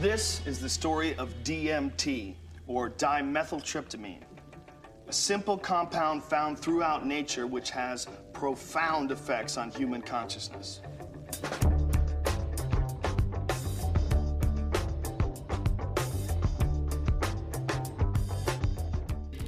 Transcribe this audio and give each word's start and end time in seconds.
This 0.00 0.40
is 0.46 0.58
the 0.58 0.68
story 0.70 1.14
of 1.16 1.34
DMT, 1.44 2.34
or 2.66 2.88
dimethyltryptamine, 2.88 4.22
a 5.06 5.12
simple 5.12 5.58
compound 5.58 6.24
found 6.24 6.58
throughout 6.58 7.04
nature 7.04 7.46
which 7.46 7.68
has 7.68 8.06
profound 8.32 9.10
effects 9.10 9.58
on 9.58 9.70
human 9.70 10.00
consciousness. 10.00 10.80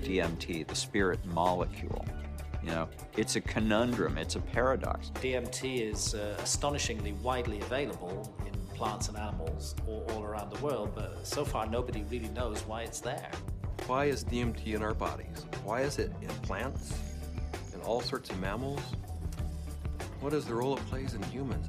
DMT, 0.03 0.67
the 0.67 0.75
spirit 0.75 1.25
molecule. 1.25 2.05
You 2.63 2.73
know, 2.73 2.89
it's 3.17 3.37
a 3.37 3.41
conundrum, 3.41 4.19
it's 4.19 4.37
a 4.37 4.41
paradox. 4.41 5.13
DMT 5.15 5.91
is 5.91 6.15
uh, 6.15 6.37
astonishingly 6.43 7.13
widely 7.23 7.59
available 7.63 8.37
in 8.41 8.42
plants 8.75 9.09
and 9.09 9.17
animals 9.17 9.75
all, 9.87 10.05
all 10.11 10.23
around 10.23 10.53
the 10.53 10.61
world, 10.61 10.93
but 10.95 11.27
so 11.27 11.45
far 11.45 11.67
nobody 11.67 12.03
really 12.05 12.29
knows 12.29 12.63
why 12.67 12.83
it's 12.83 13.01
there. 13.01 13.31
Why 13.87 14.07
is 14.07 14.25
DMT 14.25 14.75
in 14.75 14.83
our 14.83 14.95
bodies? 14.95 15.47
Why 15.65 15.83
is 15.83 15.99
it 15.99 16.13
in 16.21 16.29
plants? 16.43 16.95
In 17.75 17.81
all 17.83 18.01
sorts 18.01 18.31
of 18.31 18.41
mammals? 18.41 18.81
What 20.21 20.33
is 20.33 20.45
the 20.45 20.55
role 20.55 20.77
it 20.77 20.87
plays 20.87 21.15
in 21.15 21.23
humans? 21.25 21.69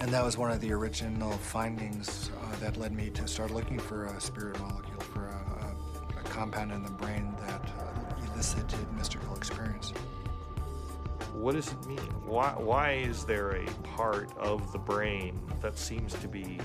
And 0.00 0.10
that 0.10 0.24
was 0.24 0.36
one 0.36 0.50
of 0.50 0.60
the 0.60 0.72
original 0.72 1.32
findings 1.32 2.30
uh, 2.40 2.56
that 2.60 2.76
led 2.76 2.92
me 2.92 3.10
to 3.10 3.26
start 3.26 3.50
looking 3.50 3.78
for 3.78 4.06
a 4.06 4.20
spirit 4.20 4.58
molecule, 4.60 5.00
for 5.00 5.26
a, 5.26 6.16
a, 6.16 6.20
a 6.20 6.22
compound 6.24 6.72
in 6.72 6.82
the 6.82 6.90
brain 6.90 7.34
that 7.46 7.62
uh, 7.62 8.32
elicited 8.32 8.92
mystical 8.96 9.36
experience. 9.36 9.92
What 11.38 11.54
does 11.54 11.70
it 11.70 11.86
mean? 11.86 11.98
Why, 12.26 12.50
why 12.56 12.92
is 12.94 13.24
there 13.24 13.52
a 13.52 13.64
part 13.94 14.36
of 14.38 14.72
the 14.72 14.78
brain 14.78 15.40
that 15.62 15.78
seems 15.78 16.12
to 16.14 16.26
be, 16.26 16.58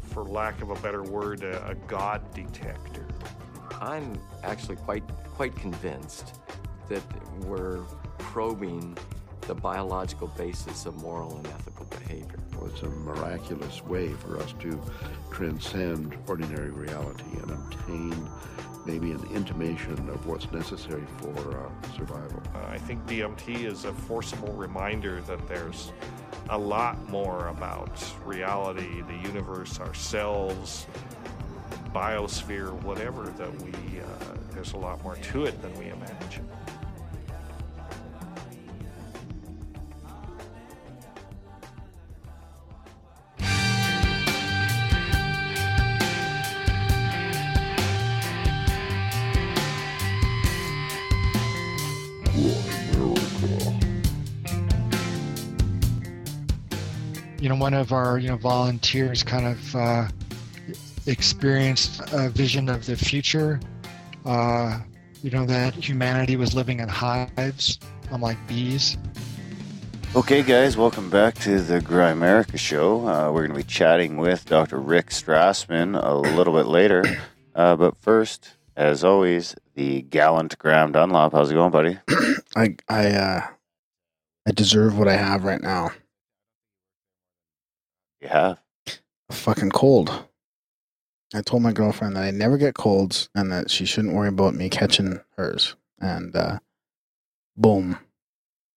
for 0.00 0.24
lack 0.24 0.62
of 0.62 0.70
a 0.70 0.74
better 0.76 1.02
word, 1.02 1.44
a, 1.44 1.68
a 1.68 1.74
God 1.74 2.22
detector? 2.34 3.06
I'm 3.78 4.18
actually 4.42 4.76
quite 4.76 5.04
quite 5.34 5.54
convinced 5.54 6.40
that 6.88 7.02
we're 7.44 7.80
probing 8.18 8.96
the 9.42 9.54
biological 9.54 10.28
basis 10.28 10.86
of 10.86 10.94
moral 11.02 11.36
and 11.36 11.46
ethical 11.48 11.84
behavior. 11.86 12.41
It's 12.66 12.82
a 12.82 12.88
miraculous 12.88 13.84
way 13.84 14.12
for 14.12 14.38
us 14.38 14.54
to 14.60 14.80
transcend 15.30 16.16
ordinary 16.26 16.70
reality 16.70 17.24
and 17.40 17.50
obtain 17.50 18.28
maybe 18.84 19.12
an 19.12 19.24
intimation 19.34 20.08
of 20.08 20.26
what's 20.26 20.50
necessary 20.50 21.04
for 21.18 21.56
uh, 21.56 21.96
survival. 21.96 22.42
Uh, 22.54 22.66
I 22.68 22.78
think 22.78 23.04
DMT 23.06 23.64
is 23.64 23.84
a 23.84 23.92
forcible 23.92 24.52
reminder 24.54 25.20
that 25.22 25.46
there's 25.48 25.92
a 26.50 26.58
lot 26.58 27.08
more 27.08 27.48
about 27.48 28.02
reality, 28.24 29.02
the 29.02 29.28
universe, 29.28 29.78
ourselves, 29.78 30.86
biosphere, 31.94 32.72
whatever, 32.82 33.22
that 33.22 33.62
we, 33.62 33.70
uh, 34.00 34.34
there's 34.50 34.72
a 34.72 34.78
lot 34.78 35.02
more 35.04 35.16
to 35.16 35.44
it 35.44 35.60
than 35.62 35.72
we 35.78 35.86
imagine. 35.86 36.48
Know, 57.52 57.60
one 57.60 57.74
of 57.74 57.92
our 57.92 58.18
you 58.18 58.28
know 58.28 58.36
volunteers 58.36 59.22
kind 59.22 59.46
of 59.46 59.76
uh, 59.76 60.08
experienced 61.06 62.00
a 62.12 62.30
vision 62.30 62.68
of 62.68 62.86
the 62.86 62.96
future. 62.96 63.60
Uh, 64.24 64.80
you 65.22 65.30
know 65.30 65.44
that 65.46 65.74
humanity 65.74 66.36
was 66.36 66.54
living 66.54 66.80
in 66.80 66.88
hives, 66.88 67.78
unlike 68.10 68.38
bees. 68.46 68.96
Okay, 70.14 70.42
guys, 70.42 70.76
welcome 70.76 71.08
back 71.08 71.34
to 71.36 71.60
the 71.60 71.80
Grimerica 71.80 72.58
Show. 72.58 73.08
Uh, 73.08 73.32
we're 73.32 73.46
going 73.46 73.58
to 73.58 73.64
be 73.66 73.70
chatting 73.70 74.18
with 74.18 74.44
Dr. 74.44 74.78
Rick 74.78 75.08
Strassman 75.08 75.98
a 76.02 76.14
little 76.14 76.52
bit 76.52 76.66
later. 76.66 77.02
Uh, 77.54 77.76
but 77.76 77.96
first, 77.96 78.56
as 78.76 79.04
always, 79.04 79.54
the 79.74 80.02
gallant 80.02 80.58
Graham 80.58 80.92
Dunlop. 80.92 81.32
How's 81.32 81.50
it 81.50 81.54
going, 81.54 81.70
buddy? 81.70 81.98
I 82.56 82.76
I 82.88 83.06
uh, 83.10 83.46
I 84.46 84.50
deserve 84.52 84.98
what 84.98 85.08
I 85.08 85.16
have 85.16 85.44
right 85.44 85.60
now. 85.60 85.92
You 88.22 88.28
have 88.28 88.58
A 89.28 89.32
fucking 89.32 89.70
cold. 89.70 90.26
I 91.34 91.40
told 91.42 91.62
my 91.62 91.72
girlfriend 91.72 92.14
that 92.14 92.22
I 92.22 92.30
never 92.30 92.56
get 92.56 92.74
colds 92.74 93.28
and 93.34 93.50
that 93.50 93.70
she 93.70 93.84
shouldn't 93.84 94.14
worry 94.14 94.28
about 94.28 94.54
me 94.54 94.68
catching 94.68 95.20
hers. 95.36 95.74
And 95.98 96.34
uh, 96.36 96.58
boom, 97.56 97.98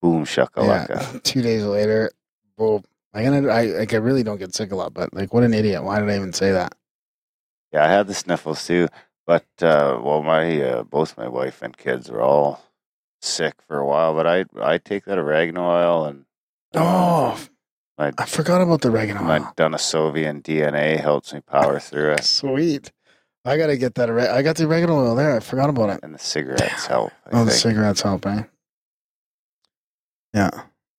boom 0.02 0.24
shakalaka. 0.24 1.12
Yeah, 1.14 1.20
two 1.22 1.42
days 1.42 1.64
later, 1.64 2.10
boom. 2.56 2.82
I 3.14 3.22
gonna 3.22 3.48
I 3.48 3.66
like 3.66 3.94
I 3.94 3.98
really 3.98 4.22
don't 4.22 4.38
get 4.38 4.54
sick 4.54 4.72
a 4.72 4.76
lot, 4.76 4.92
but 4.92 5.14
like 5.14 5.32
what 5.32 5.44
an 5.44 5.54
idiot. 5.54 5.84
Why 5.84 6.00
did 6.00 6.10
I 6.10 6.16
even 6.16 6.32
say 6.32 6.52
that? 6.52 6.74
Yeah, 7.72 7.84
I 7.84 7.88
had 7.88 8.06
the 8.08 8.14
sniffles 8.14 8.66
too. 8.66 8.88
But 9.26 9.46
uh, 9.60 10.00
well, 10.02 10.22
my 10.22 10.60
uh, 10.60 10.82
both 10.82 11.16
my 11.16 11.28
wife 11.28 11.62
and 11.62 11.76
kids 11.76 12.10
were 12.10 12.22
all 12.22 12.62
sick 13.20 13.54
for 13.66 13.78
a 13.78 13.86
while. 13.86 14.14
But 14.14 14.26
I 14.26 14.44
I 14.60 14.78
take 14.78 15.04
that 15.04 15.18
oregano 15.18 15.70
oil 15.70 16.04
and 16.06 16.24
Oh, 16.74 17.38
my 17.98 18.12
I 18.18 18.26
forgot 18.26 18.60
about 18.60 18.80
the 18.82 18.90
oregano. 18.90 19.22
my 19.22 19.38
oil. 19.38 19.52
Denisovian 19.56 20.42
DNA 20.42 21.00
helps 21.00 21.32
me 21.32 21.40
power 21.40 21.78
through 21.80 22.12
it, 22.12 22.24
Sweet. 22.24 22.92
I 23.44 23.56
gotta 23.56 23.76
get 23.76 23.94
that. 23.94 24.10
I 24.10 24.42
got 24.42 24.56
the 24.56 24.66
oregano 24.66 24.96
oil 24.98 25.14
there. 25.14 25.36
I 25.36 25.40
forgot 25.40 25.70
about 25.70 25.90
it. 25.90 26.00
and 26.02 26.14
the 26.14 26.18
cigarettes 26.18 26.86
help. 26.86 27.12
I 27.26 27.30
Oh, 27.40 27.44
the 27.44 27.50
cigarettes 27.52 28.02
help, 28.02 28.26
eh? 28.26 28.42
Yeah. 30.34 30.50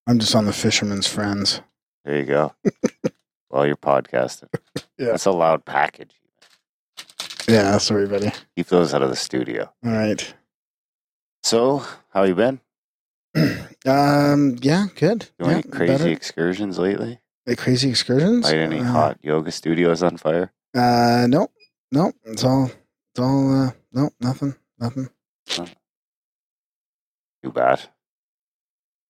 I'm 0.08 0.20
just 0.20 0.34
on 0.36 0.46
the 0.46 0.54
fisherman's 0.54 1.08
friends. 1.08 1.62
There 2.06 2.18
you 2.18 2.24
go. 2.26 2.56
While 3.50 3.66
you're 3.68 3.76
podcasting, 3.76 4.50
Yeah. 4.98 5.08
that's 5.12 5.26
a 5.26 5.32
loud 5.32 5.66
package. 5.66 6.16
Yeah, 7.48 7.78
sorry, 7.78 8.08
buddy. 8.08 8.32
Keep 8.56 8.68
those 8.68 8.94
out 8.94 9.02
of 9.04 9.10
the 9.10 9.16
studio. 9.16 9.72
All 9.86 9.92
right. 9.92 10.34
So, 11.44 11.84
how 12.10 12.24
you 12.24 12.36
been? 12.36 12.60
Um. 13.86 14.58
Yeah. 14.62 14.88
Good. 14.96 15.30
Yeah, 15.40 15.48
any 15.48 15.64
crazy 15.64 15.94
better. 15.94 16.10
excursions 16.10 16.78
lately? 16.78 17.20
Like 17.46 17.58
crazy 17.58 17.90
excursions. 17.90 18.44
Light 18.44 18.58
any 18.58 18.80
uh, 18.80 18.84
hot 18.84 19.18
yoga 19.22 19.52
studios 19.52 20.04
on 20.04 20.18
fire? 20.18 20.52
Uh. 20.76 21.26
No. 21.30 21.48
No. 21.92 22.12
It's 22.26 22.44
all. 22.44 22.66
It's 22.66 23.20
all. 23.20 23.68
Uh. 23.68 23.72
No. 23.94 24.10
Nothing. 24.20 24.56
Nothing. 24.78 25.10
Too 25.48 25.68
bad. 27.54 27.84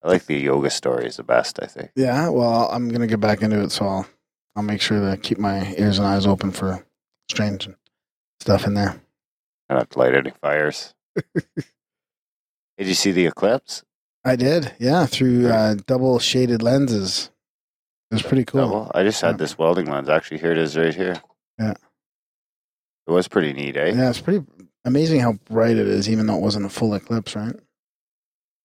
I 0.03 0.09
like 0.09 0.27
the 0.27 0.35
yoga 0.35 0.69
stories 0.69 1.17
the 1.17 1.23
best. 1.23 1.59
I 1.63 1.65
think. 1.65 1.89
Yeah. 1.95 2.29
Well, 2.29 2.69
I'm 2.71 2.89
gonna 2.89 3.07
get 3.07 3.19
back 3.19 3.41
into 3.41 3.59
it, 3.61 3.71
so 3.71 3.87
I'll. 3.87 4.07
I'll 4.55 4.63
make 4.63 4.81
sure 4.81 4.99
to 4.99 5.17
keep 5.17 5.37
my 5.37 5.75
ears 5.77 5.99
and 5.99 6.07
eyes 6.07 6.25
open 6.25 6.51
for 6.51 6.83
strange 7.29 7.69
stuff 8.39 8.65
in 8.65 8.73
there. 8.73 8.99
I 9.69 9.73
don't 9.73 9.81
have 9.81 9.89
to 9.89 9.99
light 9.99 10.15
any 10.15 10.31
fires. 10.31 10.95
Did 11.35 12.87
you 12.87 12.95
see 12.95 13.11
the 13.11 13.27
eclipse? 13.27 13.83
I 14.27 14.35
did. 14.35 14.73
Yeah. 14.79 15.05
Through 15.05 15.47
uh, 15.49 15.75
double 15.85 16.19
shaded 16.19 16.61
lenses. 16.61 17.29
It 18.11 18.15
was 18.15 18.21
pretty 18.23 18.45
cool. 18.45 18.61
Double? 18.61 18.91
I 18.95 19.03
just 19.03 19.21
had 19.21 19.31
Yeah. 19.31 19.37
this 19.37 19.57
welding 19.57 19.87
lens. 19.89 20.09
Actually, 20.09 20.39
here 20.39 20.51
it 20.51 20.57
is 20.57 20.77
right 20.77 20.93
here. 20.95 21.21
Yeah. 21.59 21.73
It 23.07 23.11
was 23.11 23.27
pretty 23.27 23.53
neat, 23.53 23.75
eh? 23.77 23.93
Yeah, 23.95 24.09
it's 24.09 24.21
pretty 24.21 24.45
amazing 24.85 25.21
how 25.21 25.33
bright 25.33 25.77
it 25.77 25.87
is, 25.87 26.09
even 26.09 26.27
though 26.27 26.35
it 26.35 26.41
wasn't 26.41 26.65
a 26.65 26.69
full 26.69 26.93
eclipse, 26.93 27.35
right? 27.35 27.55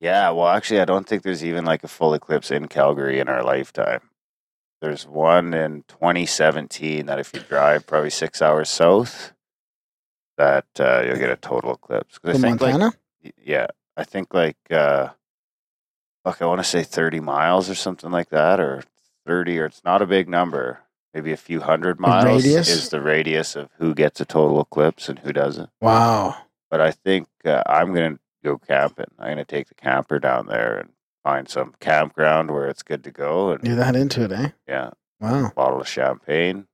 Yeah, 0.01 0.31
well, 0.31 0.49
actually, 0.49 0.81
I 0.81 0.85
don't 0.85 1.07
think 1.09 1.23
there's 1.23 1.45
even 1.45 1.65
like 1.65 1.85
a 1.85 1.89
full 1.89 2.13
eclipse 2.15 2.51
in 2.51 2.67
Calgary 2.69 3.21
in 3.21 3.29
our 3.29 3.45
lifetime. 3.45 4.01
There's 4.81 5.07
one 5.07 5.55
in 5.55 5.85
2017 5.87 7.07
that 7.07 7.21
if 7.21 7.33
you 7.33 7.41
drive 7.41 7.87
probably 7.87 8.11
six 8.11 8.43
hours 8.43 8.69
south, 8.69 9.33
that 10.39 10.67
uh, 10.81 11.03
you'll 11.07 11.19
get 11.19 11.31
a 11.31 11.37
total 11.37 11.75
eclipse. 11.75 12.19
'Cause 12.19 12.37
I 12.37 12.39
think 12.41 12.61
Montana? 12.61 12.93
like 13.23 13.35
yeah, 13.45 13.67
I 13.97 14.03
think 14.03 14.35
like 14.35 14.57
uh, 14.73 15.11
fuck, 16.25 16.41
I 16.43 16.47
want 16.47 16.61
to 16.61 16.65
say 16.65 16.83
30 16.83 17.21
miles 17.21 17.69
or 17.71 17.75
something 17.75 18.11
like 18.11 18.31
that, 18.31 18.61
or 18.61 18.83
30, 19.27 19.59
or 19.59 19.67
it's 19.67 19.83
not 19.85 20.03
a 20.03 20.07
big 20.07 20.29
number. 20.29 20.81
Maybe 21.15 21.33
a 21.33 21.37
few 21.37 21.61
hundred 21.61 22.01
miles 22.01 22.45
is 22.47 22.89
the 22.89 23.01
radius 23.03 23.55
of 23.55 23.69
who 23.79 23.95
gets 23.95 24.21
a 24.21 24.25
total 24.25 24.61
eclipse 24.63 25.11
and 25.11 25.19
who 25.19 25.33
doesn't. 25.33 25.69
Wow. 25.81 26.37
But 26.71 26.81
I 26.81 26.91
think 26.91 27.29
uh, 27.45 27.63
I'm 27.67 27.93
gonna 27.93 28.19
go 28.43 28.57
camping. 28.57 29.11
I'm 29.19 29.33
gonna 29.33 29.45
take 29.45 29.69
the 29.69 29.75
camper 29.75 30.19
down 30.19 30.47
there 30.47 30.79
and 30.79 30.89
find 31.23 31.51
some 31.51 31.75
campground 31.81 32.51
where 32.51 32.67
it's 32.67 32.83
good 32.83 33.05
to 33.05 33.11
go. 33.11 33.51
And 33.51 33.63
You're 33.67 33.77
that 33.77 33.95
into 33.95 34.25
it, 34.25 34.33
eh? 34.33 34.49
yeah, 34.67 34.91
Wow. 35.21 35.53
bottle 35.55 35.83
of 35.83 35.89
champagne. 35.89 36.67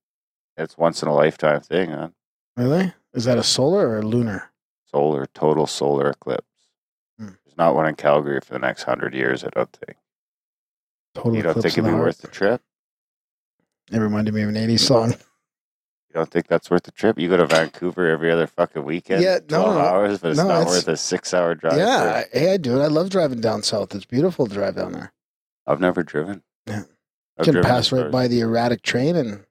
It's 0.56 0.79
once 0.79 1.03
in 1.03 1.09
a 1.09 1.15
lifetime 1.15 1.61
thing, 1.61 1.91
huh? 1.91 2.09
Really? 2.56 2.93
Is 3.15 3.25
that 3.25 3.39
a 3.39 3.43
solar 3.43 3.89
or 3.89 3.99
a 3.99 4.03
lunar? 4.03 4.51
Solar, 4.87 5.27
total 5.27 5.67
solar 5.67 6.11
eclipse. 6.11 6.47
Not 7.58 7.75
one 7.75 7.87
in 7.87 7.96
Calgary 7.96 8.40
for 8.40 8.52
the 8.55 8.60
next 8.60 8.84
hundred 8.84 9.14
years. 9.14 9.43
I 9.44 9.49
don't 9.49 9.70
think. 9.72 9.99
Total 11.14 11.34
you 11.37 11.43
don't 11.43 11.55
think 11.55 11.66
it'd 11.66 11.84
be 11.84 11.90
the 11.90 11.96
worth 11.96 12.19
the 12.19 12.28
trip? 12.28 12.62
It 13.90 13.99
reminded 13.99 14.32
me 14.34 14.43
of 14.43 14.49
an 14.50 14.55
80s 14.55 14.81
song. 14.81 15.14
You 16.10 16.14
don't 16.14 16.31
think 16.31 16.46
that's 16.49 16.70
worth 16.70 16.84
the 16.84 16.90
trip? 16.90 17.19
You 17.19 17.28
go 17.28 17.37
to 17.37 17.44
Vancouver 17.46 18.08
every 18.08 18.31
other 18.32 18.46
fucking 18.46 18.82
weekend. 18.82 19.22
Yeah, 19.22 19.40
no, 19.50 19.62
12 19.64 19.75
no. 19.75 19.81
hours, 19.81 20.19
but 20.20 20.31
it's 20.31 20.38
No, 20.38 20.49
not 20.49 20.60
it's- 20.62 20.76
worth 20.76 20.88
a 20.88 20.96
six-hour 20.96 21.55
drive. 21.56 21.76
yeah, 21.76 22.25
I, 22.32 22.38
hey, 22.38 22.55
I 22.55 22.56
do 22.56 22.81
it. 22.81 22.82
I 22.82 22.87
love 22.87 23.10
driving 23.10 23.43
down 23.43 23.62
south. 23.62 23.94
It's 23.94 24.06
beautiful 24.06 24.46
to 24.46 24.55
drive 24.55 24.75
down 24.76 24.93
there. 24.93 25.12
I've 25.66 25.81
never 25.81 26.02
driven. 26.02 26.43
Yeah. 26.66 26.84
I've 27.38 27.46
You 27.46 27.52
can 27.52 27.62
pass 27.62 27.93
right 27.93 28.10
by 28.10 28.26
the 28.26 28.40
erratic 28.40 28.81
train 28.81 29.16
and 29.16 29.44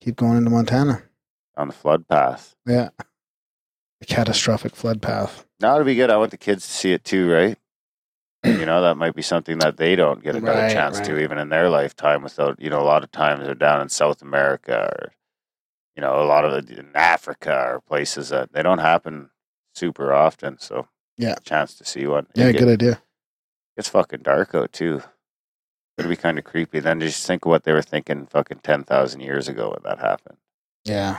keep 0.00 0.14
going 0.14 0.36
into 0.36 0.50
Montana. 0.50 1.02
on 1.56 1.66
the 1.66 1.74
flood 1.74 2.06
path. 2.06 2.54
Yeah. 2.64 2.90
The 4.00 4.06
catastrophic 4.06 4.76
flood 4.76 5.02
path. 5.02 5.44
Now 5.60 5.74
it'd 5.74 5.86
be 5.86 5.94
good. 5.94 6.10
I 6.10 6.16
want 6.16 6.30
the 6.30 6.36
kids 6.36 6.66
to 6.66 6.72
see 6.72 6.92
it 6.92 7.04
too, 7.04 7.30
right? 7.30 7.58
you 8.44 8.64
know, 8.64 8.80
that 8.82 8.96
might 8.96 9.16
be 9.16 9.22
something 9.22 9.58
that 9.58 9.76
they 9.76 9.96
don't 9.96 10.22
get 10.22 10.36
another 10.36 10.60
Right, 10.62 10.72
chance 10.72 11.00
to 11.00 11.18
even 11.18 11.38
in 11.38 11.48
their 11.48 11.68
lifetime 11.68 12.22
without, 12.22 12.60
you 12.60 12.70
know, 12.70 12.80
a 12.80 12.84
lot 12.86 13.02
of 13.02 13.10
times 13.10 13.44
they're 13.44 13.54
down 13.54 13.80
in 13.82 13.88
South 13.88 14.22
America 14.22 14.92
or, 14.92 15.12
you 15.96 16.00
know, 16.02 16.22
a 16.22 16.24
lot 16.24 16.44
of 16.44 16.52
it 16.52 16.70
in 16.70 16.92
Africa 16.94 17.52
or 17.52 17.80
places 17.80 18.28
that 18.28 18.52
they 18.52 18.62
don't 18.62 18.78
happen 18.78 19.30
super 19.74 20.12
often. 20.12 20.58
So, 20.60 20.86
Yeah. 21.16 21.34
chance 21.42 21.74
to 21.74 21.84
see 21.84 22.06
one. 22.06 22.28
Yeah, 22.34 22.52
get- 22.52 22.60
good 22.60 22.68
idea. 22.68 23.02
It's 23.76 23.88
fucking 23.88 24.22
dark 24.22 24.54
out 24.54 24.72
too. 24.72 25.02
It'd 25.98 26.08
be 26.08 26.14
kind 26.16 26.38
of 26.38 26.44
creepy. 26.44 26.78
Then 26.78 27.00
just 27.00 27.26
think 27.26 27.44
of 27.44 27.50
what 27.50 27.64
they 27.64 27.72
were 27.72 27.82
thinking 27.82 28.26
fucking 28.26 28.60
10,000 28.60 29.20
years 29.20 29.48
ago 29.48 29.70
when 29.70 29.82
that 29.82 29.98
happened. 29.98 30.38
Yeah. 30.84 31.18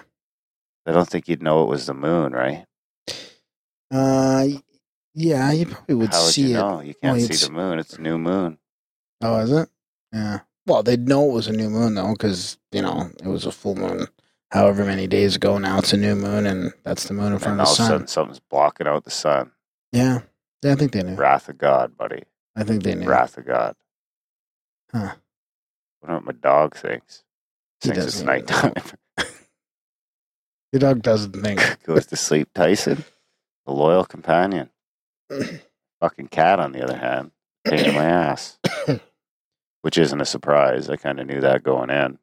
I 0.89 0.91
don't 0.91 1.07
think 1.07 1.27
you'd 1.27 1.43
know 1.43 1.61
it 1.63 1.69
was 1.69 1.85
the 1.85 1.93
moon, 1.93 2.31
right? 2.33 2.65
Uh, 3.91 4.47
yeah, 5.13 5.51
you 5.51 5.65
probably 5.67 5.95
would 5.95 6.11
How 6.13 6.23
would 6.23 6.33
see 6.33 6.41
you 6.49 6.55
it. 6.55 6.59
know? 6.59 6.81
You 6.81 6.93
can't 6.95 7.17
Well, 7.17 7.19
see 7.19 7.25
it's- 7.25 7.45
the 7.45 7.51
moon. 7.51 7.79
It's 7.79 7.93
a 7.93 8.01
new 8.01 8.17
moon. 8.17 8.57
Oh, 9.21 9.37
is 9.39 9.51
it? 9.51 9.69
Yeah. 10.13 10.39
Well, 10.65 10.81
they'd 10.83 11.07
know 11.07 11.29
it 11.29 11.33
was 11.33 11.47
a 11.47 11.51
new 11.53 11.69
moon 11.69 11.95
though, 11.95 12.13
because 12.13 12.57
you 12.71 12.81
know 12.81 13.09
it 13.21 13.27
was 13.27 13.45
a 13.45 13.51
full 13.51 13.75
moon. 13.75 14.07
However 14.51 14.83
many 14.85 15.05
days 15.07 15.35
ago 15.35 15.57
now, 15.59 15.77
it's 15.79 15.93
a 15.93 15.97
new 15.97 16.15
moon, 16.15 16.45
and 16.47 16.73
that's 16.83 17.05
the 17.05 17.13
moon 17.13 17.33
in 17.33 17.39
front 17.39 17.53
And 17.53 17.61
of 17.61 17.67
all 17.67 17.75
the 17.75 17.81
of 17.81 17.85
a 17.85 17.89
sun. 17.89 17.89
sudden, 17.91 18.07
something's 18.07 18.39
blocking 18.39 18.87
out 18.87 19.03
the 19.03 19.11
sun. 19.11 19.51
Yeah, 19.91 20.21
yeah, 20.63 20.71
I 20.71 20.75
think 20.75 20.91
they 20.93 21.03
knew. 21.03 21.15
Wrath 21.15 21.49
of 21.49 21.57
God, 21.59 21.95
buddy. 21.97 22.23
I 22.55 22.63
think 22.63 22.83
they 22.83 22.95
knew. 22.95 23.07
Wrath 23.07 23.37
of 23.37 23.45
God. 23.45 23.75
Huh. 24.91 25.13
I 25.13 26.07
wonder 26.07 26.15
what 26.15 26.23
my 26.25 26.31
dog 26.39 26.75
thinks. 26.75 27.23
He 27.81 27.89
Thinks 27.89 28.05
it's 28.05 28.21
doesn't 28.21 28.29
even 28.29 28.45
nighttime. 28.45 28.73
Your 30.71 30.79
dog 30.79 31.01
doesn't 31.01 31.33
think. 31.41 31.83
Goes 31.83 32.05
to 32.07 32.15
sleep. 32.15 32.49
Tyson, 32.53 33.03
the 33.65 33.73
loyal 33.73 34.05
companion. 34.05 34.69
Fucking 36.01 36.27
cat, 36.29 36.59
on 36.59 36.71
the 36.71 36.83
other 36.83 36.97
hand, 36.97 37.31
pain 37.65 37.85
in 37.85 37.95
my 37.95 38.05
ass. 38.05 38.57
Which 39.81 39.97
isn't 39.97 40.21
a 40.21 40.25
surprise. 40.25 40.89
I 40.89 40.95
kind 40.97 41.19
of 41.19 41.27
knew 41.27 41.41
that 41.41 41.63
going 41.63 41.89
in. 41.89 42.19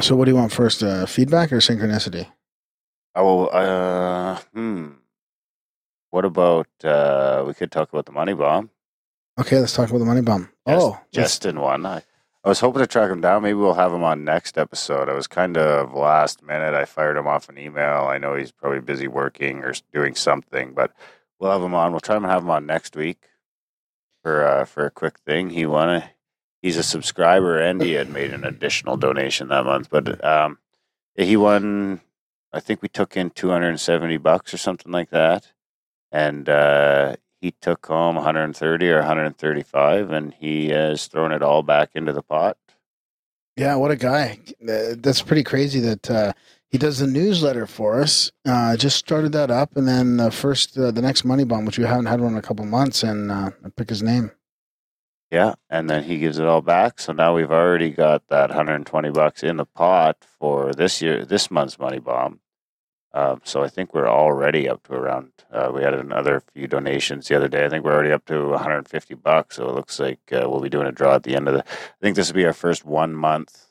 So, 0.00 0.16
what 0.16 0.24
do 0.24 0.30
you 0.30 0.36
want 0.36 0.52
first? 0.52 0.82
Uh, 0.82 1.06
feedback 1.06 1.52
or 1.52 1.58
synchronicity? 1.58 2.26
Oh, 3.14 3.46
uh, 3.46 4.38
hmm. 4.54 4.88
What 6.10 6.24
about 6.24 6.66
uh 6.84 7.44
we 7.46 7.54
could 7.54 7.70
talk 7.72 7.90
about 7.92 8.06
the 8.06 8.12
money 8.12 8.34
bomb? 8.34 8.70
Okay, 9.40 9.58
let's 9.58 9.72
talk 9.74 9.88
about 9.88 9.98
the 9.98 10.04
money 10.04 10.20
bomb. 10.20 10.48
Oh, 10.66 10.90
let's- 10.90 11.04
Justin 11.12 11.60
one. 11.60 11.84
I, 11.86 12.02
I 12.44 12.48
was 12.48 12.60
hoping 12.60 12.80
to 12.80 12.86
track 12.86 13.10
him 13.10 13.20
down. 13.20 13.42
Maybe 13.42 13.54
we'll 13.54 13.74
have 13.74 13.92
him 13.92 14.02
on 14.02 14.24
next 14.24 14.58
episode. 14.58 15.08
I 15.08 15.14
was 15.14 15.28
kind 15.28 15.56
of 15.56 15.94
last 15.94 16.42
minute. 16.42 16.74
I 16.74 16.84
fired 16.84 17.16
him 17.16 17.28
off 17.28 17.48
an 17.48 17.58
email. 17.58 18.04
I 18.04 18.18
know 18.18 18.34
he's 18.34 18.50
probably 18.50 18.80
busy 18.80 19.06
working 19.06 19.58
or 19.62 19.72
doing 19.92 20.14
something, 20.16 20.72
but 20.72 20.92
we'll 21.38 21.52
have 21.52 21.62
him 21.62 21.74
on. 21.74 21.92
We'll 21.92 22.00
try 22.00 22.16
and 22.16 22.24
have 22.24 22.42
him 22.42 22.50
on 22.50 22.66
next 22.66 22.96
week 22.96 23.28
for 24.22 24.44
uh, 24.44 24.64
for 24.64 24.86
a 24.86 24.90
quick 24.90 25.18
thing. 25.20 25.50
He 25.50 25.66
won 25.66 26.02
He's 26.62 26.76
a 26.76 26.84
subscriber, 26.84 27.58
and 27.58 27.82
he 27.82 27.94
had 27.94 28.08
made 28.08 28.32
an 28.32 28.44
additional 28.44 28.96
donation 28.96 29.48
that 29.48 29.64
month. 29.64 29.90
But 29.90 30.24
um, 30.24 30.58
he 31.16 31.36
won. 31.36 32.00
I 32.52 32.60
think 32.60 32.82
we 32.82 32.88
took 32.88 33.16
in 33.16 33.30
two 33.30 33.50
hundred 33.50 33.70
and 33.70 33.80
seventy 33.80 34.16
bucks 34.16 34.54
or 34.54 34.58
something 34.58 34.92
like 34.92 35.10
that, 35.10 35.52
and 36.12 36.48
uh, 36.48 37.16
he 37.42 37.50
took 37.60 37.84
home 37.84 38.14
one 38.14 38.24
hundred 38.24 38.44
and 38.44 38.56
thirty 38.56 38.88
or 38.88 38.98
one 38.98 39.06
hundred 39.06 39.24
and 39.24 39.36
thirty-five, 39.36 40.10
and 40.12 40.32
he 40.32 40.68
has 40.68 41.08
thrown 41.08 41.32
it 41.32 41.42
all 41.42 41.62
back 41.62 41.90
into 41.94 42.12
the 42.12 42.22
pot. 42.22 42.56
Yeah, 43.56 43.74
what 43.74 43.90
a 43.90 43.96
guy. 43.96 44.38
That's 44.60 45.20
pretty 45.20 45.42
crazy 45.42 45.80
that 45.80 46.10
uh, 46.10 46.32
he 46.70 46.78
does 46.78 47.00
the 47.00 47.06
newsletter 47.06 47.66
for 47.66 48.00
us. 48.00 48.30
Uh, 48.46 48.76
just 48.76 48.96
started 48.96 49.32
that 49.32 49.50
up, 49.50 49.76
and 49.76 49.86
then 49.86 50.16
the 50.16 50.30
first, 50.30 50.78
uh, 50.78 50.90
the 50.90 51.02
next 51.02 51.24
Money 51.24 51.44
Bomb, 51.44 51.66
which 51.66 51.78
we 51.78 51.84
haven't 51.84 52.06
had 52.06 52.20
one 52.20 52.32
in 52.32 52.38
a 52.38 52.42
couple 52.42 52.64
months, 52.64 53.02
and 53.02 53.30
uh, 53.30 53.50
I 53.62 53.68
pick 53.76 53.90
his 53.90 54.02
name. 54.02 54.30
Yeah, 55.30 55.54
and 55.68 55.90
then 55.90 56.04
he 56.04 56.18
gives 56.18 56.38
it 56.38 56.46
all 56.46 56.60
back. 56.60 57.00
So 57.00 57.12
now 57.12 57.34
we've 57.34 57.50
already 57.50 57.90
got 57.90 58.28
that 58.28 58.50
120 58.50 59.10
bucks 59.10 59.42
in 59.42 59.56
the 59.56 59.64
pot 59.64 60.24
for 60.38 60.72
this 60.72 61.02
year, 61.02 61.24
this 61.24 61.50
month's 61.50 61.78
money 61.78 61.98
bomb. 61.98 62.40
Um, 63.14 63.40
so 63.44 63.62
I 63.62 63.68
think 63.68 63.92
we're 63.92 64.08
already 64.08 64.68
up 64.68 64.82
to 64.84 64.94
around. 64.94 65.32
Uh, 65.52 65.70
we 65.74 65.82
had 65.82 65.92
another 65.94 66.42
few 66.54 66.66
donations 66.66 67.28
the 67.28 67.36
other 67.36 67.48
day. 67.48 67.64
I 67.64 67.68
think 67.68 67.84
we're 67.84 67.92
already 67.92 68.12
up 68.12 68.24
to 68.26 68.48
150 68.48 69.14
bucks. 69.16 69.56
So 69.56 69.68
it 69.68 69.74
looks 69.74 70.00
like 70.00 70.20
uh, 70.32 70.48
we'll 70.48 70.60
be 70.60 70.70
doing 70.70 70.86
a 70.86 70.92
draw 70.92 71.14
at 71.16 71.24
the 71.24 71.36
end 71.36 71.46
of 71.48 71.54
the. 71.54 71.60
I 71.60 72.00
think 72.00 72.16
this 72.16 72.28
will 72.28 72.36
be 72.36 72.46
our 72.46 72.52
first 72.54 72.84
one 72.86 73.14
month 73.14 73.66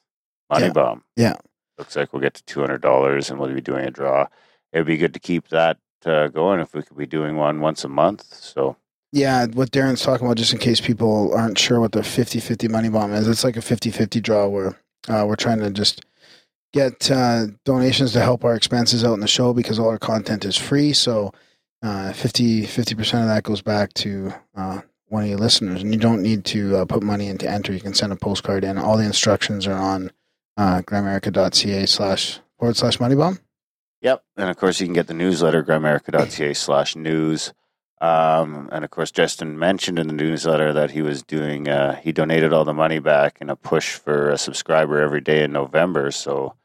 money 0.50 0.66
Yeah. 0.66 0.72
bomb. 0.74 1.04
Yeah. 1.16 1.36
Looks 1.80 1.96
like 1.96 2.14
we'll 2.14 2.22
get 2.22 2.36
to 2.36 2.44
two 2.44 2.60
hundred 2.60 2.82
dollars, 2.82 3.30
and 3.32 3.40
we'll 3.40 3.52
be 3.54 3.62
doing 3.62 3.86
a 3.86 3.92
draw. 3.92 4.28
It 4.72 4.78
would 4.78 4.86
be 4.88 4.98
good 4.98 5.14
to 5.16 5.20
keep 5.20 5.48
that 5.48 5.78
uh, 6.06 6.28
going 6.28 6.60
if 6.60 6.74
we 6.76 6.84
could 6.84 6.98
be 6.98 7.08
doing 7.08 7.36
one 7.36 7.60
once 7.62 7.84
a 7.84 7.88
month. 7.90 8.24
So 8.36 8.76
Yeah, 9.12 9.48
what 9.48 9.72
Darren's 9.72 10.04
talking 10.04 10.28
about, 10.28 10.38
just 10.38 10.54
in 10.54 10.60
case 10.60 10.80
people 10.80 11.34
aren't 11.34 11.58
sure 11.58 11.80
what 11.80 11.94
the 11.94 12.04
50 12.04 12.40
50 12.40 12.68
Money 12.68 12.90
Bomb 12.90 13.14
is, 13.14 13.28
it's 13.28 13.44
like 13.44 13.58
a 13.58 13.62
50 13.62 13.90
50 13.90 14.22
draw 14.22 14.48
where 14.48 14.78
uh, 15.10 15.26
we're 15.28 15.36
trying 15.36 15.60
to 15.62 15.72
just 15.72 16.06
get 16.74 17.12
uh, 17.12 17.48
donations 17.66 18.14
to 18.14 18.22
help 18.22 18.44
our 18.46 18.56
expenses 18.56 19.04
out 19.04 19.14
in 19.14 19.20
the 19.20 19.28
show 19.28 19.54
because 19.54 19.80
all 19.80 19.90
our 19.90 20.00
content 20.00 20.46
is 20.46 20.58
free. 20.58 20.94
So 20.94 21.34
uh, 21.82 22.14
50 22.14 22.66
percent 22.96 23.24
of 23.24 23.30
that 23.30 23.44
goes 23.44 23.62
back 23.62 23.94
to 23.96 24.34
uh, 24.56 24.82
one 25.08 25.24
of 25.24 25.30
your 25.30 25.40
listeners, 25.40 25.82
and 25.82 25.94
you 25.94 26.00
don't 26.00 26.22
need 26.22 26.46
to 26.46 26.78
uh, 26.78 26.86
put 26.86 27.04
money 27.04 27.28
in 27.28 27.38
to 27.40 27.50
enter. 27.50 27.74
You 27.74 27.82
can 27.82 27.94
send 27.94 28.14
a 28.14 28.16
postcard 28.16 28.64
in. 28.64 28.78
All 28.78 28.98
the 28.98 29.04
instructions 29.04 29.68
are 29.68 29.78
on 29.78 30.12
uh, 30.58 30.82
grimerica.ca 30.86 31.86
slash 31.86 32.40
forward 32.58 32.78
slash 32.78 33.00
money 33.00 33.16
bomb. 33.16 33.40
Yep. 34.02 34.24
And 34.38 34.50
of 34.50 34.58
course, 34.58 34.80
you 34.80 34.88
can 34.88 34.94
get 34.94 35.08
the 35.08 35.14
newsletter, 35.14 35.64
grimerica.ca 35.64 36.54
slash 36.56 36.96
news. 36.96 37.54
Um, 38.00 38.68
and 38.72 38.84
of 38.84 38.90
course, 38.90 39.12
Justin 39.12 39.60
mentioned 39.60 40.00
in 40.00 40.08
the 40.08 40.14
newsletter 40.14 40.74
that 40.74 40.92
he 40.92 41.04
was 41.04 41.22
doing, 41.22 41.68
uh, 41.68 41.96
he 41.96 42.12
donated 42.12 42.52
all 42.52 42.66
the 42.66 42.74
money 42.74 42.98
back 42.98 43.38
in 43.42 43.50
a 43.50 43.56
push 43.56 43.94
for 43.94 44.32
a 44.32 44.40
subscriber 44.40 45.00
every 45.00 45.22
day 45.22 45.44
in 45.44 45.52
November. 45.52 46.10
So, 46.10 46.56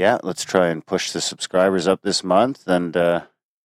yeah, 0.00 0.18
let's 0.22 0.44
try 0.44 0.68
and 0.68 0.84
push 0.84 1.12
the 1.12 1.20
subscribers 1.20 1.86
up 1.86 2.00
this 2.02 2.24
month. 2.24 2.66
And 2.66 2.96
uh, 2.96 3.20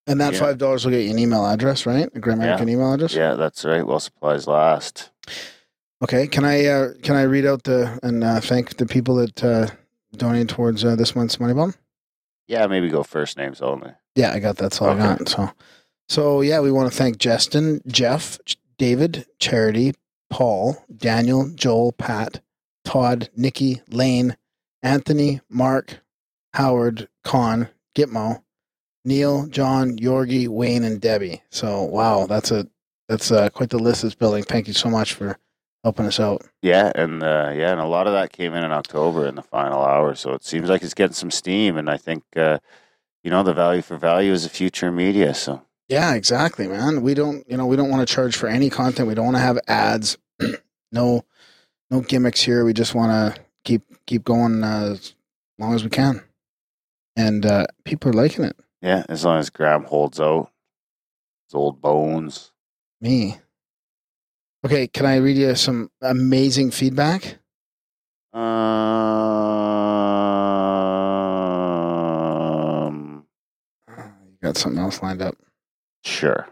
And 0.08 0.20
that 0.22 0.34
Yeah. 0.34 0.40
five 0.40 0.58
dollars 0.58 0.84
will 0.86 0.92
get 0.92 1.04
you 1.06 1.12
an 1.12 1.20
email 1.20 1.46
address, 1.46 1.86
right? 1.86 2.08
A 2.08 2.20
Grimerican 2.20 2.70
email 2.70 2.94
address. 2.94 3.14
yeah, 3.16 3.34
that's 3.36 3.64
right. 3.66 3.86
Well, 3.88 4.00
supplies 4.00 4.46
last. 4.48 5.10
Okay, 6.04 6.28
can 6.28 6.44
I 6.46 6.66
uh, 6.66 6.94
can 7.02 7.16
I 7.16 7.24
read 7.24 7.46
out 7.46 7.64
the 7.64 8.00
and 8.04 8.24
uh, 8.24 8.40
thank 8.42 8.78
the 8.78 8.86
people 8.86 9.16
that 9.16 9.44
uh, 9.44 9.68
donated 10.16 10.50
towards 10.50 10.84
uh, 10.84 10.96
this 10.96 11.16
month's 11.16 11.40
money 11.40 11.54
bomb? 11.54 11.74
Yeah, 12.48 12.68
maybe 12.68 12.90
go 12.90 13.02
first 13.04 13.38
names 13.38 13.62
only. 13.62 13.92
Yeah, 14.16 14.32
I 14.34 14.40
got 14.40 14.58
that's 14.58 14.82
all 14.82 14.90
Okay. 14.90 15.02
I 15.02 15.16
got. 15.18 15.30
So, 15.30 15.50
so 16.10 16.42
yeah, 16.42 16.60
we 16.60 16.72
want 16.72 16.92
to 16.92 16.96
thank 16.98 17.18
Justin, 17.18 17.82
Jeff, 17.88 18.38
David, 18.78 19.26
Charity, 19.40 19.94
Paul, 20.30 20.84
Daniel, 20.96 21.50
Joel, 21.56 21.94
Pat, 21.94 22.42
Todd, 22.84 23.30
Nikki, 23.36 23.82
Lane, 23.90 24.38
Anthony, 24.84 25.42
Mark, 25.50 26.02
Howard, 26.56 27.08
Con, 27.24 27.70
Gitmo, 27.96 28.42
Neil, 29.04 29.48
John, 29.48 29.98
Yorgi, 29.98 30.48
Wayne, 30.48 30.84
and 30.84 31.00
Debbie. 31.00 31.44
So 31.50 31.84
wow, 31.84 32.26
that's 32.28 32.52
a 32.52 32.68
that's 33.08 33.32
uh, 33.32 33.50
quite 33.50 33.70
the 33.70 33.80
list 33.80 34.02
that's 34.02 34.16
building. 34.16 34.44
Thank 34.44 34.68
you 34.68 34.74
so 34.74 34.90
much 34.90 35.14
for 35.14 35.38
helping 35.84 36.08
us 36.08 36.20
out. 36.20 36.44
Yeah, 36.62 36.92
and 36.96 37.22
uh, 37.22 37.52
yeah, 37.56 37.72
and 37.72 37.80
a 37.80 37.86
lot 37.86 38.08
of 38.08 38.14
that 38.14 38.32
came 38.32 38.54
in 38.54 38.64
in 38.64 38.72
October 38.72 39.28
in 39.28 39.36
the 39.36 39.44
final 39.44 39.84
hour. 39.84 40.16
So 40.16 40.34
it 40.34 40.44
seems 40.44 40.70
like 40.70 40.82
it's 40.82 40.96
getting 40.96 41.14
some 41.14 41.30
steam. 41.30 41.78
And 41.78 41.90
I 41.90 41.98
think, 41.98 42.24
uh, 42.36 42.58
you 43.24 43.30
know, 43.30 43.44
the 43.44 43.54
value 43.54 43.84
for 43.84 43.98
value 43.98 44.32
is 44.32 44.44
the 44.44 44.50
future 44.50 44.92
media. 44.92 45.36
So 45.36 45.62
Yeah, 45.88 46.16
exactly, 46.16 46.68
man. 46.68 47.04
We 47.04 47.14
don't, 47.14 47.48
you 47.48 47.58
know, 47.58 47.68
we 47.68 47.76
don't 47.76 47.92
want 47.92 48.08
to 48.08 48.12
charge 48.12 48.36
for 48.36 48.48
any 48.48 48.72
content. 48.72 49.08
We 49.08 49.14
don't 49.14 49.26
want 49.26 49.38
to 49.38 49.42
have 49.42 49.60
ads. 49.68 50.18
no, 50.92 51.24
no 51.92 52.02
gimmicks 52.02 52.42
here. 52.42 52.66
We 52.66 52.74
just 52.74 52.96
want 52.96 53.12
to 53.36 53.42
keep 53.64 53.84
keep 54.08 54.24
going 54.24 54.64
uh, 54.64 54.94
as 54.94 55.14
long 55.60 55.76
as 55.76 55.84
we 55.84 55.92
can, 55.92 56.24
and 57.16 57.46
uh, 57.46 57.66
people 57.84 58.10
are 58.12 58.14
liking 58.14 58.46
it. 58.46 58.56
yeah, 58.82 59.04
as 59.10 59.24
long 59.26 59.40
as 59.40 59.50
Graham 59.50 59.84
holds 59.86 60.20
out 60.20 60.52
his 61.48 61.56
old 61.56 61.82
bones. 61.82 62.52
Me. 63.02 63.38
Okay, 64.66 64.88
can 64.88 65.06
I 65.06 65.18
read 65.18 65.38
you 65.38 65.54
some 65.56 65.92
amazing 66.02 66.72
feedback? 66.72 67.38
Um, 71.86 73.26
You 73.88 74.38
got 74.42 74.58
something 74.58 74.82
else 74.82 75.02
lined 75.02 75.22
up. 75.22 75.36
sure. 76.04 76.48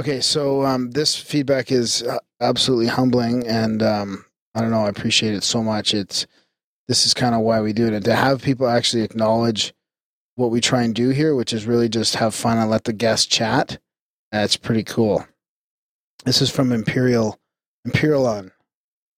Okay, 0.00 0.20
so 0.20 0.64
um, 0.64 0.92
this 0.92 1.16
feedback 1.16 1.72
is 1.72 2.04
uh, 2.04 2.18
absolutely 2.40 2.86
humbling, 2.86 3.44
and 3.48 3.82
um, 3.82 4.24
I 4.54 4.60
don't 4.60 4.70
know. 4.70 4.84
I 4.84 4.88
appreciate 4.88 5.34
it 5.34 5.42
so 5.42 5.60
much. 5.62 5.92
It's 5.92 6.24
this 6.88 7.06
is 7.06 7.14
kind 7.14 7.34
of 7.34 7.42
why 7.42 7.60
we 7.60 7.72
do 7.72 7.86
it, 7.86 7.92
and 7.92 8.04
to 8.06 8.16
have 8.16 8.42
people 8.42 8.66
actually 8.66 9.02
acknowledge 9.02 9.74
what 10.34 10.50
we 10.50 10.60
try 10.60 10.82
and 10.82 10.94
do 10.94 11.10
here, 11.10 11.34
which 11.34 11.52
is 11.52 11.66
really 11.66 11.88
just 11.88 12.16
have 12.16 12.34
fun 12.34 12.58
and 12.58 12.70
let 12.70 12.84
the 12.84 12.92
guests 12.92 13.26
chat. 13.26 13.78
That's 14.32 14.56
pretty 14.56 14.84
cool. 14.84 15.26
This 16.24 16.40
is 16.42 16.50
from 16.50 16.72
Imperial 16.72 17.38
Imperialon. 17.86 18.52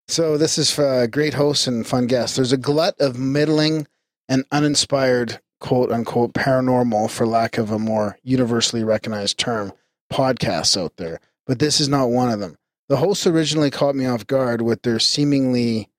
So 0.09 0.37
this 0.37 0.59
is 0.59 0.73
for 0.73 0.85
uh, 0.85 1.07
great 1.07 1.35
hosts 1.35 1.67
and 1.67 1.87
fun 1.87 2.07
guests. 2.07 2.37
There's 2.37 2.53
a 2.53 2.57
glut 2.57 2.97
of 3.01 3.19
middling 3.19 3.87
and 4.29 4.45
uninspired 4.51 5.41
quote 5.61 5.93
unquote 5.93 6.33
paranormal, 6.33 7.11
for 7.11 7.27
lack 7.27 7.59
of 7.59 7.71
a 7.71 7.79
more 7.79 8.19
universally 8.23 8.83
recognized 8.83 9.39
term, 9.39 9.73
podcasts 10.13 10.81
out 10.81 10.97
there. 10.97 11.21
But 11.47 11.59
this 11.59 11.81
is 11.81 11.89
not 11.89 12.11
one 12.11 12.31
of 12.31 12.41
them. 12.41 12.57
The 12.89 12.97
hosts 12.97 13.27
originally 13.27 13.71
caught 13.71 13.95
me 13.95 14.07
off 14.07 14.27
guard 14.27 14.63
with 14.63 14.83
their 14.83 14.99
seemingly 14.99 15.91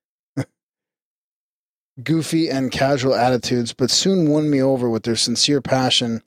goofy 2.03 2.49
and 2.49 2.71
casual 2.71 3.15
attitudes, 3.15 3.73
but 3.73 3.91
soon 3.91 4.29
won 4.29 4.49
me 4.49 4.61
over 4.61 4.89
with 4.89 5.03
their 5.03 5.15
sincere 5.15 5.61
passion 5.61 6.21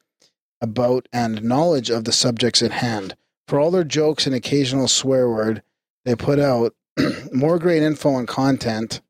about 0.60 1.08
and 1.12 1.42
knowledge 1.42 1.90
of 1.90 2.04
the 2.04 2.12
subjects 2.12 2.62
at 2.62 2.72
hand. 2.72 3.16
For 3.46 3.60
all 3.60 3.70
their 3.70 3.84
jokes 3.84 4.26
and 4.26 4.34
occasional 4.34 4.88
swear 4.88 5.28
word, 5.28 5.62
they 6.04 6.14
put 6.14 6.38
out 6.38 6.74
more 7.32 7.58
great 7.58 7.82
info 7.82 8.16
and 8.16 8.28
content. 8.28 9.00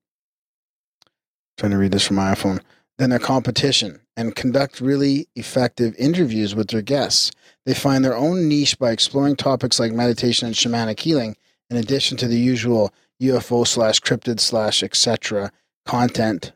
trying 1.56 1.73
to 1.73 1.78
read 1.78 1.92
this 1.92 2.06
from 2.06 2.16
my 2.16 2.34
iPhone 2.34 2.61
than 2.99 3.11
their 3.11 3.18
competition 3.18 4.00
and 4.16 4.37
conduct 4.37 4.80
really 4.80 5.28
effective 5.34 5.94
interviews 5.99 6.54
with 6.54 6.68
their 6.68 6.82
guests. 6.82 7.30
They 7.66 7.75
find 7.75 8.04
their 8.04 8.16
own 8.16 8.49
niche 8.49 8.78
by 8.78 8.92
exploring 8.92 9.37
topics 9.37 9.80
like 9.80 9.92
meditation 9.92 10.46
and 10.46 10.54
shamanic 10.54 11.00
healing, 11.00 11.37
in 11.70 11.76
addition 11.76 12.16
to 12.18 12.28
the 12.28 12.38
usual 12.38 12.92
UFO 13.20 13.66
slash 13.66 14.00
cryptid 14.00 14.40
slash 14.40 14.82
etc. 14.82 15.50
content 15.84 16.52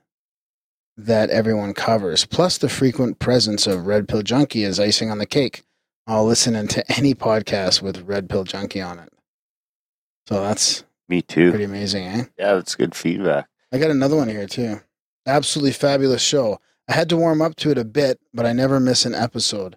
that 0.97 1.30
everyone 1.30 1.75
covers, 1.75 2.25
plus 2.25 2.58
the 2.58 2.68
frequent 2.68 3.18
presence 3.18 3.66
of 3.66 3.87
Red 3.87 4.08
Pill 4.08 4.23
Junkie 4.23 4.64
as 4.64 4.80
icing 4.80 5.11
on 5.11 5.18
the 5.18 5.26
cake. 5.26 5.62
I'll 6.06 6.25
listen 6.25 6.56
into 6.56 6.85
any 6.97 7.14
podcast 7.14 7.82
with 7.82 8.02
Red 8.02 8.28
Pill 8.28 8.44
Junkie 8.44 8.80
on 8.80 8.99
it. 8.99 9.12
So 10.26 10.40
that's 10.42 10.85
Me 11.08 11.23
too. 11.23 11.50
pretty 11.50 11.64
amazing, 11.64 12.04
eh? 12.06 12.25
Yeah, 12.38 12.54
that's 12.54 12.75
good 12.75 12.94
feedback. 12.94 13.49
I 13.73 13.78
got 13.78 13.90
another 13.90 14.16
one 14.16 14.28
here 14.28 14.47
too. 14.47 14.80
Absolutely 15.26 15.73
fabulous 15.73 16.23
show. 16.23 16.58
I 16.88 16.94
had 16.94 17.08
to 17.11 17.16
warm 17.16 17.42
up 17.42 17.54
to 17.56 17.70
it 17.70 17.78
a 17.78 17.85
bit, 17.85 18.18
but 18.32 18.47
I 18.47 18.52
never 18.54 18.80
miss 18.80 19.04
an 19.04 19.14
episode. 19.14 19.76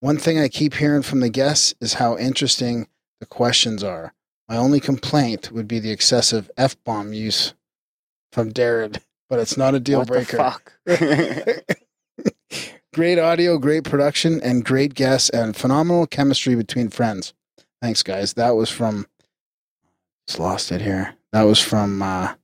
One 0.00 0.16
thing 0.16 0.38
I 0.40 0.48
keep 0.48 0.74
hearing 0.74 1.02
from 1.02 1.20
the 1.20 1.28
guests 1.28 1.74
is 1.80 1.94
how 1.94 2.18
interesting 2.18 2.88
the 3.20 3.26
questions 3.26 3.84
are. 3.84 4.14
My 4.48 4.56
only 4.56 4.80
complaint 4.80 5.52
would 5.52 5.68
be 5.68 5.78
the 5.78 5.92
excessive 5.92 6.50
F 6.56 6.76
bomb 6.84 7.12
use 7.12 7.54
from 8.32 8.52
Darren, 8.52 9.00
but 9.28 9.38
it's 9.38 9.56
not 9.56 9.74
a 9.74 9.80
deal 9.80 10.00
What 10.00 10.08
breaker. 10.08 10.54
great 12.94 13.18
audio, 13.18 13.58
great 13.58 13.84
production, 13.84 14.40
and 14.42 14.64
great 14.64 14.94
guests, 14.94 15.30
and 15.30 15.56
phenomenal 15.56 16.06
chemistry 16.06 16.54
between 16.54 16.88
friends. 16.90 17.34
Thanks, 17.82 18.02
guys. 18.02 18.34
That 18.34 18.50
was 18.50 18.70
from. 18.70 19.06
Just 20.26 20.38
lost 20.38 20.70
it 20.70 20.80
here. 20.80 21.14
That 21.32 21.42
was 21.42 21.60
from 21.60 22.02
uh, 22.02 22.34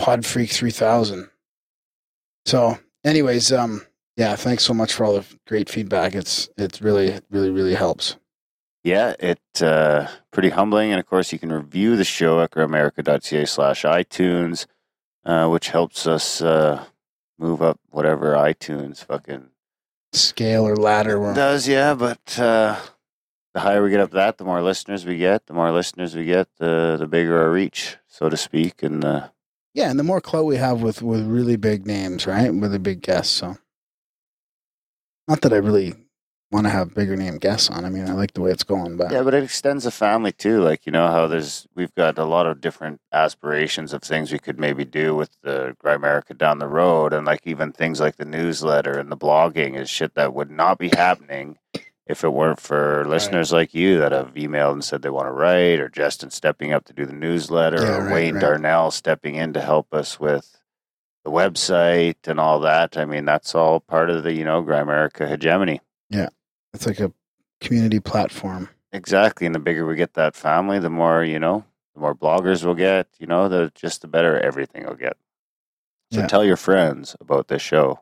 Podfreak 0.00 0.50
three 0.50 0.70
thousand. 0.70 1.28
So, 2.46 2.78
anyways, 3.04 3.52
um, 3.52 3.84
yeah, 4.16 4.36
thanks 4.36 4.64
so 4.64 4.74
much 4.74 4.92
for 4.92 5.04
all 5.04 5.14
the 5.14 5.26
great 5.46 5.68
feedback. 5.68 6.14
It's 6.14 6.48
it's 6.56 6.80
really 6.80 7.18
really 7.30 7.50
really 7.50 7.74
helps. 7.74 8.16
Yeah, 8.84 9.14
it's 9.18 9.60
uh, 9.60 10.10
pretty 10.30 10.50
humbling. 10.50 10.92
And 10.92 11.00
of 11.00 11.06
course, 11.06 11.32
you 11.32 11.38
can 11.38 11.52
review 11.52 11.96
the 11.96 12.04
show 12.04 12.40
at 12.40 12.52
grimerica.ca 12.52 13.44
slash 13.44 13.82
iTunes, 13.82 14.66
uh, 15.24 15.48
which 15.48 15.68
helps 15.68 16.06
us 16.06 16.40
uh, 16.42 16.84
move 17.38 17.62
up 17.62 17.78
whatever 17.90 18.34
iTunes 18.34 19.04
fucking 19.04 19.50
Scale 20.12 20.66
or 20.66 20.74
ladder. 20.74 21.20
We're, 21.20 21.34
does. 21.34 21.68
Yeah, 21.68 21.94
but 21.94 22.38
uh, 22.38 22.76
the 23.52 23.60
higher 23.60 23.82
we 23.82 23.90
get 23.90 24.00
up 24.00 24.12
that, 24.12 24.38
the 24.38 24.44
more 24.44 24.62
listeners 24.62 25.04
we 25.04 25.18
get. 25.18 25.46
The 25.46 25.52
more 25.52 25.70
listeners 25.70 26.14
we 26.14 26.24
get, 26.24 26.48
the 26.56 26.96
the 26.98 27.06
bigger 27.06 27.38
our 27.38 27.50
reach, 27.50 27.98
so 28.06 28.30
to 28.30 28.36
speak. 28.36 28.82
And 28.82 29.04
uh, 29.04 29.28
yeah, 29.74 29.90
and 29.90 29.98
the 29.98 30.04
more 30.04 30.22
clout 30.22 30.46
we 30.46 30.56
have 30.56 30.80
with 30.80 31.02
with 31.02 31.26
really 31.26 31.56
big 31.56 31.86
names, 31.86 32.26
right? 32.26 32.48
With 32.50 32.72
the 32.72 32.78
big 32.78 33.02
guests. 33.02 33.34
So, 33.34 33.58
not 35.26 35.42
that 35.42 35.52
I 35.52 35.56
really 35.56 35.94
want 36.50 36.64
to 36.66 36.70
have 36.70 36.94
bigger 36.94 37.14
name 37.16 37.38
guests 37.38 37.68
on. 37.68 37.84
I 37.84 37.90
mean, 37.90 38.08
I 38.08 38.12
like 38.12 38.32
the 38.32 38.40
way 38.40 38.50
it's 38.50 38.62
going, 38.64 38.96
but 38.96 39.10
Yeah, 39.10 39.22
but 39.22 39.34
it 39.34 39.44
extends 39.44 39.84
the 39.84 39.90
family 39.90 40.32
too. 40.32 40.60
Like 40.60 40.86
you 40.86 40.92
know 40.92 41.08
how 41.08 41.26
there's 41.26 41.66
we've 41.74 41.94
got 41.94 42.18
a 42.18 42.24
lot 42.24 42.46
of 42.46 42.60
different 42.60 43.00
aspirations 43.12 43.92
of 43.92 44.02
things 44.02 44.32
we 44.32 44.38
could 44.38 44.58
maybe 44.58 44.84
do 44.84 45.14
with 45.14 45.30
the 45.42 45.76
Grimerica 45.84 46.36
down 46.36 46.58
the 46.58 46.68
road, 46.68 47.12
and 47.12 47.26
like 47.26 47.42
even 47.46 47.72
things 47.72 48.00
like 48.00 48.16
the 48.16 48.24
newsletter 48.24 48.98
and 48.98 49.10
the 49.10 49.16
blogging 49.16 49.76
is 49.76 49.90
shit 49.90 50.14
that 50.14 50.34
would 50.34 50.50
not 50.50 50.78
be 50.78 50.88
happening 50.88 51.58
if 52.06 52.24
it 52.24 52.32
weren't 52.32 52.60
for 52.60 53.04
listeners 53.06 53.52
like 53.52 53.74
you 53.74 53.98
that 53.98 54.12
have 54.12 54.32
emailed 54.32 54.72
and 54.72 54.84
said 54.84 55.02
they 55.02 55.10
want 55.10 55.26
to 55.26 55.32
write, 55.32 55.78
or 55.78 55.90
Justin 55.90 56.30
stepping 56.30 56.72
up 56.72 56.86
to 56.86 56.94
do 56.94 57.04
the 57.04 57.12
newsletter, 57.12 57.82
Yeah, 57.82 57.98
or 57.98 58.04
right, 58.04 58.12
Wayne 58.14 58.34
right. 58.36 58.40
Darnell 58.40 58.90
stepping 58.90 59.34
in 59.34 59.52
to 59.52 59.60
help 59.60 59.92
us 59.92 60.18
with 60.18 60.58
the 61.26 61.30
website 61.30 62.26
and 62.26 62.40
all 62.40 62.60
that. 62.60 62.96
I 62.96 63.04
mean, 63.04 63.26
that's 63.26 63.54
all 63.54 63.80
part 63.80 64.08
of 64.08 64.22
the 64.22 64.32
you 64.32 64.44
know 64.44 64.62
Grimerica 64.62 65.28
hegemony. 65.28 65.82
It's 66.74 66.86
like 66.86 67.00
a 67.00 67.12
community 67.60 68.00
platform. 68.00 68.68
Exactly, 68.92 69.46
and 69.46 69.54
the 69.54 69.58
bigger 69.58 69.86
we 69.86 69.96
get 69.96 70.14
that 70.14 70.34
family, 70.34 70.78
the 70.78 70.90
more 70.90 71.22
you 71.24 71.38
know, 71.38 71.64
the 71.94 72.00
more 72.00 72.14
bloggers 72.14 72.64
we'll 72.64 72.74
get. 72.74 73.06
You 73.18 73.26
know, 73.26 73.48
the 73.48 73.70
just 73.74 74.02
the 74.02 74.08
better 74.08 74.38
everything 74.40 74.86
will 74.86 74.94
get. 74.94 75.16
So 76.12 76.20
Yeah. 76.20 76.26
tell 76.26 76.44
your 76.44 76.56
friends 76.56 77.14
about 77.20 77.48
this 77.48 77.60
show. 77.62 78.00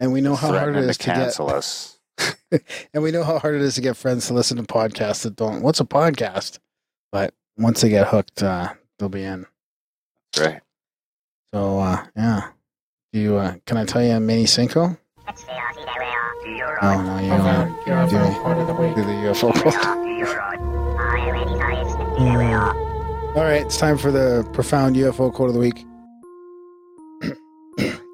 And 0.00 0.12
we 0.12 0.20
know 0.20 0.34
how 0.34 0.52
hard 0.52 0.76
it 0.76 0.84
is 0.84 0.96
to 0.98 1.02
to 1.04 1.06
get. 1.10 1.14
cancel 1.16 1.48
us. 1.50 1.98
and 2.92 3.02
we 3.02 3.10
know 3.10 3.24
how 3.24 3.38
hard 3.38 3.54
it 3.54 3.62
is 3.62 3.76
to 3.76 3.80
get 3.80 3.96
friends 3.96 4.26
to 4.26 4.34
listen 4.34 4.56
to 4.58 4.62
podcasts 4.64 5.22
that 5.22 5.36
don't. 5.36 5.62
What's 5.62 5.80
a 5.80 5.84
podcast? 5.84 6.58
But 7.10 7.32
once 7.56 7.80
they 7.80 7.88
get 7.88 8.08
hooked, 8.08 8.42
uh, 8.42 8.74
they'll 8.98 9.08
be 9.08 9.22
in. 9.24 9.46
Right. 10.38 10.60
So 11.54 11.78
uh, 11.78 12.04
yeah. 12.16 12.48
Do 13.12 13.20
you? 13.20 13.36
Uh, 13.36 13.54
can 13.66 13.76
I 13.78 13.84
tell 13.86 14.02
you 14.02 14.12
a 14.12 14.20
mini 14.20 14.44
synchro? 14.44 14.98
Oh 15.26 16.11
no, 16.82 17.18
you 17.20 17.32
uh, 17.32 18.06
do, 18.06 18.16
do 18.94 19.04
the 19.04 19.12
UFO 19.30 19.52
quote. 19.60 19.76
All 23.36 23.44
right, 23.44 23.62
it's 23.62 23.76
time 23.76 23.96
for 23.96 24.10
the 24.10 24.48
profound 24.52 24.96
UFO 24.96 25.32
quote 25.32 25.48
of 25.48 25.54
the 25.54 25.60
week. 25.60 25.86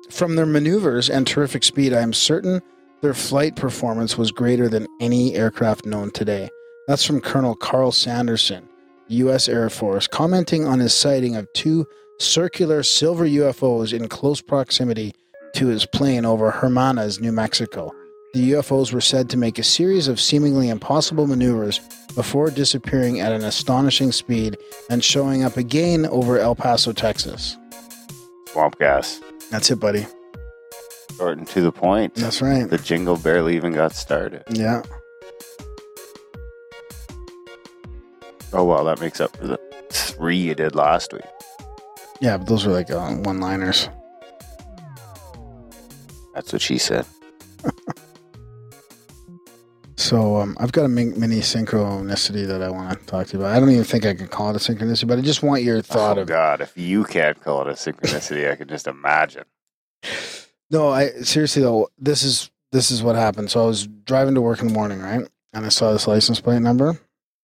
From 0.10 0.36
their 0.36 0.46
maneuvers 0.46 1.08
and 1.08 1.26
terrific 1.26 1.64
speed, 1.64 1.92
I 1.94 2.02
am 2.02 2.12
certain 2.12 2.60
their 3.00 3.14
flight 3.14 3.56
performance 3.56 4.18
was 4.18 4.32
greater 4.32 4.68
than 4.68 4.86
any 5.00 5.34
aircraft 5.34 5.86
known 5.86 6.10
today. 6.10 6.50
That's 6.88 7.04
from 7.04 7.20
Colonel 7.20 7.54
Carl 7.54 7.92
Sanderson, 7.92 8.68
U.S. 9.08 9.48
Air 9.48 9.70
Force, 9.70 10.06
commenting 10.06 10.66
on 10.66 10.80
his 10.80 10.94
sighting 10.94 11.36
of 11.36 11.46
two 11.52 11.86
circular 12.18 12.82
silver 12.82 13.26
UFOs 13.26 13.92
in 13.92 14.08
close 14.08 14.40
proximity 14.40 15.14
to 15.54 15.68
his 15.68 15.86
plane 15.86 16.24
over 16.24 16.50
Hermanas, 16.50 17.20
New 17.20 17.32
Mexico. 17.32 17.92
The 18.34 18.52
UFOs 18.52 18.92
were 18.92 19.00
said 19.00 19.30
to 19.30 19.38
make 19.38 19.58
a 19.58 19.62
series 19.62 20.06
of 20.06 20.20
seemingly 20.20 20.68
impossible 20.68 21.26
maneuvers 21.26 21.80
before 22.14 22.50
disappearing 22.50 23.20
at 23.20 23.32
an 23.32 23.42
astonishing 23.42 24.12
speed 24.12 24.58
and 24.90 25.02
showing 25.02 25.44
up 25.44 25.56
again 25.56 26.04
over 26.06 26.38
El 26.38 26.54
Paso, 26.54 26.92
Texas. 26.92 27.56
Swamp 28.48 28.78
gas. 28.78 29.20
That's 29.50 29.70
it, 29.70 29.80
buddy. 29.80 30.06
Short 31.16 31.38
and 31.38 31.46
to 31.48 31.62
the 31.62 31.72
point. 31.72 32.14
That's 32.16 32.42
right. 32.42 32.68
The 32.68 32.76
jingle 32.76 33.16
barely 33.16 33.56
even 33.56 33.72
got 33.72 33.94
started. 33.94 34.44
Yeah. 34.50 34.82
Oh 38.52 38.64
well, 38.64 38.84
that 38.84 39.00
makes 39.00 39.20
up 39.20 39.34
for 39.36 39.46
the 39.46 39.60
three 39.90 40.36
you 40.36 40.54
did 40.54 40.74
last 40.74 41.14
week. 41.14 41.22
Yeah, 42.20 42.36
but 42.36 42.46
those 42.46 42.66
were 42.66 42.72
like 42.72 42.90
uh, 42.90 43.14
one 43.14 43.40
liners. 43.40 43.88
That's 46.34 46.52
what 46.52 46.60
she 46.60 46.76
said. 46.76 47.06
So 50.08 50.36
um, 50.36 50.56
I've 50.58 50.72
got 50.72 50.86
a 50.86 50.88
min- 50.88 51.20
mini 51.20 51.40
synchronicity 51.40 52.46
that 52.46 52.62
I 52.62 52.70
want 52.70 52.98
to 52.98 53.04
talk 53.04 53.26
to 53.26 53.34
you 53.34 53.40
about. 53.40 53.54
I 53.54 53.60
don't 53.60 53.68
even 53.68 53.84
think 53.84 54.06
I 54.06 54.14
can 54.14 54.26
call 54.26 54.48
it 54.48 54.56
a 54.56 54.58
synchronicity, 54.58 55.06
but 55.06 55.18
I 55.18 55.20
just 55.20 55.42
want 55.42 55.62
your 55.62 55.82
thought 55.82 56.16
oh 56.16 56.22
of 56.22 56.28
God, 56.28 56.62
if 56.62 56.78
you 56.78 57.04
can't 57.04 57.38
call 57.38 57.60
it 57.60 57.66
a 57.68 57.72
synchronicity, 57.72 58.50
I 58.50 58.56
can 58.56 58.68
just 58.68 58.86
imagine. 58.86 59.44
No, 60.70 60.88
I 60.88 61.10
seriously 61.10 61.60
though, 61.60 61.90
this 61.98 62.22
is 62.22 62.50
this 62.72 62.90
is 62.90 63.02
what 63.02 63.16
happened. 63.16 63.50
So 63.50 63.62
I 63.62 63.66
was 63.66 63.86
driving 63.86 64.34
to 64.36 64.40
work 64.40 64.62
in 64.62 64.68
the 64.68 64.72
morning, 64.72 65.02
right? 65.02 65.28
And 65.52 65.66
I 65.66 65.68
saw 65.68 65.92
this 65.92 66.08
license 66.08 66.40
plate 66.40 66.62
number, 66.62 66.98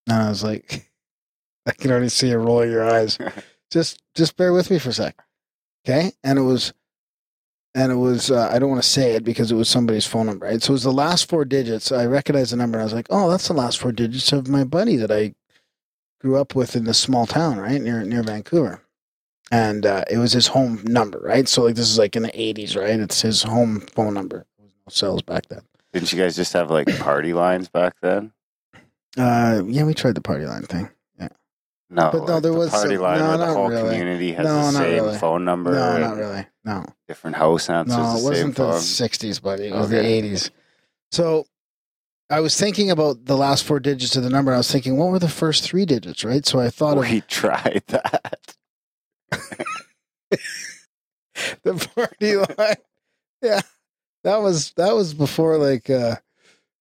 and 0.09 0.23
I 0.23 0.31
was 0.31 0.43
like, 0.43 0.91
I 1.67 1.73
can 1.73 1.91
already 1.91 2.09
see 2.09 2.31
you 2.31 2.39
rolling 2.39 2.71
your 2.71 2.89
eyes. 2.89 3.19
just 3.71 4.01
just 4.15 4.39
bear 4.39 4.55
with 4.55 4.71
me 4.71 4.79
for 4.79 4.89
a 4.89 4.95
sec, 4.95 5.23
okay? 5.87 6.13
And 6.23 6.39
it 6.39 6.43
was, 6.43 6.73
and 7.75 7.91
it 7.93 7.97
was. 7.97 8.31
Uh, 8.31 8.49
I 8.53 8.59
don't 8.59 8.71
want 8.71 8.83
to 8.83 8.89
say 8.89 9.15
it 9.15 9.25
because 9.25 9.51
it 9.51 9.57
was 9.57 9.69
somebody's 9.69 10.07
phone 10.07 10.27
number, 10.27 10.47
right? 10.47 10.63
So 10.63 10.71
it 10.71 10.75
was 10.75 10.83
the 10.85 10.93
last 10.93 11.29
four 11.29 11.45
digits. 11.45 11.91
I 11.93 12.07
recognized 12.07 12.53
the 12.53 12.57
number, 12.57 12.79
and 12.79 12.83
I 12.83 12.85
was 12.85 12.95
like, 12.95 13.07
oh, 13.11 13.31
that's 13.31 13.49
the 13.49 13.55
last 13.55 13.79
four 13.79 13.93
digits 13.93 14.33
of 14.33 14.49
my 14.49 14.65
buddy 14.65 14.97
that 14.97 15.11
I 15.11 15.35
grew 16.21 16.37
up 16.37 16.55
with 16.55 16.75
in 16.77 16.85
this 16.85 16.99
small 16.99 17.27
town, 17.27 17.59
right 17.59 17.81
near 17.81 18.03
near 18.05 18.23
Vancouver. 18.23 18.81
and 19.53 19.85
uh, 19.85 20.05
it 20.11 20.19
was 20.19 20.33
his 20.33 20.47
home 20.49 20.81
number, 20.85 21.19
right? 21.21 21.47
So 21.49 21.65
like 21.65 21.75
this 21.75 21.89
is 21.91 21.99
like 21.99 22.17
in 22.17 22.23
the 22.23 22.31
'80s, 22.31 22.77
right? 22.81 22.99
It's 22.99 23.21
his 23.23 23.43
home 23.43 23.81
phone 23.81 24.15
number. 24.15 24.47
There 24.59 24.65
was 24.67 24.75
no 24.87 24.91
cells 24.91 25.23
back 25.23 25.47
then. 25.49 25.61
Didn't 25.93 26.13
you 26.13 26.19
guys 26.19 26.35
just 26.35 26.53
have 26.55 26.71
like 26.71 26.89
party 26.99 27.33
lines 27.35 27.69
back 27.69 27.95
then? 28.03 28.33
Uh, 29.17 29.63
yeah, 29.67 29.85
we 29.85 29.95
tried 29.95 30.15
the 30.17 30.21
party 30.21 30.45
line 30.47 30.63
thing. 30.65 30.89
No, 31.91 32.11
But 32.13 32.27
no, 32.27 32.41
there 32.41 32.53
the 32.53 32.59
was 32.59 32.71
party 32.71 32.95
some- 32.95 33.03
line 33.03 33.19
no, 33.21 33.29
where 33.29 33.39
the 33.39 33.47
whole 33.47 33.69
really. 33.69 33.83
community 33.91 34.33
has 34.33 34.47
No, 34.47 34.55
the 34.67 34.73
same 34.73 35.05
really. 35.05 35.19
phone 35.19 35.45
number. 35.45 35.73
no, 35.73 35.99
not 35.99 36.17
really. 36.17 36.47
No, 36.65 36.85
Different 37.07 37.37
house 37.37 37.69
answers 37.69 37.97
no, 37.97 38.17
it 38.17 38.23
wasn't 38.25 38.57
the 38.57 38.63
phone. 38.63 38.81
'60s, 38.81 39.41
buddy. 39.43 39.69
It 39.69 39.75
was 39.75 39.93
Okay. 39.93 40.21
the 40.23 40.29
'80s. 40.29 40.51
So 41.13 41.47
I 42.31 42.41
was 42.41 42.59
thinking 42.59 42.91
about 42.91 43.27
the 43.27 43.37
last 43.37 43.65
four 43.65 43.79
digits 43.81 44.17
of 44.17 44.23
the 44.23 44.31
number. 44.31 44.53
I 44.53 44.57
was 44.57 44.73
thinking, 44.73 44.97
what 44.97 45.11
were 45.11 45.19
the 45.19 45.29
first 45.29 45.63
three 45.63 45.85
digits, 45.85 46.25
right? 46.25 46.45
So 46.47 46.59
I 46.59 46.71
thought 46.71 46.97
of 46.97 47.09
We 47.09 47.21
tried 47.29 47.83
that. 47.89 48.57
the 51.63 51.89
party 51.95 52.37
line. 52.37 52.77
Yeah, 53.43 53.61
that 54.23 54.39
was 54.39 54.73
that 54.79 54.95
was 54.95 55.13
before 55.13 55.59
like 55.59 55.91
uh 55.91 56.17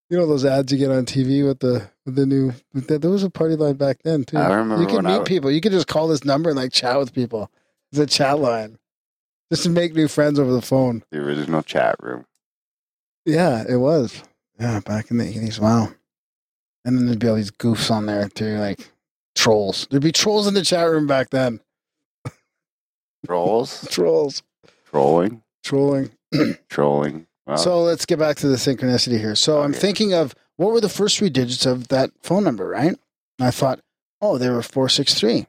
you 0.10 0.18
know 0.18 0.28
those 0.28 0.46
ads 0.46 0.72
you 0.72 0.78
get 0.78 0.92
on 0.92 1.06
TV 1.06 1.46
with 1.46 1.60
the 1.60 1.90
with 2.06 2.16
the 2.16 2.26
new 2.26 2.54
there 2.74 3.10
was 3.10 3.24
a 3.24 3.30
party 3.30 3.56
line 3.56 3.76
back 3.76 4.00
then 4.04 4.24
too. 4.24 4.38
I 4.38 4.54
remember 4.54 4.82
you 4.82 4.88
could 4.88 5.06
meet 5.06 5.26
people. 5.26 5.52
You 5.52 5.62
could 5.62 5.72
just 5.72 5.88
call 5.88 6.08
this 6.08 6.24
number 6.24 6.50
and 6.50 6.58
like 6.58 6.72
chat 6.72 6.98
with 7.00 7.14
people. 7.14 7.50
It's 7.92 8.00
a 8.00 8.06
chat 8.06 8.40
line, 8.40 8.78
just 9.52 9.64
to 9.64 9.70
make 9.70 9.94
new 9.94 10.08
friends 10.08 10.40
over 10.40 10.52
the 10.52 10.62
phone. 10.62 11.04
The 11.12 11.20
original 11.20 11.62
chat 11.62 11.96
room. 12.02 12.26
Yeah, 13.26 13.64
it 13.68 13.78
was. 13.78 14.24
Yeah, 14.60 14.80
back 14.82 15.12
in 15.12 15.18
the 15.18 15.28
eighties. 15.28 15.60
Wow. 15.60 15.90
And 16.86 16.98
then 16.98 17.06
there'd 17.06 17.20
be 17.20 17.28
all 17.30 17.36
these 17.36 17.52
goofs 17.52 17.90
on 17.90 18.06
there 18.06 18.28
too, 18.28 18.58
like 18.58 18.92
trolls. 19.36 19.88
There'd 19.90 20.04
be 20.04 20.12
trolls 20.12 20.48
in 20.48 20.54
the 20.54 20.64
chat 20.64 20.90
room 20.90 21.08
back 21.08 21.30
then. 21.30 21.62
Trolls? 23.26 23.88
Trolls. 23.92 24.44
Trolling? 24.92 25.44
Trolling. 25.64 26.12
Trolling. 26.70 27.28
So 27.56 27.82
let's 27.82 28.06
get 28.06 28.20
back 28.20 28.38
to 28.38 28.48
the 28.48 28.56
synchronicity 28.56 29.20
here. 29.20 29.36
So 29.36 29.62
I'm 29.62 29.74
thinking 29.74 30.14
of 30.14 30.34
what 30.56 30.72
were 30.72 30.82
the 30.82 30.90
first 30.90 31.18
three 31.18 31.30
digits 31.30 31.66
of 31.66 31.90
that 31.90 32.12
phone 32.22 32.44
number, 32.44 32.68
right? 32.68 32.96
And 33.40 33.48
I 33.48 33.52
thought, 33.52 33.82
oh, 34.22 34.38
they 34.38 34.50
were 34.50 34.62
four 34.62 34.88
six 34.90 35.14
three. 35.14 35.48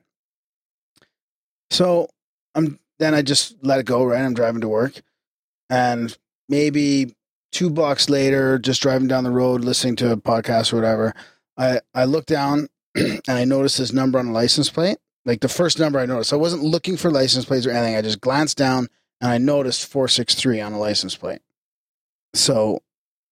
So 1.71 2.09
I'm 2.55 2.79
then 2.99 3.15
I 3.15 3.23
just 3.23 3.57
let 3.63 3.81
it 3.81 3.87
go, 3.87 4.05
right? 4.05 4.25
I'm 4.25 4.35
driving 4.35 4.61
to 4.63 4.69
work, 4.69 5.03
and 5.71 6.17
maybe 6.49 7.15
two 7.53 7.71
blocks 7.71 8.09
later, 8.09 8.59
just 8.59 8.83
driving 8.83 9.09
down 9.09 9.25
the 9.25 9.31
road, 9.31 9.63
listening 9.65 9.97
to 9.97 10.13
a 10.13 10.17
podcast 10.17 10.73
or 10.73 10.77
whatever, 10.77 11.15
I 11.57 11.81
I 11.95 12.05
look 12.05 12.27
down 12.27 12.69
and 12.95 13.23
I 13.29 13.45
notice 13.45 13.77
this 13.77 13.93
number 13.93 14.19
on 14.19 14.29
a 14.29 14.33
license 14.33 14.71
plate. 14.71 14.99
Like 15.25 15.41
the 15.41 15.49
first 15.49 15.79
number 15.79 15.99
I 15.99 16.07
noticed, 16.07 16.33
I 16.33 16.37
wasn't 16.37 16.65
looking 16.65 16.97
for 16.97 17.11
license 17.11 17.47
plates 17.47 17.67
or 17.67 17.71
anything. 17.71 17.97
I 17.97 18.03
just 18.03 18.21
glanced 18.21 18.59
down 18.59 18.89
and 19.21 19.31
I 19.31 19.39
noticed 19.39 19.87
four 19.87 20.09
six 20.09 20.35
three 20.35 20.61
on 20.61 20.73
a 20.73 20.79
license 20.79 21.17
plate. 21.17 21.41
So 22.35 22.81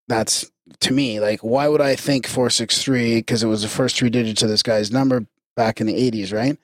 that's 0.08 0.50
to 0.80 0.92
me 0.92 1.20
like 1.20 1.40
why 1.40 1.68
would 1.68 1.80
I 1.80 1.96
think 1.96 2.26
463 2.26 3.16
because 3.16 3.42
it 3.42 3.46
was 3.48 3.62
the 3.62 3.68
first 3.68 3.96
three 3.96 4.10
digits 4.10 4.42
of 4.42 4.48
this 4.48 4.62
guy's 4.62 4.90
number 4.90 5.26
back 5.56 5.80
in 5.80 5.86
the 5.86 6.10
80s, 6.10 6.32
right? 6.32 6.56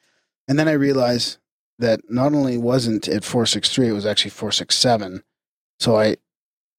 And 0.47 0.59
then 0.59 0.68
I 0.68 0.73
realized 0.73 1.38
that 1.78 2.00
not 2.11 2.33
only 2.33 2.57
wasn't 2.57 3.09
it 3.09 3.25
463 3.25 3.88
it 3.88 3.92
was 3.92 4.07
actually 4.07 4.30
467. 4.30 5.23
So 5.80 5.97
I 5.97 6.16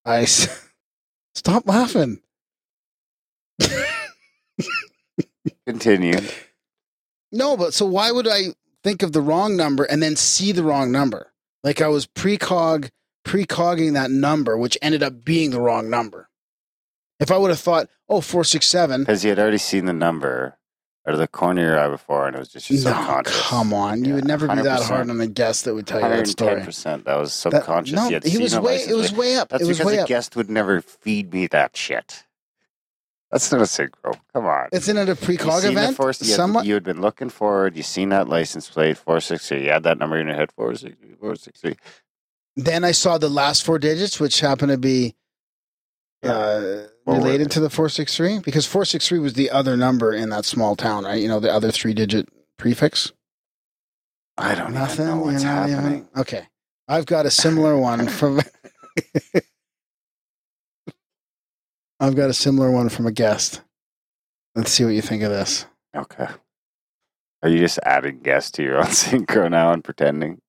I 0.05 0.25
stop 1.35 1.67
laughing. 1.67 2.21
continue. 5.67 6.19
No, 7.31 7.55
but 7.55 7.73
so 7.73 7.85
why 7.85 8.11
would 8.11 8.27
I 8.27 8.55
think 8.83 9.03
of 9.03 9.11
the 9.11 9.21
wrong 9.21 9.55
number 9.55 9.83
and 9.83 10.01
then 10.01 10.15
see 10.15 10.51
the 10.51 10.63
wrong 10.63 10.91
number? 10.91 11.31
Like 11.63 11.81
I 11.81 11.87
was 11.87 12.07
precog 12.07 12.89
precogging 13.25 13.93
that 13.93 14.11
number, 14.11 14.57
which 14.57 14.77
ended 14.81 15.03
up 15.03 15.23
being 15.23 15.51
the 15.51 15.59
wrong 15.61 15.89
number. 15.89 16.29
If 17.19 17.31
I 17.31 17.37
would 17.37 17.49
have 17.49 17.59
thought, 17.59 17.89
oh, 18.07 18.21
467, 18.21 19.01
Because 19.01 19.23
you 19.23 19.29
had 19.29 19.39
already 19.39 19.57
seen 19.57 19.85
the 19.85 19.93
number 19.93 20.57
out 21.07 21.13
of 21.13 21.19
the 21.19 21.27
corner 21.27 21.61
of 21.61 21.67
your 21.67 21.79
eye 21.79 21.89
before, 21.89 22.27
and 22.27 22.35
it 22.35 22.39
was 22.39 22.49
just 22.49 22.69
your 22.69 22.77
no, 22.83 22.91
subconscious. 22.91 23.41
come 23.47 23.73
on. 23.73 24.05
You 24.05 24.13
would 24.15 24.25
never 24.25 24.47
be 24.47 24.61
that 24.61 24.83
hard 24.83 25.09
on 25.09 25.19
a 25.19 25.27
guest 25.27 25.65
that 25.65 25.73
would 25.73 25.87
tell 25.87 25.99
you 26.01 26.07
that 26.07 26.27
story. 26.27 26.61
110%. 26.61 27.03
That 27.05 27.15
was 27.17 27.29
That- 27.43 27.51
subconscious. 27.53 27.95
no, 27.95 28.07
you 28.07 28.13
had 28.15 28.23
he 28.23 28.37
was 28.37 28.55
way, 28.57 28.61
license 28.73 28.91
it 28.91 28.95
was 28.95 29.11
way 29.13 29.35
up. 29.37 29.49
That's 29.49 29.63
it 29.63 29.67
was 29.67 29.77
because 29.79 29.91
way 29.91 29.97
a 29.97 30.01
up. 30.03 30.07
guest 30.07 30.35
would 30.35 30.49
never 30.49 30.81
feed 30.81 31.33
me 31.33 31.47
that 31.47 31.75
shit. 31.75 32.23
That's 33.31 33.51
not 33.51 33.61
a 33.61 33.65
synchro. 33.65 34.15
Come 34.33 34.45
on. 34.45 34.69
It's 34.71 34.87
in 34.87 34.97
at 34.97 35.07
a 35.09 35.13
precog 35.15 35.63
event. 35.63 35.95
force- 35.95 36.21
you, 36.21 36.35
had, 36.35 36.65
you 36.65 36.73
had 36.73 36.83
been 36.83 36.99
looking 37.01 37.29
forward. 37.29 37.75
You 37.77 37.83
seen 37.83 38.09
that 38.09 38.27
license 38.27 38.67
plate, 38.69 38.97
463. 38.97 39.65
You 39.65 39.69
had 39.71 39.83
that 39.83 39.99
number 39.99 40.17
in 40.17 40.27
your 40.27 40.35
head, 40.35 40.51
463. 40.53 41.15
463. 41.19 41.75
Then 42.65 42.83
I 42.83 42.91
saw 42.91 43.17
the 43.17 43.29
last 43.29 43.65
four 43.65 43.79
digits, 43.79 44.19
which 44.19 44.39
happened 44.39 44.71
to 44.71 44.77
be 44.77 45.15
uh, 46.23 46.83
related 47.05 47.51
to 47.51 47.59
the 47.59 47.69
463 47.69 48.39
because 48.39 48.65
463 48.65 49.19
was 49.19 49.33
the 49.33 49.49
other 49.51 49.77
number 49.77 50.13
in 50.13 50.29
that 50.29 50.45
small 50.45 50.75
town, 50.75 51.05
right? 51.05 51.21
You 51.21 51.27
know, 51.27 51.39
the 51.39 51.51
other 51.53 51.71
three 51.71 51.93
digit 51.93 52.27
prefix. 52.57 53.11
I 54.37 54.55
don't 54.55 54.73
Nothing. 54.73 55.05
know 55.05 55.17
what's 55.17 55.43
you're 55.43 55.51
not 55.53 55.69
even- 55.69 55.79
happening. 55.81 56.07
Okay. 56.17 56.47
I've 56.87 57.05
got 57.05 57.25
a 57.25 57.31
similar 57.31 57.77
one 57.77 58.07
from. 58.19 58.41
I've 61.99 62.15
got 62.15 62.29
a 62.29 62.33
similar 62.33 62.71
one 62.71 62.89
from 62.89 63.05
a 63.07 63.11
guest. 63.11 63.61
Let's 64.55 64.71
see 64.71 64.85
what 64.85 64.93
you 64.93 65.01
think 65.01 65.21
of 65.23 65.29
this. 65.31 65.65
Okay. 65.95 66.27
Are 67.43 67.49
you 67.49 67.59
just 67.59 67.79
adding 67.83 68.19
guests 68.21 68.51
to 68.51 68.63
your 68.63 68.77
own 68.77 68.85
synchro 68.87 69.49
now 69.51 69.71
and 69.73 69.83
pretending? 69.83 70.39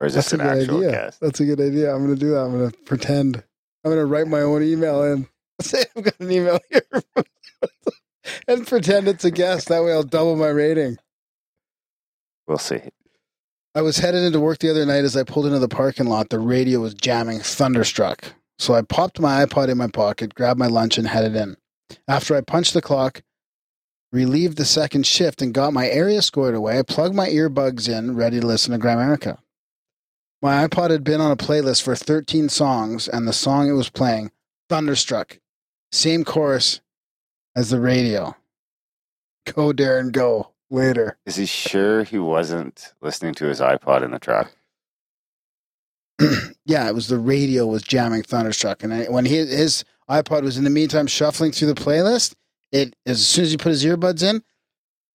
Or 0.00 0.06
is 0.06 0.14
this 0.14 0.30
That's 0.30 0.32
a 0.32 0.36
an 0.36 0.54
good 0.54 0.62
actual 0.62 0.78
idea. 0.78 0.90
guest? 0.90 1.20
That's 1.20 1.40
a 1.40 1.44
good 1.44 1.60
idea. 1.60 1.94
I'm 1.94 2.04
going 2.04 2.14
to 2.14 2.20
do 2.20 2.30
that. 2.30 2.40
I'm 2.40 2.58
going 2.58 2.70
to 2.70 2.76
pretend. 2.78 3.36
I'm 3.84 3.90
going 3.90 3.98
to 3.98 4.06
write 4.06 4.26
my 4.26 4.40
own 4.40 4.62
email 4.62 5.02
in. 5.04 5.28
Say 5.60 5.84
I've 5.96 6.04
got 6.04 6.18
an 6.20 6.30
email 6.30 6.58
here. 6.70 7.02
and 8.48 8.66
pretend 8.66 9.08
it's 9.08 9.24
a 9.24 9.30
guest. 9.30 9.68
That 9.68 9.84
way 9.84 9.92
I'll 9.92 10.02
double 10.02 10.36
my 10.36 10.48
rating. 10.48 10.98
We'll 12.46 12.58
see. 12.58 12.80
I 13.74 13.82
was 13.82 13.98
headed 13.98 14.22
into 14.22 14.40
work 14.40 14.58
the 14.58 14.70
other 14.70 14.86
night 14.86 15.04
as 15.04 15.16
I 15.16 15.22
pulled 15.24 15.46
into 15.46 15.58
the 15.58 15.68
parking 15.68 16.06
lot. 16.06 16.28
The 16.28 16.38
radio 16.38 16.80
was 16.80 16.94
jamming 16.94 17.40
Thunderstruck. 17.40 18.34
So 18.58 18.74
I 18.74 18.82
popped 18.82 19.18
my 19.18 19.44
iPod 19.44 19.68
in 19.68 19.78
my 19.78 19.88
pocket, 19.88 20.34
grabbed 20.34 20.60
my 20.60 20.68
lunch, 20.68 20.96
and 20.96 21.08
headed 21.08 21.34
in. 21.34 21.56
After 22.06 22.36
I 22.36 22.40
punched 22.40 22.72
the 22.74 22.82
clock, 22.82 23.22
relieved 24.12 24.58
the 24.58 24.64
second 24.64 25.06
shift, 25.06 25.42
and 25.42 25.52
got 25.52 25.72
my 25.72 25.88
area 25.88 26.22
squared 26.22 26.54
away, 26.54 26.78
I 26.78 26.82
plugged 26.82 27.16
my 27.16 27.28
earbuds 27.28 27.88
in, 27.88 28.14
ready 28.14 28.38
to 28.38 28.46
listen 28.46 28.72
to 28.72 28.78
Grimerica. 28.78 29.38
My 30.44 30.68
iPod 30.68 30.90
had 30.90 31.04
been 31.04 31.22
on 31.22 31.30
a 31.30 31.38
playlist 31.38 31.80
for 31.80 31.96
13 31.96 32.50
songs, 32.50 33.08
and 33.08 33.26
the 33.26 33.32
song 33.32 33.66
it 33.66 33.72
was 33.72 33.88
playing, 33.88 34.30
Thunderstruck, 34.68 35.38
same 35.90 36.22
chorus 36.22 36.82
as 37.56 37.70
the 37.70 37.80
radio. 37.80 38.36
Go, 39.46 39.72
Darren, 39.72 40.12
go. 40.12 40.50
Later. 40.68 41.16
Is 41.24 41.36
he 41.36 41.46
sure 41.46 42.04
he 42.04 42.18
wasn't 42.18 42.92
listening 43.00 43.32
to 43.36 43.46
his 43.46 43.58
iPod 43.58 44.04
in 44.04 44.10
the 44.10 44.18
truck? 44.18 44.52
yeah, 46.66 46.88
it 46.90 46.94
was 46.94 47.08
the 47.08 47.16
radio 47.16 47.66
was 47.66 47.80
jamming 47.80 48.22
Thunderstruck, 48.22 48.82
and 48.82 48.92
I, 48.92 49.04
when 49.04 49.24
he, 49.24 49.36
his 49.36 49.82
iPod 50.10 50.42
was 50.42 50.58
in 50.58 50.64
the 50.64 50.70
meantime 50.70 51.06
shuffling 51.06 51.52
through 51.52 51.72
the 51.72 51.80
playlist, 51.80 52.34
it 52.70 52.94
as 53.06 53.26
soon 53.26 53.44
as 53.44 53.50
he 53.50 53.56
put 53.56 53.70
his 53.70 53.84
earbuds 53.86 54.22
in, 54.22 54.42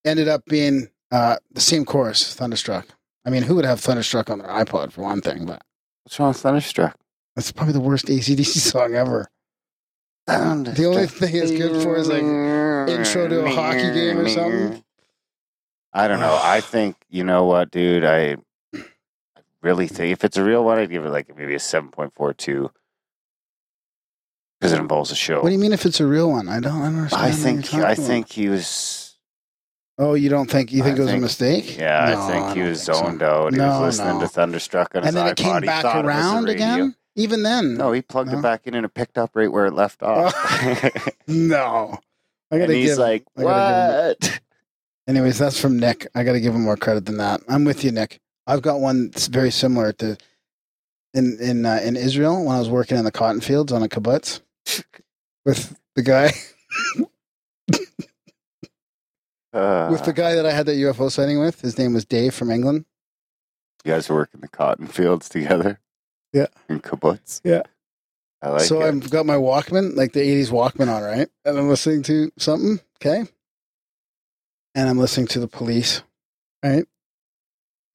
ended 0.03 0.27
up 0.27 0.43
being 0.45 0.89
uh, 1.11 1.35
the 1.51 1.61
same 1.61 1.85
chorus, 1.85 2.33
Thunderstruck. 2.33 2.87
I 3.25 3.29
mean, 3.29 3.43
who 3.43 3.55
would 3.55 3.65
have 3.65 3.79
Thunderstruck 3.79 4.29
on 4.29 4.39
their 4.39 4.47
iPod 4.47 4.91
for 4.91 5.01
one 5.01 5.21
thing? 5.21 5.45
But 5.45 5.61
What's 6.03 6.19
wrong 6.19 6.29
with 6.29 6.37
Thunderstruck? 6.37 6.95
that's 7.35 7.51
probably 7.51 7.73
the 7.73 7.79
worst 7.79 8.05
ACDC 8.05 8.45
song 8.71 8.95
ever. 8.95 9.29
The 10.27 10.85
only 10.85 11.07
thing 11.07 11.35
it's 11.35 11.51
good 11.51 11.81
for 11.81 11.95
is 11.95 12.07
like 12.07 12.21
intro 12.21 13.27
to 13.27 13.45
a 13.45 13.49
hockey 13.49 13.91
game 13.93 14.19
or 14.19 14.29
something. 14.29 14.83
I 15.91 16.07
don't 16.07 16.19
know. 16.19 16.39
I 16.41 16.61
think 16.61 16.97
you 17.09 17.23
know 17.23 17.45
what, 17.45 17.71
dude. 17.71 18.03
I 18.05 18.37
really 19.61 19.87
think 19.87 20.11
if 20.13 20.23
it's 20.23 20.37
a 20.37 20.43
real 20.43 20.63
one, 20.63 20.77
I'd 20.77 20.89
give 20.89 21.05
it 21.05 21.09
like 21.09 21.35
maybe 21.35 21.55
a 21.55 21.59
seven 21.59 21.89
point 21.89 22.13
four 22.13 22.33
two 22.33 22.69
because 24.59 24.73
it 24.73 24.79
involves 24.79 25.11
a 25.11 25.15
show. 25.15 25.41
What 25.41 25.49
do 25.49 25.53
you 25.53 25.59
mean 25.59 25.73
if 25.73 25.85
it's 25.85 25.99
a 25.99 26.05
real 26.05 26.29
one? 26.29 26.47
I 26.47 26.59
don't, 26.59 26.73
I 26.81 26.85
don't 26.85 26.95
understand. 26.97 27.23
I 27.23 27.31
think 27.31 27.73
I 27.73 27.79
about. 27.93 27.97
think 27.97 28.31
he 28.31 28.49
was. 28.49 29.08
Oh, 30.01 30.13
you 30.13 30.29
don't 30.29 30.49
think 30.49 30.71
you 30.71 30.81
think 30.81 30.95
I 30.97 30.97
it 30.97 31.01
was 31.03 31.09
think- 31.09 31.19
a 31.19 31.21
mistake? 31.21 31.77
Yeah, 31.77 32.05
No, 32.15 32.21
I 32.21 32.31
think 32.31 32.47
he 32.55 32.59
don't 32.61 32.69
was 32.69 32.85
think 32.85 32.95
so. 32.97 33.03
zoned 33.03 33.21
out. 33.21 33.51
He 33.51 33.57
No, 33.59 33.67
was 33.81 33.97
listening 33.99 34.15
no. 34.15 34.21
to 34.21 34.27
Thunderstruck 34.29 34.95
on 34.95 35.03
his 35.03 35.09
And 35.09 35.17
then 35.17 35.25
iPod. 35.27 35.31
it 35.31 35.37
came 35.37 35.61
back 35.61 35.81
thought 35.83 35.95
it 35.97 36.05
was 36.05 36.15
the 36.15 36.19
around 36.21 36.49
again. 36.49 36.95
Even 37.15 37.43
then, 37.43 37.75
No, 37.75 37.91
he 37.91 38.01
plugged 38.01 38.31
it 38.31 38.41
back 38.41 38.65
in 38.65 38.73
and 38.75 38.85
it 38.85 38.93
picked 38.93 39.17
up 39.17 39.31
right 39.33 39.51
where 39.51 39.65
it 39.65 39.73
left 39.73 40.01
off. 40.01 40.33
no. 41.27 41.99
I 42.51 42.55
and 42.55 42.61
gotta 42.61 42.73
he's 42.73 42.91
give, 42.91 42.97
like, 42.97 43.25
I 43.37 43.41
gotta 43.43 44.15
"What?" 44.21 44.39
Anyways, 45.07 45.37
that's 45.37 45.59
from 45.59 45.77
Nick. 45.79 46.07
I 46.15 46.23
got 46.23 46.33
to 46.33 46.39
give 46.39 46.53
him 46.55 46.61
more 46.61 46.77
credit 46.77 47.05
than 47.05 47.17
that. 47.17 47.41
I'm 47.49 47.65
with 47.65 47.83
you, 47.83 47.91
Nick. 47.91 48.19
I've 48.47 48.61
got 48.61 48.79
one 48.79 49.09
that's 49.09 49.27
very 49.27 49.51
similar 49.51 49.91
to 49.93 50.15
in 51.13 51.37
in 51.41 51.65
uh, 51.65 51.79
in 51.83 51.95
Israel 51.97 52.45
when 52.45 52.55
I 52.55 52.59
was 52.59 52.69
working 52.69 52.97
in 52.97 53.03
the 53.05 53.11
cotton 53.11 53.41
fields 53.41 53.71
on 53.73 53.83
a 53.83 53.87
kibbutz 53.89 54.41
with 55.45 55.75
the 55.95 56.03
guy 56.03 56.31
Uh, 59.53 59.87
with 59.91 60.03
the 60.05 60.13
guy 60.13 60.35
that 60.35 60.45
I 60.45 60.51
had 60.51 60.65
that 60.67 60.73
UFO 60.75 61.11
sighting 61.11 61.39
with. 61.39 61.61
His 61.61 61.77
name 61.77 61.93
was 61.93 62.05
Dave 62.05 62.33
from 62.35 62.51
England. 62.51 62.85
You 63.83 63.93
guys 63.93 64.09
are 64.09 64.13
working 64.13 64.41
the 64.41 64.47
cotton 64.47 64.87
fields 64.87 65.27
together 65.29 65.79
Yeah. 66.33 66.47
in 66.67 66.81
kibbutz. 66.81 67.41
Yeah. 67.43 67.63
I 68.41 68.49
like 68.49 68.61
so 68.61 68.81
it. 68.81 68.87
I've 68.87 69.09
got 69.09 69.25
my 69.25 69.35
Walkman, 69.35 69.95
like 69.95 70.13
the 70.13 70.19
80s 70.21 70.49
Walkman 70.49 70.93
on, 70.93 71.01
right? 71.03 71.27
And 71.45 71.57
I'm 71.57 71.67
listening 71.67 72.03
to 72.03 72.31
something, 72.37 72.79
okay? 72.97 73.23
And 74.75 74.87
I'm 74.89 74.97
listening 74.97 75.27
to 75.27 75.39
the 75.39 75.47
police, 75.47 76.03
right? 76.63 76.85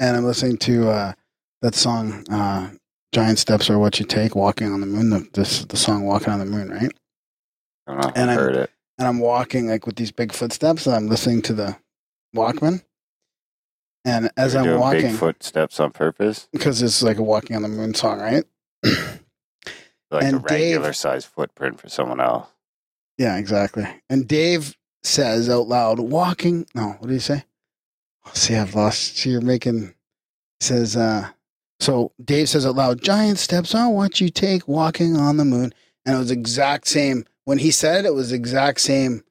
And 0.00 0.16
I'm 0.16 0.24
listening 0.24 0.58
to 0.58 0.88
uh, 0.90 1.12
that 1.62 1.74
song, 1.74 2.24
uh, 2.30 2.70
Giant 3.12 3.38
Steps 3.38 3.70
Are 3.70 3.78
What 3.78 4.00
You 4.00 4.04
Take, 4.06 4.34
Walking 4.34 4.72
on 4.72 4.80
the 4.80 4.86
Moon, 4.86 5.10
the, 5.10 5.28
this, 5.32 5.64
the 5.66 5.76
song 5.76 6.04
Walking 6.04 6.32
on 6.32 6.40
the 6.40 6.46
Moon, 6.46 6.68
right? 6.70 6.92
I 7.86 7.92
don't 7.92 8.00
know. 8.02 8.12
and 8.16 8.30
I've 8.30 8.38
I'm- 8.38 8.44
heard 8.46 8.56
it. 8.56 8.70
And 8.98 9.08
I'm 9.08 9.18
walking 9.18 9.66
like 9.68 9.86
with 9.86 9.96
these 9.96 10.12
big 10.12 10.32
footsteps 10.32 10.86
and 10.86 10.94
I'm 10.94 11.08
listening 11.08 11.42
to 11.42 11.52
the 11.52 11.76
Walkman. 12.34 12.84
And 14.04 14.30
as 14.36 14.52
You're 14.54 14.62
I'm 14.62 14.68
doing 14.68 14.80
walking, 14.80 15.00
big 15.02 15.16
footsteps 15.16 15.80
on 15.80 15.90
purpose, 15.90 16.48
because 16.52 16.82
it's 16.82 17.02
like 17.02 17.16
a 17.16 17.22
Walking 17.22 17.56
on 17.56 17.62
the 17.62 17.68
Moon 17.68 17.94
song, 17.94 18.20
right? 18.20 18.44
like 18.84 18.94
a 20.10 20.16
And 20.18 20.44
regular 20.44 20.88
Dave- 20.88 20.96
size 20.96 21.24
footprint 21.24 21.80
for 21.80 21.88
someone 21.88 22.20
else. 22.20 22.48
Yeah, 23.16 23.36
exactly. 23.38 23.86
And 24.10 24.28
Dave 24.28 24.76
says 25.02 25.48
out 25.48 25.68
loud, 25.68 26.00
walking. 26.00 26.66
No, 26.74 26.96
what 26.98 27.06
do 27.08 27.14
you 27.14 27.20
say? 27.20 27.44
Oh, 28.26 28.30
see, 28.34 28.56
I've 28.56 28.74
lost. 28.74 29.16
See, 29.16 29.30
you're 29.30 29.40
making. 29.40 29.94
Says, 30.60 30.96
uh, 30.96 31.28
so 31.80 32.12
Dave 32.22 32.48
says 32.48 32.66
out 32.66 32.74
loud, 32.74 33.02
giant 33.02 33.38
steps 33.38 33.74
are 33.74 33.90
what 33.90 34.20
you 34.20 34.28
take 34.30 34.66
walking 34.68 35.16
on 35.16 35.36
the 35.36 35.44
moon. 35.44 35.72
And 36.06 36.16
it 36.16 36.18
was 36.18 36.30
exact 36.30 36.86
same. 36.88 37.24
When 37.44 37.58
he 37.58 37.70
said 37.70 38.04
it, 38.04 38.08
it 38.08 38.14
was 38.14 38.32
exact 38.32 38.80
same 38.80 39.22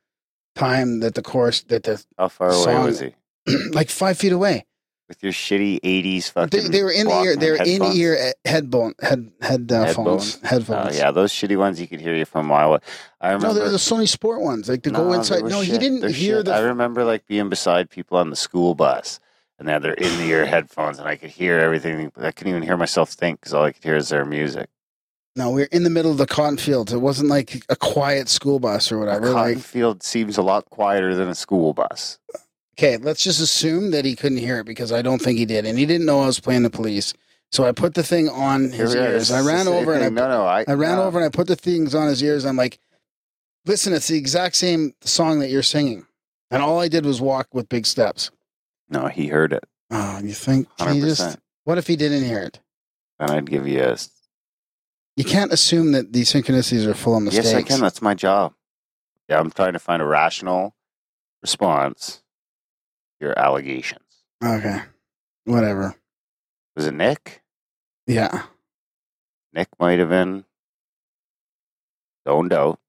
time 0.56 1.00
that 1.00 1.16
the 1.16 1.22
chorus, 1.22 1.64
that 1.64 1.84
the, 1.84 2.04
How 2.18 2.28
far 2.30 2.50
away 2.50 2.64
Song- 2.64 2.84
was 2.86 3.00
he? 3.00 3.16
like 3.72 3.90
five 3.90 4.18
feet 4.18 4.32
away. 4.32 4.66
With 5.10 5.22
your 5.22 5.34
shitty 5.34 5.82
'80s 5.82 6.32
fucking. 6.32 6.62
They, 6.62 6.68
they 6.70 6.82
were 6.84 6.92
in 6.92 7.08
the 7.08 7.22
ear, 7.22 7.36
they 7.36 7.50
were 7.52 7.58
in 7.58 7.68
headphones? 7.68 7.96
ear 7.98 8.18
uh, 8.46 8.50
headbone, 8.50 8.94
head, 9.02 9.32
head, 9.42 9.70
uh, 9.72 9.94
phones, 9.94 10.40
Oh 10.44 10.48
headphones. 10.48 10.98
yeah, 10.98 11.12
those 11.12 11.32
shitty 11.34 11.58
ones 11.58 11.80
you 11.82 11.88
could 11.88 12.00
hear 12.00 12.16
you 12.16 12.24
from 12.24 12.46
a 12.46 12.50
mile 12.50 12.70
away. 12.70 12.80
I 13.20 13.28
remember. 13.28 13.48
No, 13.48 13.54
they 13.54 13.60
were 13.62 13.70
the 13.70 13.78
Sony 13.78 14.08
Sport 14.08 14.42
ones, 14.42 14.70
like 14.70 14.82
to 14.84 14.92
No, 14.92 15.00
go 15.00 15.14
inside. 15.14 15.44
No, 15.44 15.60
he 15.60 15.78
didn't 15.78 16.00
They're 16.00 16.10
hear 16.10 16.38
shit. 16.38 16.46
the 16.46 16.54
I 16.56 16.60
remember 16.60 17.04
like 17.04 17.28
being 17.28 17.50
beside 17.50 17.90
people 17.90 18.18
on 18.18 18.30
the 18.30 18.38
school 18.38 18.76
bus, 18.76 19.20
and 19.60 19.68
they 19.68 19.74
had 19.74 19.82
their 19.82 19.94
in 19.94 20.18
the 20.20 20.24
ear 20.24 20.46
headphones, 20.46 21.00
and 21.00 21.08
I 21.08 21.18
could 21.18 21.32
hear 21.32 21.60
everything. 21.60 22.10
I 22.18 22.32
couldn't 22.32 22.52
even 22.52 22.64
hear 22.64 22.78
myself 22.78 23.10
think 23.12 23.42
because 23.42 23.54
all 23.54 23.66
I 23.66 23.74
could 23.74 23.84
hear 23.84 23.98
is 23.98 24.08
their 24.08 24.24
music. 24.26 24.70
No, 25.36 25.50
we 25.50 25.64
are 25.64 25.70
in 25.72 25.84
the 25.84 25.90
middle 25.90 26.12
of 26.12 26.18
the 26.18 26.28
cotton 26.28 26.58
fields. 26.58 26.94
It 26.94 27.00
wasn't 27.00 27.30
like 27.30 27.64
a 27.70 27.76
quiet 27.76 28.30
school 28.30 28.60
bus 28.60 28.92
or 28.92 28.98
A 28.98 29.00
whatever. 29.00 29.32
cotton 29.34 29.56
Like, 29.56 29.64
field 29.64 30.04
seems 30.04 30.38
a 30.38 30.44
lot 30.44 30.70
quieter 30.70 31.16
than 31.16 31.28
a 31.28 31.36
school 31.36 31.74
bus. 31.74 32.20
okay, 32.78 32.98
let's 32.98 33.24
just 33.24 33.40
assume 33.42 33.92
that 33.92 34.06
he 34.06 34.16
couldn't 34.16 34.38
hear 34.40 34.60
it 34.60 34.66
because 34.66 34.92
I 34.92 35.02
don't 35.02 35.22
think 35.22 35.40
he 35.40 35.46
did, 35.46 35.66
and 35.66 35.78
he 35.80 35.86
didn't 35.88 36.06
know 36.06 36.22
I 36.22 36.28
was 36.28 36.40
playing 36.40 36.64
the 36.64 36.70
police. 36.70 37.14
So 37.52 37.66
I 37.66 37.72
put 37.72 37.94
the 37.94 38.04
thing 38.04 38.30
on 38.30 38.72
his 38.72 38.94
Here 38.94 39.04
ears. 39.04 39.32
I 39.32 39.42
ran 39.42 39.68
over 39.68 39.94
and 39.94 40.04
I 40.04 40.08
put, 40.08 40.14
no, 40.14 40.28
no, 40.28 40.44
I, 40.46 40.66
I 40.68 40.74
ran 40.74 40.98
no. 40.98 41.04
over 41.04 41.20
and 41.20 41.26
I 41.26 41.30
put 41.30 41.48
the 41.48 41.56
things 41.56 41.94
on 41.94 42.08
his 42.08 42.22
ears. 42.24 42.46
I'm 42.46 42.56
like, 42.58 42.80
listen, 43.66 43.94
it's 43.94 44.08
the 44.08 44.18
exact 44.18 44.56
same 44.56 44.94
song 45.02 45.40
that 45.40 45.50
you're 45.50 45.62
singing, 45.64 46.06
and 46.52 46.62
all 46.64 46.80
I 46.80 46.88
did 46.88 47.06
was 47.06 47.22
walk 47.22 47.48
with 47.54 47.70
big 47.70 47.86
steps. 47.88 48.30
No, 48.90 49.08
he 49.08 49.28
heard 49.28 49.54
it. 49.54 49.64
Oh, 49.90 50.20
you 50.24 50.34
think 50.34 50.68
he 50.80 51.00
just? 51.00 51.38
What 51.64 51.78
if 51.80 51.88
he 51.88 51.96
didn't 51.96 52.24
hear 52.26 52.40
it? 52.42 52.60
And 53.20 53.32
I'd 53.32 53.50
give 53.50 53.68
you 53.68 53.82
a 53.82 53.98
You 55.16 55.24
can't 55.24 55.52
assume 55.52 55.92
that 55.92 56.12
these 56.14 56.32
synchronicities 56.32 56.86
are 56.88 56.94
full 56.96 57.16
of 57.18 57.24
mistakes. 57.24 57.46
yes. 57.52 57.56
I 57.56 57.62
can. 57.62 57.80
That's 57.82 58.02
my 58.02 58.14
job. 58.16 58.54
Yeah, 59.30 59.40
I'm 59.40 59.52
trying 59.52 59.74
to 59.74 59.80
find 59.80 60.02
a 60.02 60.06
rational 60.06 60.76
response 61.42 62.24
to 63.20 63.26
your 63.28 63.38
allegations. 63.40 64.02
Okay, 64.44 64.82
whatever. 65.46 65.96
Was 66.76 66.88
it 66.88 66.94
Nick? 66.96 67.42
Yeah. 68.08 68.44
Nick 69.54 69.68
might 69.80 70.00
have 70.00 70.10
been 70.10 70.46
zoned 72.28 72.52
out, 72.52 72.80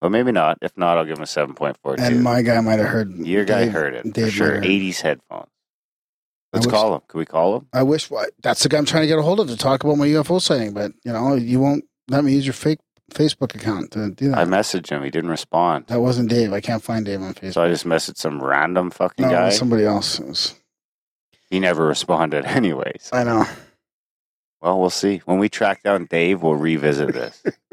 but 0.00 0.10
maybe 0.10 0.32
not. 0.32 0.58
If 0.62 0.76
not, 0.76 0.96
I'll 0.98 1.04
give 1.04 1.18
him 1.18 1.22
a 1.22 1.26
seven 1.26 1.54
point 1.54 1.76
four 1.82 1.96
two. 1.96 2.02
And 2.02 2.22
my 2.22 2.40
guy 2.42 2.60
might 2.60 2.78
have 2.78 2.88
heard. 2.88 3.14
Your 3.18 3.44
guy 3.44 3.64
Dave- 3.64 3.72
heard 3.72 3.94
it 3.94 4.02
for 4.04 4.10
Dave 4.10 4.32
sure. 4.32 4.54
might 4.60 4.64
Eighties 4.66 5.00
headphones. 5.02 5.50
Let's 6.52 6.66
wish- 6.66 6.72
call 6.74 6.94
him. 6.94 7.00
Can 7.08 7.18
we 7.18 7.26
call 7.26 7.56
him? 7.56 7.66
I 7.72 7.82
wish 7.82 8.10
that's 8.42 8.62
the 8.62 8.68
guy 8.68 8.78
I'm 8.78 8.84
trying 8.86 9.02
to 9.02 9.06
get 9.06 9.18
a 9.18 9.22
hold 9.22 9.40
of 9.40 9.48
to 9.48 9.56
talk 9.56 9.84
about 9.84 9.98
my 9.98 10.06
UFO 10.06 10.40
sighting, 10.40 10.72
but 10.72 10.92
you 11.04 11.12
know, 11.12 11.34
you 11.34 11.60
won't 11.60 11.84
let 12.08 12.24
me 12.24 12.32
use 12.32 12.46
your 12.46 12.54
fake 12.54 12.78
Facebook 13.12 13.54
account 13.54 13.90
to 13.92 14.10
do 14.10 14.30
that. 14.30 14.38
I 14.38 14.44
messaged 14.44 14.88
him. 14.90 15.02
He 15.02 15.10
didn't 15.10 15.30
respond. 15.30 15.86
that 15.88 16.00
wasn't 16.00 16.28
Dave. 16.30 16.52
I 16.52 16.60
can't 16.60 16.82
find 16.82 17.04
Dave 17.06 17.22
on 17.22 17.34
Facebook. 17.34 17.54
So 17.54 17.62
I 17.62 17.68
just 17.68 17.86
messaged 17.86 18.16
some 18.18 18.42
random 18.42 18.90
fucking 18.90 19.26
no, 19.26 19.30
guy. 19.30 19.48
somebody 19.50 19.84
else. 19.84 20.20
Was- 20.20 20.54
He 21.50 21.60
never 21.60 21.86
responded, 21.86 22.44
anyways. 22.46 23.10
I 23.12 23.24
know. 23.24 23.46
Well, 24.60 24.80
we'll 24.80 24.90
see. 24.90 25.18
When 25.24 25.38
we 25.38 25.48
track 25.48 25.82
down 25.84 26.06
Dave, 26.06 26.42
we'll 26.42 26.56
revisit 26.56 27.12
this. 27.14 27.42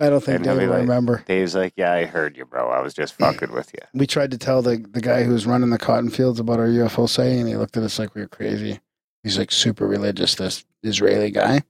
I 0.00 0.10
don't 0.10 0.22
think 0.22 0.36
And 0.36 0.44
Dave 0.44 0.60
he'll 0.60 0.70
like- 0.70 0.78
remember. 0.80 1.24
Dave's 1.26 1.54
like, 1.56 1.72
"Yeah, 1.76 1.92
I 1.92 2.04
heard 2.04 2.36
you, 2.36 2.44
bro. 2.44 2.68
I 2.70 2.80
was 2.80 2.94
just 2.94 3.14
fucking 3.18 3.52
with 3.52 3.72
you." 3.74 3.80
We 3.94 4.06
tried 4.06 4.30
to 4.32 4.38
tell 4.38 4.62
the 4.62 4.76
the 4.76 5.00
guy 5.00 5.24
who 5.24 5.32
was 5.32 5.46
running 5.46 5.70
the 5.70 5.78
cotton 5.78 6.10
fields 6.10 6.38
about 6.40 6.58
our 6.60 6.66
UFO 6.66 7.08
sighting, 7.08 7.40
and 7.40 7.48
he 7.48 7.56
looked 7.56 7.76
at 7.76 7.82
us 7.82 7.98
like 7.98 8.14
we 8.14 8.20
were 8.20 8.28
crazy. 8.28 8.80
He's 9.22 9.38
like 9.38 9.50
super 9.50 9.86
religious. 9.86 10.34
This 10.36 10.64
Israeli 10.82 11.30
guy, 11.30 11.62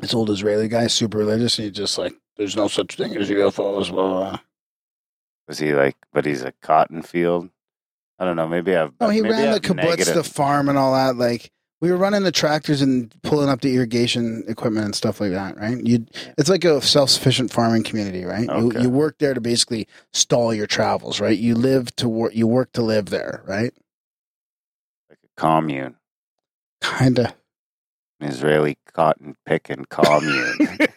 this 0.00 0.14
old 0.14 0.30
Israeli 0.30 0.68
guy, 0.68 0.86
super 0.86 1.18
religious, 1.18 1.58
and 1.58 1.66
he's 1.66 1.76
just 1.76 1.98
like, 1.98 2.14
"There's 2.36 2.56
no 2.56 2.68
such 2.68 2.96
thing 2.96 3.16
as 3.16 3.28
UFOs." 3.28 3.90
Blah, 3.90 4.08
blah. 4.08 4.38
Was 5.48 5.58
he 5.58 5.72
like? 5.74 5.96
But 6.12 6.24
he's 6.24 6.42
a 6.42 6.52
cotton 6.62 7.02
field. 7.02 7.50
I 8.18 8.24
don't 8.24 8.36
know. 8.36 8.48
Maybe 8.48 8.74
I've. 8.76 8.92
No, 9.00 9.08
he 9.10 9.20
ran 9.20 9.52
the 9.52 9.60
kibbutz, 9.60 9.84
negative- 9.84 10.14
the 10.14 10.24
farm, 10.24 10.68
and 10.68 10.78
all 10.78 10.94
that. 10.94 11.16
Like 11.16 11.50
we 11.80 11.90
were 11.90 11.96
running 11.98 12.22
the 12.24 12.32
tractors 12.32 12.82
and 12.82 13.14
pulling 13.22 13.48
up 13.50 13.60
the 13.60 13.74
irrigation 13.76 14.44
equipment 14.48 14.86
and 14.86 14.94
stuff 14.96 15.20
like 15.20 15.32
that, 15.32 15.58
right? 15.58 15.78
You, 15.84 16.06
it's 16.38 16.50
like 16.50 16.64
a 16.64 16.80
self-sufficient 16.82 17.52
farming 17.52 17.84
community, 17.84 18.24
right? 18.24 18.48
Okay. 18.48 18.78
You, 18.78 18.84
you 18.84 18.90
work 18.90 19.18
there 19.18 19.34
to 19.34 19.40
basically 19.40 19.88
stall 20.12 20.54
your 20.54 20.66
travels, 20.66 21.20
right? 21.20 21.38
You 21.38 21.54
live 21.54 21.94
to 21.96 22.08
work, 22.08 22.34
you 22.34 22.46
work 22.46 22.72
to 22.72 22.82
live 22.82 23.06
there, 23.10 23.42
right? 23.46 23.72
like 25.10 25.18
a 25.24 25.40
commune, 25.40 25.96
Kinda. 26.82 27.34
an 28.20 28.28
Israeli 28.28 28.78
cotton 28.94 29.36
picking 29.46 29.86
commune. 29.90 30.58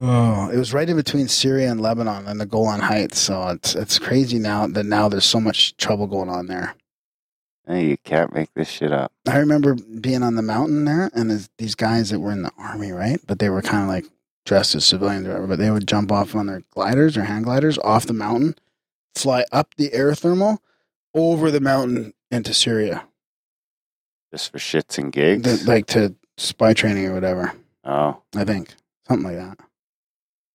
Oh, 0.00 0.50
it 0.50 0.58
was 0.58 0.72
right 0.74 0.88
in 0.88 0.96
between 0.96 1.28
Syria 1.28 1.70
and 1.72 1.80
Lebanon 1.80 2.26
and 2.28 2.40
the 2.40 2.46
Golan 2.46 2.80
Heights. 2.80 3.18
So 3.18 3.48
it's 3.48 3.74
it's 3.74 3.98
crazy 3.98 4.38
now 4.38 4.68
that 4.68 4.84
now 4.86 5.10
there's 5.10 5.26
so 5.26 5.40
much 5.40 5.76
trouble 5.78 6.06
going 6.06 6.30
on 6.30 6.46
there. 6.46 6.76
Hey, 7.70 7.86
you 7.86 7.96
can't 7.98 8.34
make 8.34 8.52
this 8.54 8.68
shit 8.68 8.92
up. 8.92 9.12
I 9.28 9.38
remember 9.38 9.74
being 9.74 10.22
on 10.22 10.34
the 10.34 10.42
mountain 10.42 10.84
there, 10.84 11.10
and 11.14 11.30
these 11.58 11.74
guys 11.74 12.10
that 12.10 12.20
were 12.20 12.32
in 12.32 12.42
the 12.42 12.50
army, 12.58 12.90
right? 12.92 13.20
But 13.26 13.38
they 13.38 13.48
were 13.48 13.62
kind 13.62 13.82
of 13.84 13.88
like 13.88 14.06
dressed 14.44 14.74
as 14.74 14.84
civilians 14.84 15.26
or 15.26 15.30
whatever. 15.30 15.46
But 15.46 15.58
they 15.58 15.70
would 15.70 15.86
jump 15.86 16.10
off 16.10 16.34
on 16.34 16.46
their 16.46 16.62
gliders 16.70 17.16
or 17.16 17.24
hand 17.24 17.44
gliders 17.44 17.78
off 17.78 18.06
the 18.06 18.12
mountain, 18.12 18.54
fly 19.14 19.44
up 19.52 19.74
the 19.76 19.92
air 19.92 20.14
thermal 20.14 20.60
over 21.14 21.50
the 21.50 21.60
mountain 21.60 22.12
into 22.30 22.54
Syria, 22.54 23.04
Just 24.32 24.52
for 24.52 24.58
shits 24.58 24.98
and 24.98 25.12
gigs. 25.12 25.64
The- 25.64 25.70
like 25.70 25.86
to 25.86 26.14
spy 26.36 26.72
training 26.74 27.06
or 27.06 27.14
whatever. 27.14 27.52
oh, 27.84 28.22
I 28.34 28.44
think 28.44 28.74
something 29.08 29.26
like 29.26 29.36
that. 29.36 29.58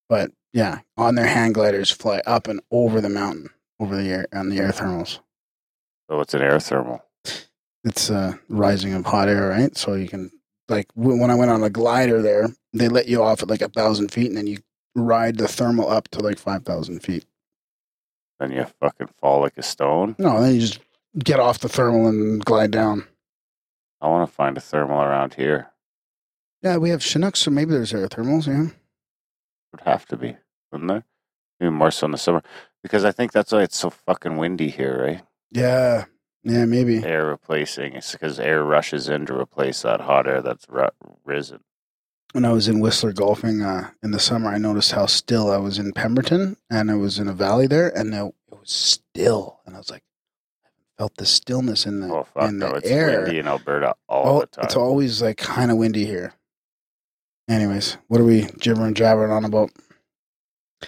But 0.07 0.31
yeah, 0.53 0.79
on 0.97 1.15
their 1.15 1.27
hand 1.27 1.55
gliders, 1.55 1.91
fly 1.91 2.21
up 2.25 2.47
and 2.47 2.61
over 2.71 3.01
the 3.01 3.09
mountain, 3.09 3.49
over 3.79 3.95
the 3.97 4.09
air 4.09 4.27
on 4.33 4.49
the 4.49 4.57
air 4.59 4.69
thermals. 4.71 5.19
So 6.09 6.19
it's 6.21 6.33
an 6.33 6.41
air 6.41 6.59
thermal. 6.59 7.03
it's 7.83 8.09
uh, 8.09 8.33
rising 8.49 8.93
of 8.93 9.05
hot 9.05 9.27
air, 9.29 9.49
right? 9.49 9.75
So 9.77 9.93
you 9.93 10.07
can 10.07 10.31
like 10.69 10.87
when 10.95 11.29
I 11.29 11.35
went 11.35 11.51
on 11.51 11.63
a 11.63 11.69
glider 11.69 12.21
there, 12.21 12.47
they 12.73 12.87
let 12.89 13.07
you 13.07 13.21
off 13.23 13.43
at 13.43 13.49
like 13.49 13.61
a 13.61 13.69
thousand 13.69 14.11
feet, 14.11 14.27
and 14.27 14.37
then 14.37 14.47
you 14.47 14.57
ride 14.95 15.37
the 15.37 15.47
thermal 15.47 15.89
up 15.89 16.07
to 16.09 16.19
like 16.19 16.37
five 16.37 16.63
thousand 16.65 17.01
feet. 17.01 17.25
Then 18.39 18.51
you 18.51 18.65
fucking 18.81 19.09
fall 19.21 19.41
like 19.41 19.57
a 19.57 19.63
stone. 19.63 20.15
No, 20.17 20.41
then 20.41 20.55
you 20.55 20.61
just 20.61 20.79
get 21.17 21.39
off 21.39 21.59
the 21.59 21.69
thermal 21.69 22.07
and 22.07 22.43
glide 22.43 22.71
down. 22.71 23.05
I 24.01 24.07
want 24.09 24.29
to 24.29 24.35
find 24.35 24.57
a 24.57 24.61
thermal 24.61 25.01
around 25.01 25.35
here. 25.35 25.71
Yeah, 26.61 26.77
we 26.77 26.89
have 26.89 27.01
Chinooks, 27.01 27.39
so 27.39 27.51
maybe 27.51 27.71
there's 27.71 27.93
air 27.93 28.07
thermals. 28.07 28.47
Yeah, 28.47 28.71
Would 29.71 29.81
have 29.85 30.05
to 30.07 30.17
be, 30.17 30.35
wouldn't 30.71 30.89
there? 30.89 31.05
Maybe 31.59 31.69
more 31.71 31.91
so 31.91 32.05
in 32.05 32.11
the 32.11 32.17
summer, 32.17 32.41
because 32.83 33.05
I 33.05 33.11
think 33.11 33.31
that's 33.31 33.51
why 33.51 33.61
it's 33.61 33.77
so 33.77 33.89
fucking 33.89 34.35
windy 34.37 34.69
here, 34.69 35.01
right? 35.05 35.21
Yeah, 35.51 36.05
yeah, 36.43 36.65
maybe. 36.65 37.03
Air 37.03 37.25
replacing. 37.27 37.93
It's 37.93 38.11
because 38.11 38.39
air 38.39 38.63
rushes 38.63 39.09
in 39.09 39.25
to 39.27 39.37
replace 39.39 39.81
that 39.83 40.01
hot 40.01 40.27
air 40.27 40.41
that's 40.41 40.65
ru- 40.69 40.89
risen. 41.23 41.61
When 42.33 42.43
I 42.45 42.51
was 42.51 42.67
in 42.67 42.81
Whistler 42.81 43.13
golfing 43.13 43.61
uh, 43.61 43.91
in 44.03 44.11
the 44.11 44.19
summer, 44.19 44.49
I 44.49 44.57
noticed 44.57 44.91
how 44.91 45.05
still 45.05 45.49
I 45.49 45.57
was 45.57 45.79
in 45.79 45.93
Pemberton, 45.93 46.57
and 46.69 46.91
I 46.91 46.95
was 46.95 47.17
in 47.17 47.27
a 47.29 47.33
valley 47.33 47.67
there, 47.67 47.89
and 47.97 48.13
it 48.13 48.17
it 48.51 48.59
was 48.59 48.71
still, 48.71 49.61
and 49.65 49.73
I 49.75 49.77
was 49.77 49.89
like, 49.89 50.03
I 50.65 50.69
felt 50.97 51.15
the 51.17 51.25
stillness 51.25 51.85
in 51.85 52.01
the 52.01 52.13
Oh 52.13 52.23
fuck, 52.25 52.49
in 52.49 52.57
no, 52.59 52.69
the 52.71 52.75
it's 52.75 52.89
air. 52.89 53.21
windy 53.21 53.39
in 53.39 53.47
Alberta 53.47 53.95
all 54.09 54.27
Oh, 54.27 54.39
the 54.41 54.47
time. 54.47 54.65
it's 54.65 54.75
always 54.75 55.21
like 55.21 55.37
kind 55.37 55.71
of 55.71 55.77
windy 55.77 56.05
here. 56.05 56.33
Anyways, 57.49 57.97
what 58.07 58.19
are 58.19 58.25
we 58.25 58.43
gibbering 58.59 58.95
jabbering 58.95 59.31
on 59.31 59.45
about? 59.45 59.69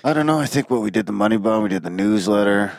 I 0.04 0.14
don't 0.14 0.26
know. 0.26 0.40
I 0.40 0.46
think 0.48 0.70
what 0.70 0.82
we 0.82 0.92
did 0.92 1.06
the 1.06 1.12
money 1.14 1.38
bomb, 1.38 1.64
we 1.64 1.70
did 1.70 1.84
the 1.84 1.90
newsletter, 1.90 2.74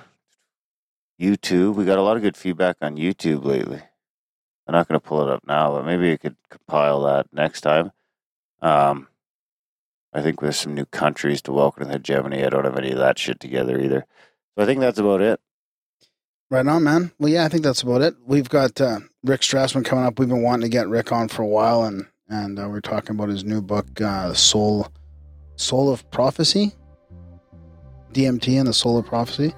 YouTube. 1.20 1.74
We 1.74 1.84
got 1.84 1.98
a 1.98 2.02
lot 2.02 2.16
of 2.16 2.22
good 2.22 2.36
feedback 2.36 2.76
on 2.80 2.96
YouTube 2.96 3.44
lately. 3.44 3.82
I'm 4.66 4.72
not 4.72 4.88
going 4.88 5.00
to 5.00 5.06
pull 5.06 5.22
it 5.26 5.32
up 5.32 5.42
now, 5.46 5.72
but 5.72 5.86
maybe 5.86 6.08
you 6.08 6.18
could 6.18 6.36
compile 6.50 7.02
that 7.02 7.26
next 7.32 7.62
time. 7.62 7.90
Um, 8.60 9.08
I 10.12 10.20
think 10.22 10.40
there's 10.40 10.58
some 10.58 10.74
new 10.74 10.84
countries 10.86 11.42
to 11.42 11.52
welcome 11.52 11.86
to 11.86 11.92
hegemony. 11.92 12.44
I 12.44 12.50
don't 12.50 12.64
have 12.64 12.76
any 12.76 12.92
of 12.92 12.98
that 12.98 13.18
shit 13.18 13.40
together 13.40 13.80
either. 13.80 14.04
So 14.54 14.62
I 14.62 14.66
think 14.66 14.80
that's 14.80 14.98
about 14.98 15.20
it. 15.22 15.40
Right 16.50 16.66
on, 16.66 16.84
man. 16.84 17.12
Well, 17.18 17.30
yeah, 17.30 17.44
I 17.44 17.48
think 17.48 17.62
that's 17.62 17.82
about 17.82 18.00
it. 18.00 18.14
We've 18.26 18.48
got 18.48 18.80
uh, 18.80 19.00
Rick 19.22 19.42
Strassman 19.42 19.84
coming 19.84 20.04
up. 20.04 20.18
We've 20.18 20.28
been 20.28 20.42
wanting 20.42 20.62
to 20.62 20.68
get 20.68 20.88
Rick 20.88 21.12
on 21.12 21.28
for 21.28 21.42
a 21.42 21.46
while, 21.46 21.84
and 21.84 22.06
and 22.28 22.58
uh, 22.58 22.68
we're 22.68 22.80
talking 22.80 23.16
about 23.16 23.28
his 23.28 23.44
new 23.44 23.60
book, 23.60 24.00
uh, 24.00 24.32
Soul, 24.34 24.88
Soul 25.56 25.90
of 25.92 26.10
Prophecy, 26.10 26.72
DMT 28.12 28.58
and 28.58 28.68
the 28.68 28.72
Soul 28.72 28.98
of 28.98 29.06
Prophecy. 29.06 29.54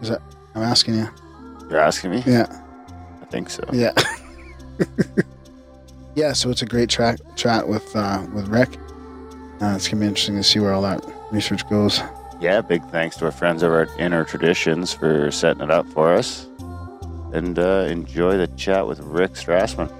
Is 0.00 0.08
that? 0.08 0.22
I'm 0.54 0.62
asking 0.62 0.94
you. 0.94 1.08
You're 1.68 1.80
asking 1.80 2.10
me? 2.10 2.22
Yeah. 2.26 2.46
I 3.22 3.24
think 3.26 3.50
so. 3.50 3.64
Yeah. 3.72 3.92
yeah. 6.14 6.32
So 6.32 6.50
it's 6.50 6.62
a 6.62 6.66
great 6.66 6.88
track 6.88 7.18
chat 7.36 7.68
with 7.68 7.94
uh, 7.94 8.26
with 8.34 8.48
Rick. 8.48 8.76
Uh, 9.60 9.74
it's 9.76 9.88
gonna 9.88 10.00
be 10.00 10.06
interesting 10.06 10.36
to 10.36 10.42
see 10.42 10.58
where 10.58 10.72
all 10.72 10.82
that 10.82 11.04
research 11.30 11.68
goes. 11.68 12.00
Yeah, 12.40 12.62
big 12.62 12.82
thanks 12.86 13.16
to 13.18 13.26
our 13.26 13.32
friends 13.32 13.62
over 13.62 13.82
at 13.82 14.00
Inner 14.00 14.24
Traditions 14.24 14.94
for 14.94 15.30
setting 15.30 15.62
it 15.62 15.70
up 15.70 15.86
for 15.88 16.14
us. 16.14 16.46
And 17.32 17.58
uh, 17.58 17.86
enjoy 17.88 18.38
the 18.38 18.46
chat 18.48 18.86
with 18.86 18.98
Rick 19.00 19.32
Strassman. 19.32 19.90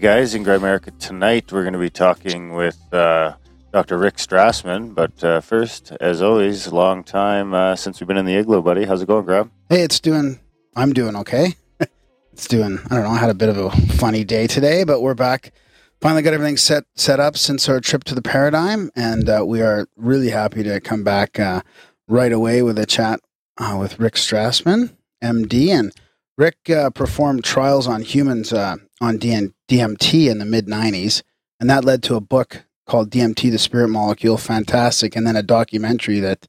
Guys, 0.00 0.34
in 0.34 0.42
Grimerica 0.42 0.98
tonight, 0.98 1.52
we're 1.52 1.62
going 1.62 1.74
to 1.74 1.78
be 1.78 1.90
talking 1.90 2.54
with 2.54 2.78
uh, 2.90 3.34
Dr. 3.70 3.98
Rick 3.98 4.16
Strassman. 4.16 4.94
But 4.94 5.22
uh, 5.22 5.42
first, 5.42 5.92
as 6.00 6.22
always, 6.22 6.72
long 6.72 7.04
time 7.04 7.52
uh, 7.52 7.76
since 7.76 8.00
we've 8.00 8.08
been 8.08 8.16
in 8.16 8.24
the 8.24 8.34
igloo, 8.34 8.62
buddy. 8.62 8.86
How's 8.86 9.02
it 9.02 9.08
going, 9.08 9.26
Grab? 9.26 9.50
Hey, 9.68 9.82
it's 9.82 10.00
doing. 10.00 10.40
I'm 10.74 10.94
doing 10.94 11.16
okay. 11.16 11.54
it's 12.32 12.48
doing. 12.48 12.78
I 12.90 12.94
don't 12.94 13.04
know. 13.04 13.10
I 13.10 13.18
had 13.18 13.28
a 13.28 13.34
bit 13.34 13.50
of 13.50 13.58
a 13.58 13.70
funny 13.70 14.24
day 14.24 14.46
today, 14.46 14.84
but 14.84 15.02
we're 15.02 15.14
back. 15.14 15.52
Finally 16.00 16.22
got 16.22 16.32
everything 16.32 16.56
set 16.56 16.84
set 16.94 17.20
up 17.20 17.36
since 17.36 17.68
our 17.68 17.78
trip 17.78 18.04
to 18.04 18.14
the 18.14 18.22
Paradigm, 18.22 18.90
and 18.96 19.28
uh, 19.28 19.44
we 19.46 19.60
are 19.60 19.86
really 19.96 20.30
happy 20.30 20.62
to 20.62 20.80
come 20.80 21.04
back 21.04 21.38
uh, 21.38 21.60
right 22.08 22.32
away 22.32 22.62
with 22.62 22.78
a 22.78 22.86
chat 22.86 23.20
uh, 23.58 23.76
with 23.78 24.00
Rick 24.00 24.14
Strassman, 24.14 24.96
MD, 25.22 25.68
and 25.68 25.92
Rick 26.38 26.56
performed 26.94 27.44
trials 27.44 27.86
on 27.86 28.00
humans 28.00 28.50
on 28.50 28.88
DN- 29.00 29.52
DMT 29.70 30.28
in 30.28 30.38
the 30.38 30.44
mid 30.44 30.66
90s, 30.66 31.22
and 31.60 31.70
that 31.70 31.84
led 31.84 32.02
to 32.02 32.16
a 32.16 32.20
book 32.20 32.64
called 32.86 33.10
DMT, 33.10 33.50
the 33.52 33.58
Spirit 33.58 33.88
Molecule, 33.88 34.36
fantastic, 34.36 35.14
and 35.14 35.24
then 35.24 35.36
a 35.36 35.44
documentary 35.44 36.18
that 36.18 36.48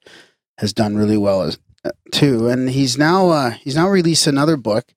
has 0.57 0.73
done 0.73 0.95
really 0.95 1.17
well 1.17 1.43
as, 1.43 1.60
uh, 1.86 1.91
too. 2.12 2.49
And 2.49 2.71
he's 2.71 2.97
now 2.97 3.29
uh, 3.29 3.51
he's 3.51 3.75
now 3.75 3.88
released 3.88 4.25
another 4.25 4.57
book 4.57 4.93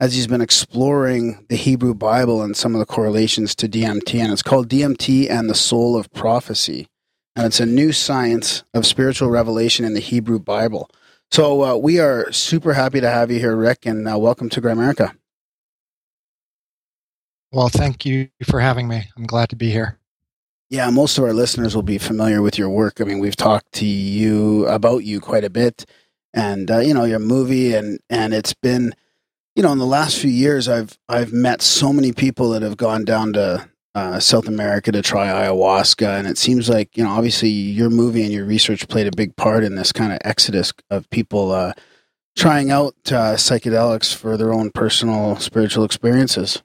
as 0.00 0.14
he's 0.14 0.26
been 0.26 0.40
exploring 0.40 1.44
the 1.50 1.56
Hebrew 1.56 1.94
Bible 1.94 2.42
and 2.42 2.56
some 2.56 2.74
of 2.74 2.78
the 2.78 2.86
correlations 2.86 3.54
to 3.56 3.68
DMT, 3.68 4.20
and 4.20 4.32
it's 4.32 4.42
called 4.42 4.68
DMT 4.68 5.30
and 5.30 5.50
the 5.50 5.54
Soul 5.54 5.96
of 5.96 6.10
Prophecy, 6.12 6.88
and 7.34 7.44
it's 7.44 7.60
a 7.60 7.66
new 7.66 7.92
science 7.92 8.64
of 8.72 8.86
spiritual 8.86 9.28
revelation 9.28 9.84
in 9.84 9.92
the 9.92 10.00
Hebrew 10.00 10.38
Bible. 10.38 10.90
So 11.30 11.62
uh, 11.62 11.76
we 11.76 11.98
are 11.98 12.32
super 12.32 12.72
happy 12.72 13.00
to 13.00 13.10
have 13.10 13.30
you 13.30 13.38
here, 13.38 13.56
Rick, 13.56 13.84
and 13.84 14.08
uh, 14.08 14.18
welcome 14.18 14.48
to 14.50 14.62
Grimerica. 14.62 15.14
Well, 17.52 17.68
thank 17.68 18.04
you 18.04 18.28
for 18.48 18.60
having 18.60 18.88
me. 18.88 19.04
I'm 19.16 19.26
glad 19.26 19.48
to 19.50 19.56
be 19.56 19.70
here. 19.70 19.98
Yeah, 20.68 20.90
most 20.90 21.16
of 21.16 21.24
our 21.24 21.32
listeners 21.32 21.76
will 21.76 21.82
be 21.82 21.98
familiar 21.98 22.42
with 22.42 22.58
your 22.58 22.68
work. 22.68 23.00
I 23.00 23.04
mean, 23.04 23.20
we've 23.20 23.36
talked 23.36 23.72
to 23.74 23.86
you 23.86 24.66
about 24.66 25.04
you 25.04 25.20
quite 25.20 25.44
a 25.44 25.50
bit, 25.50 25.84
and 26.34 26.70
uh, 26.70 26.78
you 26.78 26.92
know 26.92 27.04
your 27.04 27.20
movie, 27.20 27.72
and 27.72 28.00
and 28.10 28.34
it's 28.34 28.52
been, 28.52 28.92
you 29.54 29.62
know, 29.62 29.70
in 29.70 29.78
the 29.78 29.86
last 29.86 30.18
few 30.18 30.30
years, 30.30 30.68
I've 30.68 30.98
I've 31.08 31.32
met 31.32 31.62
so 31.62 31.92
many 31.92 32.12
people 32.12 32.50
that 32.50 32.62
have 32.62 32.76
gone 32.76 33.04
down 33.04 33.32
to 33.34 33.68
uh, 33.94 34.18
South 34.18 34.48
America 34.48 34.90
to 34.90 35.00
try 35.02 35.28
ayahuasca, 35.28 36.18
and 36.18 36.26
it 36.26 36.36
seems 36.36 36.68
like 36.68 36.96
you 36.96 37.04
know, 37.04 37.10
obviously, 37.10 37.48
your 37.48 37.88
movie 37.88 38.24
and 38.24 38.32
your 38.32 38.44
research 38.44 38.88
played 38.88 39.06
a 39.06 39.16
big 39.16 39.36
part 39.36 39.62
in 39.62 39.76
this 39.76 39.92
kind 39.92 40.12
of 40.12 40.18
exodus 40.24 40.72
of 40.90 41.08
people 41.10 41.52
uh, 41.52 41.74
trying 42.36 42.72
out 42.72 42.96
uh, 43.06 43.34
psychedelics 43.36 44.12
for 44.12 44.36
their 44.36 44.52
own 44.52 44.72
personal 44.72 45.36
spiritual 45.36 45.84
experiences. 45.84 46.60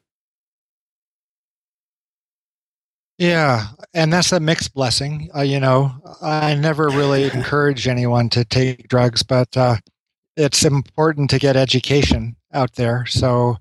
Yeah, 3.22 3.68
and 3.94 4.12
that's 4.12 4.32
a 4.32 4.40
mixed 4.40 4.74
blessing. 4.74 5.30
Uh, 5.36 5.42
you 5.42 5.60
know, 5.60 5.92
I 6.24 6.56
never 6.56 6.88
really 6.90 7.26
encourage 7.34 7.88
anyone 7.88 8.30
to 8.30 8.44
take 8.44 8.88
drugs, 8.88 9.22
but 9.22 9.56
uh, 9.56 9.76
it's 10.36 10.66
important 10.66 11.30
to 11.30 11.38
get 11.38 11.56
education 11.56 12.36
out 12.52 12.74
there. 12.74 13.06
So 13.06 13.58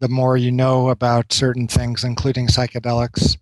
the 0.00 0.08
more 0.08 0.38
you 0.38 0.50
know 0.50 0.88
about 0.88 1.30
certain 1.30 1.68
things, 1.68 2.04
including 2.04 2.46
psychedelics, 2.46 3.36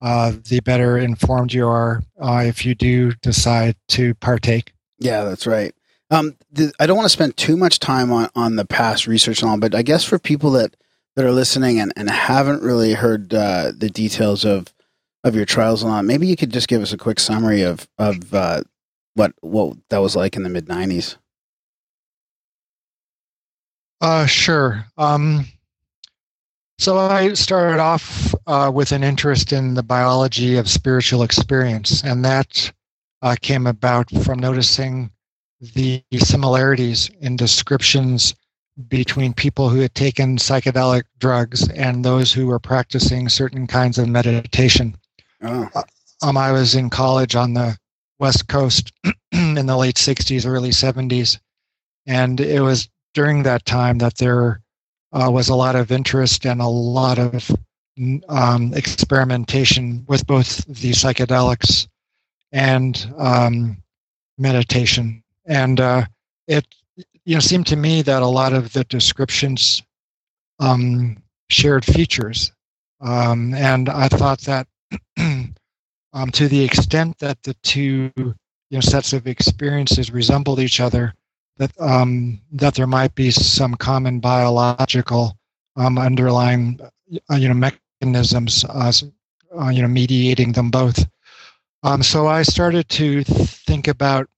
uh, 0.00 0.32
the 0.48 0.60
better 0.60 0.96
informed 0.96 1.52
you 1.52 1.68
are 1.68 2.02
uh, 2.18 2.42
if 2.46 2.64
you 2.64 2.74
do 2.74 3.12
decide 3.20 3.76
to 3.88 4.14
partake. 4.14 4.72
Yeah, 4.98 5.24
that's 5.24 5.46
right. 5.46 5.74
Um, 6.10 6.38
the, 6.50 6.72
I 6.80 6.86
don't 6.86 6.96
want 6.96 7.04
to 7.04 7.10
spend 7.10 7.36
too 7.36 7.58
much 7.58 7.78
time 7.78 8.10
on, 8.10 8.30
on 8.34 8.56
the 8.56 8.64
past 8.64 9.06
research 9.06 9.42
and 9.42 9.50
all, 9.50 9.58
but 9.58 9.74
I 9.74 9.82
guess 9.82 10.02
for 10.02 10.18
people 10.18 10.52
that, 10.52 10.76
that 11.14 11.26
are 11.26 11.30
listening 11.30 11.78
and, 11.78 11.92
and 11.94 12.08
haven't 12.08 12.62
really 12.62 12.94
heard 12.94 13.34
uh, 13.34 13.72
the 13.76 13.90
details 13.90 14.46
of 14.46 14.72
of 15.24 15.34
your 15.34 15.44
trials 15.44 15.84
all, 15.84 16.02
maybe 16.02 16.26
you 16.26 16.36
could 16.36 16.52
just 16.52 16.68
give 16.68 16.82
us 16.82 16.92
a 16.92 16.98
quick 16.98 17.20
summary 17.20 17.62
of 17.62 17.88
of 17.98 18.32
uh, 18.34 18.62
what 19.14 19.32
what 19.40 19.76
that 19.90 19.98
was 19.98 20.16
like 20.16 20.36
in 20.36 20.42
the 20.42 20.48
mid 20.48 20.66
'90s. 20.66 21.16
Uh, 24.00 24.24
sure. 24.26 24.86
Um, 24.96 25.44
so 26.78 26.96
I 26.96 27.34
started 27.34 27.78
off 27.78 28.34
uh, 28.46 28.70
with 28.72 28.92
an 28.92 29.04
interest 29.04 29.52
in 29.52 29.74
the 29.74 29.82
biology 29.82 30.56
of 30.56 30.70
spiritual 30.70 31.22
experience, 31.22 32.02
and 32.02 32.24
that 32.24 32.72
uh, 33.20 33.36
came 33.40 33.66
about 33.66 34.10
from 34.24 34.38
noticing 34.38 35.10
the 35.74 36.02
similarities 36.16 37.10
in 37.20 37.36
descriptions 37.36 38.34
between 38.88 39.34
people 39.34 39.68
who 39.68 39.80
had 39.80 39.94
taken 39.94 40.38
psychedelic 40.38 41.02
drugs 41.18 41.68
and 41.70 42.02
those 42.02 42.32
who 42.32 42.46
were 42.46 42.58
practicing 42.58 43.28
certain 43.28 43.66
kinds 43.66 43.98
of 43.98 44.08
meditation. 44.08 44.96
Oh. 45.42 45.68
Um, 46.22 46.36
I 46.36 46.52
was 46.52 46.74
in 46.74 46.90
college 46.90 47.34
on 47.34 47.54
the 47.54 47.76
West 48.18 48.48
Coast 48.48 48.92
in 49.32 49.66
the 49.66 49.76
late 49.76 49.96
60s, 49.96 50.46
early 50.46 50.70
70s, 50.70 51.38
and 52.06 52.40
it 52.40 52.60
was 52.60 52.88
during 53.14 53.42
that 53.42 53.64
time 53.64 53.98
that 53.98 54.18
there 54.18 54.60
uh, 55.12 55.30
was 55.30 55.48
a 55.48 55.54
lot 55.54 55.76
of 55.76 55.90
interest 55.90 56.44
and 56.46 56.60
a 56.60 56.66
lot 56.66 57.18
of 57.18 57.50
um, 58.28 58.72
experimentation 58.74 60.04
with 60.08 60.26
both 60.26 60.64
the 60.66 60.92
psychedelics 60.92 61.88
and 62.52 63.12
um, 63.18 63.82
meditation. 64.38 65.22
And 65.46 65.80
uh, 65.80 66.04
it 66.46 66.66
you 67.24 67.34
know 67.34 67.40
seemed 67.40 67.66
to 67.68 67.76
me 67.76 68.02
that 68.02 68.22
a 68.22 68.26
lot 68.26 68.52
of 68.52 68.72
the 68.72 68.84
descriptions 68.84 69.82
um, 70.58 71.16
shared 71.48 71.84
features, 71.84 72.52
um, 73.00 73.54
and 73.54 73.88
I 73.88 74.08
thought 74.08 74.40
that 74.42 74.66
um, 75.18 76.30
to 76.32 76.48
the 76.48 76.64
extent 76.64 77.18
that 77.18 77.42
the 77.42 77.54
two 77.62 78.10
you 78.16 78.34
know 78.70 78.80
sets 78.80 79.12
of 79.12 79.26
experiences 79.26 80.10
resembled 80.10 80.60
each 80.60 80.80
other, 80.80 81.14
that 81.58 81.72
um, 81.80 82.40
that 82.52 82.74
there 82.74 82.86
might 82.86 83.14
be 83.14 83.30
some 83.30 83.74
common 83.74 84.20
biological 84.20 85.36
um, 85.76 85.98
underlying 85.98 86.80
uh, 87.30 87.36
you 87.36 87.48
know 87.48 87.54
mechanisms 87.54 88.64
uh, 88.64 88.92
uh, 89.60 89.68
you 89.68 89.82
know 89.82 89.88
mediating 89.88 90.52
them 90.52 90.70
both. 90.70 91.06
Um, 91.82 92.02
so 92.02 92.26
I 92.26 92.42
started 92.42 92.88
to 92.90 93.24
think 93.24 93.88
about 93.88 94.28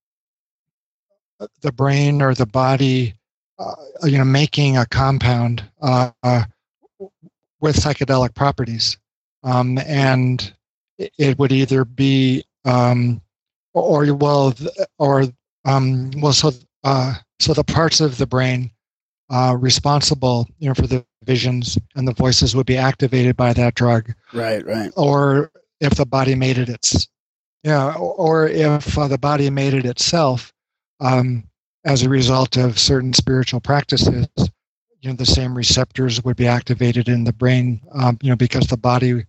the 1.61 1.73
brain 1.73 2.23
or 2.23 2.35
the 2.35 2.47
body, 2.47 3.15
uh, 3.59 3.75
you 4.05 4.19
know, 4.19 4.25
making 4.25 4.77
a 4.77 4.87
compound 4.87 5.65
uh, 5.81 6.11
with 7.61 7.77
psychedelic 7.77 8.35
properties, 8.35 8.97
um, 9.43 9.79
and 9.79 10.53
it 10.99 11.39
would 11.39 11.53
either 11.53 11.85
be 11.85 12.45
um, 12.65 13.21
or 13.75 14.13
well 14.15 14.55
or 14.99 15.25
um, 15.65 16.11
well 16.17 16.33
so 16.33 16.53
uh, 16.85 17.15
so 17.41 17.53
the 17.55 17.65
parts 17.65 18.01
of 18.01 18.19
the 18.19 18.27
brain 18.27 18.71
uh, 19.31 19.57
responsible 19.59 20.47
you 20.59 20.69
know 20.69 20.75
for 20.75 20.87
the 20.87 21.05
visions 21.25 21.79
and 21.95 22.07
the 22.07 22.15
voices 22.15 22.55
would 22.57 22.67
be 22.67 22.77
activated 22.77 23.37
by 23.37 23.53
that 23.53 23.75
drug. 23.75 24.13
Right 24.33 24.65
right. 24.67 24.91
Or 24.97 25.51
if 25.81 25.95
the 25.97 26.07
body 26.07 26.35
made 26.35 26.59
it 26.59 26.69
it's 26.69 27.09
yeah 27.63 27.95
or 27.95 28.47
if 28.49 28.97
uh, 28.97 29.09
the 29.09 29.19
body 29.19 29.51
made 29.51 29.75
it 29.75 29.85
itself 29.85 30.53
um, 31.01 31.45
as 31.85 32.03
a 32.03 32.09
result 32.09 32.57
of 32.57 32.79
certain 32.79 33.13
spiritual 33.13 33.61
practices 33.61 34.29
you 35.01 35.11
know 35.11 35.17
the 35.17 35.27
same 35.27 35.57
receptors 35.57 36.23
would 36.25 36.37
be 36.37 36.47
activated 36.47 37.09
in 37.09 37.25
the 37.25 37.33
brain 37.33 37.81
um, 37.93 38.17
you 38.23 38.31
know 38.31 38.37
because 38.37 38.67
the 38.69 38.77
body 38.77 39.25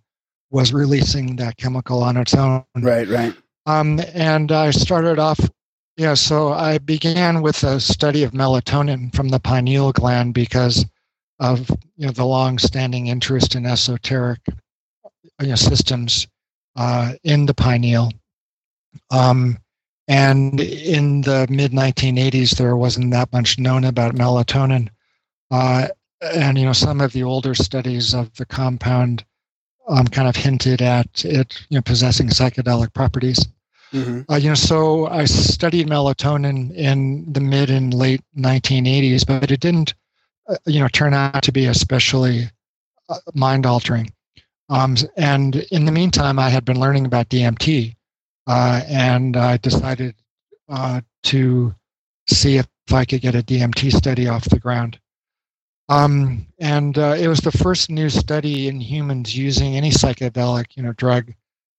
was 0.54 0.72
releasing 0.72 1.36
that 1.36 1.58
chemical 1.58 2.04
on 2.04 2.16
its 2.16 2.36
own. 2.36 2.64
Right, 2.78 3.08
right. 3.10 3.34
Um, 3.66 4.00
and 4.14 4.52
I 4.52 4.70
started 4.70 5.18
off, 5.18 5.40
yeah, 5.98 6.14
so 6.14 6.54
I 6.54 6.78
began 6.78 7.42
with 7.42 7.64
a 7.64 7.80
study 7.80 8.24
of 8.24 8.32
melatonin 8.32 9.14
from 9.16 9.30
the 9.30 9.40
pineal 9.40 9.92
gland 9.92 10.36
because 10.36 10.86
of 11.40 11.70
you 11.98 12.06
know 12.06 12.12
the 12.12 12.26
long-standing 12.26 13.08
interest 13.08 13.56
in 13.56 13.66
esoteric 13.66 14.40
you 15.42 15.48
know, 15.48 15.56
systems 15.56 16.28
uh, 16.76 17.14
in 17.24 17.48
the 17.48 17.54
pineal. 17.54 18.12
Um, 19.10 19.58
and 20.08 20.60
in 20.60 21.22
the 21.22 21.48
mid 21.50 21.72
1980s, 21.72 22.58
there 22.58 22.78
wasn't 22.78 23.12
that 23.12 23.34
much 23.34 23.58
known 23.58 23.86
about 23.86 24.14
melatonin. 24.14 24.90
Uh, 25.50 25.88
and 26.22 26.58
you 26.58 26.66
know 26.66 26.74
some 26.74 27.02
of 27.02 27.12
the 27.12 27.24
older 27.24 27.56
studies 27.56 28.14
of 28.14 28.34
the 28.36 28.46
compound 28.46 29.26
um, 29.88 30.08
kind 30.08 30.28
of 30.28 30.36
hinted 30.36 30.82
at 30.82 31.26
it 31.26 31.66
you 31.70 31.78
know, 31.78 31.82
possessing 31.82 32.28
psychedelic 32.28 32.94
properties. 32.94 33.46
Mm-hmm. 33.92 34.32
Uh, 34.32 34.38
you 34.38 34.50
know, 34.50 34.56
so 34.56 35.08
I 35.08 35.26
studied 35.26 35.88
melatonin 35.88 36.74
in 36.76 37.32
the 37.32 37.40
mid 37.40 37.70
and 37.70 37.94
late 37.94 38.22
1980s, 38.36 39.26
but 39.26 39.52
it 39.52 39.60
didn't, 39.60 39.94
uh, 40.50 40.56
you 40.66 40.80
know, 40.80 40.88
turn 40.88 41.14
out 41.14 41.44
to 41.44 41.52
be 41.52 41.68
especially 41.68 42.50
uh, 43.10 43.20
mind 43.36 43.66
altering. 43.66 44.12
Um, 44.70 44.96
and 45.16 45.58
in 45.72 45.86
the 45.86 45.92
meantime, 45.92 46.40
I 46.40 46.50
had 46.50 46.66
been 46.66 46.80
learning 46.80 47.06
about 47.06 47.30
DMT, 47.30 47.96
uh, 48.48 48.82
and 48.88 49.38
I 49.38 49.58
decided 49.58 50.16
uh, 50.70 51.02
to 51.24 51.76
see 52.28 52.58
if 52.58 52.68
I 52.92 53.06
could 53.06 53.22
get 53.22 53.36
a 53.36 53.44
DMT 53.44 53.92
study 53.94 54.28
off 54.28 54.46
the 54.46 54.60
ground. 54.60 54.98
Um, 55.94 56.48
and 56.58 56.98
uh, 56.98 57.16
it 57.20 57.28
was 57.28 57.42
the 57.42 57.52
first 57.52 57.92
new 57.92 58.10
study 58.10 58.68
in 58.68 58.82
humans 58.82 59.38
using 59.38 59.76
any 59.76 59.92
psychedelic, 59.92 60.76
you 60.76 60.82
know, 60.82 60.94
drug 60.94 61.32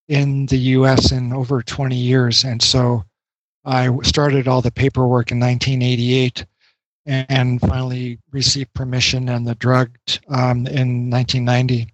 in 0.07 0.47
the 0.47 0.57
U.S. 0.79 1.11
in 1.11 1.33
over 1.33 1.63
20 1.63 1.97
years. 1.97 2.45
And 2.45 2.63
so 2.63 3.05
I 3.65 3.91
started 4.03 4.47
all 4.47 4.63
the 4.63 4.71
paperwork 4.71 5.33
in 5.33 5.41
1988 5.41 6.47
and 7.07 7.61
finally 7.61 8.21
received 8.31 8.73
permission 8.73 9.29
and 9.29 9.49
the 9.49 9.57
drug 9.57 9.91
um, 10.29 10.69
in 10.69 11.11
1990. 11.11 11.93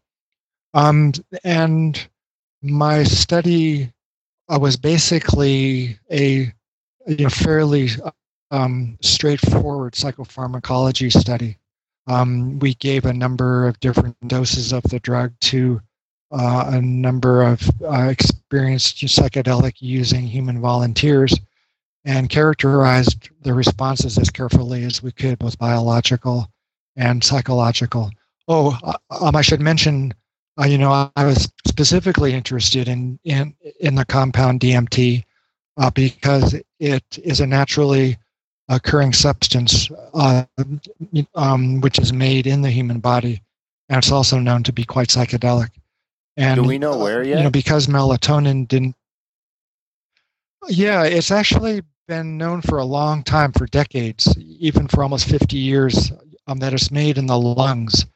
Um, 0.75 1.15
and 1.43 2.07
my 2.61 3.03
study 3.03 3.91
uh, 4.51 4.59
was 4.61 4.77
basically 4.77 5.99
a 6.11 6.53
fairly 7.31 7.89
um, 8.51 8.99
straightforward 9.01 9.95
psychopharmacology 9.95 11.11
study. 11.11 11.57
Um, 12.07 12.59
we 12.59 12.75
gave 12.75 13.05
a 13.05 13.13
number 13.13 13.69
of 13.69 13.79
different 13.81 14.17
doses 14.27 14.73
of 14.73 14.83
the 14.85 15.01
drug 15.01 15.33
to 15.41 15.81
uh, 16.33 16.71
a 16.73 16.81
number 16.81 17.43
of 17.43 17.69
uh, 17.83 18.09
experienced 18.09 18.97
psychedelic 18.99 19.75
using 19.81 20.27
human 20.27 20.61
volunteers 20.61 21.35
and 22.05 22.31
characterized 22.31 23.29
the 23.43 23.53
responses 23.53 24.17
as 24.19 24.31
carefully 24.31 24.85
as 24.85 25.03
we 25.03 25.13
could, 25.13 25.39
both 25.39 25.59
biological 25.59 26.49
and 26.97 27.23
psychological. 27.23 28.11
Oh, 28.49 28.79
uh, 28.83 29.25
um, 29.25 29.37
I 29.37 29.43
should 29.43 29.61
mention, 29.61 30.15
uh, 30.59 30.65
you 30.67 30.79
know, 30.79 31.11
I 31.15 31.25
was 31.25 31.53
specifically 31.67 32.33
interested 32.33 32.89
in 32.89 33.19
in 33.25 33.55
in 33.81 33.95
the 33.95 34.05
compound 34.05 34.61
DMT 34.61 35.25
uh, 35.77 35.91
because 35.91 36.55
it 36.79 37.05
is 37.23 37.41
a 37.41 37.47
naturally 37.47 38.17
occurring 38.71 39.13
substance 39.13 39.91
uh, 40.15 40.45
um, 41.35 41.81
which 41.81 41.99
is 41.99 42.13
made 42.13 42.47
in 42.47 42.63
the 42.63 42.71
human 42.71 43.01
body, 43.01 43.43
and 43.89 43.99
it's 43.99 44.13
also 44.13 44.39
known 44.39 44.63
to 44.63 44.73
be 44.73 44.85
quite 44.85 45.09
psychedelic. 45.09 45.71
And 46.37 46.63
do 46.63 46.67
we 46.67 46.79
know 46.79 46.97
where 46.97 47.23
yet? 47.23 47.39
You 47.39 47.45
know, 47.45 47.51
because 47.51 47.89
melatonin 47.89 48.67
didn't. 48.69 48.95
Yeah, 50.69 51.05
it's 51.05 51.31
actually 51.31 51.83
been 52.07 52.39
known 52.39 52.63
for 52.63 52.79
a 52.79 52.85
long 52.85 53.23
time, 53.23 53.53
for 53.53 53.67
decades, 53.67 54.37
even 54.39 54.89
for 54.89 55.03
almost 55.03 55.29
50 55.29 55.57
years, 55.57 56.13
um, 56.47 56.59
that 56.59 56.73
it's 56.73 56.91
made 56.91 57.19
in 57.19 57.27
the 57.27 57.39
lungs. 57.39 58.07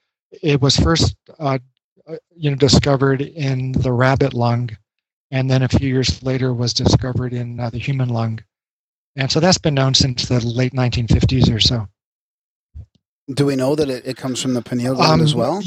It 0.42 0.60
was 0.60 0.76
first, 0.76 1.16
uh, 1.38 1.58
uh 2.06 2.16
you 2.36 2.50
know, 2.50 2.56
discovered 2.56 3.22
in 3.22 3.72
the 3.72 3.92
rabbit 3.92 4.34
lung, 4.34 4.70
and 5.30 5.50
then 5.50 5.62
a 5.62 5.68
few 5.68 5.88
years 5.88 6.22
later 6.22 6.54
was 6.54 6.74
discovered 6.74 7.32
in 7.32 7.58
uh, 7.58 7.70
the 7.70 7.78
human 7.78 8.08
lung. 8.08 8.40
And 9.16 9.30
so 9.30 9.40
that's 9.40 9.58
been 9.58 9.74
known 9.74 9.94
since 9.94 10.28
the 10.28 10.40
late 10.40 10.72
1950s 10.72 11.54
or 11.54 11.60
so. 11.60 11.88
Do 13.32 13.46
we 13.46 13.56
know 13.56 13.74
that 13.74 13.88
it, 13.88 14.06
it 14.06 14.16
comes 14.16 14.42
from 14.42 14.54
the 14.54 14.62
pineal 14.62 14.94
gland 14.94 15.20
um, 15.20 15.20
as 15.22 15.34
well? 15.34 15.62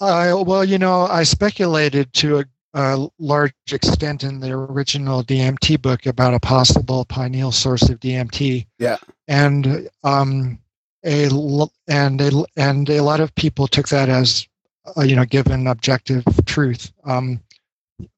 uh, 0.00 0.42
well, 0.46 0.64
you 0.64 0.78
know, 0.78 1.06
I 1.06 1.22
speculated 1.22 2.12
to 2.14 2.38
a, 2.38 2.44
a, 2.74 3.08
large 3.18 3.52
extent 3.72 4.22
in 4.22 4.40
the 4.40 4.52
original 4.52 5.22
DMT 5.22 5.80
book 5.80 6.06
about 6.06 6.34
a 6.34 6.40
possible 6.40 7.04
pineal 7.04 7.52
source 7.52 7.88
of 7.88 8.00
DMT. 8.00 8.66
Yeah. 8.78 8.98
And 9.28 9.88
um, 10.02 10.58
a 11.04 11.28
and 11.88 12.20
a, 12.20 12.44
and 12.56 12.88
a 12.90 13.02
lot 13.02 13.20
of 13.20 13.34
people 13.34 13.66
took 13.66 13.88
that 13.88 14.08
as 14.08 14.46
uh, 14.96 15.02
you 15.02 15.16
know 15.16 15.24
given 15.24 15.66
objective 15.66 16.24
truth. 16.46 16.92
Um, 17.04 17.40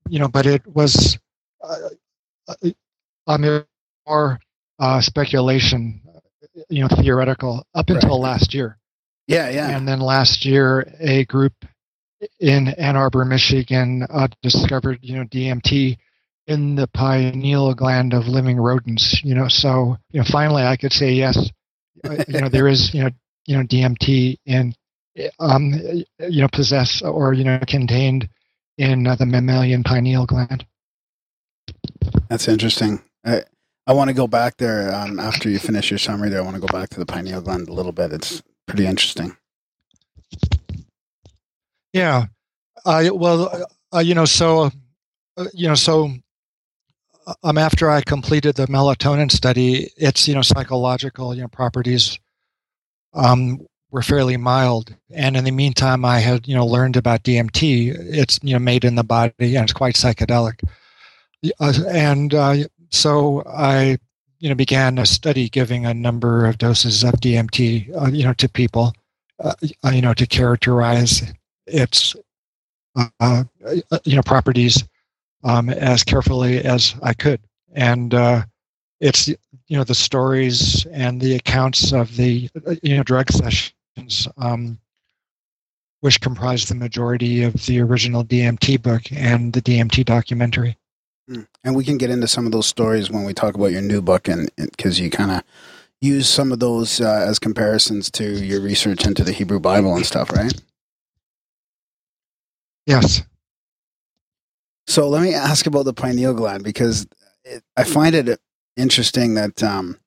you 0.09 0.19
know, 0.19 0.29
but 0.29 0.47
it 0.47 0.67
was 0.67 1.19
uh, 1.63 1.77
I 3.27 3.37
mean, 3.37 3.65
more 4.07 4.39
uh, 4.79 5.01
speculation, 5.01 6.01
you 6.69 6.83
know, 6.83 6.89
theoretical 6.89 7.67
up 7.75 7.89
until 7.91 8.23
right. 8.23 8.31
last 8.31 8.55
year. 8.55 8.79
Yeah, 9.27 9.51
yeah. 9.51 9.77
And 9.77 9.87
then 9.87 10.01
last 10.01 10.45
year, 10.45 10.87
a 11.01 11.25
group 11.25 11.53
in 12.39 12.69
Ann 12.69 12.97
Arbor, 12.97 13.25
Michigan, 13.25 14.07
uh, 14.09 14.29
discovered, 14.43 14.99
you 15.03 15.17
know, 15.17 15.25
DMT 15.25 15.99
in 16.47 16.77
the 16.77 16.87
pineal 16.87 17.75
gland 17.75 18.15
of 18.15 18.29
living 18.29 18.57
rodents. 18.57 19.23
You 19.25 19.35
know, 19.35 19.49
so 19.49 19.97
you 20.11 20.21
know, 20.21 20.27
finally, 20.31 20.63
I 20.63 20.77
could 20.77 20.93
say 20.93 21.13
yes. 21.13 21.51
Uh, 22.05 22.25
you 22.29 22.41
know, 22.41 22.49
there 22.49 22.69
is, 22.69 22.95
you 22.95 23.03
know, 23.03 23.11
you 23.47 23.57
know, 23.57 23.65
DMT 23.65 24.39
in, 24.47 24.75
um, 25.41 25.73
you 26.21 26.43
know, 26.43 26.49
possessed 26.53 27.03
or 27.03 27.33
you 27.33 27.45
know, 27.45 27.59
contained 27.67 28.29
in 28.79 29.07
uh, 29.07 29.17
the 29.17 29.27
mammalian 29.27 29.83
pineal 29.83 30.27
gland. 30.27 30.65
That's 32.29 32.49
interesting. 32.49 33.03
I, 33.25 33.43
I 33.87 33.93
want 33.93 34.09
to 34.09 34.15
go 34.15 34.27
back 34.27 34.57
there 34.57 34.93
um, 34.95 35.21
after 35.21 35.49
you 35.49 35.59
finish 35.59 35.91
your 35.91 35.99
summary. 35.99 36.29
There, 36.29 36.41
I 36.41 36.45
want 36.45 36.57
to 36.57 36.61
go 36.61 36.67
back 36.67 36.89
to 36.91 36.99
the 36.99 37.07
pineal 37.07 37.41
gland 37.41 37.69
a 37.69 37.73
little 37.73 37.93
bit. 37.93 38.13
It's 38.13 38.43
pretty 38.67 38.87
interesting. 38.87 39.37
Yeah. 41.93 42.27
Uh, 42.85 43.11
well, 43.13 43.67
uh, 43.95 44.01
you 44.01 44.15
know, 44.15 44.25
so 44.25 44.71
uh, 45.37 45.47
you 45.55 45.69
know, 45.69 45.75
so 45.75 46.11
uh, 47.27 47.35
um, 47.43 47.59
after 47.59 47.91
I 47.91 48.01
completed 48.01 48.57
the 48.57 48.67
melatonin 48.67 49.31
study, 49.31 49.91
its 49.97 50.27
you 50.27 50.35
know 50.35 50.43
psychological 50.43 51.35
you 51.35 51.43
know 51.43 51.49
properties 51.49 52.19
um, 53.15 53.61
were 53.91 54.03
fairly 54.03 54.37
mild, 54.37 54.95
and 55.11 55.37
in 55.37 55.45
the 55.45 55.51
meantime, 55.51 56.05
I 56.05 56.19
had 56.19 56.47
you 56.47 56.55
know 56.55 56.67
learned 56.67 56.97
about 56.97 57.23
DMT. 57.23 57.95
It's 57.99 58.39
you 58.43 58.55
know 58.55 58.59
made 58.59 58.85
in 58.85 58.97
the 58.97 59.05
body 59.05 59.57
and 59.57 59.65
it's 59.65 59.73
quite 59.73 59.95
psychedelic. 59.95 60.61
Uh, 61.61 61.73
and 61.89 62.35
uh, 62.35 62.57
so 62.91 63.43
I, 63.47 63.99
you 64.39 64.49
know, 64.49 64.55
began 64.55 64.99
a 64.99 65.07
study 65.07 65.49
giving 65.49 65.87
a 65.87 65.95
number 65.95 66.47
of 66.47 66.59
doses 66.59 67.05
of 67.05 67.15
DMT, 67.15 67.95
uh, 67.97 68.09
you 68.09 68.25
know, 68.25 68.35
to 68.35 68.49
people, 68.49 68.93
uh, 69.43 69.55
uh, 69.85 69.91
you 69.91 70.03
know, 70.03 70.15
to 70.15 70.27
characterize 70.27 71.23
its, 71.67 72.15
uh, 73.21 73.45
you 74.05 74.17
know, 74.17 74.23
properties 74.23 74.85
um, 75.45 75.69
as 75.71 76.05
carefully 76.05 76.65
as 76.65 76.95
I 77.03 77.13
could. 77.15 77.41
And 77.75 78.15
it's 79.01 79.29
you 79.29 79.77
know 79.77 79.85
the 79.85 79.95
stories 79.95 80.87
and 80.87 81.21
the 81.21 81.35
accounts 81.35 81.93
of 81.93 82.17
the 82.17 82.49
you 82.83 82.97
know 82.97 83.03
drug 83.03 83.31
sessions 83.31 84.29
um, 84.39 84.79
which 86.01 86.21
comprise 86.21 86.67
the 86.67 86.75
majority 86.75 87.43
of 87.43 87.55
the 87.67 87.81
original 87.81 88.25
DMT 88.25 88.81
book 88.81 89.03
and 89.13 89.53
the 89.53 89.63
DMT 89.63 90.05
documentary. 90.05 90.77
Hmm. 91.29 91.43
And 91.65 91.75
we 91.75 91.85
can 91.85 91.99
get 91.99 92.11
into 92.11 92.29
some 92.29 92.47
of 92.47 92.53
those 92.53 92.67
stories 92.67 93.11
when 93.11 93.25
we 93.25 93.35
talk 93.35 93.55
about 93.55 93.73
your 93.73 93.83
new 93.83 94.01
book, 94.01 94.29
and 94.29 94.51
because 94.57 95.01
you 95.01 95.11
kind 95.11 95.31
of 95.31 95.43
use 96.01 96.29
some 96.29 96.53
of 96.53 96.61
those 96.61 97.01
uh, 97.01 97.25
as 97.27 97.39
comparisons 97.39 98.11
to 98.13 98.45
your 98.45 98.61
research 98.61 99.07
into 99.07 99.25
the 99.25 99.33
Hebrew 99.33 99.61
Bible 99.61 99.95
and 99.97 100.07
stuff, 100.07 100.31
right? 100.31 100.55
Yes. 102.87 103.23
So 104.87 105.09
let 105.09 105.23
me 105.23 105.35
ask 105.35 105.67
about 105.67 105.85
the 105.85 105.93
pineal 105.93 106.35
gland 106.35 106.63
because 106.63 107.07
it, 107.45 107.63
I 107.77 107.83
find 107.83 108.15
it 108.15 108.41
interesting 108.77 109.35
that 109.35 109.63
um, 109.63 109.99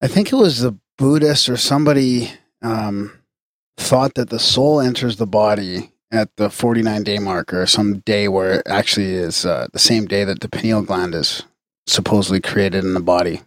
I 0.00 0.06
think 0.06 0.32
it 0.32 0.36
was 0.36 0.60
the 0.60 0.78
Buddhist 0.96 1.48
or 1.48 1.56
somebody 1.56 2.30
um, 2.60 3.18
thought 3.76 4.14
that 4.14 4.30
the 4.30 4.38
soul 4.38 4.80
enters 4.80 5.16
the 5.16 5.26
body 5.26 5.90
at 6.12 6.28
the 6.36 6.50
49 6.50 7.02
day 7.02 7.18
mark 7.18 7.52
or 7.52 7.66
some 7.66 7.98
day 8.00 8.28
where 8.28 8.60
it 8.60 8.66
actually 8.66 9.14
is 9.14 9.46
uh, 9.46 9.66
the 9.72 9.78
same 9.78 10.04
day 10.04 10.24
that 10.24 10.40
the 10.40 10.48
pineal 10.48 10.82
gland 10.82 11.14
is 11.14 11.42
supposedly 11.86 12.40
created 12.40 12.84
in 12.84 12.94
the 12.94 13.00
body. 13.00 13.40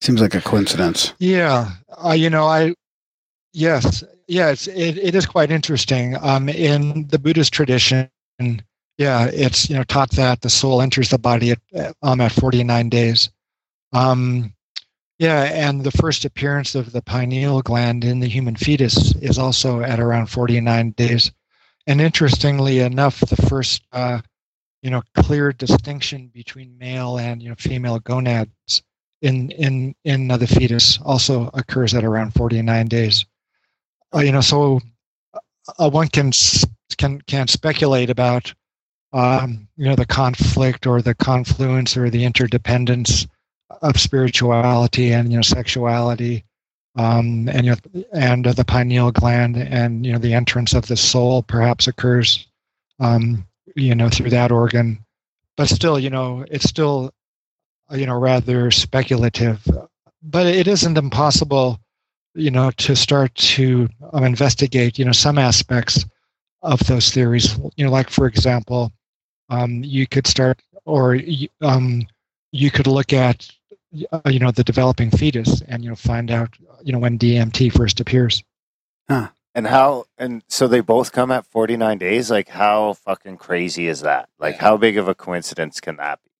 Seems 0.00 0.20
like 0.20 0.34
a 0.34 0.40
coincidence. 0.40 1.12
Yeah, 1.18 1.70
uh, 2.04 2.12
you 2.12 2.28
know, 2.28 2.46
I 2.46 2.74
yes, 3.52 4.02
yes, 4.26 4.66
it, 4.66 4.98
it 4.98 5.14
is 5.14 5.26
quite 5.26 5.50
interesting. 5.50 6.16
Um, 6.20 6.48
in 6.48 7.06
the 7.08 7.18
Buddhist 7.18 7.52
tradition, 7.52 8.10
yeah, 8.98 9.30
it's 9.32 9.68
you 9.68 9.76
know 9.76 9.84
taught 9.84 10.10
that 10.12 10.42
the 10.42 10.50
soul 10.50 10.82
enters 10.82 11.10
the 11.10 11.18
body 11.18 11.52
at 11.52 11.94
um 12.02 12.20
at 12.20 12.32
49 12.32 12.88
days. 12.88 13.30
Um, 13.92 14.53
yeah, 15.18 15.44
and 15.44 15.82
the 15.82 15.90
first 15.92 16.24
appearance 16.24 16.74
of 16.74 16.92
the 16.92 17.02
pineal 17.02 17.62
gland 17.62 18.04
in 18.04 18.20
the 18.20 18.28
human 18.28 18.56
fetus 18.56 19.14
is 19.16 19.38
also 19.38 19.80
at 19.80 20.00
around 20.00 20.26
49 20.26 20.90
days. 20.92 21.30
And 21.86 22.00
interestingly 22.00 22.80
enough, 22.80 23.20
the 23.20 23.36
first 23.36 23.82
uh, 23.92 24.20
you 24.82 24.90
know 24.90 25.02
clear 25.14 25.52
distinction 25.52 26.30
between 26.34 26.78
male 26.78 27.18
and 27.18 27.42
you 27.42 27.48
know 27.48 27.54
female 27.58 27.98
gonads 28.00 28.82
in 29.22 29.50
in 29.52 29.94
in 30.04 30.28
the 30.28 30.46
fetus 30.46 30.98
also 31.02 31.50
occurs 31.54 31.94
at 31.94 32.04
around 32.04 32.34
49 32.34 32.86
days. 32.86 33.24
Uh, 34.14 34.20
you 34.20 34.32
know, 34.32 34.40
so 34.40 34.80
uh, 35.78 35.88
one 35.90 36.08
can 36.08 36.32
can 36.98 37.20
can 37.22 37.48
speculate 37.48 38.10
about 38.10 38.52
um, 39.12 39.68
you 39.76 39.86
know 39.86 39.96
the 39.96 40.06
conflict 40.06 40.86
or 40.86 41.00
the 41.00 41.14
confluence 41.14 41.96
or 41.96 42.10
the 42.10 42.24
interdependence 42.24 43.26
of 43.82 43.98
spirituality 43.98 45.12
and 45.12 45.30
you 45.30 45.38
know 45.38 45.42
sexuality 45.42 46.44
um, 46.96 47.48
and 47.48 47.66
you 47.66 47.72
know, 47.72 48.04
and 48.12 48.46
uh, 48.46 48.52
the 48.52 48.64
pineal 48.64 49.10
gland 49.10 49.56
and 49.56 50.06
you 50.06 50.12
know 50.12 50.18
the 50.18 50.34
entrance 50.34 50.74
of 50.74 50.86
the 50.86 50.96
soul 50.96 51.42
perhaps 51.42 51.86
occurs 51.88 52.46
um, 53.00 53.46
you 53.74 53.94
know 53.94 54.08
through 54.08 54.30
that 54.30 54.52
organ. 54.52 55.04
But 55.56 55.68
still 55.68 55.98
you 55.98 56.10
know 56.10 56.44
it's 56.50 56.68
still 56.68 57.12
you 57.90 58.06
know 58.06 58.18
rather 58.18 58.70
speculative. 58.70 59.66
But 60.22 60.46
it 60.46 60.68
isn't 60.68 60.96
impossible 60.96 61.80
you 62.34 62.50
know 62.50 62.70
to 62.72 62.94
start 62.94 63.34
to 63.34 63.88
um, 64.12 64.24
investigate 64.24 64.98
you 64.98 65.04
know 65.04 65.12
some 65.12 65.38
aspects 65.38 66.04
of 66.62 66.78
those 66.86 67.10
theories. 67.10 67.58
You 67.76 67.86
know 67.86 67.90
like 67.90 68.10
for 68.10 68.26
example 68.26 68.92
um, 69.48 69.82
you 69.82 70.06
could 70.06 70.26
start 70.26 70.62
or 70.84 71.18
um, 71.60 72.06
you 72.54 72.70
could 72.70 72.86
look 72.86 73.12
at 73.12 73.50
uh, 74.12 74.20
you 74.30 74.38
know 74.38 74.52
the 74.52 74.62
developing 74.62 75.10
fetus 75.10 75.60
and 75.62 75.82
you 75.82 75.90
know 75.90 75.96
find 75.96 76.30
out 76.30 76.54
you 76.82 76.92
know 76.92 77.00
when 77.00 77.18
DMT 77.18 77.72
first 77.72 78.00
appears 78.00 78.44
huh. 79.08 79.28
and 79.54 79.66
how 79.66 80.04
and 80.16 80.42
so 80.48 80.68
they 80.68 80.80
both 80.80 81.10
come 81.10 81.32
at 81.32 81.44
49 81.46 81.98
days 81.98 82.30
like 82.30 82.48
how 82.48 82.92
fucking 82.92 83.38
crazy 83.38 83.88
is 83.88 84.02
that 84.02 84.28
like 84.38 84.58
how 84.58 84.76
big 84.76 84.96
of 84.96 85.08
a 85.08 85.14
coincidence 85.14 85.80
can 85.80 85.96
that 85.96 86.20
be 86.22 86.30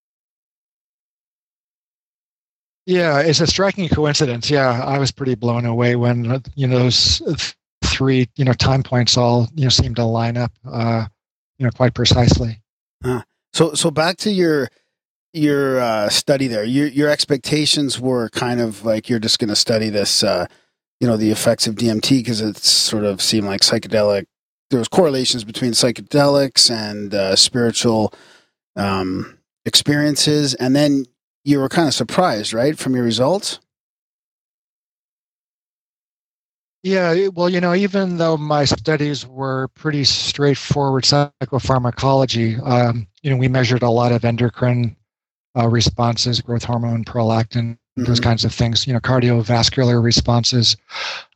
Yeah, 2.86 3.20
it's 3.20 3.40
a 3.40 3.46
striking 3.46 3.88
coincidence. 3.88 4.50
Yeah, 4.50 4.84
I 4.84 4.98
was 4.98 5.10
pretty 5.10 5.34
blown 5.34 5.64
away 5.64 5.96
when 5.96 6.42
you 6.54 6.66
know 6.66 6.78
those 6.78 7.22
three 7.82 8.28
you 8.36 8.44
know 8.44 8.52
time 8.52 8.82
points 8.82 9.16
all 9.16 9.48
you 9.54 9.64
know 9.64 9.70
seem 9.70 9.94
to 9.94 10.04
line 10.04 10.36
up 10.36 10.52
uh, 10.70 11.06
you 11.58 11.64
know 11.64 11.72
quite 11.72 11.94
precisely. 11.94 12.60
Uh, 13.02 13.22
so 13.52 13.74
so 13.74 13.90
back 13.90 14.18
to 14.18 14.30
your 14.30 14.68
your 15.34 15.80
uh, 15.80 16.08
study 16.08 16.46
there. 16.46 16.64
Your 16.64 16.86
your 16.86 17.08
expectations 17.08 18.00
were 18.00 18.28
kind 18.30 18.60
of 18.60 18.84
like 18.84 19.08
you're 19.08 19.18
just 19.18 19.38
going 19.38 19.48
to 19.48 19.56
study 19.56 19.90
this, 19.90 20.22
uh, 20.22 20.46
you 21.00 21.06
know, 21.06 21.16
the 21.16 21.30
effects 21.30 21.66
of 21.66 21.74
DMT 21.74 22.20
because 22.20 22.40
it 22.40 22.56
sort 22.58 23.04
of 23.04 23.20
seemed 23.20 23.46
like 23.46 23.60
psychedelic. 23.60 24.26
There 24.70 24.78
was 24.78 24.88
correlations 24.88 25.44
between 25.44 25.72
psychedelics 25.72 26.70
and 26.70 27.14
uh, 27.14 27.36
spiritual 27.36 28.14
um, 28.76 29.38
experiences, 29.66 30.54
and 30.54 30.74
then 30.74 31.06
you 31.44 31.60
were 31.60 31.68
kind 31.68 31.86
of 31.86 31.94
surprised, 31.94 32.52
right, 32.52 32.78
from 32.78 32.94
your 32.94 33.04
results? 33.04 33.60
Yeah, 36.82 37.28
well, 37.28 37.48
you 37.48 37.60
know, 37.60 37.74
even 37.74 38.18
though 38.18 38.36
my 38.36 38.66
studies 38.66 39.26
were 39.26 39.68
pretty 39.68 40.04
straightforward 40.04 41.04
psychopharmacology, 41.04 42.60
um, 42.66 43.06
you 43.22 43.30
know, 43.30 43.36
we 43.36 43.48
measured 43.48 43.82
a 43.82 43.88
lot 43.88 44.12
of 44.12 44.24
endocrine 44.24 44.94
uh, 45.56 45.68
responses, 45.68 46.40
growth 46.40 46.64
hormone, 46.64 47.04
prolactin, 47.04 47.72
mm-hmm. 47.72 48.04
those 48.04 48.20
kinds 48.20 48.44
of 48.44 48.52
things, 48.52 48.86
you 48.86 48.92
know, 48.92 49.00
cardiovascular 49.00 50.02
responses. 50.02 50.76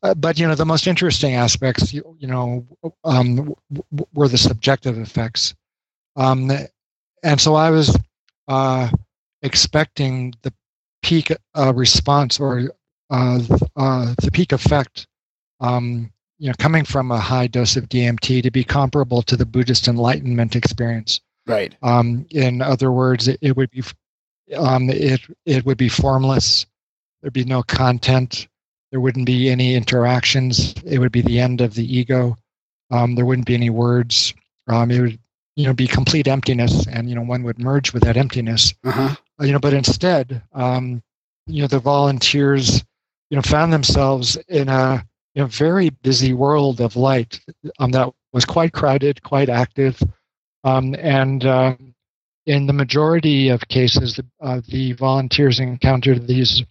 Uh, 0.03 0.15
but, 0.15 0.39
you 0.39 0.47
know, 0.47 0.55
the 0.55 0.67
most 0.67 0.87
interesting 0.87 1.35
aspects, 1.35 1.93
you, 1.93 2.17
you 2.19 2.27
know, 2.27 2.67
um, 3.05 3.55
w- 3.73 4.07
were 4.15 4.29
the 4.29 4.39
subjective 4.39 4.99
effects. 4.99 5.55
Um, 6.17 6.51
and 7.23 7.41
so 7.41 7.55
I 7.55 7.71
was, 7.71 7.97
uh, 8.49 8.89
expecting 9.43 10.35
the 10.43 10.53
peak 11.03 11.33
uh, 11.55 11.73
response 11.75 12.41
or 12.41 12.71
uh, 13.11 13.41
uh, 13.77 14.15
the 14.23 14.31
peak 14.33 14.53
effect, 14.53 15.07
um, 15.61 16.11
you 16.39 16.49
know, 16.49 16.55
coming 16.59 16.85
from 16.85 17.11
a 17.11 17.19
high 17.19 17.47
dose 17.47 17.77
of 17.77 17.89
DMT 17.89 18.43
to 18.43 18.51
be 18.51 18.65
comparable 18.65 19.23
to 19.23 19.37
the 19.37 19.47
Buddhist 19.47 19.89
Enlightenment 19.89 20.55
experience. 20.57 21.21
Right. 21.47 21.75
Um, 21.83 22.27
in 22.31 22.61
other 22.61 22.93
words, 22.93 23.29
it, 23.29 23.39
it 23.41 23.57
would 23.57 23.71
be 23.71 23.83
um, 24.57 24.91
it 24.91 25.21
it 25.45 25.65
would 25.65 25.79
be 25.79 25.89
formless. 25.89 26.67
There'd 27.21 27.33
be 27.33 27.45
no 27.45 27.63
content. 27.63 28.49
There 28.91 29.01
wouldn't 29.01 29.27
be 29.27 29.51
any 29.51 29.75
interactions. 29.75 30.75
It 30.85 30.99
would 30.99 31.13
be 31.13 31.23
the 31.23 31.41
end 31.41 31.61
of 31.61 31.75
the 31.75 31.97
ego. 31.97 32.37
Um, 32.91 33.15
there 33.15 33.27
wouldn't 33.27 33.47
be 33.47 33.55
any 33.55 33.71
words. 33.71 34.33
Um, 34.67 34.91
it 34.91 35.01
would 35.01 35.19
you 35.57 35.67
know 35.67 35.75
be 35.75 35.87
complete 35.87 36.29
emptiness, 36.29 36.87
and 36.87 37.09
you 37.09 37.15
know 37.15 37.23
one 37.23 37.43
would 37.43 37.59
merge 37.59 37.93
with 37.93 38.05
that 38.05 38.17
emptiness. 38.17 38.73
Uh-huh. 38.85 39.15
Uh, 39.41 39.45
you 39.45 39.53
know, 39.53 39.59
but 39.59 39.75
instead, 39.75 40.43
um, 40.53 41.03
you 41.47 41.63
know, 41.63 41.69
the 41.69 41.79
volunteers, 41.79 42.85
you 43.31 43.37
know, 43.37 43.43
found 43.43 43.73
themselves 43.73 44.37
in 44.49 44.69
a 44.69 45.05
you 45.35 45.43
know 45.43 45.49
very 45.49 45.91
busy 45.91 46.33
world 46.33 46.81
of 46.81 46.97
light 46.97 47.41
um, 47.79 47.91
that 47.91 48.09
was 48.33 48.45
quite 48.45 48.73
crowded, 48.73 49.23
quite 49.23 49.49
active, 49.49 50.01
um, 50.65 50.95
and 50.99 51.45
uh, 51.45 51.75
in 52.49 52.67
the 52.67 52.73
majority 52.73 53.51
of 53.51 53.61
cases, 53.69 54.17
the, 54.17 54.25
uh, 54.45 54.63
the 54.69 54.95
volunteers 54.95 55.61
encountered 55.61 56.27
these, 56.27 56.65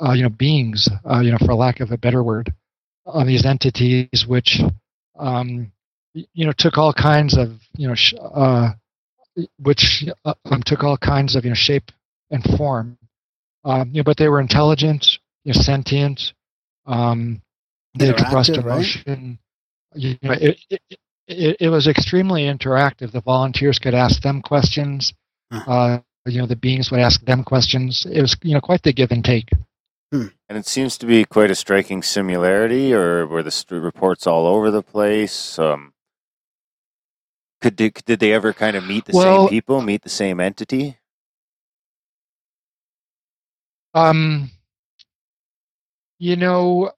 uh, 0.00 0.12
you 0.12 0.22
know, 0.22 0.28
beings, 0.28 0.86
uh, 1.10 1.20
you 1.20 1.30
know, 1.30 1.38
for 1.38 1.54
lack 1.54 1.80
of 1.80 1.90
a 1.90 1.96
better 1.96 2.22
word, 2.22 2.52
on 3.06 3.26
these 3.26 3.46
entities 3.46 4.26
which, 4.26 4.60
um, 5.18 5.72
you 6.12 6.44
know, 6.44 6.52
took 6.56 6.76
all 6.76 6.92
kinds 6.92 7.38
of, 7.38 7.58
you 7.74 7.88
know, 7.88 7.94
sh- 7.94 8.14
uh, 8.20 8.72
which 9.58 10.04
uh, 10.26 10.34
um, 10.50 10.62
took 10.62 10.84
all 10.84 10.98
kinds 10.98 11.36
of 11.36 11.44
you 11.44 11.50
know 11.50 11.54
shape 11.54 11.90
and 12.30 12.44
form. 12.58 12.98
Um, 13.64 13.90
you 13.92 14.00
know, 14.00 14.04
but 14.04 14.18
they 14.18 14.28
were 14.28 14.40
intelligent, 14.40 15.06
you 15.44 15.54
know, 15.54 15.60
sentient. 15.60 16.32
Um, 16.86 17.40
they 17.94 18.10
expressed 18.10 18.50
emotion. 18.50 19.38
Right? 19.94 20.02
You 20.02 20.18
know, 20.22 20.32
it, 20.32 20.58
it, 20.68 20.98
it, 21.28 21.56
it, 21.60 21.68
was 21.68 21.86
extremely 21.86 22.44
interactive. 22.44 23.12
The 23.12 23.20
volunteers 23.20 23.78
could 23.78 23.94
ask 23.94 24.22
them 24.22 24.42
questions. 24.42 25.12
Huh. 25.52 25.70
Uh, 25.70 25.98
you 26.26 26.40
know, 26.40 26.46
the 26.46 26.56
beings 26.56 26.90
would 26.90 27.00
ask 27.00 27.24
them 27.24 27.44
questions. 27.44 28.06
It 28.10 28.20
was 28.20 28.36
you 28.42 28.54
know 28.54 28.60
quite 28.60 28.82
the 28.82 28.92
give 28.92 29.10
and 29.10 29.24
take. 29.24 29.48
Hmm. 30.12 30.28
And 30.48 30.56
it 30.56 30.66
seems 30.66 30.96
to 30.98 31.06
be 31.06 31.24
quite 31.24 31.50
a 31.50 31.54
striking 31.54 32.02
similarity, 32.02 32.94
or 32.94 33.26
were 33.26 33.42
the 33.42 33.64
reports 33.70 34.26
all 34.26 34.46
over 34.46 34.70
the 34.70 34.82
place? 34.82 35.58
Um, 35.58 35.92
could 37.60 37.76
did, 37.76 37.94
did 38.06 38.20
they 38.20 38.32
ever 38.32 38.52
kind 38.52 38.76
of 38.76 38.86
meet 38.86 39.04
the 39.04 39.16
well, 39.16 39.42
same 39.42 39.50
people, 39.50 39.82
meet 39.82 40.02
the 40.02 40.08
same 40.08 40.40
entity? 40.40 40.98
Um, 43.94 44.50
you 46.18 46.36
know, 46.36 46.92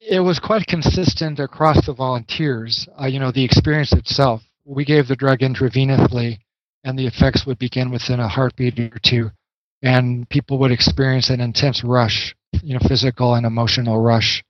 it 0.00 0.20
was 0.20 0.38
quite 0.38 0.66
consistent 0.66 1.38
across 1.38 1.84
the 1.86 1.92
volunteers. 1.92 2.88
Uh, 3.00 3.06
you 3.06 3.18
know, 3.18 3.32
the 3.32 3.44
experience 3.44 3.92
itself. 3.92 4.42
We 4.64 4.84
gave 4.84 5.08
the 5.08 5.16
drug 5.16 5.40
intravenously, 5.40 6.38
and 6.84 6.98
the 6.98 7.06
effects 7.06 7.46
would 7.46 7.58
begin 7.58 7.90
within 7.90 8.20
a 8.20 8.28
heartbeat 8.28 8.78
or 8.78 8.98
two, 9.02 9.30
and 9.82 10.28
people 10.28 10.58
would 10.58 10.72
experience 10.72 11.30
an 11.30 11.40
intense 11.40 11.82
rush, 11.82 12.34
you 12.62 12.74
know, 12.74 12.80
physical 12.86 13.34
and 13.34 13.46
emotional 13.46 14.00
rush, 14.00 14.44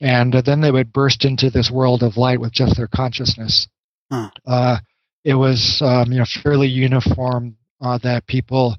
and 0.00 0.34
uh, 0.34 0.42
then 0.42 0.60
they 0.60 0.70
would 0.70 0.92
burst 0.92 1.24
into 1.24 1.50
this 1.50 1.70
world 1.70 2.02
of 2.02 2.16
light 2.16 2.40
with 2.40 2.52
just 2.52 2.76
their 2.76 2.86
consciousness. 2.86 3.66
Huh. 4.10 4.30
Uh, 4.46 4.78
it 5.24 5.34
was 5.34 5.80
um, 5.82 6.12
you 6.12 6.18
know 6.18 6.26
fairly 6.42 6.68
uniform 6.68 7.56
uh, 7.80 7.98
that 7.98 8.26
people 8.26 8.76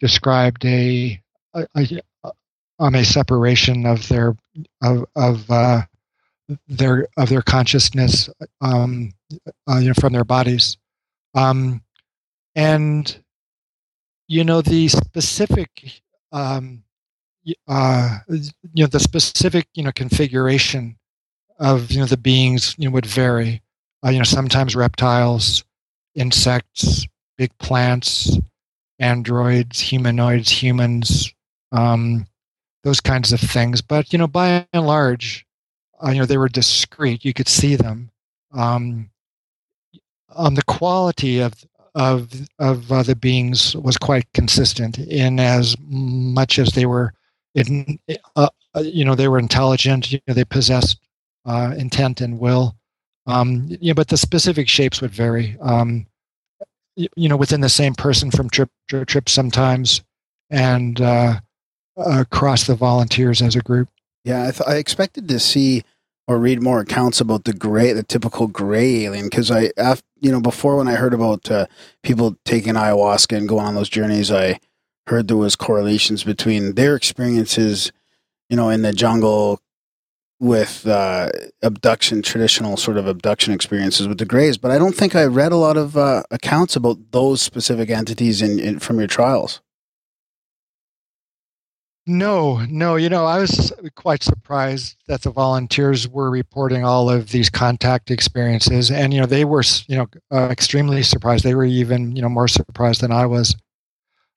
described 0.00 0.64
a, 0.64 1.20
a, 1.54 1.66
um, 2.80 2.96
a 2.96 3.04
separation 3.04 3.86
of 3.86 4.08
their 4.08 4.36
of, 4.82 5.06
of 5.16 5.50
uh, 5.50 5.82
their 6.68 7.08
of 7.16 7.28
their 7.28 7.42
consciousness 7.42 8.28
um, 8.60 9.12
uh, 9.70 9.78
you 9.78 9.88
know 9.88 9.94
from 9.94 10.12
their 10.12 10.24
bodies. 10.24 10.78
Um, 11.34 11.82
and 12.56 13.22
you 14.28 14.44
know 14.44 14.62
the 14.62 14.88
specific 14.88 16.02
um, 16.32 16.82
uh, 17.68 18.18
you 18.28 18.84
know 18.84 18.86
the 18.86 19.00
specific 19.00 19.66
you 19.74 19.82
know 19.84 19.92
configuration 19.92 20.96
of 21.58 21.90
you 21.92 22.00
know 22.00 22.06
the 22.06 22.16
beings 22.16 22.74
you 22.78 22.86
know 22.88 22.92
would 22.92 23.06
vary. 23.06 23.62
Uh, 24.04 24.10
you 24.10 24.18
know 24.18 24.24
sometimes 24.24 24.76
reptiles 24.76 25.64
insects 26.14 27.06
big 27.38 27.50
plants 27.58 28.38
androids 29.00 29.80
humanoids 29.80 30.50
humans 30.50 31.32
um, 31.72 32.26
those 32.84 33.00
kinds 33.00 33.32
of 33.32 33.40
things. 33.40 33.80
But 33.80 34.12
you 34.12 34.18
know, 34.18 34.26
by 34.26 34.66
and 34.72 34.86
large, 34.86 35.46
uh, 36.04 36.10
you 36.10 36.20
know, 36.20 36.26
they 36.26 36.38
were 36.38 36.48
discreet. 36.48 37.24
You 37.24 37.32
could 37.32 37.48
see 37.48 37.76
them. 37.76 38.10
Um, 38.52 39.10
um, 40.34 40.54
the 40.54 40.62
quality 40.62 41.40
of 41.40 41.54
of 41.94 42.30
of 42.58 42.90
uh, 42.92 43.02
the 43.02 43.16
beings 43.16 43.74
was 43.76 43.96
quite 43.96 44.32
consistent 44.32 44.98
in 44.98 45.40
as 45.40 45.76
much 45.80 46.58
as 46.58 46.68
they 46.68 46.86
were, 46.86 47.12
in, 47.54 47.98
uh, 48.36 48.48
uh, 48.74 48.80
you 48.80 49.04
know, 49.04 49.14
they 49.14 49.28
were 49.28 49.38
intelligent. 49.38 50.12
You 50.12 50.20
know, 50.26 50.34
they 50.34 50.44
possessed 50.44 51.00
uh, 51.44 51.74
intent 51.76 52.20
and 52.20 52.38
will. 52.38 52.76
Um, 53.26 53.66
you 53.80 53.90
know, 53.90 53.94
but 53.94 54.08
the 54.08 54.16
specific 54.16 54.68
shapes 54.68 55.00
would 55.00 55.12
vary. 55.12 55.56
Um, 55.60 56.06
you, 56.96 57.08
you 57.16 57.28
know, 57.28 57.36
within 57.36 57.60
the 57.60 57.68
same 57.68 57.94
person 57.94 58.30
from 58.30 58.50
trip 58.50 58.70
to 58.88 59.04
trip 59.04 59.28
sometimes, 59.28 60.02
and 60.50 61.00
uh, 61.00 61.40
across 61.96 62.66
the 62.66 62.74
volunteers 62.74 63.42
as 63.42 63.56
a 63.56 63.60
group. 63.60 63.88
Yeah, 64.24 64.48
I, 64.48 64.50
th- 64.50 64.68
I 64.68 64.76
expected 64.76 65.28
to 65.28 65.40
see 65.40 65.82
or 66.26 66.38
read 66.38 66.62
more 66.62 66.80
accounts 66.80 67.20
about 67.20 67.44
the 67.44 67.52
gray, 67.52 67.92
the 67.92 68.04
typical 68.04 68.46
gray 68.46 69.04
alien, 69.04 69.26
because 69.26 69.50
I, 69.50 69.70
after, 69.76 70.06
you 70.20 70.30
know, 70.30 70.40
before 70.40 70.76
when 70.76 70.86
I 70.86 70.94
heard 70.94 71.12
about 71.12 71.50
uh, 71.50 71.66
people 72.02 72.36
taking 72.44 72.74
ayahuasca 72.74 73.36
and 73.36 73.48
going 73.48 73.66
on 73.66 73.74
those 73.74 73.88
journeys, 73.88 74.30
I 74.30 74.60
heard 75.08 75.26
there 75.26 75.36
was 75.36 75.56
correlations 75.56 76.22
between 76.22 76.74
their 76.74 76.94
experiences, 76.94 77.90
you 78.48 78.56
know, 78.56 78.68
in 78.68 78.82
the 78.82 78.92
jungle 78.92 79.60
with 80.38 80.86
uh, 80.86 81.30
abduction, 81.62 82.22
traditional 82.22 82.76
sort 82.76 82.96
of 82.96 83.06
abduction 83.06 83.52
experiences 83.52 84.06
with 84.06 84.18
the 84.18 84.24
Greys. 84.24 84.56
But 84.56 84.70
I 84.70 84.78
don't 84.78 84.94
think 84.94 85.16
I 85.16 85.24
read 85.24 85.52
a 85.52 85.56
lot 85.56 85.76
of 85.76 85.96
uh, 85.96 86.22
accounts 86.30 86.76
about 86.76 86.98
those 87.10 87.42
specific 87.42 87.90
entities 87.90 88.40
in, 88.40 88.60
in 88.60 88.78
from 88.78 88.98
your 88.98 89.08
trials. 89.08 89.60
No, 92.10 92.56
no. 92.68 92.96
You 92.96 93.08
know, 93.08 93.24
I 93.24 93.38
was 93.38 93.72
quite 93.94 94.24
surprised 94.24 94.96
that 95.06 95.22
the 95.22 95.30
volunteers 95.30 96.08
were 96.08 96.28
reporting 96.28 96.84
all 96.84 97.08
of 97.08 97.30
these 97.30 97.48
contact 97.48 98.10
experiences, 98.10 98.90
and 98.90 99.14
you 99.14 99.20
know, 99.20 99.26
they 99.26 99.44
were, 99.44 99.62
you 99.86 99.96
know, 99.96 100.08
uh, 100.32 100.48
extremely 100.50 101.04
surprised. 101.04 101.44
They 101.44 101.54
were 101.54 101.64
even, 101.64 102.16
you 102.16 102.20
know, 102.20 102.28
more 102.28 102.48
surprised 102.48 103.00
than 103.00 103.12
I 103.12 103.26
was. 103.26 103.54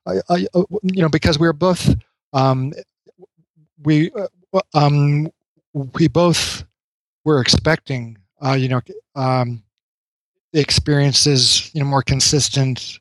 I, 0.05 0.17
I 0.30 0.45
uh, 0.53 0.65
you 0.84 1.01
know, 1.01 1.09
because 1.09 1.39
we 1.39 1.47
were 1.47 1.53
both, 1.53 1.95
um, 2.34 2.74
we, 3.84 4.11
uh, 4.53 4.61
um, 4.76 5.32
we 5.74 6.07
both 6.07 6.63
were 7.26 7.41
expecting, 7.41 8.19
uh, 8.45 8.53
you 8.53 8.69
know, 8.69 8.82
um, 9.15 9.63
experiences, 10.53 11.71
you 11.74 11.82
know, 11.82 11.88
more 11.88 12.03
consistent 12.03 12.99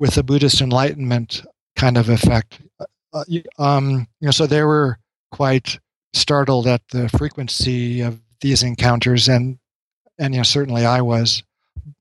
with 0.00 0.16
the 0.16 0.24
Buddhist 0.24 0.60
Enlightenment 0.60 1.42
kind 1.76 1.96
of 1.96 2.08
effect 2.08 2.60
uh, 3.14 3.24
um, 3.58 4.06
you 4.20 4.26
know, 4.26 4.30
so 4.30 4.46
they 4.46 4.62
were 4.62 4.98
quite 5.30 5.78
startled 6.12 6.66
at 6.66 6.82
the 6.90 7.08
frequency 7.08 8.00
of 8.00 8.20
these 8.40 8.62
encounters, 8.62 9.28
and 9.28 9.58
and 10.18 10.34
you 10.34 10.40
know, 10.40 10.44
certainly 10.44 10.84
I 10.84 11.00
was. 11.00 11.42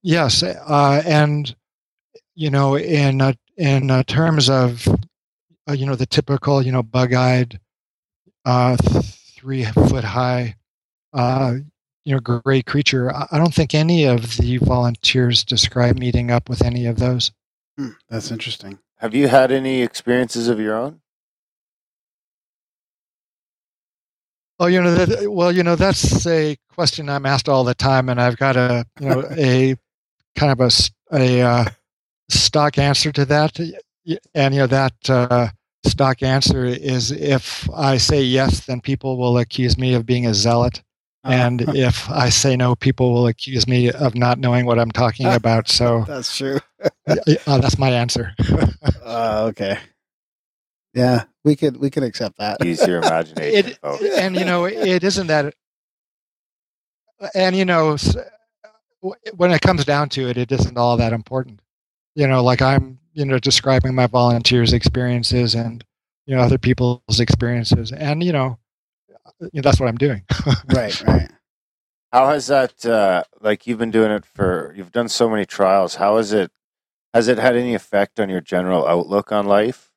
Yes, 0.02 0.44
uh, 0.44 1.02
and 1.06 1.56
you 2.36 2.50
know, 2.50 2.76
in 2.78 3.22
uh, 3.22 3.34
in 3.58 3.92
uh, 3.92 4.04
terms 4.04 4.50
of 4.50 4.88
you 5.72 5.86
know 5.86 5.96
the 5.96 6.06
typical 6.06 6.62
you 6.62 6.72
know 6.72 6.84
bug-eyed, 6.84 7.60
three 8.46 9.64
foot 9.66 10.04
high, 10.04 10.56
you 12.06 12.14
know, 12.14 12.20
gray 12.20 12.62
creature. 12.62 13.14
I 13.14 13.38
don't 13.38 13.54
think 13.54 13.74
any 13.74 14.06
of 14.06 14.38
the 14.38 14.58
volunteers 14.58 15.44
describe 15.44 15.98
meeting 15.98 16.32
up 16.32 16.50
with 16.50 16.64
any 16.64 16.86
of 16.86 16.98
those. 16.98 17.32
Hmm, 17.78 17.90
that's 18.10 18.32
interesting. 18.32 18.80
Have 18.98 19.14
you 19.14 19.28
had 19.28 19.52
any 19.52 19.82
experiences 19.82 20.48
of 20.48 20.60
your 20.60 20.76
own? 20.76 21.02
Oh, 24.60 24.68
you 24.68 24.82
know 24.82 24.94
that. 24.94 25.32
Well, 25.32 25.52
you 25.52 25.64
know 25.64 25.76
that's 25.76 26.26
a 26.28 26.58
question 26.74 27.10
I'm 27.10 27.26
asked 27.26 27.50
all 27.50 27.64
the 27.64 27.74
time, 27.74 28.10
and 28.10 28.22
I've 28.22 28.38
got 28.38 28.56
a 28.56 28.86
you 29.00 29.10
know 29.10 29.26
a 29.32 29.76
kind 30.36 30.52
of 30.52 30.60
a 30.62 30.72
a 31.12 31.42
uh, 31.42 31.66
stock 32.30 32.78
answer 32.78 33.12
to 33.12 33.26
that, 33.26 33.60
and 33.60 34.54
you 34.54 34.62
know 34.62 34.68
that 34.68 34.94
uh, 35.10 35.48
stock 35.86 36.22
answer 36.22 36.66
is 36.66 37.12
if 37.12 37.68
I 37.74 37.98
say 37.98 38.22
yes, 38.22 38.66
then 38.66 38.80
people 38.80 39.18
will 39.18 39.38
accuse 39.38 39.78
me 39.78 39.96
of 39.96 40.06
being 40.06 40.28
a 40.28 40.34
zealot, 40.34 40.84
and 41.24 41.62
if 41.76 42.10
I 42.10 42.30
say 42.30 42.56
no, 42.56 42.76
people 42.76 43.14
will 43.14 43.28
accuse 43.28 43.68
me 43.68 43.92
of 43.92 44.16
not 44.16 44.40
knowing 44.40 44.66
what 44.66 44.80
I'm 44.80 44.92
talking 44.92 45.26
about. 45.34 45.68
So 45.68 46.04
that's 46.08 46.38
true. 46.38 46.60
uh, 47.08 47.58
that's 47.58 47.78
my 47.78 47.90
answer. 47.90 48.34
uh, 49.04 49.46
okay. 49.50 49.80
Yeah, 50.94 51.24
we 51.44 51.56
could 51.56 51.78
we 51.78 51.90
can 51.90 52.04
accept 52.04 52.38
that. 52.38 52.64
Use 52.64 52.86
your 52.86 53.00
imagination, 53.00 53.72
it, 53.84 54.12
and 54.18 54.36
you 54.36 54.46
know, 54.46 54.66
it 54.66 55.04
isn't 55.04 55.28
that. 55.28 55.54
And 57.34 57.56
you 57.56 57.66
know, 57.66 57.98
when 59.36 59.52
it 59.52 59.62
comes 59.62 59.86
down 59.86 60.10
to 60.10 60.30
it, 60.30 60.38
it 60.38 60.52
isn't 60.52 60.78
all 60.78 60.98
that 60.98 61.14
important. 61.14 61.62
You 62.16 62.28
know, 62.28 62.44
like 62.44 62.62
I'm, 62.62 63.00
you 63.14 63.26
know, 63.26 63.40
describing 63.40 63.96
my 63.96 64.08
volunteers' 64.08 64.72
experiences 64.74 65.56
and 65.56 65.84
you 66.26 66.36
know 66.36 66.42
other 66.42 66.60
people's 66.60 67.20
experiences, 67.20 67.92
and 67.92 68.24
you 68.24 68.32
know, 68.32 68.60
you 69.42 69.50
know 69.56 69.62
that's 69.62 69.80
what 69.80 69.90
I'm 69.90 69.98
doing. 69.98 70.24
right, 70.74 71.04
right. 71.08 71.32
How 72.12 72.30
has 72.30 72.48
that? 72.48 72.86
Uh, 72.86 73.24
like 73.42 73.66
you've 73.66 73.80
been 73.80 73.92
doing 73.92 74.12
it 74.12 74.26
for, 74.26 74.74
you've 74.78 74.92
done 74.92 75.10
so 75.10 75.28
many 75.28 75.46
trials. 75.46 75.96
How 75.96 76.18
has 76.18 76.32
it? 76.32 76.52
Has 77.16 77.28
it 77.28 77.40
had 77.40 77.56
any 77.56 77.74
effect 77.74 78.20
on 78.20 78.30
your 78.30 78.42
general 78.42 78.88
outlook 78.88 79.32
on 79.32 79.48
life? 79.48 79.93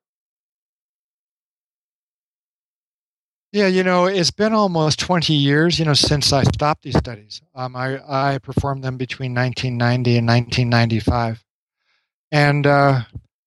Yeah, 3.57 3.69
you 3.69 3.85
know, 3.85 4.05
it's 4.05 4.31
been 4.31 4.53
almost 4.53 5.01
20 5.01 5.33
years, 5.33 5.79
you 5.79 5.87
know, 5.87 5.95
since 5.95 6.31
I 6.31 6.43
stopped 6.43 6.83
these 6.83 6.99
studies. 6.99 7.41
Um, 7.55 7.75
I, 7.75 7.99
I 8.07 8.37
performed 8.37 8.85
them 8.85 8.99
between 8.99 9.35
1990 9.35 10.19
and 10.19 10.29
1995. 10.29 11.43
And 12.31 12.67
uh, 12.67 13.01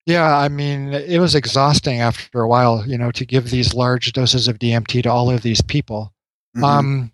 yeah, 0.07 0.35
I 0.35 0.49
mean, 0.49 0.93
it 0.93 1.19
was 1.19 1.35
exhausting 1.35 1.99
after 1.99 2.41
a 2.41 2.47
while, 2.47 2.83
you 2.87 2.97
know, 2.97 3.11
to 3.11 3.23
give 3.23 3.51
these 3.51 3.75
large 3.75 4.11
doses 4.11 4.47
of 4.47 4.57
DMT 4.57 5.03
to 5.03 5.11
all 5.11 5.29
of 5.29 5.43
these 5.43 5.61
people. 5.61 6.11
Mm-hmm. 6.57 6.63
Um, 6.63 7.11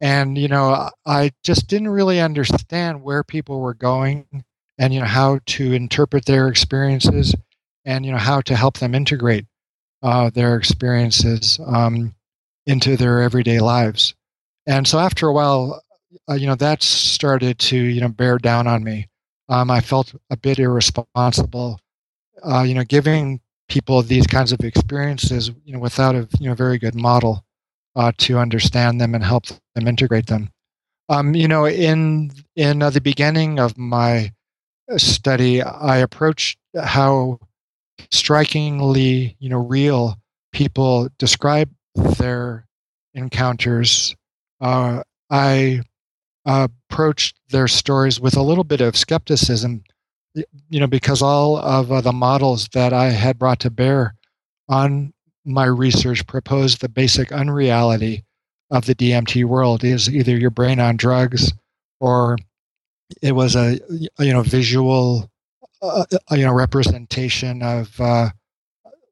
and, 0.00 0.38
you 0.38 0.46
know, 0.46 0.88
I 1.04 1.32
just 1.42 1.66
didn't 1.66 1.88
really 1.88 2.20
understand 2.20 3.02
where 3.02 3.24
people 3.24 3.58
were 3.58 3.74
going 3.74 4.44
and, 4.78 4.94
you 4.94 5.00
know, 5.00 5.06
how 5.06 5.40
to 5.46 5.72
interpret 5.72 6.26
their 6.26 6.46
experiences 6.46 7.34
and, 7.84 8.06
you 8.06 8.12
know, 8.12 8.18
how 8.18 8.40
to 8.42 8.54
help 8.54 8.78
them 8.78 8.94
integrate 8.94 9.46
uh, 10.04 10.30
their 10.30 10.56
experiences. 10.56 11.58
Um, 11.66 12.14
into 12.66 12.96
their 12.96 13.22
everyday 13.22 13.60
lives. 13.60 14.14
And 14.66 14.86
so 14.86 14.98
after 14.98 15.28
a 15.28 15.32
while, 15.32 15.82
uh, 16.28 16.34
you 16.34 16.46
know, 16.46 16.54
that 16.56 16.82
started 16.82 17.58
to, 17.58 17.76
you 17.76 18.00
know, 18.00 18.08
bear 18.08 18.38
down 18.38 18.66
on 18.66 18.82
me. 18.82 19.08
Um, 19.48 19.70
I 19.70 19.80
felt 19.80 20.14
a 20.30 20.36
bit 20.36 20.58
irresponsible, 20.58 21.78
uh, 22.42 22.62
you 22.62 22.74
know, 22.74 22.84
giving 22.84 23.40
people 23.68 24.02
these 24.02 24.26
kinds 24.26 24.52
of 24.52 24.60
experiences, 24.60 25.50
you 25.64 25.72
know, 25.72 25.78
without 25.78 26.14
a 26.14 26.28
you 26.40 26.48
know 26.48 26.54
very 26.54 26.78
good 26.78 26.94
model 26.94 27.44
uh, 27.94 28.12
to 28.18 28.38
understand 28.38 29.00
them 29.00 29.14
and 29.14 29.24
help 29.24 29.44
them 29.74 29.86
integrate 29.86 30.26
them. 30.26 30.50
Um, 31.08 31.34
you 31.34 31.46
know, 31.46 31.66
in 31.66 32.32
in 32.56 32.82
uh, 32.82 32.90
the 32.90 33.00
beginning 33.00 33.60
of 33.60 33.78
my 33.78 34.32
study, 34.96 35.62
I 35.62 35.98
approached 35.98 36.58
how 36.80 37.38
strikingly, 38.10 39.36
you 39.38 39.48
know, 39.48 39.58
real 39.58 40.16
people 40.52 41.08
describe 41.18 41.70
their 41.96 42.66
encounters, 43.14 44.14
uh, 44.60 45.02
I 45.30 45.82
uh, 46.44 46.68
approached 46.90 47.36
their 47.50 47.68
stories 47.68 48.20
with 48.20 48.36
a 48.36 48.42
little 48.42 48.64
bit 48.64 48.80
of 48.80 48.96
skepticism 48.96 49.82
you 50.68 50.80
know, 50.80 50.86
because 50.86 51.22
all 51.22 51.56
of 51.58 51.90
uh, 51.90 52.00
the 52.00 52.12
models 52.12 52.68
that 52.72 52.92
I 52.92 53.06
had 53.06 53.38
brought 53.38 53.60
to 53.60 53.70
bear 53.70 54.14
on 54.68 55.12
my 55.44 55.64
research 55.64 56.26
proposed 56.26 56.80
the 56.80 56.88
basic 56.88 57.32
unreality 57.32 58.24
of 58.70 58.84
the 58.86 58.94
DMT 58.94 59.44
world. 59.44 59.84
Is 59.84 60.10
either 60.10 60.36
your 60.36 60.50
brain 60.50 60.80
on 60.80 60.96
drugs 60.96 61.52
or 62.00 62.36
it 63.22 63.32
was 63.32 63.56
a 63.56 63.78
you 64.18 64.32
know 64.32 64.42
visual 64.42 65.30
uh, 65.80 66.04
uh, 66.12 66.34
you 66.34 66.44
know 66.44 66.52
representation 66.52 67.62
of 67.62 67.98
uh, 68.00 68.28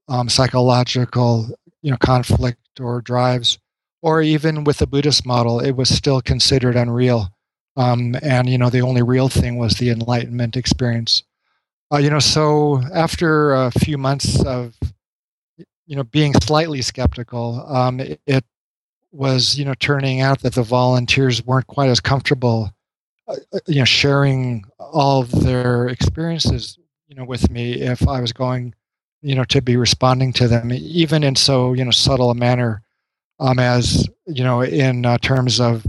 um, 0.09 0.29
psychological 0.29 1.49
you 1.83 1.91
know 1.91 1.97
conflict 1.99 2.59
or 2.81 3.01
drives 3.01 3.59
or 4.03 4.21
even 4.21 4.65
with 4.65 4.79
the 4.79 4.87
buddhist 4.87 5.25
model 5.25 5.61
it 5.61 5.73
was 5.73 5.89
still 5.89 6.21
considered 6.21 6.77
unreal. 6.77 7.31
Um, 7.77 8.15
and 8.23 8.49
you 8.49 8.59
know 8.59 8.71
the 8.71 8.83
only 8.83 9.03
real 9.03 9.29
thing 9.29 9.57
was 9.57 9.75
the 9.75 9.91
enlightenment 9.91 10.57
experience. 10.57 11.23
Uh, 11.93 11.99
you 11.99 12.11
know 12.11 12.21
so 12.21 12.83
after 12.95 13.55
a 13.55 13.71
few 13.71 13.99
months 13.99 14.45
of 14.45 14.75
you 15.87 15.97
know 15.97 16.05
being 16.05 16.35
slightly 16.35 16.83
skeptical 16.83 17.65
um, 17.69 18.01
it, 18.01 18.21
it 18.27 18.45
was 19.13 19.59
you 19.59 19.65
know 19.65 19.75
turning 19.75 20.21
out 20.21 20.41
that 20.41 20.55
the 20.55 20.63
volunteers 20.63 21.45
weren't 21.45 21.67
quite 21.67 21.89
as 21.89 22.01
comfortable 22.01 22.71
uh, 23.29 23.37
uh, 23.53 23.59
you 23.67 23.79
know 23.79 23.85
sharing 23.85 24.65
all 24.79 25.23
of 25.23 25.31
their 25.31 25.89
experiences 25.89 26.79
you 27.07 27.15
know 27.15 27.25
with 27.25 27.51
me 27.51 27.75
if 27.75 28.07
i 28.09 28.21
was 28.21 28.33
going 28.33 28.75
you 29.25 29.35
know 29.35 29.45
to 29.45 29.63
be 29.63 29.77
responding 29.77 30.33
to 30.33 30.47
them 30.47 30.71
even 30.73 31.25
in 31.25 31.35
so 31.35 31.73
you 31.73 31.85
know 31.85 31.91
subtle 31.91 32.31
a 32.31 32.35
manner 32.35 32.83
um 33.41 33.59
as 33.59 34.09
you 34.27 34.45
know 34.45 34.63
in 34.63 35.07
uh, 35.07 35.17
terms 35.19 35.61
of 35.61 35.87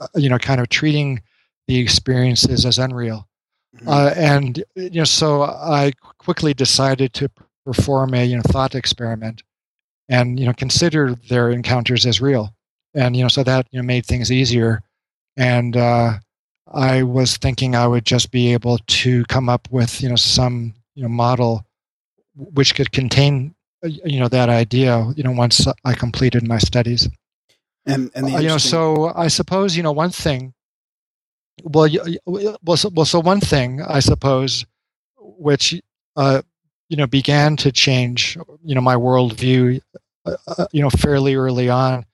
uh, 0.00 0.06
you 0.14 0.28
know 0.28 0.38
kind 0.38 0.60
of 0.60 0.68
treating 0.68 1.20
the 1.66 1.78
experiences 1.78 2.66
as 2.66 2.78
unreal 2.78 3.26
mm-hmm. 3.74 3.88
uh, 3.88 4.12
and 4.14 4.62
you 4.76 4.90
know 4.90 5.04
so 5.04 5.42
i 5.42 5.90
quickly 6.18 6.52
decided 6.52 7.12
to 7.14 7.28
perform 7.64 8.12
a 8.12 8.24
you 8.24 8.36
know 8.36 8.42
thought 8.42 8.74
experiment 8.74 9.42
and 10.10 10.38
you 10.38 10.44
know 10.44 10.52
consider 10.52 11.14
their 11.30 11.50
encounters 11.50 12.04
as 12.04 12.20
real 12.20 12.54
and 12.94 13.16
you 13.16 13.22
know 13.22 13.28
so 13.28 13.42
that 13.42 13.66
you 13.70 13.80
know 13.80 13.86
made 13.86 14.04
things 14.04 14.30
easier 14.30 14.82
and 15.38 15.78
uh, 15.78 16.12
i 16.74 17.02
was 17.02 17.38
thinking 17.38 17.74
i 17.74 17.86
would 17.86 18.04
just 18.04 18.30
be 18.30 18.52
able 18.52 18.76
to 18.86 19.24
come 19.24 19.48
up 19.48 19.66
with 19.70 20.02
you 20.02 20.08
know 20.10 20.16
some 20.16 20.74
you 20.94 21.02
know 21.02 21.08
model 21.08 21.64
which 22.36 22.74
could 22.74 22.92
contain 22.92 23.54
uh, 23.84 23.88
you 24.04 24.18
know 24.18 24.28
that 24.28 24.48
idea 24.48 25.12
you 25.16 25.22
know 25.22 25.30
once 25.30 25.66
i 25.84 25.94
completed 25.94 26.46
my 26.46 26.58
studies. 26.58 27.08
And 27.86 28.10
and 28.14 28.34
uh, 28.34 28.38
you 28.38 28.48
know 28.48 28.58
so 28.58 29.12
i 29.14 29.28
suppose 29.28 29.76
you 29.76 29.82
know 29.82 29.92
one 29.92 30.10
thing 30.10 30.54
well 31.62 31.88
well 32.62 32.76
so, 32.76 32.90
well 32.94 33.04
so 33.04 33.20
one 33.20 33.40
thing 33.40 33.82
i 33.82 34.00
suppose 34.00 34.64
which 35.18 35.80
uh 36.16 36.40
you 36.88 36.96
know 36.96 37.06
began 37.06 37.56
to 37.56 37.70
change 37.70 38.38
you 38.64 38.74
know 38.74 38.80
my 38.80 38.96
worldview 38.96 39.80
uh, 40.26 40.36
uh 40.48 40.66
you 40.72 40.80
know 40.82 40.90
fairly 40.90 41.34
early 41.34 41.68
on 41.68 42.04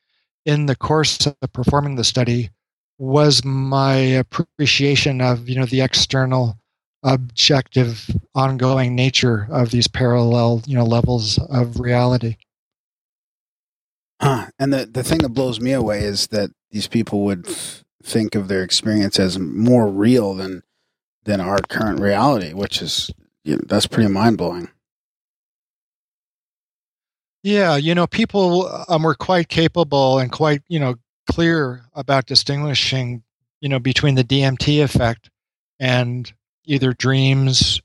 in 0.44 0.66
the 0.66 0.76
course 0.76 1.26
of 1.26 1.52
performing 1.52 1.94
the 1.94 2.04
study 2.04 2.50
was 2.98 3.44
my 3.44 3.94
appreciation 3.94 5.20
of 5.20 5.48
you 5.48 5.56
know 5.56 5.66
the 5.66 5.80
external 5.80 6.59
objective 7.02 8.10
ongoing 8.34 8.94
nature 8.94 9.46
of 9.50 9.70
these 9.70 9.88
parallel 9.88 10.62
you 10.66 10.76
know 10.76 10.84
levels 10.84 11.38
of 11.38 11.80
reality 11.80 12.36
huh. 14.20 14.46
and 14.58 14.72
the, 14.72 14.86
the 14.86 15.02
thing 15.02 15.18
that 15.18 15.30
blows 15.30 15.60
me 15.60 15.72
away 15.72 16.00
is 16.00 16.26
that 16.28 16.50
these 16.70 16.86
people 16.86 17.24
would 17.24 17.48
f- 17.48 17.84
think 18.02 18.34
of 18.34 18.48
their 18.48 18.62
experience 18.62 19.18
as 19.18 19.38
more 19.38 19.88
real 19.88 20.34
than 20.34 20.62
than 21.24 21.40
our 21.40 21.58
current 21.68 22.00
reality 22.00 22.52
which 22.52 22.82
is 22.82 23.10
you 23.44 23.56
know, 23.56 23.62
that's 23.66 23.86
pretty 23.86 24.10
mind-blowing 24.10 24.68
yeah, 27.42 27.76
you 27.76 27.94
know, 27.94 28.06
people 28.06 28.68
um, 28.88 29.02
were 29.02 29.14
quite 29.14 29.48
capable 29.48 30.18
and 30.18 30.30
quite, 30.30 30.62
you 30.68 30.78
know, 30.78 30.96
clear 31.30 31.82
about 31.94 32.26
distinguishing, 32.26 33.22
you 33.60 33.68
know, 33.68 33.78
between 33.78 34.14
the 34.14 34.24
DMT 34.24 34.82
effect 34.82 35.30
and 35.78 36.30
either 36.66 36.92
dreams 36.92 37.80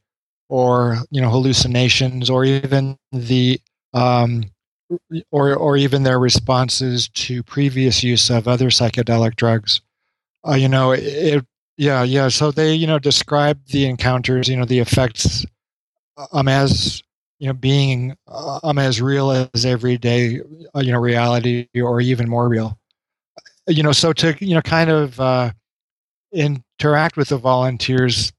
or 0.50 1.00
you 1.12 1.22
know 1.22 1.30
hallucinations 1.30 2.30
or 2.30 2.46
even 2.46 2.98
the 3.12 3.60
um, 3.94 4.44
or 5.32 5.56
or 5.56 5.78
even 5.78 6.04
their 6.04 6.20
responses 6.20 7.10
to 7.10 7.44
previous 7.44 8.04
use 8.04 8.30
of 8.30 8.48
other 8.48 8.70
psychedelic 8.70 9.36
drugs. 9.36 9.82
Uh, 10.48 10.54
you 10.56 10.70
know, 10.70 10.92
it, 10.92 11.46
yeah, 11.78 12.04
yeah. 12.04 12.30
So 12.30 12.52
they 12.52 12.74
you 12.74 12.88
know 12.88 13.00
describe 13.00 13.60
the 13.68 13.86
encounters, 13.88 14.48
you 14.48 14.58
know, 14.58 14.66
the 14.66 14.80
effects 14.80 15.46
um 16.32 16.48
as 16.48 17.04
you 17.40 17.48
know 17.48 17.54
being 17.54 18.16
um, 18.28 18.78
as 18.78 19.02
real 19.02 19.32
as 19.32 19.66
everyday 19.66 20.40
uh, 20.76 20.80
you 20.80 20.92
know 20.92 21.00
reality 21.00 21.68
or 21.76 22.02
even 22.02 22.30
more 22.30 22.48
real 22.48 22.78
you 23.68 23.84
know 23.84 23.92
so 23.92 24.14
to 24.14 24.36
you 24.40 24.56
know 24.56 24.62
kind 24.62 24.90
of 24.90 25.20
uh, 25.20 25.52
interact 26.34 27.18
with 27.18 27.30
the 27.30 27.38
volunteers 27.38 28.32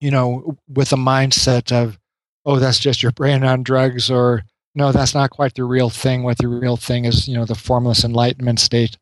you 0.00 0.10
know 0.10 0.56
with 0.68 0.92
a 0.92 0.96
mindset 0.96 1.72
of 1.72 1.98
oh 2.44 2.58
that's 2.58 2.78
just 2.78 3.02
your 3.02 3.12
brain 3.12 3.44
on 3.44 3.62
drugs 3.62 4.10
or 4.10 4.44
no 4.74 4.92
that's 4.92 5.14
not 5.14 5.30
quite 5.30 5.54
the 5.54 5.64
real 5.64 5.90
thing 5.90 6.22
what 6.22 6.38
the 6.38 6.48
real 6.48 6.76
thing 6.76 7.04
is 7.04 7.28
you 7.28 7.34
know 7.34 7.44
the 7.44 7.54
formless 7.54 8.04
enlightenment 8.04 8.58
state 8.58 8.96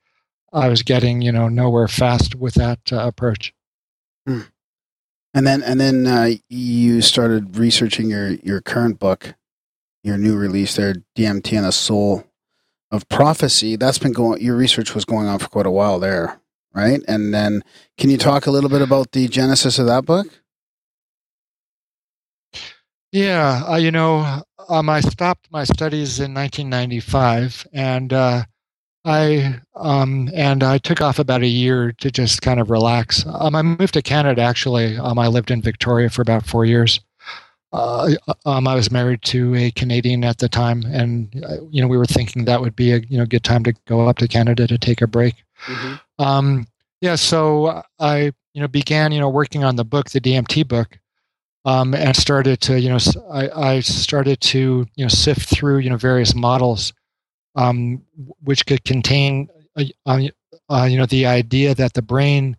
i 0.52 0.68
was 0.68 0.82
getting 0.82 1.22
you 1.22 1.32
know 1.32 1.48
nowhere 1.48 1.88
fast 1.88 2.34
with 2.34 2.54
that 2.54 2.80
uh, 2.92 3.06
approach 3.06 3.52
hmm. 4.26 4.40
And 5.34 5.46
then 5.46 5.62
and 5.62 5.80
then 5.80 6.06
uh, 6.06 6.30
you 6.48 7.00
started 7.00 7.56
researching 7.56 8.08
your 8.10 8.30
your 8.30 8.60
current 8.60 8.98
book, 8.98 9.34
your 10.02 10.16
new 10.16 10.36
release 10.36 10.74
there, 10.74 10.94
DMT 11.16 11.56
and 11.56 11.66
the 11.66 11.72
Soul 11.72 12.24
of 12.90 13.08
Prophecy. 13.08 13.76
That's 13.76 13.98
been 13.98 14.12
going. 14.12 14.42
Your 14.42 14.56
research 14.56 14.94
was 14.94 15.04
going 15.04 15.26
on 15.26 15.38
for 15.38 15.48
quite 15.48 15.66
a 15.66 15.70
while 15.70 16.00
there, 16.00 16.40
right? 16.74 17.00
And 17.06 17.34
then, 17.34 17.62
can 17.98 18.08
you 18.10 18.16
talk 18.16 18.46
a 18.46 18.50
little 18.50 18.70
bit 18.70 18.80
about 18.80 19.12
the 19.12 19.28
genesis 19.28 19.78
of 19.78 19.86
that 19.86 20.06
book? 20.06 20.26
Yeah, 23.12 23.64
uh, 23.66 23.76
you 23.76 23.90
know, 23.90 24.42
um, 24.68 24.90
I 24.90 25.00
stopped 25.00 25.48
my 25.50 25.64
studies 25.64 26.20
in 26.20 26.34
1995, 26.34 27.66
and 27.72 28.12
uh, 28.12 28.44
I 29.04 29.60
um, 29.74 30.28
and 30.34 30.62
I 30.62 30.78
took 30.78 31.00
off 31.00 31.18
about 31.18 31.42
a 31.42 31.46
year 31.46 31.92
to 31.92 32.10
just 32.10 32.42
kind 32.42 32.60
of 32.60 32.70
relax. 32.70 33.24
Um, 33.26 33.54
I 33.54 33.62
moved 33.62 33.94
to 33.94 34.02
Canada 34.02 34.42
actually. 34.42 34.98
Um, 34.98 35.18
I 35.18 35.28
lived 35.28 35.50
in 35.50 35.62
Victoria 35.62 36.10
for 36.10 36.20
about 36.22 36.46
four 36.46 36.66
years. 36.66 37.00
Uh, 37.72 38.14
um, 38.46 38.66
I 38.66 38.74
was 38.74 38.90
married 38.90 39.22
to 39.22 39.54
a 39.54 39.70
Canadian 39.70 40.24
at 40.24 40.38
the 40.38 40.48
time, 40.48 40.82
and 40.86 41.28
uh, 41.48 41.56
you 41.70 41.80
know 41.80 41.88
we 41.88 41.96
were 41.96 42.06
thinking 42.06 42.44
that 42.44 42.60
would 42.60 42.76
be 42.76 42.92
a 42.92 42.98
you 43.08 43.16
know 43.16 43.24
good 43.24 43.44
time 43.44 43.64
to 43.64 43.74
go 43.86 44.06
up 44.06 44.18
to 44.18 44.28
Canada 44.28 44.66
to 44.66 44.76
take 44.76 45.00
a 45.00 45.06
break. 45.06 45.34
Mm-hmm. 45.66 46.22
Um, 46.22 46.66
yeah, 47.00 47.14
so 47.14 47.82
I 47.98 48.32
you 48.52 48.60
know 48.60 48.68
began 48.68 49.12
you 49.12 49.20
know 49.20 49.28
working 49.30 49.64
on 49.64 49.76
the 49.76 49.84
book, 49.84 50.10
the 50.10 50.20
DMT 50.20 50.66
book, 50.68 50.98
um, 51.68 51.94
and 51.94 52.16
started 52.16 52.60
to 52.62 52.80
you 52.80 52.88
know 52.88 52.98
I, 53.30 53.74
I 53.74 53.80
started 53.80 54.40
to 54.52 54.86
you 54.94 55.04
know 55.04 55.08
sift 55.08 55.48
through 55.48 55.78
you 55.78 55.90
know 55.90 55.96
various 55.96 56.34
models 56.34 56.92
um, 57.58 58.02
which 58.44 58.64
could 58.66 58.84
contain, 58.84 59.48
uh, 59.76 59.84
uh, 60.06 60.20
uh, 60.70 60.86
you 60.88 60.96
know, 60.96 61.06
the 61.06 61.26
idea 61.26 61.74
that 61.74 61.94
the 61.94 62.02
brain, 62.02 62.56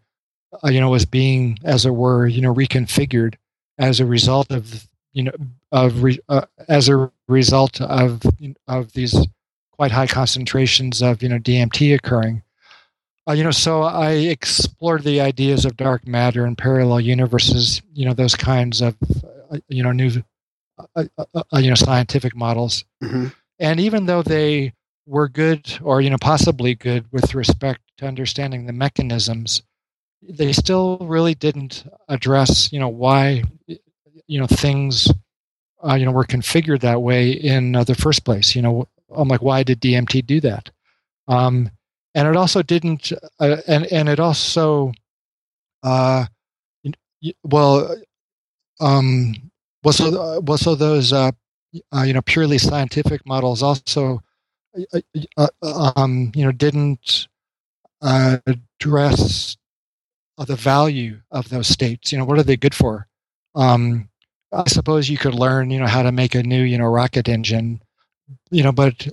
uh, 0.63 0.69
you 0.69 0.81
know, 0.81 0.89
was 0.89 1.05
being, 1.05 1.57
as 1.63 1.85
it 1.85 1.91
were, 1.91 2.27
you 2.27 2.41
know, 2.41 2.53
reconfigured 2.53 3.35
as 3.77 4.01
a 4.01 4.05
result 4.05 4.51
of, 4.51 4.87
you 5.13 5.23
know, 5.23 5.31
of 5.71 6.03
re, 6.03 6.19
uh, 6.27 6.45
as 6.67 6.89
a 6.89 7.09
result 7.27 7.79
of 7.81 8.21
of 8.67 8.91
these 8.93 9.15
quite 9.71 9.91
high 9.91 10.07
concentrations 10.07 11.01
of 11.01 11.23
you 11.23 11.29
know 11.29 11.39
DMT 11.39 11.95
occurring. 11.95 12.43
Uh, 13.29 13.33
you 13.33 13.43
know, 13.43 13.51
so 13.51 13.83
I 13.83 14.11
explored 14.13 15.03
the 15.03 15.21
ideas 15.21 15.63
of 15.63 15.77
dark 15.77 16.07
matter 16.07 16.45
and 16.45 16.57
parallel 16.57 16.99
universes. 16.99 17.81
You 17.93 18.05
know, 18.05 18.13
those 18.13 18.35
kinds 18.35 18.81
of 18.81 18.95
you 19.67 19.83
know 19.83 19.91
new 19.91 20.09
you 20.97 21.69
know 21.69 21.75
scientific 21.75 22.35
models. 22.35 22.85
Mm-hmm. 23.03 23.27
And 23.59 23.79
even 23.79 24.05
though 24.07 24.23
they 24.23 24.73
were 25.09 25.27
good 25.27 25.79
or 25.81 26.01
you 26.01 26.09
know 26.09 26.17
possibly 26.21 26.75
good 26.75 27.05
with 27.11 27.33
respect 27.33 27.81
to 27.97 28.07
understanding 28.07 28.65
the 28.65 28.73
mechanisms 28.73 29.63
they 30.21 30.53
still 30.53 30.97
really 31.01 31.33
didn't 31.33 31.83
address 32.07 32.71
you 32.71 32.79
know 32.79 32.87
why 32.87 33.43
you 34.27 34.39
know 34.39 34.45
things 34.45 35.11
uh, 35.83 35.95
you 35.95 36.05
know 36.05 36.11
were 36.11 36.25
configured 36.25 36.81
that 36.81 37.01
way 37.01 37.31
in 37.31 37.75
uh, 37.75 37.83
the 37.83 37.95
first 37.95 38.23
place 38.23 38.55
you 38.55 38.61
know 38.61 38.87
i'm 39.09 39.27
like 39.27 39.41
why 39.41 39.63
did 39.63 39.81
dmt 39.81 40.25
do 40.27 40.39
that 40.39 40.69
um, 41.27 41.69
and 42.15 42.27
it 42.27 42.35
also 42.35 42.61
didn't 42.61 43.11
uh, 43.39 43.57
and 43.67 43.85
and 43.87 44.09
it 44.09 44.19
also 44.19 44.91
uh 45.83 46.25
well 47.43 47.95
um 48.79 49.33
well 49.83 49.93
so 49.93 50.21
uh, 50.21 50.39
well 50.41 50.57
so 50.57 50.75
those 50.75 51.13
uh, 51.13 51.31
uh 51.93 52.03
you 52.03 52.13
know 52.13 52.21
purely 52.21 52.57
scientific 52.57 53.25
models 53.25 53.61
also 53.61 54.21
uh, 55.37 55.47
um, 55.95 56.31
you 56.35 56.43
know, 56.43 56.51
didn't 56.51 57.27
uh, 58.01 58.37
address 58.45 59.57
uh, 60.37 60.45
the 60.45 60.55
value 60.55 61.19
of 61.31 61.49
those 61.49 61.67
states. 61.67 62.11
You 62.11 62.17
know, 62.17 62.25
what 62.25 62.39
are 62.39 62.43
they 62.43 62.57
good 62.57 62.75
for? 62.75 63.07
Um, 63.55 64.09
I 64.51 64.63
suppose 64.67 65.09
you 65.09 65.17
could 65.17 65.33
learn, 65.33 65.69
you 65.71 65.79
know, 65.79 65.87
how 65.87 66.03
to 66.03 66.11
make 66.11 66.35
a 66.35 66.43
new, 66.43 66.63
you 66.63 66.77
know, 66.77 66.85
rocket 66.85 67.27
engine, 67.27 67.81
you 68.51 68.63
know, 68.63 68.71
but 68.71 69.07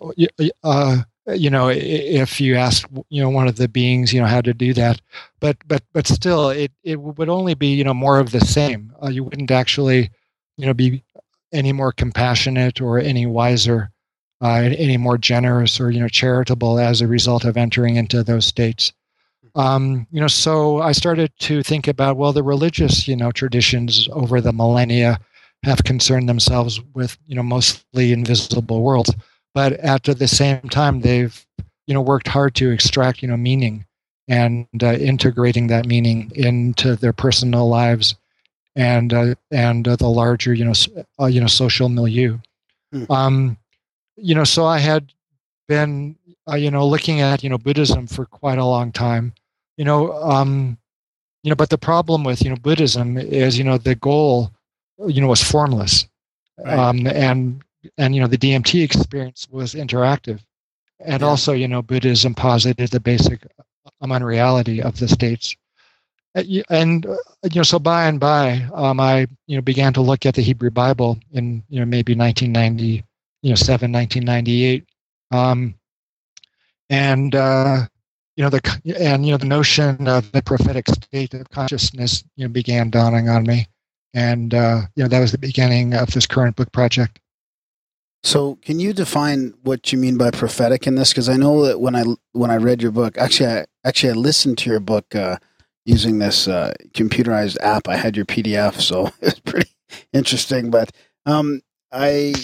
uh, 0.64 0.98
you 1.28 1.50
know, 1.50 1.68
if 1.68 2.40
you 2.40 2.54
ask, 2.54 2.88
you 3.08 3.22
know, 3.22 3.30
one 3.30 3.48
of 3.48 3.56
the 3.56 3.68
beings, 3.68 4.12
you 4.12 4.20
know, 4.20 4.26
how 4.26 4.40
to 4.40 4.54
do 4.54 4.72
that, 4.74 5.00
but 5.40 5.56
but 5.66 5.82
but 5.92 6.06
still, 6.06 6.50
it 6.50 6.72
it 6.84 7.00
would 7.00 7.28
only 7.28 7.54
be, 7.54 7.68
you 7.68 7.84
know, 7.84 7.94
more 7.94 8.18
of 8.18 8.30
the 8.30 8.40
same. 8.40 8.92
Uh, 9.02 9.08
you 9.08 9.24
wouldn't 9.24 9.50
actually, 9.50 10.10
you 10.56 10.66
know, 10.66 10.74
be 10.74 11.02
any 11.52 11.72
more 11.72 11.92
compassionate 11.92 12.80
or 12.80 12.98
any 12.98 13.26
wiser, 13.26 13.90
uh, 14.40 14.70
any 14.76 14.96
more 14.96 15.18
generous 15.18 15.80
or 15.80 15.90
you 15.90 16.00
know 16.00 16.08
charitable 16.08 16.78
as 16.78 17.00
a 17.00 17.06
result 17.06 17.44
of 17.44 17.56
entering 17.56 17.96
into 17.96 18.22
those 18.22 18.46
states. 18.46 18.92
Um, 19.54 20.06
you 20.10 20.20
know, 20.20 20.28
so 20.28 20.82
I 20.82 20.92
started 20.92 21.32
to 21.40 21.62
think 21.62 21.88
about 21.88 22.16
well, 22.16 22.32
the 22.32 22.42
religious 22.42 23.08
you 23.08 23.16
know 23.16 23.32
traditions 23.32 24.08
over 24.12 24.40
the 24.40 24.52
millennia 24.52 25.18
have 25.64 25.84
concerned 25.84 26.28
themselves 26.28 26.80
with 26.94 27.16
you 27.26 27.34
know 27.34 27.42
mostly 27.42 28.12
invisible 28.12 28.82
worlds, 28.82 29.12
but 29.56 29.72
at 29.72 30.04
the 30.04 30.28
same 30.28 30.68
time 30.68 31.00
they've 31.00 31.46
you 31.86 31.94
know 31.94 32.02
worked 32.02 32.28
hard 32.28 32.54
to 32.54 32.70
extract 32.70 33.22
you 33.22 33.28
know 33.28 33.38
meaning 33.38 33.86
and 34.28 34.66
uh, 34.82 34.92
integrating 34.92 35.68
that 35.68 35.86
meaning 35.86 36.30
into 36.34 36.94
their 36.94 37.14
personal 37.14 37.66
lives 37.66 38.16
and 38.76 39.14
uh, 39.14 39.34
and 39.50 39.88
uh, 39.88 39.96
the 39.96 40.08
larger 40.08 40.52
you 40.52 40.64
know 40.66 40.74
uh, 41.18 41.24
you 41.24 41.40
know 41.40 41.46
social 41.46 41.88
milieu. 41.88 42.38
Mm. 42.94 43.10
Um, 43.10 43.56
you 44.16 44.34
know, 44.34 44.44
so 44.44 44.66
I 44.66 44.78
had 44.78 45.12
been 45.68 46.16
uh, 46.46 46.56
you 46.56 46.70
know 46.70 46.86
looking 46.86 47.22
at 47.22 47.42
you 47.42 47.48
know 47.48 47.58
Buddhism 47.58 48.06
for 48.06 48.26
quite 48.26 48.58
a 48.58 48.64
long 48.64 48.92
time. 48.92 49.32
You 49.78 49.86
know, 49.86 50.12
um, 50.22 50.76
you 51.42 51.48
know, 51.48 51.56
but 51.56 51.70
the 51.70 51.78
problem 51.78 52.24
with 52.24 52.42
you 52.42 52.50
know 52.50 52.56
Buddhism 52.56 53.16
is 53.16 53.56
you 53.56 53.64
know 53.64 53.78
the 53.78 53.94
goal 53.94 54.52
you 55.06 55.22
know 55.22 55.28
was 55.28 55.42
formless, 55.42 56.06
right. 56.58 56.78
um, 56.78 57.06
and 57.06 57.62
and 57.98 58.14
you 58.14 58.20
know 58.20 58.26
the 58.26 58.38
DMT 58.38 58.82
experience 58.82 59.46
was 59.50 59.74
interactive, 59.74 60.40
and 61.00 61.20
yeah. 61.22 61.26
also 61.26 61.52
you 61.52 61.68
know 61.68 61.82
Buddhism 61.82 62.34
posited 62.34 62.90
the 62.90 63.00
basic 63.00 63.46
um, 64.00 64.12
unreality 64.12 64.82
of 64.82 64.98
the 64.98 65.08
states 65.08 65.56
uh, 66.36 66.42
and 66.68 67.06
uh, 67.06 67.16
you 67.44 67.56
know 67.56 67.62
so 67.62 67.78
by 67.78 68.06
and 68.06 68.20
by 68.20 68.66
um, 68.74 69.00
i 69.00 69.26
you 69.46 69.56
know 69.56 69.62
began 69.62 69.92
to 69.92 70.02
look 70.02 70.26
at 70.26 70.34
the 70.34 70.42
hebrew 70.42 70.70
bible 70.70 71.18
in 71.32 71.62
you 71.68 71.80
know 71.80 71.86
maybe 71.86 72.14
1990 72.14 73.02
you 73.42 73.50
know 73.50 73.54
7 73.54 73.90
1998 73.90 74.84
um, 75.32 75.74
and 76.90 77.34
uh, 77.34 77.86
you 78.36 78.44
know 78.44 78.50
the 78.50 78.60
and 79.00 79.24
you 79.24 79.32
know 79.32 79.38
the 79.38 79.46
notion 79.46 80.06
of 80.06 80.30
the 80.32 80.42
prophetic 80.42 80.86
state 80.88 81.32
of 81.34 81.48
consciousness 81.50 82.22
you 82.36 82.44
know 82.44 82.52
began 82.52 82.90
dawning 82.90 83.28
on 83.28 83.44
me 83.44 83.66
and 84.12 84.52
uh, 84.54 84.82
you 84.94 85.02
know 85.02 85.08
that 85.08 85.20
was 85.20 85.32
the 85.32 85.38
beginning 85.38 85.94
of 85.94 86.10
this 86.12 86.26
current 86.26 86.54
book 86.54 86.70
project 86.72 87.18
so 88.26 88.56
can 88.62 88.80
you 88.80 88.92
define 88.92 89.54
what 89.62 89.92
you 89.92 89.98
mean 89.98 90.16
by 90.16 90.30
prophetic 90.30 90.86
in 90.86 90.94
this 90.96 91.12
because 91.12 91.28
i 91.28 91.36
know 91.36 91.64
that 91.64 91.80
when 91.80 91.94
i 91.94 92.04
when 92.32 92.50
i 92.50 92.56
read 92.56 92.82
your 92.82 92.92
book 92.92 93.16
actually 93.18 93.48
i 93.48 93.64
actually 93.84 94.10
i 94.10 94.14
listened 94.14 94.58
to 94.58 94.70
your 94.70 94.80
book 94.80 95.14
uh, 95.14 95.36
using 95.86 96.18
this 96.18 96.48
uh, 96.48 96.74
computerized 96.92 97.56
app. 97.60 97.88
I 97.88 97.96
had 97.96 98.16
your 98.16 98.26
PDF, 98.26 98.80
so 98.80 99.10
it's 99.22 99.40
pretty 99.40 99.70
interesting. 100.12 100.70
But 100.70 100.90
um, 101.24 101.62
I 101.90 102.34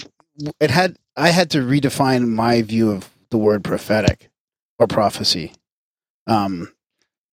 it 0.60 0.70
had 0.70 0.96
I 1.16 1.28
had 1.28 1.50
to 1.50 1.58
redefine 1.58 2.28
my 2.28 2.62
view 2.62 2.90
of 2.90 3.10
the 3.30 3.36
word 3.38 3.64
prophetic 3.64 4.30
or 4.78 4.86
prophecy. 4.86 5.52
Um, 6.26 6.72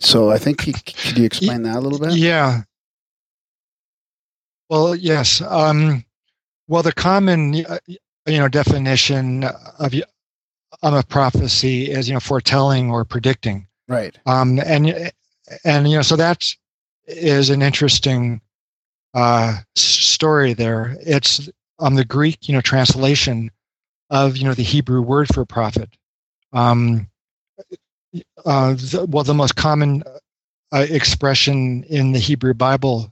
so 0.01 0.31
I 0.31 0.37
think 0.37 0.65
you, 0.65 0.73
could 0.73 1.17
you 1.17 1.25
explain 1.25 1.63
that 1.63 1.77
a 1.77 1.79
little 1.79 1.99
bit? 1.99 2.13
Yeah. 2.13 2.63
Well, 4.69 4.95
yes. 4.95 5.41
Um, 5.41 6.05
well, 6.67 6.83
the 6.83 6.93
common 6.93 7.65
uh, 7.65 7.79
you 8.29 8.37
know 8.37 8.47
definition 8.47 9.43
of 9.43 9.93
of 10.81 10.93
a 10.93 11.03
prophecy 11.03 11.91
is 11.91 12.07
you 12.07 12.13
know 12.13 12.19
foretelling 12.19 12.91
or 12.91 13.05
predicting. 13.05 13.67
Right. 13.87 14.17
Um, 14.25 14.59
and 14.59 15.11
and 15.63 15.89
you 15.89 15.97
know, 15.97 16.01
so 16.01 16.15
that 16.15 16.45
is 17.07 17.49
an 17.49 17.61
interesting 17.61 18.41
uh, 19.13 19.57
story. 19.75 20.53
There, 20.53 20.95
it's 21.01 21.49
um, 21.79 21.95
the 21.95 22.05
Greek, 22.05 22.47
you 22.47 22.53
know, 22.53 22.61
translation 22.61 23.51
of 24.09 24.37
you 24.37 24.45
know 24.45 24.53
the 24.53 24.63
Hebrew 24.63 25.01
word 25.01 25.27
for 25.33 25.45
prophet. 25.45 25.89
Um, 26.53 27.09
uh, 28.45 28.73
the, 28.73 29.05
well, 29.09 29.23
the 29.23 29.33
most 29.33 29.55
common 29.55 30.03
uh, 30.71 30.85
expression 30.89 31.83
in 31.83 32.11
the 32.11 32.19
Hebrew 32.19 32.53
Bible, 32.53 33.11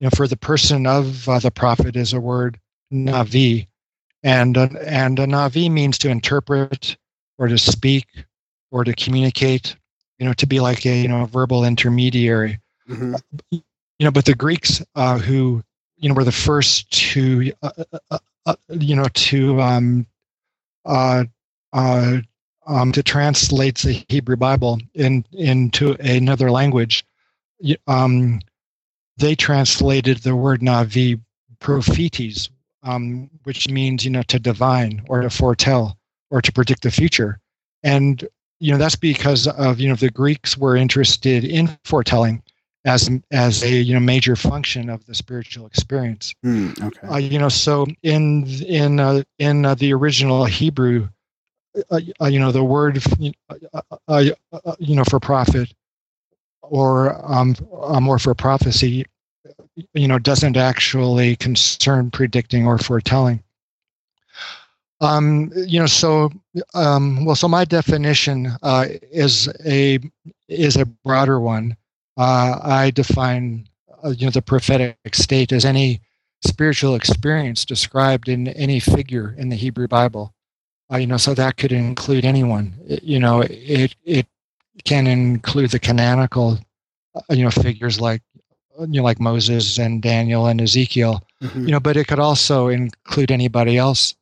you 0.00 0.06
know, 0.06 0.10
for 0.10 0.26
the 0.26 0.36
person 0.36 0.86
of 0.86 1.28
uh, 1.28 1.38
the 1.38 1.50
prophet 1.50 1.96
is 1.96 2.12
a 2.12 2.20
word 2.20 2.58
navi, 2.92 3.66
and 4.24 4.58
uh, 4.58 4.68
and 4.84 5.20
a 5.20 5.26
navi 5.26 5.70
means 5.70 5.98
to 5.98 6.08
interpret 6.08 6.96
or 7.38 7.46
to 7.46 7.58
speak 7.58 8.06
or 8.72 8.82
to 8.82 8.92
communicate 8.94 9.76
you 10.18 10.26
know, 10.26 10.32
to 10.34 10.46
be 10.46 10.60
like 10.60 10.86
a 10.86 11.02
you 11.02 11.08
know 11.08 11.26
verbal 11.26 11.64
intermediary. 11.64 12.60
Mm-hmm. 12.88 13.14
You 13.50 13.62
know, 14.00 14.10
but 14.10 14.24
the 14.24 14.34
Greeks 14.34 14.82
uh, 14.94 15.18
who 15.18 15.62
you 15.96 16.08
know 16.08 16.14
were 16.14 16.24
the 16.24 16.32
first 16.32 16.90
to 17.12 17.52
uh, 17.62 17.70
uh, 17.92 17.98
uh, 18.10 18.18
uh 18.46 18.54
you 18.70 18.96
know 18.96 19.08
to 19.14 19.60
um, 19.60 20.06
uh, 20.84 21.24
uh, 21.72 22.18
um, 22.66 22.92
to 22.92 23.02
translate 23.02 23.78
the 23.78 24.04
Hebrew 24.08 24.36
Bible 24.36 24.78
in 24.94 25.24
into 25.32 25.92
another 26.00 26.50
language. 26.50 27.04
Um, 27.86 28.40
they 29.16 29.34
translated 29.34 30.18
the 30.18 30.34
word 30.34 30.60
navi 30.60 31.20
prophetes, 31.60 32.50
um, 32.84 33.28
which 33.42 33.68
means 33.68 34.04
you 34.04 34.10
know 34.10 34.22
to 34.22 34.38
divine 34.38 35.02
or 35.08 35.22
to 35.22 35.30
foretell 35.30 35.98
or 36.30 36.40
to 36.40 36.52
predict 36.52 36.82
the 36.82 36.90
future. 36.90 37.40
And 37.82 38.26
you 38.60 38.72
know 38.72 38.78
that's 38.78 38.96
because 38.96 39.46
of 39.48 39.80
you 39.80 39.88
know 39.88 39.96
the 39.96 40.10
Greeks 40.10 40.56
were 40.56 40.76
interested 40.76 41.44
in 41.44 41.76
foretelling 41.84 42.42
as 42.84 43.10
as 43.30 43.62
a 43.62 43.70
you 43.70 43.94
know 43.94 44.00
major 44.00 44.36
function 44.36 44.88
of 44.90 45.04
the 45.06 45.14
spiritual 45.14 45.66
experience. 45.66 46.34
Mm, 46.44 46.82
okay. 46.82 47.06
Uh, 47.06 47.16
you 47.16 47.38
know, 47.38 47.48
so 47.48 47.86
in 48.02 48.46
in 48.62 49.00
uh, 49.00 49.22
in 49.38 49.64
uh, 49.64 49.74
the 49.74 49.92
original 49.92 50.44
Hebrew, 50.44 51.08
uh, 51.90 52.00
uh, 52.20 52.26
you 52.26 52.38
know, 52.38 52.52
the 52.52 52.64
word 52.64 53.02
uh, 54.08 54.24
you 54.78 54.96
know 54.96 55.04
for 55.04 55.20
prophet 55.20 55.72
or 56.62 57.20
um, 57.30 57.54
more 58.02 58.18
for 58.18 58.34
prophecy, 58.34 59.04
you 59.94 60.08
know, 60.08 60.18
doesn't 60.18 60.56
actually 60.56 61.36
concern 61.36 62.10
predicting 62.10 62.66
or 62.66 62.78
foretelling. 62.78 63.42
Um, 65.00 65.50
you 65.54 65.80
know, 65.80 65.86
so 65.86 66.30
um, 66.74 67.24
well, 67.24 67.36
so 67.36 67.48
my 67.48 67.64
definition 67.64 68.52
uh, 68.62 68.86
is 69.10 69.48
a 69.66 69.98
is 70.48 70.76
a 70.76 70.86
broader 70.86 71.40
one. 71.40 71.76
Uh, 72.16 72.58
I 72.62 72.90
define 72.90 73.68
uh, 74.04 74.10
you 74.10 74.26
know 74.26 74.30
the 74.30 74.42
prophetic 74.42 74.96
state 75.12 75.52
as 75.52 75.64
any 75.64 76.00
spiritual 76.46 76.94
experience 76.94 77.64
described 77.64 78.28
in 78.28 78.48
any 78.48 78.80
figure 78.80 79.34
in 79.36 79.48
the 79.48 79.56
Hebrew 79.56 79.88
Bible. 79.88 80.32
Uh, 80.92 80.98
you 80.98 81.06
know, 81.06 81.16
so 81.16 81.34
that 81.34 81.56
could 81.56 81.72
include 81.72 82.24
anyone. 82.24 82.74
It, 82.86 83.02
you 83.02 83.18
know, 83.18 83.42
it 83.42 83.94
it 84.04 84.26
can 84.84 85.06
include 85.06 85.70
the 85.70 85.78
canonical, 85.78 86.58
uh, 87.14 87.20
you 87.30 87.44
know, 87.44 87.50
figures 87.50 88.00
like 88.00 88.22
you 88.80 89.00
know 89.00 89.02
like 89.02 89.20
Moses 89.20 89.78
and 89.78 90.02
Daniel 90.02 90.46
and 90.46 90.60
Ezekiel. 90.60 91.22
Mm-hmm. 91.42 91.66
You 91.66 91.72
know, 91.72 91.80
but 91.80 91.96
it 91.96 92.06
could 92.06 92.18
also 92.18 92.68
include 92.68 93.30
anybody 93.30 93.76
else 93.76 94.14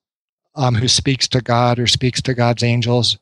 um, 0.54 0.74
who 0.74 0.88
speaks 0.88 1.28
to 1.28 1.40
God 1.40 1.78
or 1.78 1.86
speaks 1.86 2.20
to 2.22 2.34
God's 2.34 2.62
angels, 2.62 3.18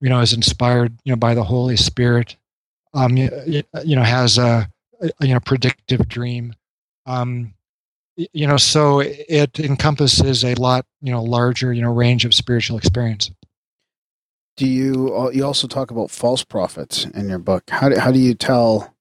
you 0.00 0.08
know, 0.08 0.20
is 0.20 0.32
inspired, 0.32 0.96
you 1.04 1.12
know, 1.12 1.16
by 1.16 1.34
the 1.34 1.44
Holy 1.44 1.76
Spirit, 1.76 2.36
um, 2.92 3.16
you, 3.16 3.30
you 3.84 3.96
know, 3.96 4.02
has 4.02 4.38
a, 4.38 4.68
a, 5.00 5.10
you 5.20 5.34
know 5.34 5.40
predictive 5.40 6.08
dream, 6.08 6.54
um, 7.06 7.54
you 8.16 8.46
know, 8.46 8.56
so 8.56 9.00
it 9.00 9.58
encompasses 9.58 10.44
a 10.44 10.54
lot, 10.54 10.86
you 11.02 11.10
know, 11.10 11.22
larger, 11.22 11.72
you 11.72 11.82
know, 11.82 11.92
range 11.92 12.24
of 12.24 12.34
spiritual 12.34 12.78
experience. 12.78 13.30
Do 14.56 14.66
you 14.66 15.32
you 15.32 15.44
also 15.44 15.66
talk 15.66 15.90
about 15.90 16.10
false 16.10 16.44
prophets 16.44 17.06
in 17.06 17.28
your 17.28 17.40
book? 17.40 17.64
How 17.70 17.88
do, 17.88 17.98
how 17.98 18.12
do 18.12 18.20
you 18.20 18.34
tell? 18.34 18.93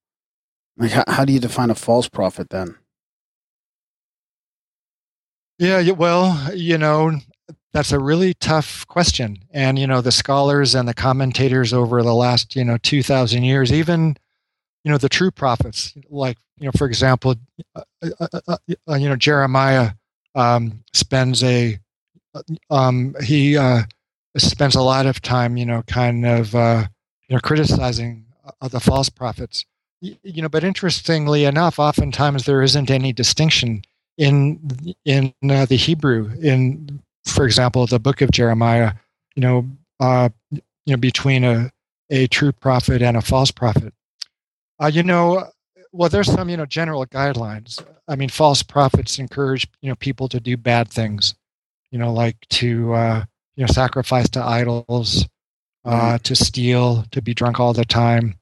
Like, 0.77 0.91
how, 0.91 1.03
how 1.07 1.25
do 1.25 1.33
you 1.33 1.39
define 1.39 1.69
a 1.69 1.75
false 1.75 2.09
prophet 2.09 2.49
then? 2.49 2.75
Yeah, 5.59 5.91
well, 5.91 6.53
you 6.53 6.77
know, 6.77 7.19
that's 7.73 7.91
a 7.91 7.99
really 7.99 8.33
tough 8.35 8.85
question. 8.87 9.37
And, 9.51 9.77
you 9.77 9.87
know, 9.87 10.01
the 10.01 10.11
scholars 10.11 10.75
and 10.75 10.87
the 10.87 10.93
commentators 10.93 11.73
over 11.73 12.01
the 12.01 12.13
last, 12.13 12.55
you 12.55 12.63
know, 12.63 12.77
2,000 12.77 13.43
years, 13.43 13.71
even, 13.71 14.17
you 14.83 14.91
know, 14.91 14.97
the 14.97 15.09
true 15.09 15.31
prophets, 15.31 15.93
like, 16.09 16.37
you 16.59 16.65
know, 16.65 16.71
for 16.77 16.85
example, 16.85 17.35
uh, 17.75 17.81
uh, 18.19 18.27
uh, 18.47 18.57
uh 18.87 18.95
you 18.95 19.09
know, 19.09 19.15
Jeremiah 19.15 19.91
um, 20.35 20.83
spends 20.93 21.43
a, 21.43 21.79
um, 22.69 23.15
he 23.23 23.57
uh, 23.57 23.83
spends 24.37 24.75
a 24.75 24.81
lot 24.81 25.05
of 25.05 25.21
time, 25.21 25.57
you 25.57 25.65
know, 25.65 25.83
kind 25.83 26.25
of, 26.25 26.53
uh, 26.55 26.85
you 27.27 27.35
know, 27.35 27.39
criticizing 27.39 28.25
the 28.69 28.79
false 28.79 29.09
prophets. 29.09 29.65
You 30.03 30.41
know, 30.41 30.49
but 30.49 30.65
interestingly 30.65 31.45
enough, 31.45 31.79
oftentimes 31.79 32.45
there 32.45 32.61
isn't 32.61 32.91
any 32.91 33.13
distinction 33.13 33.83
in 34.17 34.59
in 35.05 35.33
uh, 35.49 35.65
the 35.65 35.77
Hebrew, 35.77 36.29
in 36.41 37.01
for 37.25 37.45
example, 37.45 37.87
the 37.87 37.99
book 37.99 38.19
of 38.19 38.29
Jeremiah, 38.31 38.93
you 39.35 39.41
know, 39.41 39.65
uh, 40.01 40.27
you 40.51 40.61
know, 40.87 40.97
between 40.97 41.45
a 41.45 41.71
a 42.09 42.27
true 42.27 42.51
prophet 42.51 43.01
and 43.01 43.15
a 43.15 43.21
false 43.21 43.49
prophet. 43.49 43.93
Uh, 44.81 44.87
you 44.87 45.03
know, 45.03 45.45
well, 45.93 46.09
there's 46.09 46.29
some 46.29 46.49
you 46.49 46.57
know 46.57 46.65
general 46.65 47.05
guidelines. 47.05 47.81
I 48.09 48.17
mean, 48.17 48.27
false 48.27 48.61
prophets 48.61 49.19
encourage 49.19 49.67
you 49.81 49.89
know 49.89 49.95
people 49.95 50.27
to 50.29 50.39
do 50.41 50.57
bad 50.57 50.89
things, 50.89 51.33
you 51.91 51.97
know, 51.97 52.11
like 52.11 52.35
to 52.49 52.93
uh, 52.93 53.23
you 53.55 53.65
know 53.65 53.71
sacrifice 53.71 54.27
to 54.31 54.43
idols, 54.43 55.29
uh, 55.85 56.17
to 56.17 56.35
steal, 56.35 57.05
to 57.11 57.21
be 57.21 57.33
drunk 57.33 57.61
all 57.61 57.71
the 57.71 57.85
time, 57.85 58.35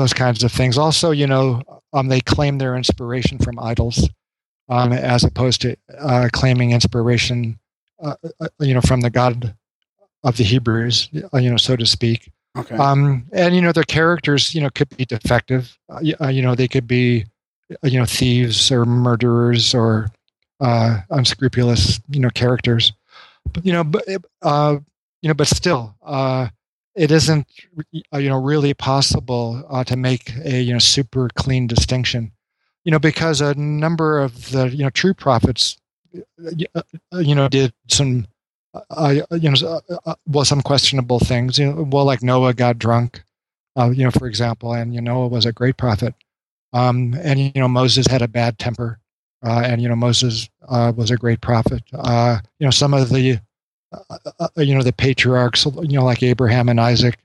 those 0.00 0.12
kinds 0.12 0.42
of 0.42 0.50
things. 0.52 0.76
Also, 0.76 1.10
you 1.10 1.26
know, 1.26 1.62
um, 1.92 2.08
they 2.08 2.20
claim 2.20 2.58
their 2.58 2.76
inspiration 2.76 3.38
from 3.38 3.58
idols, 3.58 4.08
um, 4.68 4.92
as 4.92 5.24
opposed 5.24 5.60
to 5.62 5.76
uh, 5.98 6.28
claiming 6.32 6.72
inspiration, 6.72 7.58
uh, 8.02 8.14
uh, 8.40 8.48
you 8.60 8.74
know, 8.74 8.80
from 8.80 9.00
the 9.00 9.10
God 9.10 9.54
of 10.24 10.36
the 10.36 10.44
Hebrews, 10.44 11.08
uh, 11.32 11.38
you 11.38 11.50
know, 11.50 11.56
so 11.56 11.76
to 11.76 11.86
speak. 11.86 12.30
Okay. 12.56 12.76
Um, 12.76 13.26
and 13.32 13.54
you 13.54 13.62
know, 13.62 13.72
their 13.72 13.84
characters, 13.84 14.54
you 14.54 14.60
know, 14.60 14.70
could 14.70 14.94
be 14.96 15.04
defective. 15.04 15.76
Uh, 15.88 16.00
uh, 16.20 16.28
you 16.28 16.42
know, 16.42 16.54
they 16.54 16.68
could 16.68 16.86
be, 16.86 17.24
uh, 17.70 17.88
you 17.88 17.98
know, 17.98 18.04
thieves 18.04 18.72
or 18.72 18.84
murderers 18.84 19.74
or 19.74 20.10
uh, 20.60 20.98
unscrupulous, 21.10 22.00
you 22.10 22.20
know, 22.20 22.30
characters. 22.30 22.92
But 23.52 23.64
you 23.64 23.72
know, 23.72 23.84
but 23.84 24.04
uh, 24.42 24.78
you 25.22 25.28
know, 25.28 25.34
but 25.34 25.46
still, 25.46 25.94
uh, 26.02 26.48
it 26.94 27.10
isn't, 27.10 27.46
uh, 28.12 28.18
you 28.18 28.28
know, 28.28 28.40
really 28.40 28.74
possible 28.74 29.64
uh, 29.70 29.84
to 29.84 29.96
make 29.96 30.32
a 30.44 30.60
you 30.60 30.72
know 30.72 30.78
super 30.78 31.28
clean 31.36 31.66
distinction. 31.66 32.32
You 32.84 32.92
know, 32.92 32.98
because 32.98 33.40
a 33.40 33.54
number 33.54 34.20
of 34.20 34.50
the 34.50 34.68
you 34.68 34.82
know 34.82 34.90
true 34.90 35.14
prophets, 35.14 35.76
uh, 36.14 36.82
uh, 37.12 37.18
you 37.18 37.34
know, 37.34 37.48
did 37.48 37.72
some 37.88 38.26
uh, 38.90 39.14
you 39.32 39.50
know, 39.50 39.80
uh, 39.90 39.96
uh, 40.06 40.14
well, 40.26 40.44
some 40.44 40.62
questionable 40.62 41.18
things. 41.18 41.58
You 41.58 41.72
know, 41.72 41.82
well, 41.82 42.04
like 42.04 42.22
Noah 42.22 42.54
got 42.54 42.78
drunk, 42.78 43.22
uh, 43.76 43.90
you 43.90 44.04
know, 44.04 44.10
for 44.10 44.26
example, 44.26 44.72
and 44.72 44.94
you 44.94 45.00
know, 45.00 45.14
Noah 45.14 45.28
was 45.28 45.46
a 45.46 45.52
great 45.52 45.76
prophet. 45.76 46.14
Um, 46.72 47.14
and 47.20 47.40
you 47.40 47.52
know, 47.56 47.68
Moses 47.68 48.06
had 48.06 48.22
a 48.22 48.28
bad 48.28 48.58
temper, 48.58 49.00
uh, 49.44 49.62
and 49.64 49.82
you 49.82 49.88
know, 49.88 49.96
Moses 49.96 50.48
uh, 50.68 50.92
was 50.94 51.10
a 51.10 51.16
great 51.16 51.40
prophet. 51.40 51.82
Uh, 51.92 52.38
you 52.58 52.66
know, 52.66 52.70
some 52.70 52.94
of 52.94 53.08
the, 53.08 53.40
uh, 53.92 54.18
uh, 54.38 54.48
you 54.56 54.74
know, 54.74 54.82
the 54.82 54.92
patriarchs, 54.92 55.64
you 55.66 55.98
know, 55.98 56.04
like 56.04 56.22
Abraham 56.22 56.68
and 56.68 56.80
Isaac, 56.80 57.18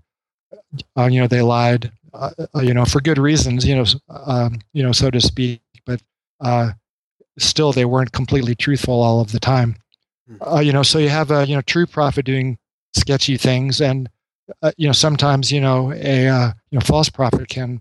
uh, 0.97 1.05
you 1.05 1.21
know, 1.21 1.27
they 1.27 1.41
lied, 1.41 1.91
uh, 2.13 2.31
uh, 2.55 2.59
you 2.61 2.73
know, 2.73 2.85
for 2.85 3.01
good 3.01 3.17
reasons, 3.17 3.65
you 3.65 3.75
know, 3.75 3.85
um, 4.09 4.59
you 4.73 4.81
know, 4.83 4.91
so 4.91 5.09
to 5.11 5.21
speak, 5.21 5.61
but 5.85 6.01
uh, 6.41 6.71
still, 7.37 7.71
they 7.71 7.85
weren't 7.85 8.11
completely 8.11 8.55
truthful 8.55 9.01
all 9.01 9.21
of 9.21 9.31
the 9.31 9.39
time 9.39 9.75
uh, 10.41 10.59
you 10.59 10.73
know 10.73 10.81
so 10.81 10.97
you 10.97 11.07
have 11.09 11.29
a 11.29 11.45
you 11.45 11.55
know 11.55 11.61
true 11.61 11.85
prophet 11.85 12.25
doing 12.25 12.57
sketchy 12.95 13.37
things 13.37 13.79
and 13.79 14.09
uh, 14.63 14.71
you 14.75 14.87
know 14.87 14.91
sometimes 14.91 15.51
you 15.51 15.61
know 15.61 15.91
a 15.93 16.27
uh, 16.27 16.51
you 16.71 16.77
know 16.77 16.81
false 16.81 17.09
prophet 17.09 17.47
can 17.47 17.79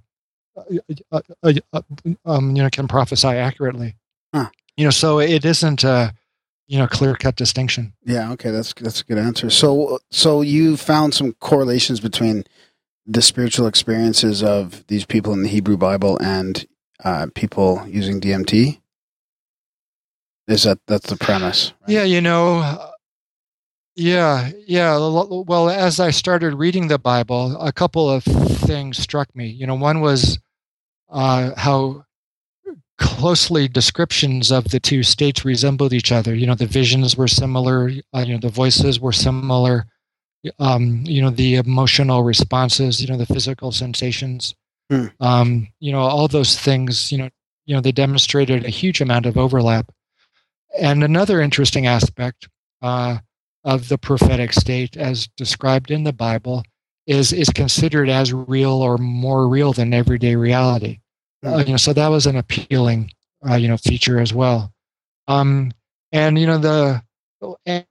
uh, 0.57 1.21
uh, 1.43 1.53
uh, 1.73 1.81
um, 2.27 2.55
you 2.55 2.63
know 2.63 2.69
can 2.69 2.87
prophesy 2.87 3.29
accurately 3.29 3.95
Huh. 4.35 4.51
you 4.77 4.85
know 4.85 4.91
so 4.91 5.21
it 5.21 5.45
isn't 5.45 5.85
a 5.85 6.13
you 6.67 6.79
know 6.79 6.87
clear 6.87 7.15
cut 7.15 7.37
distinction 7.37 7.93
Yeah, 8.05 8.33
okay, 8.33 8.51
that's 8.51 8.73
that's 8.75 9.01
a 9.01 9.05
good 9.05 9.19
answer. 9.19 9.51
So 9.51 9.99
so 10.11 10.41
you 10.41 10.77
found 10.77 11.15
some 11.15 11.33
correlations 11.35 12.01
between 12.01 12.45
the 13.07 13.23
spiritual 13.23 13.67
experiences 13.67 14.43
of 14.43 14.87
these 14.87 15.05
people 15.05 15.33
in 15.33 15.43
the 15.43 15.49
Hebrew 15.49 15.77
Bible 15.77 16.19
and 16.23 16.67
uh, 17.03 17.27
people 17.35 17.85
using 17.87 18.21
DMT. 18.21 18.81
Is 20.49 20.65
that 20.65 20.79
that's 20.87 21.09
the 21.09 21.17
premise? 21.17 21.73
Yeah, 21.87 22.05
you 22.05 22.21
know, 22.21 22.93
yeah, 23.97 24.51
yeah. 24.67 24.97
Well, 24.97 25.71
as 25.71 26.01
I 26.01 26.11
started 26.11 26.55
reading 26.55 26.89
the 26.89 26.99
Bible, 26.99 27.57
a 27.61 27.73
couple 27.73 28.11
of 28.11 28.25
things 28.25 28.99
struck 28.99 29.35
me. 29.35 29.47
You 29.47 29.67
know, 29.67 29.75
one 29.75 30.01
was 30.01 30.39
uh, 31.09 31.53
how 31.57 32.04
closely 32.99 33.69
descriptions 33.69 34.53
of 34.53 34.71
the 34.71 34.81
two 34.81 35.03
states 35.03 35.45
resembled 35.45 35.93
each 35.93 36.13
other. 36.13 36.35
You 36.35 36.47
know, 36.47 36.55
the 36.55 36.67
visions 36.67 37.17
were 37.17 37.29
similar. 37.29 37.91
Uh, 38.15 38.21
you 38.21 38.35
know, 38.35 38.41
the 38.41 38.49
voices 38.49 39.01
were 39.01 39.13
similar. 39.13 39.87
Um, 40.59 41.03
you 41.05 41.23
know, 41.23 41.31
the 41.31 41.57
emotional 41.57 42.23
responses. 42.23 43.01
You 43.01 43.09
know, 43.09 43.17
the 43.17 43.27
physical 43.27 43.73
sensations. 43.73 44.55
Hmm. 44.91 45.07
Um, 45.21 45.69
you 45.81 45.93
know, 45.93 46.01
all 46.01 46.29
those 46.29 46.59
things. 46.59 47.11
You 47.11 47.19
know, 47.19 47.31
you 47.67 47.75
know, 47.75 47.81
they 47.81 47.93
demonstrated 47.93 48.65
a 48.65 48.71
huge 48.71 49.01
amount 49.01 49.27
of 49.27 49.37
overlap. 49.37 49.91
And 50.79 51.03
another 51.03 51.41
interesting 51.41 51.87
aspect 51.87 52.49
uh, 52.83 53.19
of 53.65 53.89
the 53.89 53.99
prophetic 53.99 54.53
state, 54.53 54.97
as 54.97 55.29
described 55.37 55.91
in 55.91 56.05
the 56.05 56.13
Bible, 56.13 56.65
is 57.07 57.33
is 57.33 57.51
considered 57.51 58.09
as 58.09 58.33
real 58.33 58.73
or 58.73 58.99
more 58.99 59.49
real 59.49 59.73
than 59.73 59.95
everyday 59.95 60.37
reality. 60.37 61.01
Uh, 61.45 61.59
you 61.59 61.73
know, 61.73 61.77
so 61.77 61.93
that 61.93 62.09
was 62.09 62.27
an 62.27 62.37
appealing, 62.37 63.11
uh, 63.49 63.55
you 63.55 63.69
know, 63.69 63.77
feature 63.77 64.21
as 64.21 64.33
well. 64.33 64.73
Um, 65.29 65.73
and 66.13 66.39
you 66.39 66.47
know 66.47 66.59
the 66.59 67.03
uh, 67.67 67.83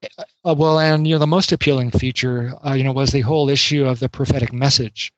well, 0.43 0.79
and 0.79 1.07
you 1.07 1.15
know 1.15 1.19
the 1.19 1.27
most 1.27 1.51
appealing 1.51 1.91
feature, 1.91 2.53
uh, 2.65 2.73
you 2.73 2.83
know, 2.83 2.93
was 2.93 3.11
the 3.11 3.21
whole 3.21 3.49
issue 3.49 3.85
of 3.85 3.99
the 3.99 4.09
prophetic 4.09 4.53
message. 4.53 5.11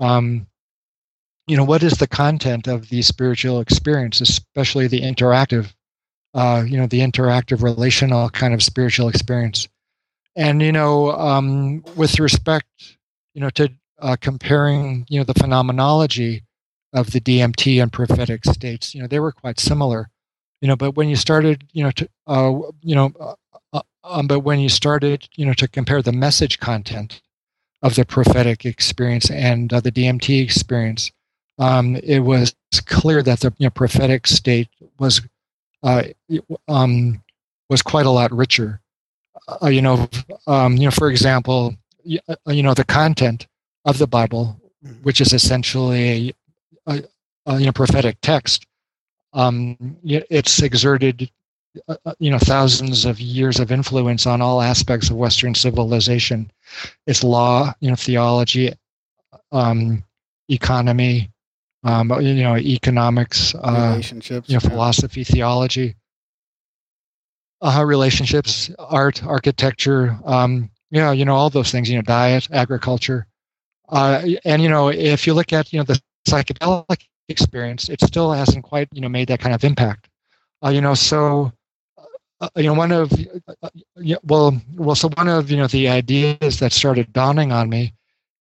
Um, 0.00 0.46
you 1.46 1.56
know, 1.56 1.64
what 1.64 1.82
is 1.82 1.94
the 1.94 2.06
content 2.06 2.66
of 2.66 2.90
the 2.90 3.00
spiritual 3.02 3.60
experience, 3.60 4.20
especially 4.20 4.86
the 4.86 5.00
interactive 5.00 5.72
uh, 6.34 6.62
you 6.66 6.76
know, 6.76 6.86
the 6.86 7.00
interactive 7.00 7.62
relational 7.62 8.28
kind 8.30 8.54
of 8.54 8.62
spiritual 8.62 9.08
experience. 9.08 9.68
And, 10.36 10.62
you 10.62 10.72
know, 10.72 11.10
um, 11.12 11.82
with 11.96 12.20
respect, 12.20 12.96
you 13.34 13.40
know, 13.40 13.50
to 13.50 13.70
uh, 14.00 14.16
comparing, 14.20 15.04
you 15.08 15.18
know, 15.18 15.24
the 15.24 15.34
phenomenology 15.34 16.42
of 16.92 17.10
the 17.10 17.20
DMT 17.20 17.82
and 17.82 17.92
prophetic 17.92 18.44
states, 18.44 18.94
you 18.94 19.00
know, 19.00 19.08
they 19.08 19.20
were 19.20 19.32
quite 19.32 19.60
similar, 19.60 20.08
you 20.60 20.68
know, 20.68 20.76
but 20.76 20.96
when 20.96 21.08
you 21.08 21.16
started, 21.16 21.64
you 21.72 21.84
know, 21.84 21.90
to, 21.92 22.08
uh, 22.26 22.58
you 22.82 22.94
know, 22.94 23.12
uh, 23.20 23.34
uh, 23.72 23.82
um, 24.04 24.26
but 24.26 24.40
when 24.40 24.58
you 24.58 24.68
started, 24.68 25.28
you 25.36 25.44
know, 25.44 25.52
to 25.54 25.68
compare 25.68 26.02
the 26.02 26.12
message 26.12 26.58
content 26.58 27.20
of 27.82 27.94
the 27.94 28.04
prophetic 28.04 28.64
experience 28.64 29.30
and 29.30 29.72
uh, 29.72 29.80
the 29.80 29.92
DMT 29.92 30.42
experience, 30.42 31.12
um, 31.58 31.96
it 31.96 32.20
was 32.20 32.54
clear 32.86 33.22
that 33.22 33.40
the 33.40 33.52
you 33.58 33.66
know, 33.66 33.70
prophetic 33.70 34.26
state 34.26 34.68
was 34.98 35.20
uh, 35.82 36.02
um, 36.68 37.22
was 37.68 37.82
quite 37.82 38.06
a 38.06 38.10
lot 38.10 38.32
richer. 38.32 38.80
Uh, 39.62 39.68
you 39.68 39.82
know, 39.82 40.08
um, 40.46 40.76
you 40.76 40.84
know, 40.84 40.90
for 40.90 41.10
example, 41.10 41.74
you, 42.02 42.18
uh, 42.28 42.34
you 42.46 42.62
know, 42.62 42.74
the 42.74 42.84
content 42.84 43.46
of 43.84 43.98
the 43.98 44.06
Bible, 44.06 44.60
which 45.02 45.20
is 45.20 45.32
essentially 45.32 46.34
a, 46.88 47.02
a, 47.46 47.58
you 47.58 47.66
know 47.66 47.72
prophetic 47.72 48.18
text, 48.22 48.66
um, 49.32 49.76
it's 50.04 50.62
exerted 50.62 51.30
uh, 51.88 51.96
uh, 52.04 52.14
you 52.18 52.30
know 52.30 52.38
thousands 52.38 53.04
of 53.04 53.20
years 53.20 53.60
of 53.60 53.70
influence 53.70 54.26
on 54.26 54.42
all 54.42 54.60
aspects 54.60 55.10
of 55.10 55.16
Western 55.16 55.54
civilization. 55.54 56.50
Its 57.06 57.22
law, 57.22 57.72
you 57.80 57.90
know, 57.90 57.96
theology, 57.96 58.72
um, 59.52 60.02
economy, 60.48 61.30
um, 61.84 62.10
you 62.20 62.34
know, 62.42 62.56
economics, 62.56 63.54
uh, 63.54 63.90
Relationships, 63.92 64.48
you 64.48 64.54
know, 64.54 64.60
yeah. 64.62 64.68
philosophy, 64.68 65.24
theology, 65.24 65.94
uh, 67.60 67.84
relationships, 67.86 68.70
art, 68.78 69.24
architecture, 69.24 70.18
um, 70.24 70.70
yeah, 70.90 71.12
you 71.12 71.24
know, 71.24 71.34
all 71.34 71.50
those 71.50 71.70
things, 71.70 71.90
you 71.90 71.96
know, 71.96 72.02
diet, 72.02 72.48
agriculture. 72.52 73.26
Uh, 73.88 74.22
and, 74.44 74.62
you 74.62 74.68
know, 74.68 74.88
if 74.88 75.26
you 75.26 75.34
look 75.34 75.52
at, 75.52 75.72
you 75.72 75.78
know, 75.78 75.84
the 75.84 76.00
psychedelic 76.30 77.06
experience, 77.28 77.88
it 77.88 78.00
still 78.00 78.32
hasn't 78.32 78.64
quite, 78.64 78.88
you 78.92 79.00
know, 79.00 79.08
made 79.08 79.28
that 79.28 79.40
kind 79.40 79.54
of 79.54 79.64
impact. 79.64 80.08
Uh, 80.64 80.70
you 80.70 80.80
know, 80.80 80.94
so, 80.94 81.52
uh, 82.40 82.48
you 82.56 82.64
know, 82.64 82.74
one 82.74 82.92
of, 82.92 83.12
uh, 83.62 83.68
yeah, 83.96 84.16
well, 84.24 84.60
well, 84.74 84.94
so 84.94 85.08
one 85.16 85.28
of, 85.28 85.50
you 85.50 85.56
know, 85.56 85.66
the 85.66 85.88
ideas 85.88 86.58
that 86.58 86.72
started 86.72 87.12
dawning 87.12 87.52
on 87.52 87.68
me 87.68 87.94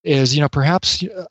is, 0.04 0.36
you 0.36 0.42
know, 0.42 0.50
perhaps, 0.50 1.04
uh, 1.04 1.26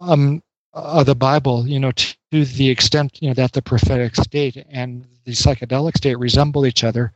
um, 0.00 0.42
uh, 0.74 1.02
the 1.02 1.14
Bible, 1.14 1.66
you 1.66 1.80
know, 1.80 1.92
to 1.92 2.44
the 2.44 2.68
extent 2.68 3.18
you 3.20 3.28
know 3.28 3.34
that 3.34 3.52
the 3.52 3.62
prophetic 3.62 4.14
state 4.16 4.64
and 4.70 5.06
the 5.24 5.32
psychedelic 5.32 5.96
state 5.96 6.18
resemble 6.18 6.66
each 6.66 6.84
other, 6.84 7.12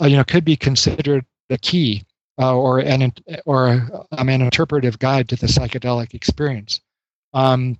uh, 0.00 0.06
you 0.06 0.16
know, 0.16 0.24
could 0.24 0.44
be 0.44 0.56
considered 0.56 1.24
a 1.50 1.58
key 1.58 2.04
uh, 2.40 2.54
or 2.56 2.80
an 2.80 3.12
or 3.46 3.88
um, 4.12 4.28
an 4.28 4.42
interpretive 4.42 4.98
guide 4.98 5.28
to 5.28 5.36
the 5.36 5.46
psychedelic 5.46 6.14
experience. 6.14 6.80
Um, 7.34 7.78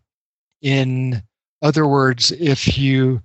in 0.63 1.23
other 1.61 1.87
words, 1.87 2.33
if 2.33 2.79
you 2.79 3.23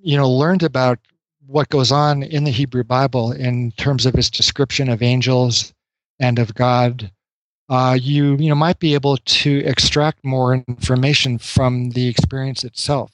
you 0.00 0.16
know 0.16 0.30
learned 0.30 0.62
about 0.62 0.98
what 1.46 1.68
goes 1.68 1.92
on 1.92 2.22
in 2.22 2.44
the 2.44 2.50
Hebrew 2.50 2.84
Bible 2.84 3.32
in 3.32 3.72
terms 3.72 4.06
of 4.06 4.14
its 4.14 4.30
description 4.30 4.88
of 4.88 5.02
angels 5.02 5.74
and 6.18 6.38
of 6.38 6.54
God 6.54 7.10
uh, 7.72 7.94
you 7.94 8.36
you 8.36 8.50
know 8.50 8.54
might 8.54 8.78
be 8.78 8.92
able 8.92 9.16
to 9.16 9.64
extract 9.64 10.22
more 10.24 10.54
information 10.68 11.38
from 11.38 11.90
the 11.90 12.06
experience 12.06 12.64
itself. 12.64 13.10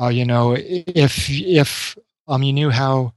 Uh, 0.00 0.08
you 0.08 0.24
know, 0.24 0.56
if 0.58 1.30
if 1.30 1.96
um, 2.26 2.42
you 2.42 2.52
knew 2.52 2.70
how, 2.70 3.12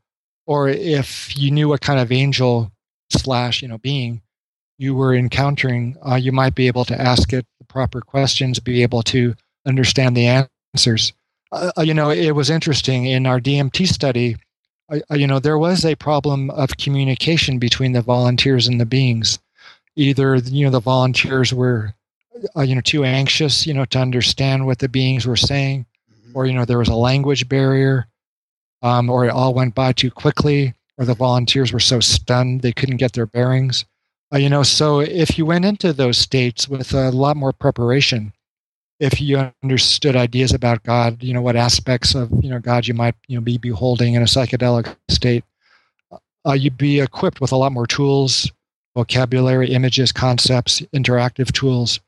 or 0.45 0.70
if 0.70 1.36
you 1.36 1.49
knew 1.49 1.68
what 1.68 1.82
kind 1.82 1.99
of 1.99 2.11
angel 2.11 2.72
slash 3.09 3.63
you 3.63 3.68
know 3.68 3.80
being 3.80 4.22
you 4.78 4.93
were 4.93 5.15
encountering, 5.15 5.97
uh, 6.07 6.13
you 6.13 6.32
might 6.32 6.53
be 6.53 6.68
able 6.68 6.86
to 6.86 7.01
ask 7.01 7.34
it 7.34 7.47
the 7.57 7.65
proper 7.65 7.99
questions, 7.99 8.59
be 8.59 8.84
able 8.84 9.01
to 9.01 9.34
understand 9.68 10.15
the 10.15 10.47
answers. 10.74 11.13
Uh, 11.51 11.72
uh 11.78 11.82
you 11.82 11.93
know, 11.93 12.09
it 12.09 12.32
was 12.32 12.49
interesting 12.49 13.05
in 13.05 13.26
our 13.26 13.39
DMT 13.39 13.88
study. 13.88 14.38
Uh, 14.89 14.99
uh, 15.11 15.15
you 15.15 15.28
know, 15.28 15.39
there 15.39 15.57
was 15.57 15.86
a 15.86 15.95
problem 15.95 16.49
of 16.51 16.78
communication 16.78 17.59
between 17.59 17.91
the 17.91 18.01
volunteers 18.01 18.68
and 18.68 18.80
the 18.80 18.86
beings. 18.86 19.39
Either 19.95 20.36
you 20.36 20.65
know 20.65 20.72
the 20.72 20.80
volunteers 20.80 21.53
were, 21.53 21.93
uh, 22.55 22.61
you 22.61 22.76
know, 22.76 22.82
too 22.82 23.03
anxious, 23.03 23.65
you 23.65 23.74
know, 23.74 23.86
to 23.86 23.99
understand 23.99 24.65
what 24.65 24.80
the 24.80 24.89
beings 24.89 25.26
were 25.26 25.36
saying, 25.36 25.86
or 26.34 26.45
you 26.45 26.53
know 26.53 26.65
there 26.65 26.80
was 26.80 26.89
a 26.89 26.95
language 26.95 27.49
barrier, 27.49 28.07
um, 28.84 29.09
or 29.09 29.26
it 29.26 29.30
all 29.30 29.53
went 29.53 29.74
by 29.74 29.91
too 29.91 30.11
quickly, 30.11 30.74
or 30.97 31.05
the 31.05 31.15
volunteers 31.15 31.74
were 31.74 31.80
so 31.80 31.99
stunned 31.99 32.61
they 32.61 32.74
couldn't 32.74 32.97
get 32.97 33.13
their 33.13 33.26
bearings 33.26 33.86
uh, 34.34 34.38
you 34.38 34.49
know, 34.49 34.63
so 34.63 34.99
if 34.99 35.38
you 35.38 35.45
went 35.45 35.63
into 35.63 35.93
those 35.93 36.18
states 36.18 36.68
with 36.68 36.93
a 36.93 37.11
lot 37.11 37.38
more 37.38 37.53
preparation, 37.53 38.34
if 39.00 39.22
you 39.22 39.52
understood 39.64 40.16
ideas 40.16 40.54
about 40.54 40.84
God, 40.84 41.22
you 41.22 41.34
know, 41.34 41.41
what 41.41 41.56
aspects 41.56 42.16
of 42.16 42.32
you 42.41 42.50
know 42.50 42.60
God 42.60 42.88
you 42.88 42.93
might 42.93 43.16
you 43.28 43.38
know 43.38 43.41
be 43.41 43.58
beholding 43.58 44.16
in 44.16 44.22
a 44.22 44.26
psychedelic 44.26 44.95
state, 45.10 45.43
uh, 46.45 46.54
you'd 46.54 46.78
be 46.78 47.00
equipped 47.00 47.41
with 47.41 47.52
a 47.52 47.56
lot 47.56 47.72
more 47.72 47.88
tools, 47.88 48.52
vocabulary, 48.95 49.70
images, 49.72 50.12
concepts, 50.12 50.82
interactive 50.93 51.52
tools, 51.52 52.00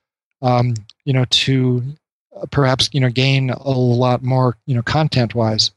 um, 0.41 0.73
you 1.05 1.13
know, 1.13 1.25
to 1.29 1.83
uh, 2.35 2.45
perhaps 2.51 2.89
you 2.91 2.99
know 2.99 3.09
gain 3.09 3.51
a 3.51 3.69
lot 3.69 4.23
more 4.23 4.57
you 4.65 4.75
know 4.75 4.83
content 4.83 5.35
wise, 5.35 5.71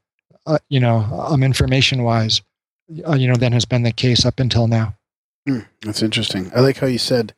uh, 0.46 0.58
you 0.68 0.80
know, 0.80 0.98
um, 1.28 1.42
information 1.42 2.04
wise, 2.04 2.40
uh, 3.06 3.14
you 3.14 3.28
know, 3.28 3.36
than 3.36 3.52
has 3.52 3.64
been 3.64 3.82
the 3.82 3.92
case 3.92 4.24
up 4.24 4.40
until 4.40 4.66
now. 4.66 4.94
Hmm, 5.46 5.60
that's 5.82 6.02
interesting. 6.02 6.50
I 6.54 6.60
like 6.60 6.78
how 6.78 6.86
you 6.86 6.98
said 6.98 7.34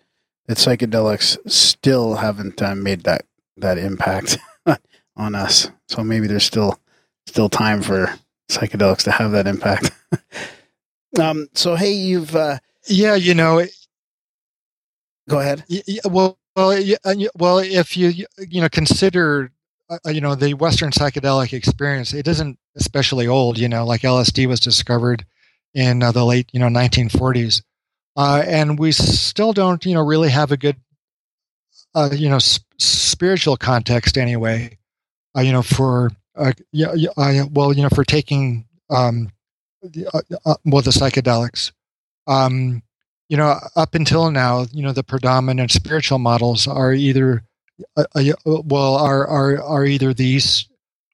that 0.46 0.58
psychedelics 0.58 1.38
still 1.50 2.16
haven't 2.16 2.60
uh, 2.60 2.74
made 2.74 3.04
that 3.04 3.24
that 3.58 3.78
impact 3.78 4.38
on 5.16 5.34
us. 5.34 5.70
So 5.88 6.04
maybe 6.04 6.26
there's 6.26 6.44
still 6.44 6.78
still 7.26 7.48
time 7.48 7.82
for 7.82 8.14
psychedelics 8.50 9.04
to 9.04 9.12
have 9.12 9.32
that 9.32 9.46
impact. 9.46 9.92
um. 11.20 11.48
So 11.54 11.76
hey, 11.76 11.92
you've 11.92 12.34
uh, 12.36 12.58
yeah, 12.88 13.14
you 13.14 13.34
know. 13.34 13.64
Go 15.28 15.40
ahead. 15.40 15.64
Yeah, 15.68 16.02
well, 16.10 16.38
well, 16.56 16.78
yeah, 16.78 16.96
well, 17.36 17.58
if 17.58 17.96
you 17.96 18.26
you 18.38 18.60
know 18.60 18.68
consider 18.68 19.50
uh, 19.90 19.98
you 20.10 20.20
know 20.20 20.34
the 20.34 20.54
Western 20.54 20.90
psychedelic 20.90 21.52
experience, 21.52 22.12
it 22.14 22.28
isn't 22.28 22.58
especially 22.76 23.26
old. 23.26 23.58
You 23.58 23.68
know, 23.68 23.86
like 23.86 24.02
LSD 24.02 24.46
was 24.46 24.60
discovered 24.60 25.24
in 25.74 26.02
uh, 26.02 26.12
the 26.12 26.24
late 26.24 26.50
you 26.52 26.60
know 26.60 26.68
1940s 26.68 27.62
uh, 28.16 28.44
and 28.46 28.78
we 28.78 28.92
still 28.92 29.52
don't, 29.52 29.84
you 29.86 29.94
know, 29.94 30.04
really 30.04 30.30
have 30.30 30.52
a 30.52 30.56
good, 30.56 30.76
uh, 31.94 32.10
you 32.12 32.28
know, 32.28 32.38
sp- 32.40 32.66
spiritual 33.14 33.56
context 33.56 34.18
anyway. 34.18 34.76
Uh, 35.36 35.42
you 35.42 35.52
know, 35.52 35.62
for 35.62 36.10
uh, 36.36 36.52
yeah, 36.72 36.92
uh, 37.16 37.44
well, 37.52 37.72
you 37.72 37.82
know, 37.82 37.88
for 37.88 38.04
taking 38.04 38.66
um, 38.90 39.30
uh, 40.12 40.20
uh, 40.44 40.54
well 40.64 40.82
the 40.82 40.90
psychedelics. 40.90 41.72
Um, 42.26 42.82
you 43.28 43.36
know, 43.36 43.58
up 43.76 43.94
until 43.94 44.30
now, 44.30 44.66
you 44.72 44.82
know, 44.82 44.92
the 44.92 45.02
predominant 45.02 45.70
spiritual 45.70 46.18
models 46.18 46.66
are 46.66 46.92
either 46.92 47.42
uh, 47.96 48.04
uh, 48.14 48.22
well 48.64 48.94
are 48.96 49.26
are 49.26 49.62
are 49.62 49.84
either 49.84 50.12
these 50.14 50.68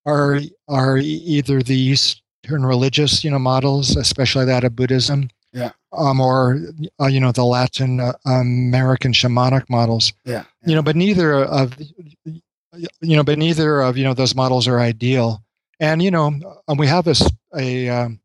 are 0.06 0.40
are 0.68 0.98
either 0.98 1.62
the 1.62 1.78
Eastern 1.78 2.64
religious 2.64 3.24
you 3.24 3.30
know 3.30 3.38
models, 3.38 3.96
especially 3.96 4.44
that 4.46 4.64
of 4.64 4.76
Buddhism, 4.76 5.30
yeah. 5.52 5.70
Um, 5.92 6.20
or 6.20 6.60
uh, 7.00 7.06
you 7.06 7.20
know 7.20 7.32
the 7.32 7.44
Latin 7.44 8.00
uh, 8.00 8.12
American 8.24 9.12
shamanic 9.12 9.68
models. 9.68 10.12
Yeah, 10.24 10.44
yeah. 10.62 10.68
You 10.68 10.74
know, 10.76 10.82
but 10.82 10.96
neither 10.96 11.44
of 11.44 11.76
you 12.24 13.16
know, 13.16 13.24
but 13.24 13.38
neither 13.38 13.80
of 13.80 13.96
you 13.96 14.04
know 14.04 14.14
those 14.14 14.34
models 14.34 14.68
are 14.68 14.78
ideal. 14.78 15.42
And 15.80 16.02
you 16.02 16.10
know, 16.10 16.38
um, 16.68 16.78
we 16.78 16.86
have 16.86 17.06
a 17.06 17.14
a 17.56 17.88
um, 17.88 18.20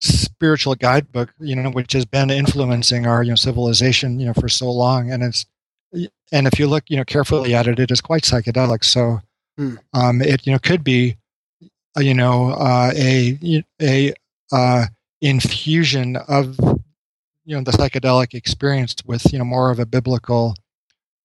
spiritual 0.00 0.74
guidebook, 0.74 1.32
you 1.38 1.54
know, 1.54 1.70
which 1.70 1.92
has 1.92 2.04
been 2.04 2.30
influencing 2.30 3.06
our 3.06 3.22
you 3.22 3.30
know 3.30 3.36
civilization, 3.36 4.18
you 4.18 4.26
know, 4.26 4.34
for 4.34 4.48
so 4.48 4.70
long, 4.70 5.12
and 5.12 5.22
it's 5.22 5.46
and 6.32 6.46
if 6.46 6.58
you 6.58 6.66
look 6.66 6.84
you 6.88 6.96
know 6.96 7.04
carefully 7.04 7.54
at 7.54 7.68
it, 7.68 7.78
it 7.78 7.90
is 7.90 8.00
quite 8.00 8.22
psychedelic. 8.22 8.84
So, 8.84 9.20
hmm. 9.56 9.76
um, 9.94 10.20
it 10.20 10.46
you 10.46 10.52
know 10.52 10.58
could 10.58 10.82
be, 10.82 11.16
uh, 11.96 12.00
you 12.00 12.14
know, 12.14 12.50
uh, 12.50 12.90
a 12.96 13.64
a 13.80 14.12
uh, 14.50 14.86
infusion 15.28 16.16
of 16.16 16.58
you 17.44 17.56
know 17.56 17.62
the 17.62 17.72
psychedelic 17.72 18.34
experience 18.34 18.96
with 19.04 19.32
you 19.32 19.38
know 19.38 19.44
more 19.44 19.70
of 19.70 19.78
a 19.78 19.86
biblical 19.86 20.54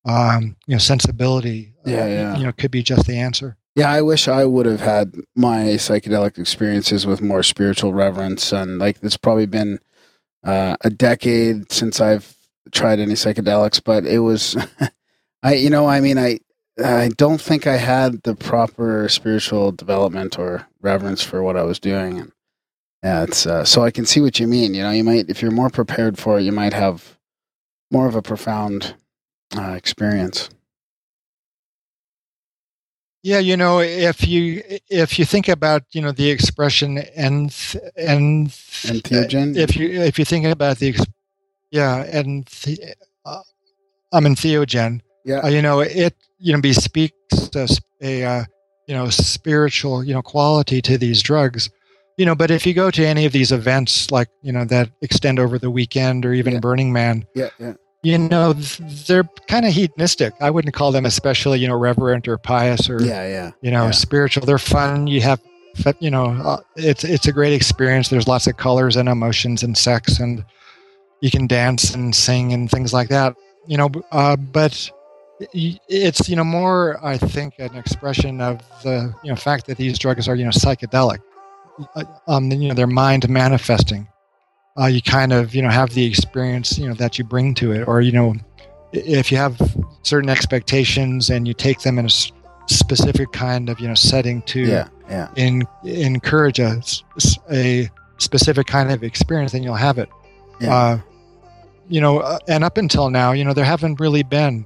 um, 0.05 0.55
you 0.67 0.75
know 0.75 0.79
sensibility. 0.79 1.73
Yeah, 1.85 2.03
uh, 2.03 2.07
yeah. 2.07 2.37
You 2.37 2.43
know, 2.45 2.51
could 2.51 2.71
be 2.71 2.83
just 2.83 3.07
the 3.07 3.17
answer. 3.17 3.57
Yeah, 3.75 3.89
I 3.89 4.01
wish 4.01 4.27
I 4.27 4.43
would 4.45 4.65
have 4.65 4.81
had 4.81 5.15
my 5.35 5.59
psychedelic 5.77 6.37
experiences 6.37 7.07
with 7.07 7.21
more 7.21 7.43
spiritual 7.43 7.93
reverence, 7.93 8.51
and 8.51 8.79
like 8.79 8.97
it's 9.01 9.17
probably 9.17 9.45
been 9.45 9.79
uh, 10.43 10.75
a 10.81 10.89
decade 10.89 11.71
since 11.71 12.01
I've 12.01 12.35
tried 12.71 12.99
any 12.99 13.13
psychedelics, 13.13 13.81
but 13.83 14.05
it 14.05 14.19
was, 14.19 14.57
I 15.43 15.53
you 15.55 15.69
know, 15.69 15.87
I 15.87 16.01
mean, 16.01 16.17
I 16.17 16.39
I 16.83 17.09
don't 17.15 17.41
think 17.41 17.65
I 17.65 17.77
had 17.77 18.23
the 18.23 18.35
proper 18.35 19.07
spiritual 19.07 19.71
development 19.71 20.37
or 20.37 20.67
reverence 20.81 21.23
for 21.23 21.41
what 21.41 21.57
I 21.57 21.63
was 21.63 21.79
doing, 21.79 22.19
and 22.19 22.31
yeah, 23.03 23.23
it's 23.23 23.45
uh, 23.45 23.65
so 23.65 23.83
I 23.83 23.91
can 23.91 24.05
see 24.05 24.21
what 24.21 24.39
you 24.39 24.47
mean. 24.47 24.73
You 24.73 24.83
know, 24.83 24.91
you 24.91 25.03
might 25.03 25.29
if 25.29 25.41
you're 25.41 25.51
more 25.51 25.69
prepared 25.69 26.17
for 26.19 26.39
it, 26.39 26.43
you 26.43 26.51
might 26.51 26.73
have 26.73 27.17
more 27.91 28.07
of 28.07 28.15
a 28.15 28.21
profound 28.21 28.95
uh, 29.57 29.71
experience. 29.71 30.49
Yeah, 33.23 33.39
you 33.39 33.57
know, 33.57 33.79
if 33.79 34.27
you 34.27 34.63
if 34.89 35.17
you 35.17 35.25
think 35.25 35.47
about 35.47 35.83
you 35.91 36.01
know 36.01 36.11
the 36.11 36.29
expression 36.29 36.99
and 37.15 37.53
and 37.95 38.49
entheogen, 38.49 39.55
if 39.55 39.75
you 39.75 39.89
if 39.89 40.19
you 40.19 40.25
think 40.25 40.45
about 40.45 40.77
the 40.77 40.95
yeah 41.71 42.03
and 42.03 42.47
uh, 43.25 43.41
I'm 44.11 44.25
entheogen, 44.25 45.01
yeah, 45.25 45.39
uh, 45.39 45.47
you 45.47 45.61
know 45.61 45.79
it 45.79 46.15
you 46.37 46.53
know 46.53 46.61
bespeaks 46.61 47.15
a, 47.55 47.67
a 48.01 48.23
uh, 48.23 48.43
you 48.87 48.95
know 48.95 49.09
spiritual 49.09 50.03
you 50.03 50.13
know 50.13 50.23
quality 50.23 50.81
to 50.83 50.97
these 50.97 51.21
drugs 51.21 51.69
you 52.21 52.25
know 52.27 52.35
but 52.35 52.51
if 52.51 52.67
you 52.67 52.75
go 52.75 52.91
to 52.91 53.03
any 53.03 53.25
of 53.25 53.31
these 53.31 53.51
events 53.51 54.11
like 54.11 54.29
you 54.43 54.51
know 54.51 54.63
that 54.63 54.91
extend 55.01 55.39
over 55.39 55.57
the 55.57 55.71
weekend 55.71 56.23
or 56.23 56.33
even 56.35 56.53
yeah. 56.53 56.59
burning 56.59 56.93
man 56.93 57.25
yeah 57.33 57.49
yeah. 57.57 57.73
you 58.03 58.15
know 58.15 58.53
they're 59.07 59.27
kind 59.47 59.65
of 59.65 59.73
hedonistic. 59.73 60.31
I 60.39 60.51
wouldn't 60.51 60.75
call 60.75 60.91
them 60.91 61.07
especially 61.07 61.57
you 61.59 61.67
know 61.67 61.75
reverent 61.75 62.27
or 62.27 62.37
pious 62.37 62.91
or 62.91 63.01
yeah 63.01 63.27
yeah. 63.27 63.51
you 63.61 63.71
know 63.71 63.85
yeah. 63.85 63.91
spiritual. 63.91 64.45
They're 64.45 64.59
fun. 64.59 65.07
You 65.07 65.21
have 65.21 65.41
you 65.99 66.11
know 66.11 66.25
uh, 66.25 66.57
it's 66.75 67.03
it's 67.03 67.27
a 67.27 67.31
great 67.31 67.53
experience. 67.53 68.09
There's 68.09 68.27
lots 68.27 68.45
of 68.45 68.55
colors 68.55 68.97
and 68.97 69.09
emotions 69.09 69.63
and 69.63 69.75
sex 69.75 70.19
and 70.19 70.45
you 71.21 71.31
can 71.31 71.47
dance 71.47 71.95
and 71.95 72.13
sing 72.13 72.53
and 72.53 72.69
things 72.69 72.93
like 72.93 73.09
that 73.09 73.35
you 73.67 73.77
know 73.77 73.89
uh, 74.11 74.35
but 74.35 74.91
it's 75.53 76.29
you 76.29 76.35
know 76.35 76.43
more 76.43 77.03
i 77.05 77.17
think 77.17 77.53
an 77.59 77.75
expression 77.75 78.41
of 78.41 78.59
the 78.83 79.13
you 79.23 79.29
know 79.29 79.35
fact 79.35 79.65
that 79.65 79.77
these 79.77 79.97
drugs 79.97 80.27
are 80.27 80.35
you 80.35 80.43
know 80.43 80.51
psychedelic 80.51 81.19
um, 82.27 82.51
you 82.51 82.67
know 82.67 82.73
their 82.73 82.87
mind 82.87 83.27
manifesting 83.29 84.07
uh, 84.79 84.85
you 84.85 85.01
kind 85.01 85.33
of 85.33 85.53
you 85.53 85.61
know 85.61 85.69
have 85.69 85.91
the 85.91 86.05
experience 86.05 86.77
you 86.77 86.87
know 86.87 86.93
that 86.93 87.17
you 87.17 87.23
bring 87.23 87.53
to 87.55 87.71
it 87.71 87.87
or 87.87 88.01
you 88.01 88.11
know 88.11 88.33
if 88.93 89.31
you 89.31 89.37
have 89.37 89.59
certain 90.03 90.29
expectations 90.29 91.29
and 91.29 91.47
you 91.47 91.53
take 91.53 91.79
them 91.79 91.97
in 91.97 92.05
a 92.05 92.09
specific 92.67 93.31
kind 93.31 93.69
of 93.69 93.79
you 93.79 93.87
know 93.87 93.95
setting 93.95 94.41
to 94.43 94.61
yeah, 94.61 94.87
yeah. 95.09 95.29
In, 95.35 95.63
encourage 95.83 96.59
a, 96.59 96.81
a 97.51 97.89
specific 98.17 98.67
kind 98.67 98.91
of 98.91 99.03
experience 99.03 99.51
then 99.51 99.63
you'll 99.63 99.75
have 99.75 99.97
it 99.97 100.09
yeah. 100.59 100.75
uh, 100.75 100.99
you 101.89 101.99
know 101.99 102.19
uh, 102.19 102.39
and 102.47 102.63
up 102.63 102.77
until 102.77 103.09
now 103.09 103.31
you 103.31 103.43
know 103.43 103.53
there 103.53 103.65
haven't 103.65 103.99
really 103.99 104.23
been 104.23 104.65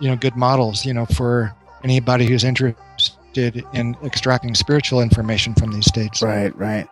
you 0.00 0.08
know 0.08 0.16
good 0.16 0.36
models 0.36 0.84
you 0.84 0.92
know 0.92 1.06
for 1.06 1.54
anybody 1.82 2.26
who's 2.26 2.44
interested 2.44 3.15
interested 3.36 3.64
in 3.78 3.96
extracting 4.04 4.54
spiritual 4.54 5.00
information 5.00 5.54
from 5.54 5.72
these 5.72 5.86
states. 5.86 6.22
Right, 6.22 6.56
right. 6.56 6.88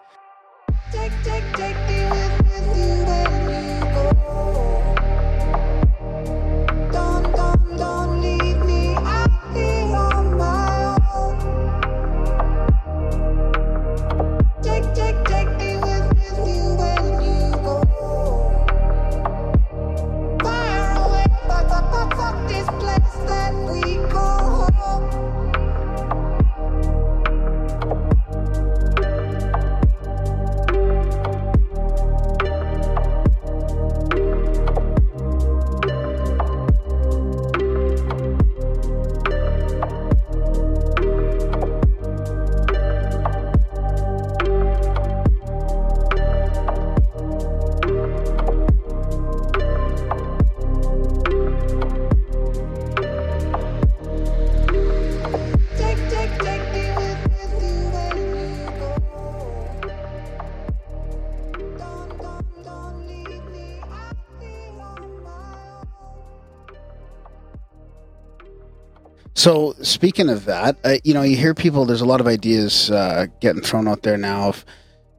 Speaking 69.87 70.29
of 70.29 70.45
that, 70.47 70.77
uh, 70.85 70.97
you 71.05 71.15
know, 71.15 71.23
you 71.23 71.37
hear 71.37 71.55
people. 71.55 71.85
There's 71.85 72.01
a 72.01 72.07
lot 72.07 72.21
of 72.21 72.27
ideas 72.27 72.91
uh, 72.91 73.27
getting 73.41 73.63
thrown 73.63 73.87
out 73.89 74.03
there 74.03 74.17
now 74.17 74.49
of, 74.49 74.65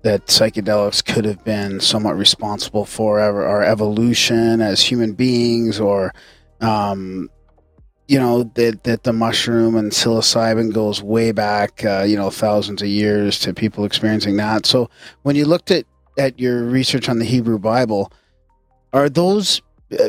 that 0.05 0.27
psychedelics 0.27 1.03
could 1.03 1.25
have 1.25 1.43
been 1.43 1.79
somewhat 1.79 2.15
responsible 2.15 2.85
for 2.85 3.19
our, 3.19 3.43
our 3.43 3.63
evolution 3.63 4.61
as 4.61 4.79
human 4.79 5.13
beings, 5.13 5.79
or 5.79 6.13
um, 6.61 7.27
you 8.07 8.19
know 8.19 8.43
that 8.53 8.83
that 8.83 9.01
the 9.01 9.11
mushroom 9.11 9.75
and 9.75 9.91
psilocybin 9.91 10.71
goes 10.71 11.01
way 11.01 11.31
back, 11.31 11.83
uh, 11.83 12.03
you 12.03 12.15
know, 12.15 12.29
thousands 12.29 12.83
of 12.83 12.87
years 12.87 13.39
to 13.39 13.51
people 13.51 13.83
experiencing 13.83 14.37
that. 14.37 14.67
So 14.67 14.91
when 15.23 15.35
you 15.35 15.45
looked 15.45 15.71
at 15.71 15.85
at 16.19 16.39
your 16.39 16.65
research 16.65 17.09
on 17.09 17.17
the 17.17 17.25
Hebrew 17.25 17.57
Bible, 17.57 18.11
are 18.93 19.09
those 19.09 19.59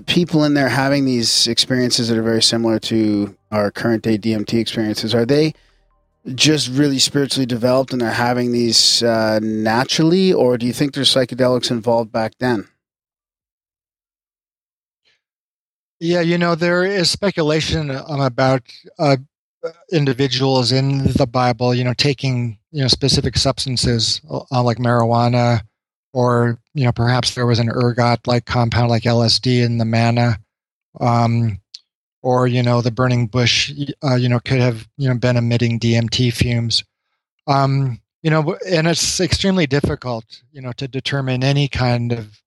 people 0.07 0.45
in 0.45 0.55
there 0.55 0.68
having 0.68 1.05
these 1.05 1.47
experiences 1.47 2.09
that 2.09 2.18
are 2.18 2.22
very 2.22 2.43
similar 2.43 2.79
to 2.79 3.37
our 3.51 3.70
current 3.70 4.03
day 4.03 4.18
DMT 4.18 4.59
experiences? 4.59 5.14
Are 5.14 5.27
they 5.27 5.55
just 6.35 6.68
really 6.68 6.99
spiritually 6.99 7.47
developed 7.47 7.93
and 7.93 8.01
they're 8.01 8.11
having 8.11 8.53
these 8.53 9.03
uh, 9.03 9.39
naturally, 9.43 10.33
or 10.33 10.59
do 10.59 10.66
you 10.66 10.72
think 10.72 10.95
there's 10.95 11.14
psychedelics 11.14 11.70
involved 11.70 12.11
back 12.11 12.33
then? 12.39 12.66
Yeah, 15.99 16.20
you 16.20 16.37
know, 16.37 16.55
there 16.55 16.85
is 16.85 17.11
speculation 17.11 17.91
about 17.91 18.62
uh, 18.99 19.16
individuals 19.91 20.70
in 20.70 21.05
the 21.05 21.27
Bible, 21.27 21.74
you 21.74 21.85
know, 21.85 21.95
taking, 21.95 22.59
you 22.70 22.83
know, 22.83 22.89
specific 22.89 23.37
substances 23.39 24.20
uh, 24.31 24.62
like 24.62 24.77
marijuana, 24.77 25.62
or, 26.16 26.58
you 26.72 26.82
know, 26.82 26.92
perhaps 26.92 27.34
there 27.34 27.44
was 27.44 27.58
an 27.58 27.68
ergot 27.68 28.26
like 28.26 28.46
compound 28.46 28.88
like 28.88 29.02
LSD 29.02 29.62
in 29.62 29.76
the 29.76 29.84
manna. 29.84 30.38
Um, 30.98 31.60
or, 32.22 32.46
you 32.46 32.62
know, 32.62 32.80
the 32.80 32.90
burning 32.90 33.26
bush, 33.26 33.70
uh, 34.02 34.14
you 34.14 34.26
know, 34.26 34.40
could 34.40 34.58
have, 34.58 34.88
you 34.96 35.10
know, 35.10 35.14
been 35.14 35.36
emitting 35.36 35.78
DMT 35.78 36.32
fumes. 36.32 36.82
Um, 37.46 38.00
you 38.22 38.30
know, 38.30 38.56
and 38.66 38.86
it's 38.86 39.20
extremely 39.20 39.66
difficult, 39.66 40.24
you 40.52 40.62
know, 40.62 40.72
to 40.72 40.88
determine 40.88 41.44
any 41.44 41.68
kind 41.68 42.12
of 42.12 42.40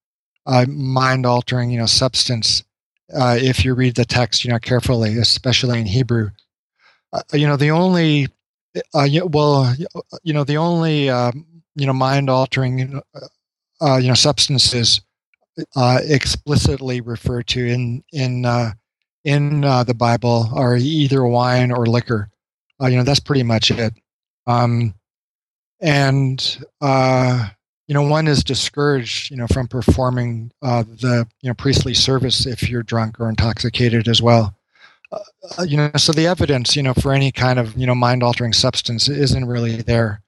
uh, 0.48 0.66
mind 0.68 1.28
altering, 1.28 1.70
you 1.70 1.78
know, 1.78 1.86
substance 1.86 2.64
uh, 3.14 3.38
if 3.40 3.64
you 3.64 3.76
read 3.76 3.94
the 3.94 4.04
text, 4.04 4.44
you 4.44 4.50
know, 4.50 4.58
carefully, 4.58 5.16
especially 5.20 5.80
in 5.80 5.86
Hebrew. 5.86 6.32
Uh, 7.14 7.22
you 7.34 7.46
know, 7.46 7.56
the 7.56 7.70
only, 7.70 8.30
uh, 8.96 9.08
well, 9.26 9.76
you 10.24 10.34
know, 10.34 10.44
the 10.44 10.58
only, 10.58 11.12
um, 11.12 11.46
you 11.76 11.86
know, 11.86 11.94
mind 11.94 12.32
altering, 12.32 13.00
uh, 13.82 13.98
you 13.98 14.08
know, 14.08 14.14
substances 14.14 15.02
uh, 15.76 16.00
explicitly 16.04 17.02
referred 17.02 17.48
to 17.48 17.66
in 17.66 18.04
in 18.12 18.46
uh, 18.46 18.72
in 19.24 19.62
the 19.62 19.96
Bible 19.98 20.50
are 20.54 20.78
either 20.78 21.26
wine 21.26 21.72
or 21.72 21.86
liquor. 21.86 22.30
you 22.82 22.96
know, 22.96 23.04
that's 23.04 23.20
pretty 23.20 23.44
much 23.44 23.72
it. 23.72 23.94
Um, 24.48 24.94
and 25.82 26.58
you 27.90 27.96
know 27.96 28.04
one 28.04 28.28
is 28.28 28.44
discouraged 28.44 29.32
you 29.32 29.36
know 29.36 29.48
from 29.48 29.68
performing 29.68 30.52
uh, 30.62 30.84
the 30.84 31.28
you 31.42 31.50
know 31.50 31.54
priestly 31.56 31.94
service 31.94 32.46
if 32.46 32.70
you're 32.70 32.84
drunk 32.84 33.20
or 33.20 33.28
intoxicated 33.28 34.08
as 34.08 34.22
well 34.22 34.56
uh, 35.12 35.64
you 35.64 35.76
know 35.76 35.90
so 35.98 36.14
the 36.14 36.28
evidence 36.28 36.76
you 36.76 36.84
know 36.84 36.94
for 36.94 37.12
any 37.12 37.32
kind 37.32 37.60
of 37.60 37.76
you 37.76 37.86
know 37.86 37.96
mind 37.96 38.24
altering 38.24 38.54
substance 38.54 39.10
isn't 39.10 39.46
really 39.46 39.82
there 39.82 40.22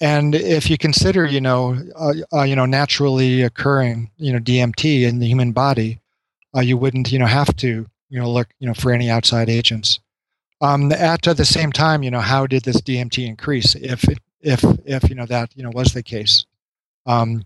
and 0.00 0.34
if 0.34 0.70
you 0.70 0.78
consider 0.78 1.26
you 1.26 1.40
know 1.40 1.76
uh, 1.96 2.12
uh 2.32 2.42
you 2.42 2.56
know 2.56 2.66
naturally 2.66 3.42
occurring 3.42 4.10
you 4.16 4.32
know 4.32 4.38
DMT 4.38 5.02
in 5.02 5.18
the 5.18 5.26
human 5.26 5.52
body 5.52 6.00
uh, 6.56 6.60
you 6.60 6.76
wouldn't 6.76 7.10
you 7.12 7.18
know 7.18 7.26
have 7.26 7.54
to 7.56 7.86
you 8.08 8.18
know 8.18 8.30
look 8.30 8.48
you 8.58 8.66
know 8.66 8.74
for 8.74 8.92
any 8.92 9.10
outside 9.10 9.48
agents 9.48 10.00
um, 10.60 10.90
at 10.92 11.22
the 11.22 11.44
same 11.44 11.72
time 11.72 12.02
you 12.02 12.10
know 12.10 12.20
how 12.20 12.46
did 12.46 12.64
this 12.64 12.80
DMT 12.80 13.26
increase 13.26 13.74
if 13.74 14.04
if 14.40 14.64
if 14.84 15.08
you 15.08 15.14
know 15.14 15.26
that 15.26 15.50
you 15.56 15.62
know 15.62 15.70
was 15.70 15.92
the 15.92 16.02
case 16.02 16.44
um, 17.06 17.44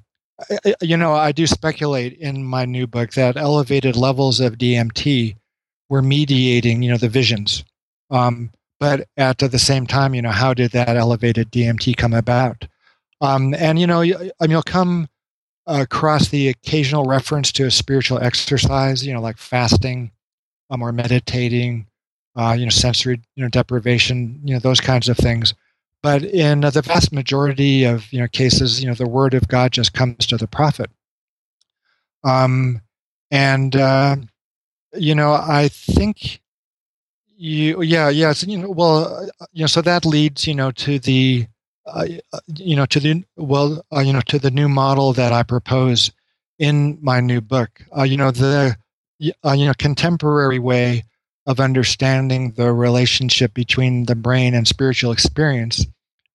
you 0.81 0.97
know, 0.97 1.13
I 1.15 1.33
do 1.33 1.47
speculate 1.47 2.15
in 2.15 2.45
my 2.45 2.65
new 2.65 2.87
book 2.87 3.13
that 3.13 3.37
elevated 3.37 3.97
levels 3.97 4.41
of 4.41 4.59
DMT 4.59 5.37
were 5.89 6.03
mediating, 6.03 6.83
you 6.83 6.91
know, 6.91 6.97
the 6.97 7.09
visions. 7.09 7.65
Um, 8.11 8.51
but 8.83 9.07
at 9.17 9.39
the 9.39 9.61
same 9.61 9.87
time, 9.87 10.13
you 10.13 10.21
know, 10.21 10.33
how 10.33 10.53
did 10.53 10.73
that 10.73 10.97
elevated 10.97 11.53
DMT 11.53 11.97
come 11.97 12.13
about? 12.13 12.67
Um, 13.21 13.55
and 13.55 13.79
you 13.79 13.87
know, 13.87 14.01
you'll 14.01 14.63
come 14.65 15.09
across 15.69 16.31
the 16.31 16.49
occasional 16.49 17.05
reference 17.05 17.53
to 17.53 17.67
a 17.67 17.71
spiritual 17.71 18.19
exercise, 18.19 19.07
you 19.07 19.15
know, 19.15 19.21
like 19.21 19.39
fasting 19.39 20.11
um, 20.69 20.83
or 20.83 20.91
meditating, 20.91 21.87
uh, 22.35 22.57
you 22.59 22.67
know, 22.67 22.71
sensory, 22.71 23.21
you 23.37 23.45
know, 23.45 23.49
deprivation, 23.49 24.41
you 24.43 24.53
know, 24.53 24.59
those 24.59 24.81
kinds 24.81 25.09
of 25.09 25.17
things. 25.17 25.55
But 26.03 26.25
in 26.25 26.63
the 26.63 26.83
vast 26.83 27.13
majority 27.13 27.85
of 27.85 28.13
you 28.13 28.19
know 28.19 28.27
cases, 28.27 28.83
you 28.83 28.89
know 28.89 28.95
the 28.95 29.09
word 29.09 29.35
of 29.35 29.47
God 29.47 29.71
just 29.71 29.93
comes 29.93 30.27
to 30.27 30.37
the 30.37 30.49
prophet. 30.49 30.91
Um, 32.25 32.83
and 33.31 33.77
uh, 33.77 34.17
you 34.93 35.15
know 35.15 35.35
I 35.35 35.69
think 35.69 36.42
you 37.43 37.83
yeah 37.83 38.09
yeah 38.09 38.33
so, 38.33 38.47
you 38.47 38.57
know 38.57 38.71
well 38.71 39.29
uh, 39.41 39.47
you 39.53 39.63
know 39.63 39.67
so 39.67 39.83
that 39.83 40.05
leads 40.05 40.47
you 40.47 40.55
know 40.55 40.71
to 40.71 41.01
the 41.01 41.45
uh, 41.87 42.07
uh, 42.33 42.39
you 42.55 42.77
know 42.77 42.87
to 42.87 43.01
the 43.01 43.25
well 43.37 43.85
uh, 43.93 43.99
you 43.99 44.13
know 44.13 44.21
to 44.21 44.39
the 44.39 44.51
new 44.51 44.69
model 44.69 45.13
that 45.13 45.33
I 45.33 45.43
propose 45.43 46.13
in 46.61 46.99
my 47.03 47.19
new 47.19 47.41
book. 47.41 47.83
Uh, 47.97 48.05
you 48.05 48.17
know 48.17 48.31
the 48.31 48.77
uh, 49.45 49.53
you 49.53 49.67
know 49.67 49.75
contemporary 49.77 50.61
way 50.61 51.03
of 51.47 51.59
understanding 51.59 52.53
the 52.53 52.73
relationship 52.73 53.53
between 53.55 54.05
the 54.05 54.15
brain 54.15 54.55
and 54.55 54.69
spiritual 54.69 55.11
experience 55.11 55.85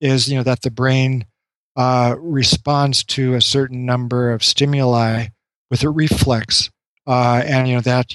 is 0.02 0.28
you 0.28 0.36
know 0.36 0.44
that 0.44 0.62
the 0.64 0.72
brain 0.72 1.26
responds 2.18 3.06
to 3.06 3.36
a 3.36 3.42
certain 3.42 3.86
number 3.86 4.34
of 4.34 4.44
stimuli 4.44 5.28
with 5.72 5.84
a 5.84 5.90
reflex, 5.90 6.70
and 7.06 7.70
you 7.70 7.76
know 7.76 7.82
that 7.82 8.14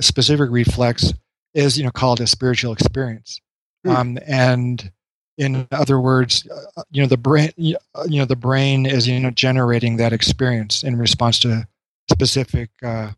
specific 0.00 0.50
reflex 0.50 1.12
is 1.56 1.76
you 1.76 1.84
know 1.84 1.90
called 1.90 2.20
a 2.20 2.26
spiritual 2.26 2.72
experience, 2.72 3.40
hmm. 3.84 3.90
um, 3.90 4.18
and 4.26 4.90
in 5.38 5.66
other 5.72 6.00
words, 6.00 6.46
uh, 6.76 6.82
you 6.90 7.02
know 7.02 7.08
the 7.08 7.16
brain 7.16 7.50
you 7.56 7.76
know 8.08 8.24
the 8.24 8.36
brain 8.36 8.86
is 8.86 9.08
you 9.08 9.18
know 9.18 9.30
generating 9.30 9.96
that 9.96 10.12
experience 10.12 10.84
in 10.84 10.96
response 10.96 11.38
to 11.40 11.66
specific 12.10 12.70
uh, 12.84 13.10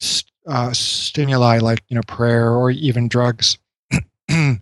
st- 0.00 0.32
uh, 0.48 0.72
stimuli 0.72 1.58
like 1.58 1.82
you 1.88 1.94
know 1.94 2.02
prayer 2.06 2.50
or 2.50 2.70
even 2.70 3.08
drugs. 3.08 3.58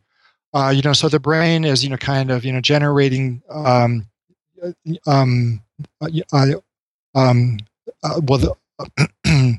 uh, 0.55 0.71
you 0.71 0.83
know, 0.83 0.93
so 0.93 1.09
the 1.09 1.19
brain 1.21 1.65
is, 1.65 1.83
you 1.83 1.91
know, 1.91 1.97
kind 1.97 2.31
of, 2.31 2.45
you 2.45 2.53
know, 2.53 2.61
generating, 2.61 3.43
um, 3.51 4.07
uh, 4.63 4.71
um, 5.07 5.61
uh, 6.01 6.09
uh, 6.33 6.47
um, 7.15 7.59
uh, 8.03 8.21
well, 8.23 8.39
the, 8.39 9.59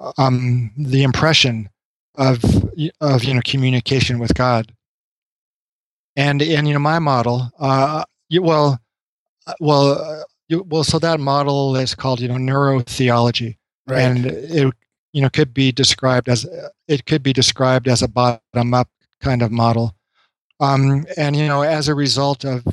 um, 0.18 0.70
the 0.76 1.02
impression 1.02 1.68
of, 2.20 2.44
of, 3.00 3.24
you 3.24 3.34
know, 3.34 3.40
communication 3.44 4.18
with 4.18 4.34
God. 4.34 4.72
And, 6.16 6.42
and, 6.42 6.68
you 6.68 6.74
know, 6.74 6.80
my 6.80 6.98
model, 6.98 7.50
uh, 7.58 8.04
you, 8.28 8.42
well, 8.42 8.78
well, 9.58 10.24
you, 10.48 10.64
well, 10.68 10.84
so 10.84 10.98
that 10.98 11.18
model 11.18 11.76
is 11.76 11.94
called, 11.94 12.20
you 12.20 12.28
know, 12.28 12.34
neurotheology. 12.34 13.56
Right. 13.86 14.02
And 14.02 14.26
it, 14.26 14.74
you 15.12 15.22
know, 15.22 15.30
could 15.30 15.52
be 15.52 15.72
described 15.72 16.28
as, 16.28 16.46
it 16.86 17.06
could 17.06 17.22
be 17.22 17.32
described 17.32 17.88
as 17.88 18.02
a 18.02 18.08
bottom 18.08 18.74
up 18.74 18.88
kind 19.20 19.42
of 19.42 19.50
model 19.50 19.96
um, 20.60 21.06
and 21.16 21.34
you 21.34 21.48
know, 21.48 21.62
as 21.62 21.88
a 21.88 21.94
result 21.94 22.44
of 22.44 22.64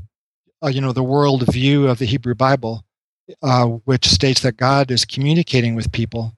uh, 0.64 0.68
you 0.68 0.82
know 0.82 0.91
the 0.91 1.03
world 1.03 1.45
view 1.52 1.88
of 1.88 1.99
the 1.99 2.06
Hebrew 2.06 2.36
Bible, 2.36 2.84
uh, 3.41 3.65
which 3.65 4.07
states 4.07 4.41
that 4.41 4.57
God 4.57 4.91
is 4.91 5.06
communicating 5.06 5.74
with 5.74 5.91
people, 5.91 6.36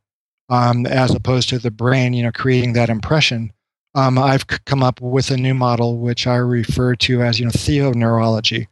um, 0.50 0.86
as 0.86 1.14
opposed 1.14 1.50
to 1.50 1.60
the 1.60 1.72
brain, 1.72 2.14
you 2.14 2.24
know, 2.24 2.32
creating 2.32 2.74
that 2.74 2.90
impression. 2.90 3.52
Um, 3.96 4.18
I've 4.18 4.48
come 4.48 4.84
up 4.84 5.02
with 5.02 5.32
a 5.32 5.38
new 5.38 5.54
model 5.54 5.98
which 5.98 6.28
I 6.28 6.36
refer 6.36 6.96
to 6.96 7.22
as 7.24 7.40
you 7.40 7.46
know 7.46 7.52
theoneurology, 7.52 8.68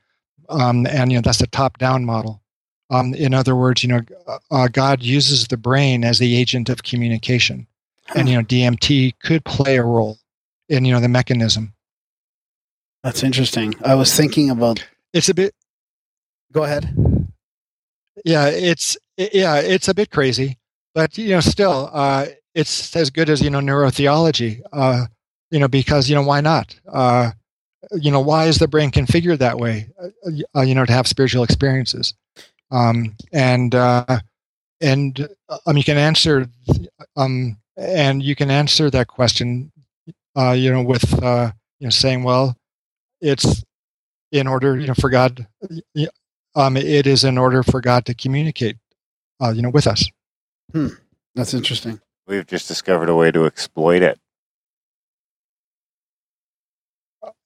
um, 0.49 0.85
and 0.85 1.11
you 1.11 1.17
know 1.17 1.21
that's 1.21 1.41
a 1.41 1.47
top-down 1.47 2.05
model. 2.05 2.41
Um, 2.89 3.13
in 3.13 3.33
other 3.33 3.55
words, 3.55 3.83
you 3.83 3.89
know, 3.89 4.01
uh, 4.49 4.67
God 4.69 5.03
uses 5.03 5.47
the 5.47 5.57
brain 5.57 6.05
as 6.05 6.19
the 6.19 6.37
agent 6.37 6.69
of 6.69 6.83
communication, 6.83 7.67
and 8.15 8.29
you 8.29 8.35
know 8.35 8.43
DMT 8.43 9.13
could 9.23 9.43
play 9.43 9.77
a 9.77 9.83
role 9.83 10.19
in 10.69 10.85
you 10.85 10.93
know 10.93 10.99
the 10.99 11.09
mechanism. 11.09 11.73
That's 13.03 13.23
interesting. 13.23 13.73
I 13.83 13.95
was 13.95 14.15
thinking 14.15 14.49
about. 14.49 14.85
It's 15.13 15.29
a 15.29 15.33
bit. 15.33 15.53
Go 16.51 16.63
ahead. 16.63 16.93
Yeah, 18.23 18.47
it's 18.47 18.97
yeah, 19.17 19.55
it's 19.57 19.87
a 19.87 19.93
bit 19.93 20.11
crazy, 20.11 20.57
but 20.97 21.15
you 21.19 21.29
know, 21.29 21.41
still, 21.41 21.91
uh, 21.93 22.25
it's 22.55 22.95
as 22.95 23.11
good 23.11 23.29
as 23.29 23.43
you 23.43 23.51
know 23.51 23.59
neurotheology. 23.59 24.61
Uh, 24.73 25.05
you 25.51 25.59
know, 25.59 25.67
because 25.67 26.09
you 26.09 26.15
know 26.15 26.23
why 26.23 26.41
not? 26.41 26.75
Uh, 26.91 27.31
you 27.93 28.11
know, 28.11 28.19
why 28.21 28.47
is 28.47 28.57
the 28.57 28.67
brain 28.67 28.91
configured 28.91 29.37
that 29.39 29.59
way? 29.59 29.89
Uh, 30.55 30.61
you 30.63 30.75
know, 30.75 30.85
to 30.85 30.93
have 30.93 31.07
spiritual 31.07 31.43
experiences, 31.43 32.15
um, 32.71 33.15
and 33.31 33.75
uh, 33.75 34.19
and 34.81 35.29
um, 35.67 35.77
you 35.77 35.83
can 35.83 35.97
answer 35.97 36.47
um, 37.15 37.57
and 37.77 38.23
you 38.23 38.35
can 38.35 38.49
answer 38.49 38.89
that 38.89 39.07
question 39.07 39.71
uh, 40.37 40.53
you 40.53 40.71
know, 40.73 40.83
with 40.83 41.23
uh, 41.23 41.51
you 41.79 41.87
know 41.87 41.91
saying, 41.91 42.23
well, 42.23 42.57
it's 43.21 43.63
in 44.31 44.47
order, 44.47 44.79
you 44.79 44.87
know, 44.87 44.95
for 44.95 45.09
God, 45.09 45.47
um, 46.55 46.77
it 46.77 47.07
is 47.07 47.23
in 47.23 47.37
order 47.37 47.63
for 47.63 47.81
God 47.81 48.05
to 48.05 48.15
communicate, 48.15 48.77
uh, 49.41 49.51
you 49.51 49.61
know, 49.61 49.69
with 49.71 49.87
us. 49.87 50.09
Hmm. 50.73 50.88
That's 51.35 51.53
interesting. 51.53 52.02
We've 52.27 52.45
just 52.45 52.68
discovered 52.68 53.10
a 53.10 53.15
way 53.15 53.31
to 53.31 53.45
exploit 53.45 54.02
it. 54.02 54.19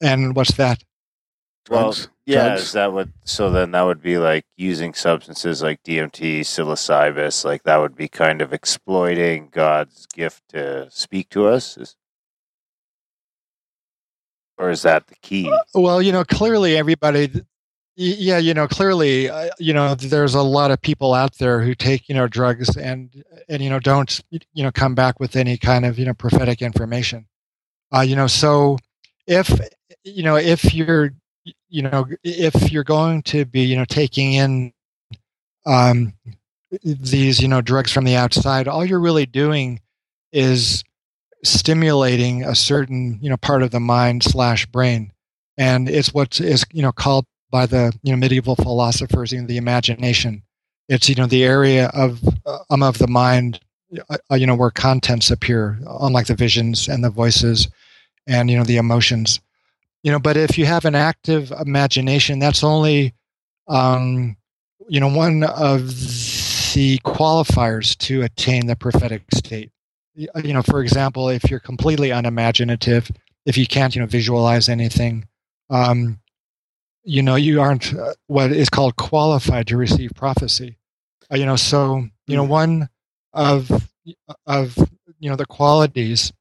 And 0.01 0.35
what's 0.35 0.53
that? 0.55 0.83
Well, 1.69 1.91
Drugs? 1.91 2.09
yeah, 2.25 2.47
Drugs? 2.47 2.61
is 2.63 2.71
that 2.73 2.91
what? 2.91 3.09
So 3.23 3.51
then 3.51 3.71
that 3.71 3.83
would 3.83 4.01
be 4.01 4.17
like 4.17 4.45
using 4.57 4.93
substances 4.93 5.61
like 5.61 5.83
DMT, 5.83 6.39
psilocybin, 6.41 7.45
like 7.45 7.63
that 7.63 7.77
would 7.77 7.95
be 7.95 8.07
kind 8.07 8.41
of 8.41 8.53
exploiting 8.53 9.49
God's 9.51 10.07
gift 10.07 10.41
to 10.49 10.87
speak 10.89 11.29
to 11.29 11.47
us. 11.47 11.77
Is, 11.77 11.95
or 14.57 14.69
is 14.71 14.81
that 14.81 15.07
the 15.07 15.15
key? 15.21 15.53
Well, 15.75 16.01
you 16.01 16.11
know, 16.11 16.23
clearly 16.23 16.77
everybody, 16.77 17.29
y- 17.33 17.41
yeah, 17.95 18.37
you 18.37 18.53
know, 18.53 18.67
clearly, 18.67 19.29
uh, 19.29 19.49
you 19.59 19.73
know, 19.73 19.95
there's 19.95 20.33
a 20.33 20.41
lot 20.41 20.71
of 20.71 20.81
people 20.81 21.13
out 21.13 21.37
there 21.37 21.61
who 21.61 21.75
take, 21.75 22.07
you 22.07 22.15
know, 22.15 22.27
drugs 22.27 22.75
and, 22.77 23.23
and, 23.49 23.61
you 23.61 23.69
know, 23.69 23.79
don't, 23.79 24.21
you 24.31 24.63
know, 24.63 24.71
come 24.71 24.95
back 24.95 25.19
with 25.19 25.35
any 25.35 25.57
kind 25.57 25.85
of, 25.85 25.99
you 25.99 26.05
know, 26.05 26.13
prophetic 26.13 26.61
information. 26.61 27.27
Uh, 27.93 28.01
you 28.01 28.15
know, 28.15 28.27
so 28.27 28.77
if, 29.27 29.51
you 30.03 30.23
know, 30.23 30.37
if 30.37 30.73
you're, 30.73 31.11
you 31.69 31.81
know, 31.81 32.07
if 32.23 32.71
you're 32.71 32.83
going 32.83 33.23
to 33.23 33.45
be, 33.45 33.61
you 33.61 33.75
know, 33.75 33.85
taking 33.85 34.33
in, 34.33 34.73
um, 35.65 36.13
these, 36.83 37.41
you 37.41 37.47
know, 37.47 37.61
drugs 37.61 37.91
from 37.91 38.05
the 38.05 38.15
outside, 38.15 38.67
all 38.67 38.85
you're 38.85 38.99
really 38.99 39.25
doing 39.25 39.81
is 40.31 40.83
stimulating 41.43 42.43
a 42.43 42.55
certain 42.55 43.17
you 43.21 43.29
know 43.29 43.37
part 43.37 43.63
of 43.63 43.71
the 43.71 43.79
mind 43.79 44.23
slash 44.23 44.65
brain 44.67 45.11
and 45.57 45.89
it's 45.89 46.13
what 46.13 46.39
is 46.39 46.63
you 46.71 46.81
know 46.81 46.91
called 46.91 47.25
by 47.51 47.65
the 47.65 47.93
you 48.01 48.11
know 48.11 48.17
medieval 48.17 48.55
philosophers 48.55 49.33
know 49.33 49.45
the 49.45 49.57
imagination. 49.57 50.43
It's 50.89 51.09
you 51.09 51.15
know 51.15 51.27
the 51.27 51.43
area 51.43 51.91
of 51.93 52.21
uh, 52.45 52.59
um, 52.69 52.81
of 52.81 52.97
the 52.97 53.07
mind 53.07 53.59
uh, 54.09 54.35
you 54.35 54.47
know 54.47 54.55
where 54.55 54.71
contents 54.71 55.29
appear 55.31 55.77
unlike 55.99 56.27
the 56.27 56.35
visions 56.35 56.87
and 56.87 57.03
the 57.03 57.09
voices 57.09 57.67
and 58.27 58.49
you 58.49 58.57
know 58.57 58.63
the 58.63 58.77
emotions. 58.77 59.39
You 60.03 60.11
know 60.11 60.19
but 60.19 60.37
if 60.37 60.57
you 60.57 60.65
have 60.65 60.85
an 60.85 60.95
active 60.95 61.51
imagination 61.51 62.39
that's 62.39 62.63
only 62.63 63.13
um 63.67 64.35
you 64.87 64.99
know 64.99 65.09
one 65.09 65.43
of 65.43 65.87
the 66.73 66.97
qualifiers 66.99 67.97
to 67.97 68.23
attain 68.23 68.67
the 68.67 68.75
prophetic 68.75 69.23
state. 69.33 69.71
Uh, 70.35 70.41
you 70.43 70.53
know 70.53 70.61
for 70.61 70.81
example 70.81 71.29
if 71.29 71.49
you're 71.49 71.59
completely 71.59 72.11
unimaginative 72.11 73.11
if 73.45 73.57
you 73.57 73.67
can't 73.67 73.95
you 73.95 74.01
know 74.01 74.07
visualize 74.07 74.67
anything 74.69 75.25
um 75.69 76.20
you 77.03 77.21
know 77.21 77.35
you 77.35 77.61
aren't 77.61 77.93
uh, 77.93 78.13
what 78.27 78.51
is 78.51 78.69
called 78.69 78.95
qualified 78.95 79.67
to 79.67 79.77
receive 79.77 80.11
prophecy. 80.15 80.77
Uh, 81.31 81.37
you 81.37 81.45
know 81.45 81.55
so 81.55 82.05
you 82.27 82.35
know 82.35 82.43
one 82.43 82.89
of 83.33 83.71
of 84.45 84.77
you 85.19 85.29
know 85.29 85.35
the 85.35 85.45
qualities 85.45 86.31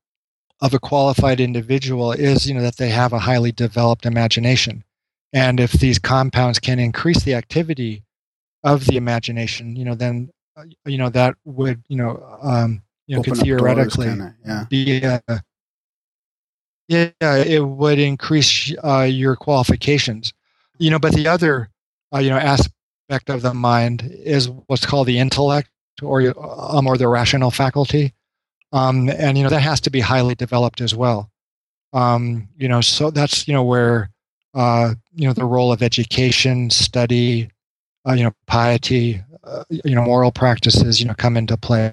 of 0.60 0.74
a 0.74 0.78
qualified 0.78 1.40
individual 1.40 2.12
is 2.12 2.46
you 2.46 2.54
know 2.54 2.62
that 2.62 2.76
they 2.76 2.90
have 2.90 3.12
a 3.12 3.18
highly 3.18 3.52
developed 3.52 4.06
imagination. 4.06 4.84
And 5.32 5.60
if 5.60 5.70
these 5.72 6.00
compounds 6.00 6.58
can 6.58 6.80
increase 6.80 7.22
the 7.22 7.34
activity 7.34 8.02
of 8.62 8.86
the 8.86 8.96
imagination 8.96 9.74
you 9.76 9.84
know 9.84 9.94
then 9.94 10.30
uh, 10.56 10.64
you 10.84 10.98
know 10.98 11.08
that 11.08 11.34
would 11.44 11.82
you 11.88 11.96
know 11.96 12.22
um 12.42 12.82
you 13.06 13.14
know 13.14 13.20
Open 13.20 13.32
could 13.32 13.40
up 13.40 13.46
doors, 13.46 13.60
theoretically 13.60 14.06
kinda, 14.06 14.36
yeah. 14.44 14.64
be 14.68 15.02
a, 15.02 15.22
yeah 16.88 17.10
it 17.36 17.64
would 17.64 17.98
increase 17.98 18.74
uh, 18.84 19.06
your 19.08 19.36
qualifications 19.36 20.34
you 20.80 20.90
know 20.90 20.98
but 20.98 21.12
the 21.12 21.28
other 21.28 21.68
uh, 22.12 22.18
you 22.18 22.30
know 22.30 22.38
aspect 22.38 23.28
of 23.28 23.42
the 23.42 23.54
mind 23.54 24.02
is 24.10 24.48
what's 24.66 24.86
called 24.86 25.06
the 25.06 25.18
intellect 25.18 25.70
or 26.02 26.34
um, 26.40 26.86
or 26.86 26.96
the 26.96 27.06
rational 27.06 27.50
faculty 27.50 28.12
um, 28.72 29.08
and 29.10 29.36
you 29.36 29.44
know 29.44 29.50
that 29.50 29.60
has 29.60 29.80
to 29.80 29.90
be 29.90 30.00
highly 30.00 30.34
developed 30.34 30.80
as 30.80 30.94
well 30.94 31.30
um, 31.92 32.48
you 32.56 32.68
know 32.68 32.80
so 32.80 33.10
that's 33.10 33.46
you 33.46 33.54
know 33.54 33.62
where 33.62 34.10
uh, 34.54 34.94
you 35.14 35.26
know 35.26 35.34
the 35.34 35.44
role 35.44 35.72
of 35.72 35.82
education 35.82 36.70
study 36.70 37.48
uh, 38.08 38.12
you 38.12 38.24
know 38.24 38.32
piety 38.46 39.22
uh, 39.44 39.64
you 39.70 39.94
know 39.94 40.02
moral 40.02 40.32
practices 40.32 41.00
you 41.00 41.06
know 41.06 41.14
come 41.14 41.36
into 41.36 41.56
play 41.56 41.92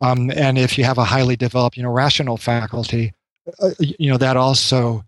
um, 0.00 0.30
and 0.30 0.56
if 0.56 0.78
you 0.78 0.84
have 0.84 0.98
a 0.98 1.04
highly 1.04 1.36
developed 1.36 1.76
you 1.76 1.82
know 1.82 1.90
rational 1.90 2.36
faculty 2.36 3.12
uh, 3.60 3.70
you 3.78 4.10
know 4.10 4.16
that 4.16 4.36
also 4.36 5.04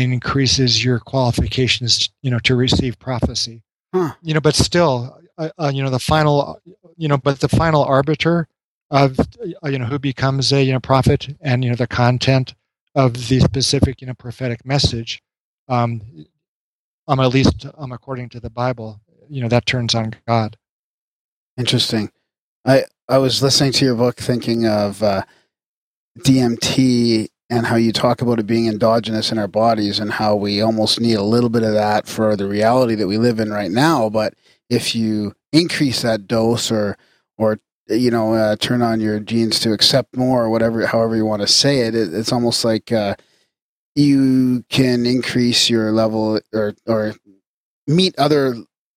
increases 0.00 0.84
your 0.84 0.98
qualifications 0.98 2.10
you 2.22 2.30
know 2.30 2.38
to 2.40 2.54
receive 2.56 2.98
prophecy 2.98 3.62
Huh. 3.94 4.14
you 4.22 4.32
know 4.32 4.40
but 4.40 4.54
still 4.54 5.20
uh, 5.38 5.50
uh, 5.58 5.70
you 5.74 5.82
know 5.82 5.90
the 5.90 5.98
final 5.98 6.60
you 6.96 7.08
know 7.08 7.18
but 7.18 7.40
the 7.40 7.48
final 7.48 7.84
arbiter 7.84 8.48
of 8.90 9.18
uh, 9.20 9.68
you 9.68 9.78
know 9.78 9.84
who 9.84 9.98
becomes 9.98 10.52
a 10.52 10.62
you 10.64 10.72
know 10.72 10.80
prophet 10.80 11.28
and 11.40 11.62
you 11.62 11.70
know 11.70 11.76
the 11.76 11.86
content 11.86 12.54
of 12.94 13.28
the 13.28 13.40
specific 13.40 14.00
you 14.00 14.06
know 14.06 14.14
prophetic 14.14 14.64
message 14.64 15.22
um 15.68 16.00
um 17.08 17.20
at 17.20 17.28
least 17.28 17.66
um 17.76 17.92
according 17.92 18.28
to 18.30 18.40
the 18.40 18.50
bible 18.50 19.00
you 19.28 19.42
know 19.42 19.48
that 19.48 19.66
turns 19.66 19.94
on 19.94 20.14
god 20.26 20.56
Interesting. 21.58 22.10
I 22.64 22.84
I 23.10 23.18
was 23.18 23.42
listening 23.42 23.72
to 23.72 23.84
your 23.84 23.94
book, 23.94 24.16
thinking 24.16 24.66
of 24.66 25.02
uh, 25.02 25.22
DMT 26.20 27.28
and 27.52 27.66
how 27.66 27.76
you 27.76 27.92
talk 27.92 28.22
about 28.22 28.38
it 28.38 28.46
being 28.46 28.66
endogenous 28.66 29.30
in 29.30 29.38
our 29.38 29.46
bodies, 29.46 29.98
and 29.98 30.12
how 30.12 30.34
we 30.34 30.62
almost 30.62 30.98
need 31.00 31.14
a 31.14 31.22
little 31.22 31.50
bit 31.50 31.62
of 31.62 31.74
that 31.74 32.08
for 32.08 32.34
the 32.34 32.48
reality 32.48 32.94
that 32.94 33.06
we 33.06 33.18
live 33.18 33.38
in 33.38 33.50
right 33.50 33.70
now. 33.70 34.08
But 34.08 34.34
if 34.70 34.94
you 34.94 35.34
increase 35.52 36.00
that 36.00 36.26
dose, 36.26 36.72
or 36.72 36.96
or 37.36 37.60
you 37.88 38.10
know, 38.10 38.32
uh, 38.32 38.56
turn 38.56 38.80
on 38.80 39.00
your 39.00 39.20
genes 39.20 39.60
to 39.60 39.72
accept 39.74 40.16
more, 40.16 40.44
or 40.44 40.50
whatever, 40.50 40.86
however 40.86 41.14
you 41.14 41.26
want 41.26 41.42
to 41.42 41.48
say 41.48 41.80
it, 41.80 41.94
it 41.94 42.14
it's 42.14 42.32
almost 42.32 42.64
like 42.64 42.90
uh, 42.90 43.16
you 43.94 44.64
can 44.70 45.04
increase 45.04 45.68
your 45.68 45.92
level 45.92 46.40
or 46.54 46.74
or 46.86 47.14
meet 47.86 48.18
other 48.18 48.56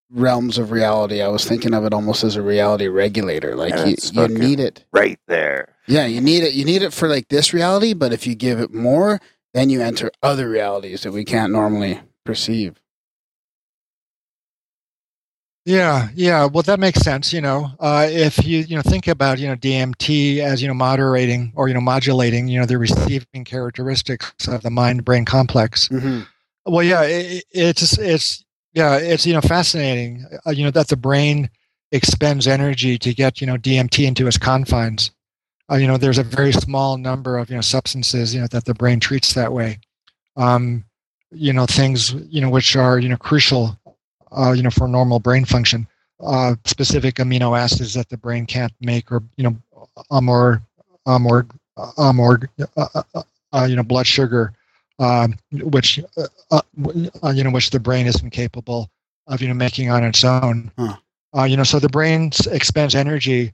realms 0.10 0.57
of 0.57 0.72
reality. 0.72 1.22
I 1.22 1.27
was 1.27 1.44
thinking 1.44 1.73
of 1.73 1.84
it 1.84 1.94
almost 1.94 2.23
as 2.23 2.38
a 2.38 2.41
reality 2.41 2.88
regulator. 2.88 3.57
Like 3.57 3.73
you, 3.86 3.95
you 4.14 4.27
need 4.30 4.61
it. 4.61 4.86
right 4.94 5.19
there. 5.27 5.74
Yeah, 5.87 6.05
you 6.05 6.21
need 6.21 6.43
it. 6.43 6.53
You 6.53 6.65
need 6.65 6.81
it 6.81 6.93
for 6.93 7.07
like 7.07 7.27
this 7.27 7.53
reality, 7.53 7.93
but 7.93 8.11
if 8.11 8.25
you 8.25 8.35
give 8.35 8.59
it 8.59 8.73
more, 8.73 9.19
then 9.53 9.69
you 9.69 9.81
enter 9.81 10.11
other 10.23 10.49
realities 10.49 11.03
that 11.03 11.11
we 11.11 11.23
can't 11.23 11.51
normally 11.51 12.01
perceive. 12.25 12.75
Yeah, 15.65 16.09
yeah. 16.13 16.45
Well, 16.45 16.61
that 16.63 16.79
makes 16.79 16.99
sense. 16.99 17.33
You 17.33 17.41
know, 17.41 17.71
uh, 17.79 18.07
if 18.09 18.45
you 18.45 18.59
you 18.59 18.75
know 18.75 18.83
think 18.83 19.07
about 19.07 19.39
you 19.39 19.47
know 19.47 19.55
DMT 19.55 20.37
as 20.37 20.61
you 20.61 20.67
know 20.67 20.75
moderating 20.75 21.51
or 21.55 21.67
you 21.67 21.73
know 21.73 21.81
modulating 21.81 22.47
you 22.47 22.59
know 22.59 22.67
the 22.67 22.77
receiving 22.77 23.43
characteristics 23.43 24.47
of 24.47 24.61
the 24.61 24.69
mind-brain 24.69 25.25
complex. 25.25 25.87
Mm-hmm. 25.87 26.21
Well, 26.67 26.83
yeah, 26.83 27.01
it, 27.03 27.43
it's 27.51 27.97
it's 27.97 28.45
yeah, 28.73 28.97
it's 28.97 29.25
you 29.25 29.33
know 29.33 29.41
fascinating. 29.41 30.25
Uh, 30.45 30.51
you 30.51 30.63
know 30.63 30.71
that 30.71 30.87
the 30.87 30.97
brain 30.97 31.49
expends 31.91 32.47
energy 32.47 32.99
to 32.99 33.13
get 33.13 33.41
you 33.41 33.47
know 33.47 33.57
DMT 33.57 34.05
into 34.05 34.27
its 34.27 34.37
confines. 34.37 35.09
Uh, 35.71 35.75
you 35.75 35.87
know, 35.87 35.97
there's 35.97 36.19
a 36.19 36.23
very 36.23 36.51
small 36.51 36.97
number 36.97 37.37
of 37.37 37.49
you 37.49 37.55
know 37.55 37.61
substances 37.61 38.33
you 38.33 38.41
know 38.41 38.47
that 38.47 38.65
the 38.65 38.73
brain 38.73 38.99
treats 38.99 39.33
that 39.33 39.51
way. 39.51 39.79
Um, 40.37 40.85
you 41.31 41.53
know, 41.53 41.65
things 41.65 42.13
you 42.29 42.41
know 42.41 42.49
which 42.49 42.75
are 42.75 42.99
you 42.99 43.09
know 43.09 43.17
crucial 43.17 43.79
uh, 44.35 44.51
you 44.51 44.63
know, 44.63 44.69
for 44.69 44.87
normal 44.87 45.19
brain 45.19 45.45
function. 45.45 45.87
Uh, 46.23 46.55
specific 46.65 47.15
amino 47.15 47.57
acids 47.57 47.93
that 47.93 48.07
the 48.09 48.17
brain 48.17 48.45
can't 48.45 48.73
make, 48.79 49.11
or 49.11 49.21
you 49.35 49.43
know, 49.43 49.57
um, 50.11 50.29
or 50.29 50.61
um, 51.05 51.27
or 51.27 51.45
um, 51.97 52.19
or 52.19 52.39
uh, 52.77 52.87
uh, 52.95 53.23
uh, 53.53 53.65
you 53.69 53.75
know, 53.75 53.83
blood 53.83 54.07
sugar, 54.07 54.53
um, 54.99 55.37
which 55.51 55.99
uh, 56.17 56.27
uh, 56.51 56.61
uh, 57.23 57.29
you 57.31 57.43
know, 57.43 57.51
which 57.51 57.69
the 57.69 57.79
brain 57.79 58.07
isn't 58.07 58.29
capable 58.29 58.89
of 59.27 59.41
you 59.41 59.47
know 59.47 59.53
making 59.53 59.89
on 59.91 60.03
its 60.03 60.23
own. 60.23 60.71
Huh. 60.77 60.95
Uh, 61.37 61.43
you 61.43 61.57
know, 61.57 61.63
so 61.63 61.79
the 61.79 61.89
brain 61.89 62.31
expends 62.49 62.95
energy, 62.95 63.51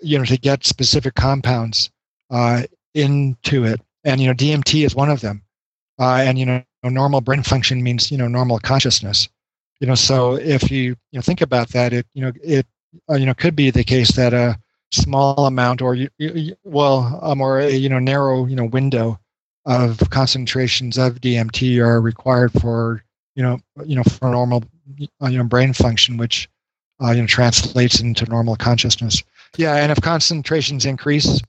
you 0.00 0.18
know, 0.18 0.24
to 0.24 0.36
get 0.38 0.64
specific 0.64 1.14
compounds 1.14 1.90
uh, 2.30 2.62
into 2.94 3.64
it, 3.64 3.80
and 4.04 4.20
you 4.20 4.28
know, 4.28 4.34
DMT 4.34 4.84
is 4.84 4.94
one 4.94 5.10
of 5.10 5.20
them. 5.20 5.42
Uh, 5.98 6.22
and 6.24 6.38
you 6.38 6.46
know, 6.46 6.62
normal 6.84 7.20
brain 7.20 7.42
function 7.42 7.82
means 7.82 8.10
you 8.10 8.18
know 8.18 8.28
normal 8.28 8.58
consciousness 8.58 9.28
you 9.80 9.86
know 9.86 9.94
so 9.94 10.34
if 10.34 10.70
you 10.70 10.82
you 10.82 10.96
know 11.14 11.20
think 11.20 11.40
about 11.40 11.68
that 11.70 11.92
it 11.92 12.06
you 12.14 12.22
know 12.22 12.32
it 12.42 12.66
uh, 13.10 13.14
you 13.14 13.26
know 13.26 13.34
could 13.34 13.56
be 13.56 13.70
the 13.70 13.84
case 13.84 14.12
that 14.14 14.32
a 14.32 14.58
small 14.92 15.46
amount 15.46 15.82
or 15.82 15.94
you, 15.94 16.08
you, 16.18 16.54
well 16.64 17.18
um, 17.22 17.40
or 17.40 17.58
a 17.60 17.70
you 17.70 17.88
know 17.88 17.98
narrow 17.98 18.46
you 18.46 18.54
know 18.56 18.64
window 18.66 19.18
of 19.64 19.98
concentrations 20.10 20.98
of 20.98 21.20
DMT 21.20 21.78
are 21.78 22.00
required 22.00 22.52
for 22.52 23.02
you 23.34 23.42
know 23.42 23.58
you 23.84 23.96
know 23.96 24.02
for 24.04 24.30
normal 24.30 24.64
uh, 25.22 25.26
you 25.28 25.38
know 25.38 25.44
brain 25.44 25.72
function 25.72 26.16
which 26.16 26.48
uh, 27.02 27.10
you 27.10 27.20
know 27.20 27.26
translates 27.26 28.00
into 28.00 28.24
normal 28.26 28.56
consciousness 28.56 29.22
yeah 29.56 29.76
and 29.76 29.92
if 29.92 30.00
concentrations 30.00 30.84
increase 30.84 31.40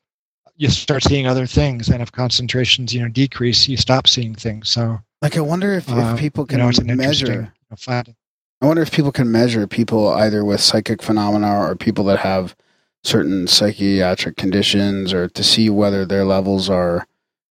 you 0.55 0.69
start 0.69 1.03
seeing 1.03 1.27
other 1.27 1.45
things, 1.45 1.89
and 1.89 2.01
if 2.01 2.11
concentrations, 2.11 2.93
you 2.93 3.01
know, 3.01 3.07
decrease, 3.07 3.67
you 3.67 3.77
stop 3.77 4.07
seeing 4.07 4.35
things. 4.35 4.69
So, 4.69 4.99
like, 5.21 5.37
I 5.37 5.41
wonder 5.41 5.73
if, 5.73 5.91
uh, 5.91 6.13
if 6.13 6.19
people 6.19 6.45
can 6.45 6.59
measure. 6.97 7.33
you 7.33 7.41
know, 7.41 7.75
finding. 7.77 8.15
I 8.61 8.67
wonder 8.67 8.81
if 8.81 8.91
people 8.91 9.11
can 9.11 9.31
measure 9.31 9.67
people 9.67 10.09
either 10.09 10.45
with 10.45 10.61
psychic 10.61 11.01
phenomena 11.01 11.59
or 11.59 11.75
people 11.75 12.05
that 12.05 12.19
have 12.19 12.55
certain 13.03 13.47
psychiatric 13.47 14.37
conditions, 14.37 15.13
or 15.13 15.27
to 15.27 15.43
see 15.43 15.69
whether 15.69 16.05
their 16.05 16.23
levels 16.23 16.69
are, 16.69 17.07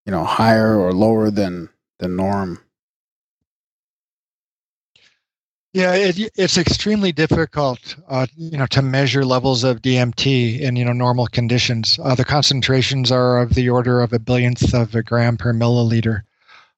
you 0.07 0.13
know, 0.13 0.25
higher 0.25 0.79
or 0.79 0.93
lower 0.93 1.31
than 1.31 1.69
the 1.99 2.09
norm. 2.09 2.61
Yeah, 5.73 5.95
it, 5.95 6.31
it's 6.37 6.59
extremely 6.59 7.13
difficult, 7.13 7.97
uh, 8.07 8.27
you 8.37 8.59
know, 8.59 8.67
to 8.67 8.83
measure 8.83 9.25
levels 9.25 9.65
of 9.65 9.81
DMT 9.81 10.61
in 10.61 10.77
you 10.77 10.85
know 10.85 10.93
normal 10.93 11.27
conditions. 11.29 11.99
Uh, 12.03 12.15
the 12.15 12.27
concentrations 12.27 13.11
are 13.11 13.41
of 13.41 13.55
the 13.55 13.71
order 13.71 14.03
of 14.03 14.13
a 14.13 14.19
billionth 14.19 14.75
of 14.75 14.95
a 14.95 15.03
gram 15.03 15.39
per 15.39 15.55
milliliter. 15.55 16.23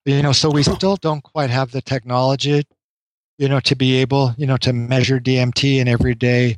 You 0.04 0.22
know, 0.22 0.32
so 0.32 0.48
we 0.48 0.62
still 0.62 0.96
don't 0.96 1.22
quite 1.22 1.50
have 1.50 1.72
the 1.72 1.82
technology, 1.82 2.64
you 3.38 3.48
know, 3.48 3.58
to 3.60 3.74
be 3.74 3.96
able, 3.96 4.32
you 4.36 4.46
know, 4.46 4.58
to 4.58 4.72
measure 4.72 5.18
DMT 5.18 5.78
in 5.78 5.88
everyday, 5.88 6.56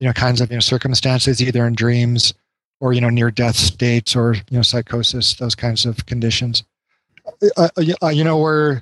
you 0.00 0.06
know, 0.06 0.12
kinds 0.14 0.40
of 0.40 0.50
you 0.50 0.56
know 0.56 0.60
circumstances, 0.60 1.42
either 1.42 1.66
in 1.66 1.74
dreams 1.74 2.32
or 2.80 2.94
you 2.94 3.00
know 3.02 3.10
near 3.10 3.30
death 3.30 3.56
states 3.56 4.16
or 4.16 4.34
you 4.34 4.56
know 4.56 4.62
psychosis, 4.62 5.34
those 5.34 5.54
kinds 5.54 5.84
of 5.84 6.06
conditions. 6.06 6.64
Uh, 7.58 7.68
uh, 8.02 8.08
you 8.08 8.24
know, 8.24 8.38
we're 8.38 8.80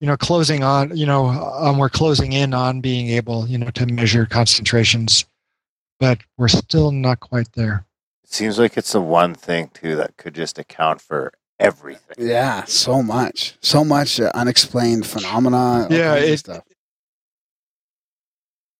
you 0.00 0.06
know 0.06 0.16
closing 0.16 0.62
on 0.62 0.96
you 0.96 1.06
know 1.06 1.26
um, 1.26 1.78
we're 1.78 1.88
closing 1.88 2.32
in 2.32 2.54
on 2.54 2.80
being 2.80 3.08
able 3.08 3.46
you 3.46 3.58
know 3.58 3.70
to 3.70 3.86
measure 3.86 4.26
concentrations 4.26 5.24
but 6.00 6.20
we're 6.36 6.48
still 6.48 6.92
not 6.92 7.18
quite 7.20 7.52
there 7.54 7.84
It 8.24 8.32
seems 8.32 8.58
like 8.58 8.76
it's 8.76 8.92
the 8.92 9.00
one 9.00 9.34
thing 9.34 9.70
too 9.74 9.96
that 9.96 10.16
could 10.16 10.34
just 10.34 10.58
account 10.58 11.00
for 11.00 11.32
everything. 11.58 12.14
Yeah, 12.18 12.64
so 12.66 13.02
much, 13.02 13.56
so 13.60 13.82
much 13.84 14.20
uh, 14.20 14.30
unexplained 14.34 15.04
phenomena. 15.06 15.88
Yeah, 15.90 16.14
it- 16.14 16.38
stuff. 16.38 16.62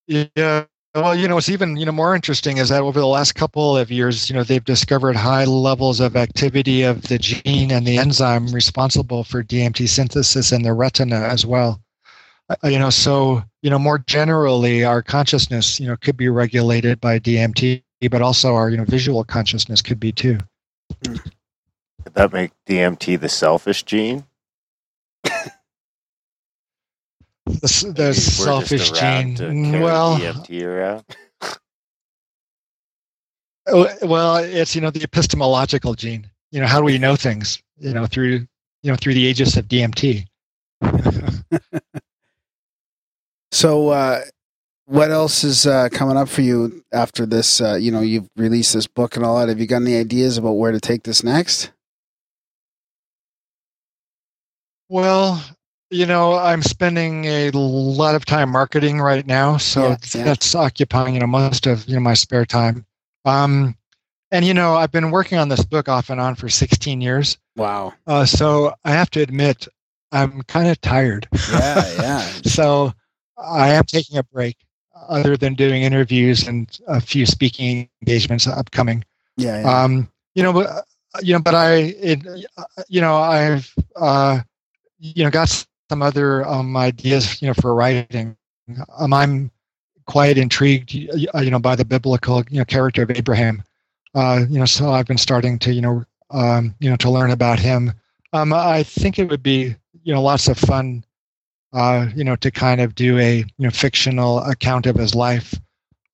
yeah 0.07 0.65
well 0.95 1.15
you 1.15 1.29
know 1.29 1.35
what's 1.37 1.49
even 1.49 1.77
you 1.77 1.87
know 1.87 1.93
more 1.93 2.15
interesting 2.15 2.59
is 2.59 2.69
that 2.71 2.83
over 2.83 3.01
the 3.01 3.07
last 3.07 3.35
couple 3.35 3.77
of 3.77 3.91
years 3.91 4.31
you 4.31 4.37
know 4.37 4.45
they've 4.45 4.65
discovered 4.65 5.17
high 5.17 5.45
levels 5.45 6.01
of 6.01 6.17
activity 6.17 6.83
of 6.83 7.03
the 7.09 7.19
gene 7.19 7.71
and 7.73 7.87
the 7.87 7.99
enzyme 7.99 8.47
responsible 8.49 9.25
for 9.25 9.43
dmt 9.43 9.89
synthesis 9.89 10.53
in 10.53 10.63
the 10.63 10.73
retina 10.73 11.17
as 11.17 11.47
well 11.47 11.81
Uh, 12.51 12.69
you 12.69 12.79
know 12.79 12.91
so 12.91 13.43
you 13.63 13.71
know 13.71 13.79
more 13.79 13.99
generally 13.99 14.85
our 14.85 15.03
consciousness 15.03 15.81
you 15.81 15.87
know 15.87 15.97
could 15.97 16.17
be 16.17 16.29
regulated 16.29 17.01
by 17.01 17.19
dmt 17.19 17.83
but 18.11 18.23
also 18.23 18.55
our 18.55 18.71
you 18.71 18.77
know 18.77 18.85
visual 18.85 19.25
consciousness 19.25 19.83
could 19.83 20.01
be 20.01 20.13
too 20.13 20.39
Could 22.05 22.15
that 22.15 22.33
make 22.33 22.53
DMT 22.67 23.21
the 23.21 23.29
selfish 23.29 23.83
gene? 23.85 24.28
The, 27.49 27.93
the 27.97 28.03
Maybe 28.05 28.05
we're 28.05 28.13
just 28.13 28.37
selfish 28.45 28.91
gene 28.93 29.35
to 29.37 29.45
Mm, 29.45 29.71
carry 29.71 29.83
well 29.85 30.19
DMT 30.19 30.65
around. 30.65 31.05
Oh, 33.71 33.89
well 34.03 34.37
it's 34.37 34.75
you 34.75 34.81
know 34.81 34.91
the 34.91 35.03
epistemological 35.03 35.95
gene 35.95 36.29
you 36.53 36.61
know 36.61 36.67
how 36.67 36.79
do 36.79 36.85
we 36.85 36.97
know 36.99 37.17
things 37.17 37.63
you 37.79 37.93
know 37.93 38.07
through 38.07 38.47
you 38.83 38.91
know 38.91 38.97
through 38.97 39.13
the 39.15 39.21
aegis 39.21 39.57
of 39.59 39.67
dmt 39.69 40.25
So, 43.51 43.89
uh, 43.89 44.21
what 44.85 45.11
else 45.11 45.43
is 45.43 45.67
uh, 45.67 45.89
coming 45.91 46.17
up 46.17 46.29
for 46.29 46.43
you 46.43 46.85
after 46.93 47.27
this? 47.27 47.61
Uh, 47.61 47.75
you 47.77 47.91
know, 47.91 48.01
you've 48.03 48.29
released 48.37 48.75
this 48.75 48.87
book 48.87 49.17
and 49.17 49.25
all 49.25 49.39
that. 49.39 49.49
Have 49.49 49.59
you 49.59 49.67
got 49.67 49.83
any 49.83 49.97
ideas 49.97 50.37
about 50.39 50.53
where 50.53 50.71
to 50.73 50.81
take 50.81 51.03
this 51.03 51.25
next? 51.25 51.73
well 54.91 55.43
you 55.91 56.07
know 56.07 56.35
i'm 56.35 56.63
spending 56.63 57.25
a 57.25 57.51
lot 57.53 58.15
of 58.15 58.25
time 58.25 58.51
marketing 58.51 59.01
right 59.01 59.27
now 59.27 59.57
so 59.57 59.83
Yeah, 59.91 59.97
yeah. 60.15 60.25
that's 60.25 60.55
occupying 60.55 61.15
you 61.15 61.21
know 61.21 61.27
most 61.27 61.67
of 61.67 61.87
you 61.89 61.95
know 61.95 62.01
my 62.01 62.15
spare 62.15 62.45
time 62.45 62.85
um 63.25 63.77
and 64.31 64.45
you 64.45 64.53
know 64.55 64.75
i've 64.75 64.93
been 64.93 65.11
working 65.11 65.39
on 65.39 65.49
this 65.49 65.65
book 65.65 65.89
off 65.89 66.11
and 66.11 66.21
on 66.21 66.35
for 66.35 66.49
16 66.49 67.01
years 67.01 67.39
Wow. 67.57 67.95
uh, 68.07 68.25
so 68.27 68.75
i 68.85 68.91
have 68.93 69.11
to 69.11 69.21
admit 69.23 69.67
i'm 70.13 70.43
kind 70.43 70.69
of 70.69 70.81
tired 70.81 71.27
Yeah, 71.51 71.93
yeah. 72.01 72.21
so 72.45 72.93
I 73.41 73.69
am 73.69 73.85
taking 73.85 74.19
a 74.19 74.25
break, 74.25 74.57
other 75.09 75.37
than 75.37 75.55
doing 75.55 75.83
interviews 75.83 76.49
and 76.49 76.67
a 76.89 77.01
few 77.01 77.25
speaking 77.25 77.89
engagements 78.03 78.49
upcoming. 78.49 79.05
Yeah, 79.37 79.61
yeah. 79.61 79.83
Um, 79.85 80.11
you 80.35 80.43
know, 80.43 80.53
but 80.53 80.67
uh, 80.67 80.83
you 81.23 81.35
know, 81.35 81.39
but 81.41 81.55
I, 81.55 81.75
it, 82.03 82.27
uh, 82.57 82.65
you 82.89 83.01
know, 83.01 83.15
I've, 83.15 83.73
uh, 83.95 84.41
you 84.99 85.23
know, 85.23 85.31
got 85.31 85.65
some 85.89 86.03
other 86.03 86.47
um, 86.47 86.77
ideas, 86.77 87.41
you 87.41 87.49
know, 87.49 87.55
for 87.55 87.75
writing. 87.75 88.37
Um, 88.99 89.13
I'm 89.13 89.51
quite 90.07 90.39
intrigued, 90.39 90.95
uh, 91.35 91.41
you 91.41 91.51
know, 91.51 91.59
by 91.59 91.77
the 91.77 91.85
biblical, 91.85 92.45
you 92.51 92.59
know, 92.59 92.65
character 92.65 93.03
of 93.03 93.11
Abraham. 93.11 93.63
Uh, 94.15 94.45
you 94.49 94.59
know, 94.59 94.65
so 94.65 94.91
I've 94.91 95.07
been 95.07 95.19
starting 95.19 95.59
to, 95.61 95.73
you 95.73 95.81
know, 95.81 96.05
um, 96.31 96.75
you 96.81 96.91
know, 96.91 96.97
to 96.97 97.11
learn 97.11 97.31
about 97.31 97.59
him. 97.59 97.93
Um, 98.33 98.53
I 98.53 98.83
think 98.83 99.19
it 99.19 99.31
would 99.31 99.43
be, 99.43 99.75
you 100.03 100.15
know, 100.15 100.23
lots 100.23 100.49
of 100.49 100.59
fun 100.59 101.05
uh, 101.73 102.07
you 102.15 102.25
know, 102.25 102.37
to 102.37 102.51
kind 102.51 102.81
of 102.81 102.95
do 102.95 103.19
a 103.19 103.39
you 103.39 103.45
know 103.59 103.71
fictional 103.71 104.41
account 104.41 104.87
of 104.87 104.97
his 104.97 105.15
life, 105.15 105.55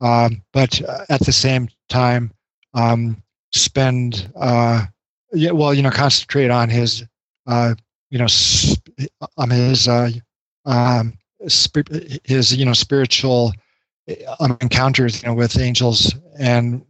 um, 0.00 0.42
but 0.52 0.82
uh, 0.82 1.04
at 1.08 1.20
the 1.24 1.32
same 1.32 1.68
time 1.88 2.32
um, 2.74 3.22
spend 3.52 4.30
uh, 4.36 4.84
yeah, 5.32 5.52
well, 5.52 5.74
you 5.74 5.82
know, 5.82 5.90
concentrate 5.90 6.50
on 6.50 6.68
his 6.68 7.04
uh, 7.46 7.74
you 8.14 8.20
know 8.20 8.28
sp- 8.30 8.94
on 9.36 9.50
his 9.50 9.88
uh, 9.88 10.08
um, 10.66 11.18
sp- 11.50 11.90
his 12.22 12.54
you 12.54 12.64
know 12.64 12.72
spiritual 12.72 13.52
um, 14.38 14.56
encounters 14.60 15.20
you 15.20 15.28
know 15.28 15.34
with 15.34 15.58
angels 15.58 16.14
and 16.38 16.84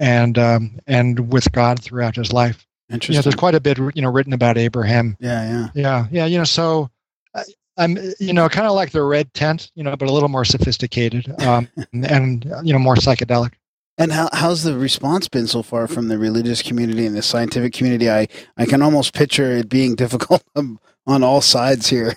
and 0.00 0.38
um, 0.38 0.80
and 0.86 1.30
with 1.30 1.52
God 1.52 1.82
throughout 1.82 2.16
his 2.16 2.32
life. 2.32 2.66
You 2.88 2.94
know, 2.94 2.94
Interesting. 2.94 3.22
there's 3.22 3.34
quite 3.34 3.54
a 3.54 3.60
bit 3.60 3.76
you 3.94 4.00
know 4.00 4.10
written 4.10 4.32
about 4.32 4.56
Abraham. 4.56 5.18
yeah, 5.20 5.42
yeah. 5.50 5.68
Yeah, 5.74 6.06
yeah, 6.10 6.24
you 6.24 6.38
know, 6.38 6.44
so 6.44 6.90
I, 7.34 7.42
I'm, 7.76 7.98
you 8.18 8.32
know, 8.32 8.48
kind 8.48 8.66
of 8.66 8.72
like 8.72 8.90
the 8.90 9.02
red 9.02 9.32
tent, 9.34 9.70
you 9.74 9.84
know, 9.84 9.96
but 9.96 10.08
a 10.08 10.12
little 10.12 10.30
more 10.30 10.46
sophisticated, 10.46 11.30
um, 11.42 11.68
and 11.92 12.44
you 12.64 12.72
know, 12.72 12.78
more 12.78 12.96
psychedelic. 12.96 13.52
And 14.00 14.12
how 14.12 14.30
how's 14.32 14.62
the 14.62 14.78
response 14.78 15.28
been 15.28 15.46
so 15.46 15.62
far 15.62 15.86
from 15.86 16.08
the 16.08 16.16
religious 16.16 16.62
community 16.62 17.04
and 17.04 17.14
the 17.14 17.20
scientific 17.20 17.74
community? 17.74 18.10
I 18.10 18.28
I 18.56 18.64
can 18.64 18.80
almost 18.80 19.12
picture 19.12 19.52
it 19.52 19.68
being 19.68 19.94
difficult 20.04 20.42
on 20.56 21.22
all 21.22 21.42
sides 21.42 21.86
here. 21.88 22.14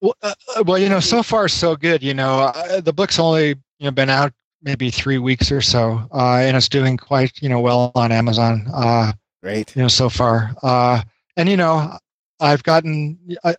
Well, 0.00 0.16
uh, 0.22 0.34
uh, 0.56 0.64
well, 0.66 0.78
you 0.78 0.88
know, 0.88 1.00
so 1.00 1.22
far 1.22 1.48
so 1.48 1.76
good. 1.76 2.02
You 2.02 2.14
know, 2.14 2.50
uh, 2.54 2.80
the 2.80 2.94
book's 2.94 3.18
only 3.18 3.48
you 3.48 3.56
know 3.80 3.90
been 3.90 4.08
out 4.08 4.32
maybe 4.62 4.90
three 4.90 5.18
weeks 5.18 5.52
or 5.52 5.60
so, 5.60 6.08
uh, 6.14 6.36
and 6.36 6.56
it's 6.56 6.70
doing 6.70 6.96
quite 6.96 7.42
you 7.42 7.50
know 7.50 7.60
well 7.60 7.92
on 7.94 8.10
Amazon. 8.10 8.66
Uh, 8.72 9.12
Great. 9.42 9.76
you 9.76 9.82
know, 9.82 9.88
so 9.88 10.08
far. 10.08 10.54
Uh, 10.62 11.02
and 11.36 11.46
you 11.46 11.58
know, 11.58 11.98
I've 12.40 12.62
gotten 12.62 13.18
uh, 13.44 13.52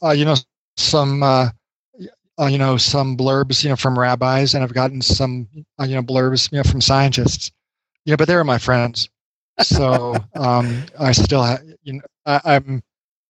uh, 0.00 0.10
you 0.10 0.24
know 0.24 0.36
some 0.76 1.24
uh, 2.40 2.46
you 2.46 2.58
know 2.58 2.76
some 2.76 3.16
blurbs 3.16 3.62
you 3.62 3.70
know 3.70 3.76
from 3.76 3.98
rabbis, 3.98 4.54
and 4.54 4.62
I've 4.62 4.74
gotten 4.74 5.00
some 5.02 5.48
uh, 5.80 5.84
you 5.84 5.94
know 5.94 6.02
blurbs 6.02 6.50
you 6.52 6.58
know 6.58 6.64
from 6.64 6.80
scientists. 6.80 7.50
You 8.04 8.12
know, 8.12 8.16
but 8.16 8.26
they're 8.26 8.42
my 8.44 8.58
friends, 8.58 9.08
so 9.60 10.16
um, 10.34 10.84
I 10.98 11.12
still 11.12 11.42
ha- 11.42 11.60
you 11.82 11.94
know 11.94 12.02
I, 12.26 12.40
I'm 12.44 12.82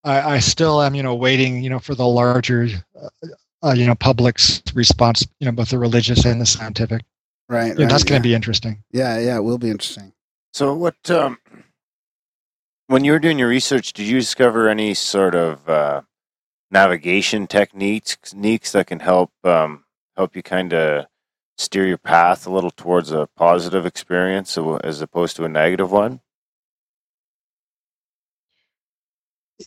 I, 0.03 0.35
I 0.35 0.39
still 0.39 0.81
am 0.81 0.95
you 0.95 1.03
know 1.03 1.15
waiting 1.15 1.63
you 1.63 1.69
know 1.69 1.79
for 1.79 1.95
the 1.95 2.07
larger 2.07 2.67
uh, 2.99 3.27
uh, 3.63 3.73
you 3.73 3.85
know 3.85 3.95
public's 3.95 4.61
response 4.73 5.27
you 5.39 5.45
know 5.45 5.51
both 5.51 5.69
the 5.69 5.79
religious 5.79 6.25
and 6.25 6.41
the 6.41 6.45
scientific. 6.45 7.03
Right. 7.49 7.67
You 7.67 7.73
know, 7.73 7.79
right, 7.81 7.89
that's 7.89 8.03
going 8.03 8.15
yeah. 8.15 8.23
to 8.23 8.29
be 8.29 8.33
interesting. 8.33 8.83
Yeah, 8.91 9.19
yeah, 9.19 9.37
it 9.37 9.43
will 9.43 9.57
be 9.57 9.69
interesting. 9.69 10.13
So, 10.53 10.73
what, 10.73 10.95
um, 11.09 11.39
when 12.87 13.03
you 13.03 13.11
were 13.11 13.19
doing 13.19 13.39
your 13.39 13.47
research, 13.47 13.93
did 13.93 14.07
you 14.07 14.19
discover 14.19 14.69
any 14.69 14.93
sort 14.93 15.35
of 15.35 15.67
uh, 15.67 16.01
navigation 16.73 17.47
techniques, 17.47 18.17
techniques 18.17 18.71
that 18.73 18.87
can 18.87 18.99
help 18.99 19.31
um, 19.45 19.85
help 20.17 20.35
you 20.35 20.43
kind 20.43 20.73
of 20.73 21.05
steer 21.57 21.85
your 21.85 21.97
path 21.97 22.47
a 22.47 22.51
little 22.51 22.71
towards 22.71 23.11
a 23.11 23.27
positive 23.37 23.85
experience 23.85 24.57
as 24.83 25.01
opposed 25.01 25.35
to 25.37 25.45
a 25.45 25.49
negative 25.49 25.91
one? 25.91 26.19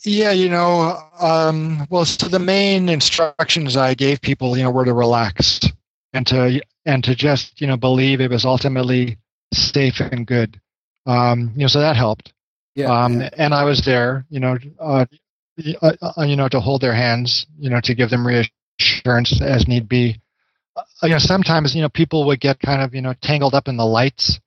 Yeah, 0.05 0.33
you 0.33 0.51
know, 0.51 0.99
um, 1.20 1.87
well, 1.89 2.05
so 2.05 2.28
the 2.28 2.41
main 2.41 2.89
instructions 2.89 3.77
I 3.77 3.95
gave 3.95 4.20
people, 4.20 4.57
you 4.57 4.65
know, 4.65 4.70
were 4.70 4.85
to 4.85 4.93
relax 4.93 5.61
and 6.12 6.27
to 6.27 6.61
and 6.85 7.05
to 7.05 7.15
just, 7.15 7.61
you 7.61 7.66
know, 7.66 7.77
believe 7.77 8.20
it 8.20 8.31
was 8.31 8.45
ultimately 8.45 9.16
safe 9.55 10.01
and 10.01 10.27
good. 10.27 10.61
Um, 11.07 11.53
you 11.55 11.62
know, 11.62 11.66
so 11.69 11.81
that 11.81 11.97
helped. 11.97 12.33
Yeah. 12.74 12.87
um, 12.87 13.20
yeah. 13.20 13.31
And 13.39 13.55
I 13.55 13.65
was 13.65 13.85
there, 13.85 14.27
you 14.28 14.41
know, 14.41 14.59
uh, 14.78 15.07
y- 15.11 15.19
uh, 15.83 15.93
uh, 16.03 16.24
you 16.24 16.37
know, 16.37 16.49
to 16.49 16.61
hold 16.61 16.81
their 16.81 16.95
hands, 16.95 17.47
you 17.59 17.70
know, 17.70 17.81
to 17.83 17.95
give 17.95 18.11
them 18.11 18.27
reassurance 18.27 19.41
as 19.41 19.66
need 19.69 19.89
be. 19.89 20.20
Uh, 20.77 20.83
you 21.05 21.11
know, 21.11 21.19
sometimes 21.19 21.74
you 21.74 21.83
know 21.83 21.89
people 21.89 22.27
would 22.27 22.41
get 22.41 22.61
kind 22.61 22.83
of 22.83 22.95
you 22.95 23.01
know 23.01 23.15
tangled 23.23 23.55
up 23.55 23.69
in 23.69 23.77
the 23.77 23.87
lights, 23.87 24.39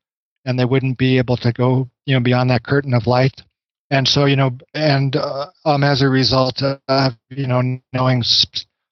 and 0.45 0.59
they 0.59 0.65
wouldn't 0.65 0.97
be 0.97 1.17
able 1.17 1.37
to 1.37 1.51
go 1.51 1.89
you 2.05 2.13
know 2.13 2.21
beyond 2.21 2.49
that 2.49 2.63
curtain 2.63 2.93
of 2.93 3.07
light 3.07 3.43
and 3.91 4.07
so 4.07 4.25
you 4.25 4.35
know 4.35 4.51
and 4.73 5.15
uh, 5.15 5.47
um, 5.65 5.83
as 5.83 6.01
a 6.01 6.09
result 6.09 6.61
of 6.87 7.13
you 7.29 7.47
know 7.47 7.61
knowing 7.93 8.23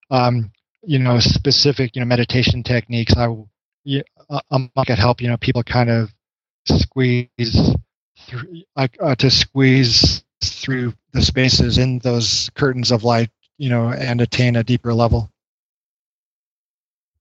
um, 0.09 0.51
you 0.83 0.99
know 0.99 1.19
specific 1.19 1.95
you 1.95 1.99
know 1.99 2.05
meditation 2.05 2.63
techniques 2.63 3.15
i 3.17 3.27
um, 4.51 4.69
I 4.75 4.83
could 4.85 4.99
help 4.99 5.21
you 5.21 5.29
know 5.29 5.37
people 5.37 5.63
kind 5.63 5.89
of 5.89 6.09
squeeze 6.65 7.29
through 8.27 8.63
uh, 8.75 9.15
to 9.15 9.29
squeeze 9.29 10.23
through 10.43 10.93
the 11.13 11.21
spaces 11.21 11.77
in 11.77 11.99
those 11.99 12.49
curtains 12.55 12.91
of 12.91 13.03
light 13.03 13.29
you 13.57 13.69
know 13.69 13.89
and 13.89 14.21
attain 14.21 14.55
a 14.55 14.63
deeper 14.63 14.93
level. 14.93 15.31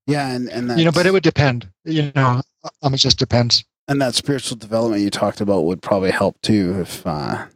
Yeah 0.06 0.30
and 0.30 0.48
and 0.48 0.78
you 0.78 0.84
know 0.84 0.92
but 0.92 1.06
it 1.06 1.12
would 1.12 1.22
depend 1.22 1.68
you 1.84 2.12
know 2.14 2.42
um, 2.82 2.94
it 2.94 2.98
just 2.98 3.18
depends. 3.18 3.64
And 3.88 4.00
that 4.02 4.14
spiritual 4.14 4.56
development 4.56 5.02
you 5.02 5.10
talked 5.10 5.40
about 5.40 5.62
would 5.64 5.82
probably 5.82 6.10
help 6.10 6.40
too 6.42 6.80
if 6.80 7.06
uh 7.06 7.46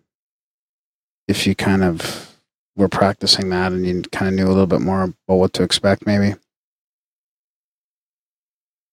if 1.29 1.47
you 1.47 1.55
kind 1.55 1.85
of 1.85 2.37
were 2.77 2.89
practicing 2.89 3.51
that 3.51 3.73
and 3.73 3.87
you 3.87 4.03
kind 4.03 4.29
of 4.29 4.35
knew 4.35 4.47
a 4.47 4.53
little 4.55 4.67
bit 4.67 4.81
more 4.81 5.03
about 5.03 5.15
what 5.37 5.53
to 5.55 5.63
expect 5.63 6.07
maybe. 6.07 6.35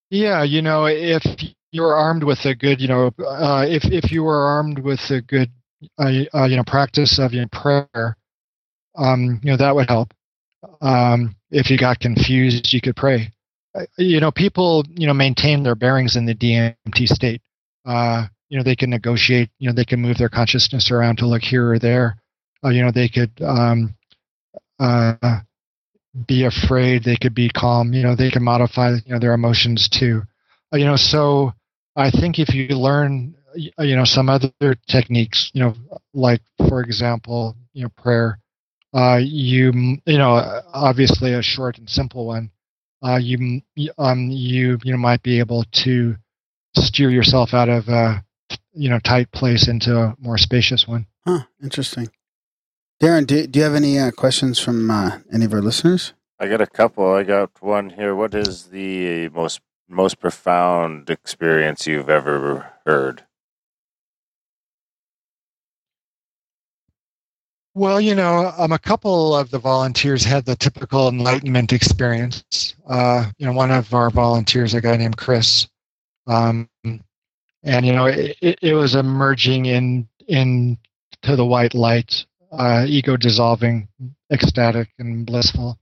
Yeah 0.10 0.44
you 0.44 0.62
know 0.62 0.86
if 0.86 1.24
you're 1.72 1.94
armed 1.94 2.24
with 2.24 2.46
a 2.46 2.56
good 2.56 2.82
you 2.82 2.88
know 2.88 3.12
uh, 3.26 3.66
if 3.68 3.86
if 3.86 4.12
you 4.12 4.24
were 4.24 4.46
armed 4.48 4.80
with 4.80 5.10
a 5.10 5.22
good 5.22 5.52
uh, 6.00 6.12
uh, 6.34 6.46
you 6.46 6.56
know 6.56 6.64
practice 6.66 7.20
of 7.20 7.34
your 7.34 7.48
prayer 7.50 8.18
um 8.96 9.40
you 9.44 9.52
know 9.52 9.58
that 9.58 9.76
would 9.76 9.90
help. 9.90 10.14
Um 10.82 11.36
if 11.52 11.70
you 11.70 11.78
got 11.78 12.00
confused 12.00 12.74
you 12.74 12.82
could 12.82 12.96
pray. 12.96 13.32
Uh, 13.76 13.86
you 13.98 14.20
know 14.20 14.32
people 14.32 14.84
you 14.96 15.08
know 15.08 15.14
maintain 15.14 15.64
their 15.64 15.76
bearings 15.76 16.16
in 16.16 16.26
the 16.26 16.36
dmt 16.36 17.08
state. 17.08 17.42
Uh 17.86 18.26
you 18.50 18.58
know 18.58 18.64
they 18.64 18.76
can 18.76 18.90
negotiate 18.90 19.50
you 19.60 19.68
know 19.70 19.74
they 19.76 19.86
can 19.86 20.02
move 20.02 20.18
their 20.18 20.30
consciousness 20.30 20.92
around 20.92 21.18
to 21.18 21.28
look 21.28 21.44
here 21.44 21.70
or 21.72 21.80
there. 21.80 22.18
Uh, 22.64 22.70
you 22.70 22.82
know 22.82 22.92
they 22.92 23.08
could 23.08 23.32
um, 23.42 23.94
uh, 24.80 25.40
be 26.28 26.46
afraid. 26.46 27.04
They 27.04 27.18
could 27.18 27.36
be 27.36 27.50
calm. 27.50 27.94
You 27.94 28.04
know 28.04 28.16
they 28.16 28.32
can 28.32 28.44
modify 28.44 28.94
you 29.06 29.14
know 29.14 29.20
their 29.20 29.34
emotions 29.34 29.88
too. 29.90 30.24
Uh, 30.74 30.78
you 30.78 30.86
know 30.86 30.98
so 30.98 31.54
i 31.96 32.12
think 32.12 32.40
if 32.40 32.54
you 32.54 32.68
learn 32.70 33.34
you 33.58 33.96
know 33.96 34.06
some 34.06 34.30
other 34.30 34.52
techniques 34.88 35.52
you 35.54 35.62
know 35.62 35.74
like 36.14 36.42
for 36.70 36.82
example 36.82 37.56
you 37.74 37.84
know 37.84 37.90
prayer 37.98 38.40
uh, 38.94 39.20
you 39.22 39.98
you 40.06 40.18
know 40.18 40.62
obviously 40.74 41.34
a 41.34 41.42
short 41.42 41.78
and 41.78 41.90
simple 41.90 42.26
one 42.26 42.50
uh, 43.04 43.18
you 43.18 43.62
um 43.98 44.30
you 44.30 44.78
you 44.84 44.92
know 44.92 44.98
might 44.98 45.24
be 45.24 45.40
able 45.40 45.64
to 45.72 46.16
steer 46.76 47.10
yourself 47.10 47.54
out 47.54 47.70
of 47.70 47.88
a 47.90 48.24
you 48.74 48.90
know 48.90 49.00
tight 49.00 49.32
place 49.32 49.68
into 49.68 49.98
a 49.98 50.16
more 50.20 50.38
spacious 50.38 50.88
one 50.88 51.06
huh 51.26 51.44
interesting 51.62 52.10
Darren, 53.00 53.28
do, 53.28 53.46
do 53.46 53.60
you 53.60 53.64
have 53.64 53.76
any 53.76 54.00
uh, 54.00 54.10
questions 54.10 54.58
from 54.58 54.90
uh, 54.90 55.20
any 55.32 55.46
of 55.46 55.54
our 55.54 55.62
listeners? 55.62 56.14
I 56.40 56.48
got 56.48 56.62
a 56.62 56.68
couple. 56.68 57.14
I 57.14 57.22
got 57.22 57.52
one 57.62 57.92
here. 57.92 58.16
What 58.16 58.34
is 58.34 58.70
the 58.70 59.30
most 59.30 59.62
most 59.88 60.20
profound 60.20 61.10
experience 61.10 61.86
you've 61.86 62.10
ever 62.10 62.74
heard? 62.88 63.27
Well, 67.78 68.02
you 68.02 68.16
know, 68.16 68.52
um, 68.58 68.72
a 68.72 68.80
couple 68.80 69.36
of 69.36 69.52
the 69.52 69.60
volunteers 69.60 70.24
had 70.24 70.46
the 70.46 70.56
typical 70.56 71.10
enlightenment 71.10 71.74
experience. 71.74 72.74
Uh, 72.90 73.30
you 73.38 73.46
know, 73.46 73.54
one 73.54 73.70
of 73.70 73.94
our 73.94 74.10
volunteers, 74.10 74.74
a 74.74 74.82
guy 74.82 74.98
named 74.98 75.18
Chris, 75.18 75.68
um, 76.26 76.68
and 76.84 77.86
you 77.86 77.94
know, 77.94 78.08
it, 78.08 78.36
it 78.64 78.74
was 78.74 78.96
emerging 78.96 79.68
in 79.68 80.10
in 80.28 80.80
to 81.22 81.36
the 81.36 81.46
white 81.46 81.76
light 81.76 82.26
uh, 82.52 82.84
ego 82.88 83.16
dissolving, 83.16 83.88
ecstatic, 84.32 84.90
and 84.98 85.28
blissful. 85.28 85.78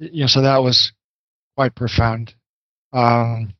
You 0.00 0.22
know, 0.22 0.26
so 0.26 0.42
that 0.42 0.58
was 0.64 0.92
quite 1.56 1.76
profound. 1.76 2.34
Um, 2.92 3.54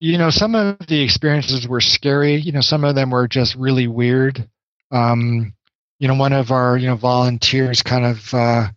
you 0.00 0.18
know, 0.18 0.30
some 0.30 0.56
of 0.56 0.84
the 0.88 1.02
experiences 1.02 1.68
were 1.68 1.80
scary. 1.80 2.34
You 2.34 2.50
know, 2.50 2.62
some 2.62 2.82
of 2.82 2.96
them 2.96 3.10
were 3.10 3.28
just 3.28 3.54
really 3.54 3.86
weird. 3.86 4.50
Um, 4.90 5.55
you 5.98 6.08
know, 6.08 6.14
one 6.14 6.32
of 6.32 6.50
our 6.50 6.76
you 6.76 6.86
know 6.86 6.96
volunteers 6.96 7.82
kind 7.82 8.04
of 8.04 8.34
uh, 8.34 8.68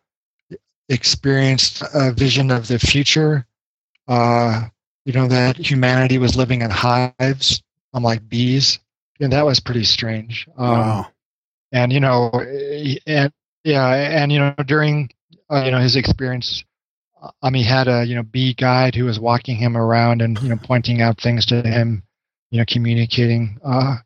experienced 0.90 1.84
a 1.94 2.12
vision 2.12 2.52
of 2.52 2.68
the 2.68 2.80
future. 2.80 3.46
Uh, 4.08 4.64
you 5.06 5.14
know 5.14 5.28
that 5.28 5.58
humanity 5.58 6.18
was 6.18 6.36
living 6.36 6.62
in 6.62 6.70
hives, 6.70 7.62
unlike 7.94 8.28
bees, 8.30 8.80
and 9.20 9.32
that 9.34 9.46
was 9.46 9.60
pretty 9.60 9.84
strange. 9.84 10.48
Um, 10.58 10.70
wow 10.72 11.08
and 11.72 11.94
you 11.94 12.00
know, 12.00 12.32
and 13.06 13.32
yeah, 13.64 13.94
and 13.94 14.32
you 14.32 14.40
know, 14.40 14.54
during 14.66 15.10
uh, 15.52 15.64
you 15.66 15.72
know 15.72 15.80
his 15.80 15.96
experience, 15.96 16.64
um, 17.42 17.54
he 17.54 17.64
had 17.64 17.88
a 17.88 18.06
you 18.06 18.16
know 18.16 18.24
bee 18.24 18.54
guide 18.54 18.96
who 18.96 19.06
was 19.06 19.20
walking 19.20 19.58
him 19.58 19.78
around 19.78 20.22
and 20.22 20.42
you 20.42 20.50
know 20.50 20.58
pointing 20.64 21.02
out 21.02 21.22
things 21.22 21.46
to 21.48 21.62
him, 21.62 22.04
you 22.52 22.60
know, 22.60 22.66
communicating, 22.68 23.60
uh, 23.64 23.98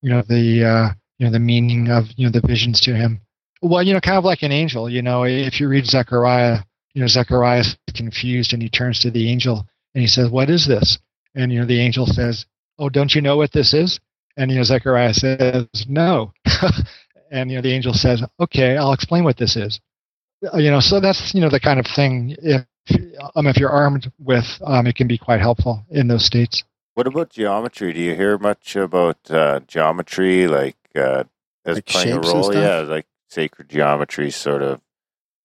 you 0.00 0.10
know, 0.10 0.22
the 0.22 0.64
uh, 0.64 0.90
you 1.22 1.28
know 1.28 1.32
the 1.32 1.38
meaning 1.38 1.88
of 1.88 2.06
you 2.16 2.26
know 2.26 2.32
the 2.32 2.44
visions 2.44 2.80
to 2.80 2.96
him. 2.96 3.20
Well, 3.62 3.84
you 3.84 3.94
know, 3.94 4.00
kind 4.00 4.18
of 4.18 4.24
like 4.24 4.42
an 4.42 4.50
angel. 4.50 4.90
You 4.90 5.02
know, 5.02 5.22
if 5.22 5.60
you 5.60 5.68
read 5.68 5.86
Zechariah, 5.86 6.58
you 6.94 7.00
know, 7.00 7.06
Zechariah 7.06 7.60
is 7.60 7.76
confused 7.94 8.52
and 8.52 8.60
he 8.60 8.68
turns 8.68 8.98
to 9.00 9.10
the 9.12 9.30
angel 9.30 9.64
and 9.94 10.02
he 10.02 10.08
says, 10.08 10.28
"What 10.30 10.50
is 10.50 10.66
this?" 10.66 10.98
And 11.36 11.52
you 11.52 11.60
know, 11.60 11.66
the 11.66 11.78
angel 11.78 12.06
says, 12.06 12.44
"Oh, 12.76 12.88
don't 12.88 13.14
you 13.14 13.20
know 13.20 13.36
what 13.36 13.52
this 13.52 13.72
is?" 13.72 14.00
And 14.36 14.50
you 14.50 14.56
know, 14.56 14.64
Zechariah 14.64 15.14
says, 15.14 15.68
"No." 15.88 16.32
and 17.30 17.52
you 17.52 17.56
know 17.56 17.62
the 17.62 17.72
angel 17.72 17.94
says, 17.94 18.24
"Okay, 18.40 18.76
I'll 18.76 18.92
explain 18.92 19.22
what 19.22 19.36
this 19.36 19.54
is." 19.54 19.78
Uh, 20.52 20.58
you 20.58 20.72
know, 20.72 20.80
so 20.80 20.98
that's 20.98 21.32
you 21.36 21.40
know 21.40 21.50
the 21.50 21.60
kind 21.60 21.78
of 21.78 21.86
thing. 21.86 22.34
If 22.42 22.66
um, 23.36 23.46
if 23.46 23.58
you're 23.58 23.70
armed 23.70 24.10
with, 24.18 24.60
um, 24.64 24.88
it 24.88 24.96
can 24.96 25.06
be 25.06 25.18
quite 25.18 25.40
helpful 25.40 25.84
in 25.88 26.08
those 26.08 26.24
states. 26.24 26.64
What 26.94 27.06
about 27.06 27.30
geometry? 27.30 27.92
Do 27.92 28.00
you 28.00 28.16
hear 28.16 28.38
much 28.38 28.74
about 28.74 29.30
uh, 29.30 29.60
geometry, 29.68 30.48
like 30.48 30.76
uh, 30.96 31.24
as 31.64 31.76
like 31.76 31.86
playing 31.86 32.12
a 32.12 32.20
role? 32.20 32.54
Yeah, 32.54 32.80
like 32.80 33.06
sacred 33.28 33.68
geometry, 33.68 34.30
sort 34.30 34.62
of. 34.62 34.80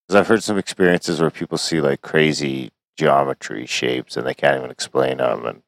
Because 0.06 0.20
I've 0.20 0.28
heard 0.28 0.42
some 0.42 0.58
experiences 0.58 1.20
where 1.20 1.30
people 1.30 1.58
see 1.58 1.80
like 1.80 2.02
crazy 2.02 2.70
geometry 2.96 3.66
shapes 3.66 4.16
and 4.16 4.26
they 4.26 4.34
can't 4.34 4.58
even 4.58 4.70
explain 4.70 5.18
them, 5.18 5.44
and 5.46 5.62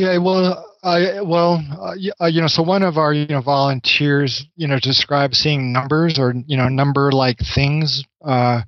Yeah, 0.00 0.16
well, 0.16 0.64
I 0.82 1.20
well, 1.20 1.62
uh, 1.78 1.94
uh, 2.22 2.26
you 2.26 2.40
know, 2.40 2.46
so 2.46 2.62
one 2.62 2.82
of 2.82 2.96
our 2.96 3.12
you 3.12 3.26
know 3.26 3.42
volunteers, 3.42 4.46
you 4.56 4.66
know, 4.66 4.78
described 4.78 5.36
seeing 5.36 5.74
numbers 5.74 6.18
or 6.18 6.32
you 6.46 6.56
know 6.56 6.68
number 6.68 7.12
like 7.12 7.38
things, 7.38 8.02
uh, 8.24 8.62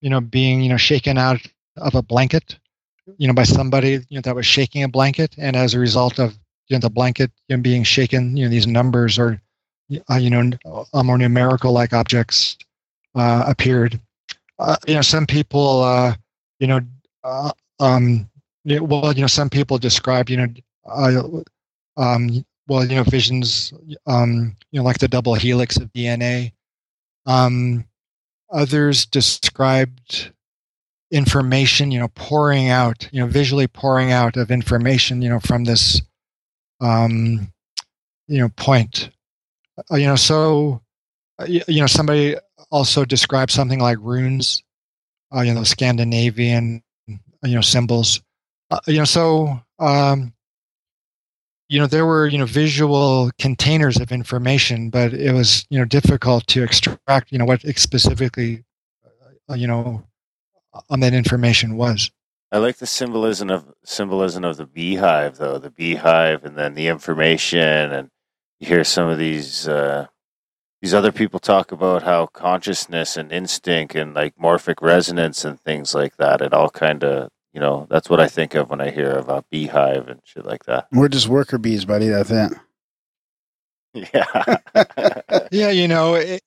you 0.00 0.08
know, 0.08 0.22
being 0.22 0.62
you 0.62 0.70
know 0.70 0.78
shaken 0.78 1.18
out 1.18 1.40
of 1.76 1.94
a 1.94 2.00
blanket, 2.00 2.58
you 3.18 3.28
know, 3.28 3.34
by 3.34 3.42
somebody 3.42 4.00
you 4.08 4.16
know 4.16 4.22
that 4.22 4.34
was 4.34 4.46
shaking 4.46 4.82
a 4.82 4.88
blanket, 4.88 5.34
and 5.36 5.56
as 5.56 5.74
a 5.74 5.78
result 5.78 6.18
of 6.18 6.38
you 6.68 6.76
know 6.76 6.80
the 6.80 6.90
blanket 6.90 7.30
you 7.48 7.56
know, 7.56 7.62
being 7.62 7.84
shaken, 7.84 8.36
you 8.36 8.44
know, 8.44 8.50
these 8.50 8.66
numbers 8.66 9.18
or 9.18 9.40
uh, 10.10 10.16
you 10.16 10.30
know 10.30 10.50
more 10.94 11.18
numerical 11.18 11.72
like 11.72 11.92
objects 11.92 12.56
uh, 13.14 13.44
appeared. 13.46 14.00
Uh, 14.58 14.76
you 14.86 14.94
know, 14.94 15.02
some 15.02 15.26
people, 15.26 15.82
uh, 15.82 16.14
you 16.58 16.66
know, 16.66 16.80
uh, 17.24 17.52
um, 17.80 18.28
well, 18.64 19.12
you 19.12 19.20
know, 19.20 19.28
some 19.28 19.48
people 19.48 19.78
describe, 19.78 20.28
you 20.28 20.36
know, 20.36 20.48
uh, 20.86 21.22
um, 21.96 22.44
well, 22.66 22.84
you 22.84 22.96
know, 22.96 23.04
visions, 23.04 23.72
um, 24.06 24.56
you 24.70 24.80
know, 24.80 24.84
like 24.84 24.98
the 24.98 25.08
double 25.08 25.34
helix 25.34 25.76
of 25.76 25.92
DNA. 25.92 26.52
Um, 27.26 27.84
others 28.50 29.06
described 29.06 30.32
information, 31.10 31.90
you 31.90 31.98
know, 31.98 32.08
pouring 32.08 32.68
out, 32.68 33.08
you 33.12 33.20
know, 33.20 33.26
visually 33.26 33.66
pouring 33.66 34.12
out 34.12 34.36
of 34.36 34.50
information, 34.50 35.22
you 35.22 35.28
know, 35.28 35.40
from 35.40 35.64
this, 35.64 36.02
um, 36.80 37.52
you 38.26 38.38
know, 38.40 38.48
point. 38.50 39.10
Uh, 39.90 39.96
you 39.96 40.06
know, 40.06 40.16
so, 40.16 40.80
uh, 41.38 41.46
you, 41.48 41.62
you 41.68 41.80
know, 41.80 41.86
somebody 41.86 42.36
also 42.70 43.04
described 43.04 43.50
something 43.50 43.80
like 43.80 43.98
runes, 44.00 44.62
uh, 45.34 45.40
you 45.40 45.54
know, 45.54 45.62
Scandinavian, 45.62 46.82
you 47.06 47.18
know, 47.42 47.60
symbols. 47.60 48.20
Uh, 48.70 48.80
you 48.86 48.98
know, 48.98 49.04
so 49.04 49.60
um, 49.78 50.32
you 51.68 51.78
know 51.78 51.86
there 51.86 52.06
were 52.06 52.26
you 52.26 52.38
know 52.38 52.46
visual 52.46 53.30
containers 53.38 53.98
of 54.00 54.10
information 54.10 54.90
but 54.90 55.12
it 55.12 55.32
was 55.32 55.66
you 55.70 55.78
know 55.78 55.84
difficult 55.84 56.46
to 56.46 56.62
extract 56.62 57.30
you 57.30 57.38
know 57.38 57.44
what 57.44 57.60
specifically 57.78 58.64
uh, 59.50 59.54
you 59.54 59.66
know 59.66 60.02
on 60.90 61.00
that 61.00 61.14
information 61.14 61.76
was 61.76 62.10
i 62.52 62.58
like 62.58 62.76
the 62.78 62.86
symbolism 62.86 63.50
of 63.50 63.66
symbolism 63.84 64.44
of 64.44 64.56
the 64.56 64.66
beehive 64.66 65.36
though 65.38 65.58
the 65.58 65.70
beehive 65.70 66.44
and 66.44 66.56
then 66.56 66.74
the 66.74 66.88
information 66.88 67.58
and 67.92 68.08
you 68.60 68.68
hear 68.68 68.84
some 68.84 69.08
of 69.08 69.18
these 69.18 69.68
uh 69.68 70.06
these 70.82 70.94
other 70.94 71.10
people 71.12 71.40
talk 71.40 71.72
about 71.72 72.04
how 72.04 72.26
consciousness 72.26 73.16
and 73.16 73.32
instinct 73.32 73.94
and 73.96 74.14
like 74.14 74.36
morphic 74.36 74.76
resonance 74.80 75.44
and 75.44 75.60
things 75.60 75.94
like 75.94 76.16
that 76.18 76.40
it 76.40 76.52
all 76.54 76.70
kind 76.70 77.02
of 77.04 77.28
You 77.54 77.60
know, 77.60 77.86
that's 77.90 78.08
what 78.10 78.20
I 78.20 78.28
think 78.28 78.54
of 78.54 78.68
when 78.70 78.80
I 78.80 78.90
hear 78.90 79.10
about 79.18 79.48
beehive 79.50 80.06
and 80.08 80.20
shit 80.22 80.44
like 80.46 80.64
that. 80.66 80.86
We're 80.92 81.08
just 81.08 81.28
worker 81.28 81.58
bees, 81.58 81.84
buddy. 81.84 82.08
That's 82.08 82.30
it. 82.30 82.52
Yeah. 84.14 84.56
yeah, 85.50 85.70
you 85.70 85.88
know, 85.88 86.14
it, 86.14 86.28
it- 86.28 86.42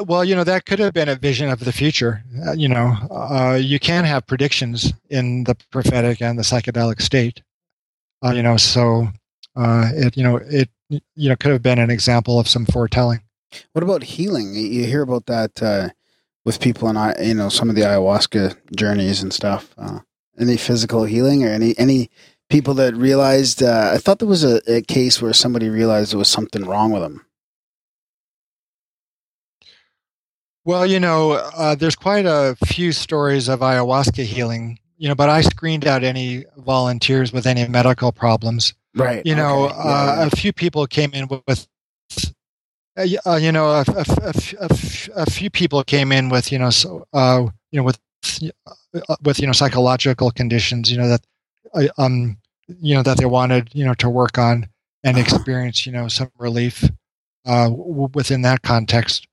well, 0.00 0.24
you 0.24 0.34
know, 0.34 0.44
that 0.44 0.66
could 0.66 0.78
have 0.78 0.94
been 0.94 1.08
a 1.08 1.16
vision 1.16 1.48
of 1.50 1.60
the 1.60 1.72
future. 1.72 2.22
Uh, 2.46 2.52
you 2.52 2.68
know, 2.68 2.96
uh, 3.10 3.58
you 3.60 3.78
can 3.78 4.04
have 4.04 4.26
predictions 4.26 4.92
in 5.10 5.44
the 5.44 5.54
prophetic 5.70 6.22
and 6.22 6.38
the 6.38 6.42
psychedelic 6.42 7.00
state. 7.02 7.42
Uh, 8.24 8.32
you 8.32 8.42
know, 8.42 8.56
so 8.56 9.08
uh, 9.56 9.90
it, 9.94 10.16
you 10.16 10.22
know, 10.22 10.36
it, 10.36 10.70
you 10.88 11.28
know, 11.28 11.36
could 11.36 11.50
have 11.52 11.62
been 11.62 11.78
an 11.78 11.90
example 11.90 12.38
of 12.38 12.48
some 12.48 12.64
foretelling. 12.66 13.20
What 13.72 13.82
about 13.82 14.02
healing? 14.02 14.54
You- 14.54 14.84
hear 14.86 15.02
about 15.02 15.26
that 15.26 15.62
uh, 15.62 15.90
with 16.44 16.60
people 16.60 16.88
in 16.88 16.96
I- 16.96 17.20
you 17.22 17.34
know 17.34 17.48
some 17.48 17.68
of 17.68 17.76
the 17.76 17.82
ayahuasca 17.82 18.56
journeys 18.74 19.22
and 19.22 19.32
stuff. 19.32 19.74
Uh, 19.76 20.00
any 20.38 20.56
physical 20.56 21.04
healing 21.04 21.44
or 21.44 21.48
any 21.48 21.76
any 21.78 22.10
people 22.48 22.72
that 22.74 22.94
realized? 22.96 23.62
Uh, 23.62 23.90
I 23.94 23.98
thought 23.98 24.18
there 24.20 24.28
was 24.28 24.44
a, 24.44 24.60
a 24.70 24.80
case 24.82 25.20
where 25.20 25.32
somebody 25.34 25.68
realized 25.68 26.12
there 26.12 26.18
was 26.18 26.28
something 26.28 26.64
wrong 26.64 26.90
with 26.92 27.02
them. 27.02 27.26
Well, 30.64 30.86
you 30.86 31.00
know, 31.00 31.32
uh, 31.32 31.74
there's 31.74 31.96
quite 31.96 32.26
a 32.26 32.56
few 32.66 32.92
stories 32.92 33.48
of 33.48 33.60
ayahuasca 33.60 34.24
healing. 34.24 34.78
You 34.98 35.08
know, 35.08 35.16
but 35.16 35.28
I 35.28 35.40
screened 35.40 35.84
out 35.84 36.04
any 36.04 36.44
volunteers 36.58 37.32
with 37.32 37.44
any 37.44 37.66
medical 37.66 38.12
problems. 38.12 38.72
Right. 38.94 39.26
You 39.26 39.34
know, 39.34 39.64
okay, 39.64 39.74
uh, 39.76 40.16
yeah. 40.16 40.26
a 40.26 40.30
few 40.30 40.52
people 40.52 40.86
came 40.86 41.12
in 41.12 41.26
with, 41.26 41.42
with 41.48 41.66
uh, 42.96 43.06
uh, 43.26 43.36
you 43.36 43.50
know, 43.50 43.66
a, 43.66 43.84
a, 43.88 44.04
a, 44.22 44.32
a, 44.60 44.68
a 45.22 45.26
few 45.26 45.50
people 45.50 45.82
came 45.82 46.12
in 46.12 46.28
with, 46.28 46.52
you 46.52 46.58
know, 46.58 46.70
so, 46.70 47.04
uh, 47.12 47.46
you 47.72 47.80
know, 47.80 47.82
with, 47.82 47.98
uh, 48.44 49.16
with, 49.24 49.40
you 49.40 49.46
know, 49.46 49.52
psychological 49.52 50.30
conditions, 50.30 50.88
you 50.88 50.98
know, 50.98 51.08
that, 51.08 51.26
uh, 51.74 51.88
um, 51.98 52.36
you 52.80 52.94
know, 52.94 53.02
that 53.02 53.16
they 53.16 53.24
wanted, 53.24 53.70
you 53.72 53.84
know, 53.84 53.94
to 53.94 54.08
work 54.08 54.38
on 54.38 54.68
and 55.02 55.18
experience, 55.18 55.84
you 55.84 55.90
know, 55.90 56.06
some 56.06 56.30
relief, 56.38 56.84
uh, 57.44 57.68
w- 57.68 58.10
within 58.14 58.42
that 58.42 58.62
context. 58.62 59.26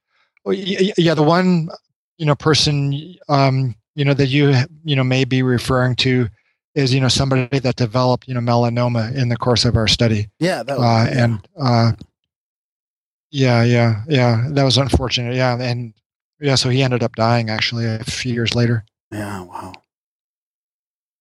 Well, 0.46 0.56
y- 0.58 0.78
y- 0.80 0.94
Yeah, 0.98 1.14
the 1.14 1.24
one, 1.24 1.70
you 2.18 2.26
know, 2.26 2.36
person, 2.36 3.16
um, 3.30 3.76
you 3.96 4.06
know, 4.06 4.14
that 4.14 4.28
you, 4.28 4.54
you 4.84 4.96
know, 4.96 5.04
may 5.04 5.26
be 5.26 5.42
referring 5.44 5.96
to 5.98 6.28
is, 6.76 6.94
you 6.94 7.02
know, 7.02 7.08
somebody 7.08 7.60
that 7.60 7.76
developed, 7.76 8.28
you 8.28 8.34
know, 8.34 8.40
melanoma 8.40 9.14
in 9.16 9.30
the 9.30 9.38
course 9.38 9.66
of 9.66 9.76
our 9.76 9.88
study. 9.88 10.28
Yeah, 10.40 10.64
that 10.64 10.78
was, 10.78 10.86
Uh, 10.86 11.12
yeah. 11.12 11.24
and 11.24 11.48
uh, 11.60 11.92
yeah, 13.32 13.64
yeah, 13.64 14.04
yeah, 14.08 14.48
that 14.52 14.64
was 14.64 14.78
unfortunate. 14.78 15.36
Yeah, 15.36 15.60
and 15.60 15.94
yeah, 16.40 16.56
so 16.56 16.70
he 16.70 16.82
ended 16.82 17.04
up 17.04 17.16
dying 17.16 17.50
actually 17.50 17.86
a 17.86 18.04
few 18.04 18.34
years 18.34 18.56
later. 18.56 18.86
Yeah, 19.12 19.42
wow. 19.44 19.74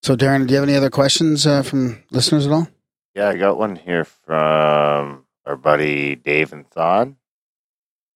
So, 0.03 0.17
Darren, 0.17 0.47
do 0.47 0.53
you 0.55 0.61
have 0.61 0.69
any 0.69 0.77
other 0.77 0.91
questions 0.91 1.47
uh, 1.47 1.63
from 1.63 2.03
listeners 2.11 2.47
at 2.47 2.53
all? 2.53 2.69
Yeah, 3.15 3.29
I 3.29 3.37
got 3.37 3.59
one 3.59 3.77
here 3.77 4.05
from 4.05 5.25
our 5.45 5.57
buddy 5.57 6.15
Dave 6.15 6.53
and 6.53 6.69
Thon. 6.71 7.17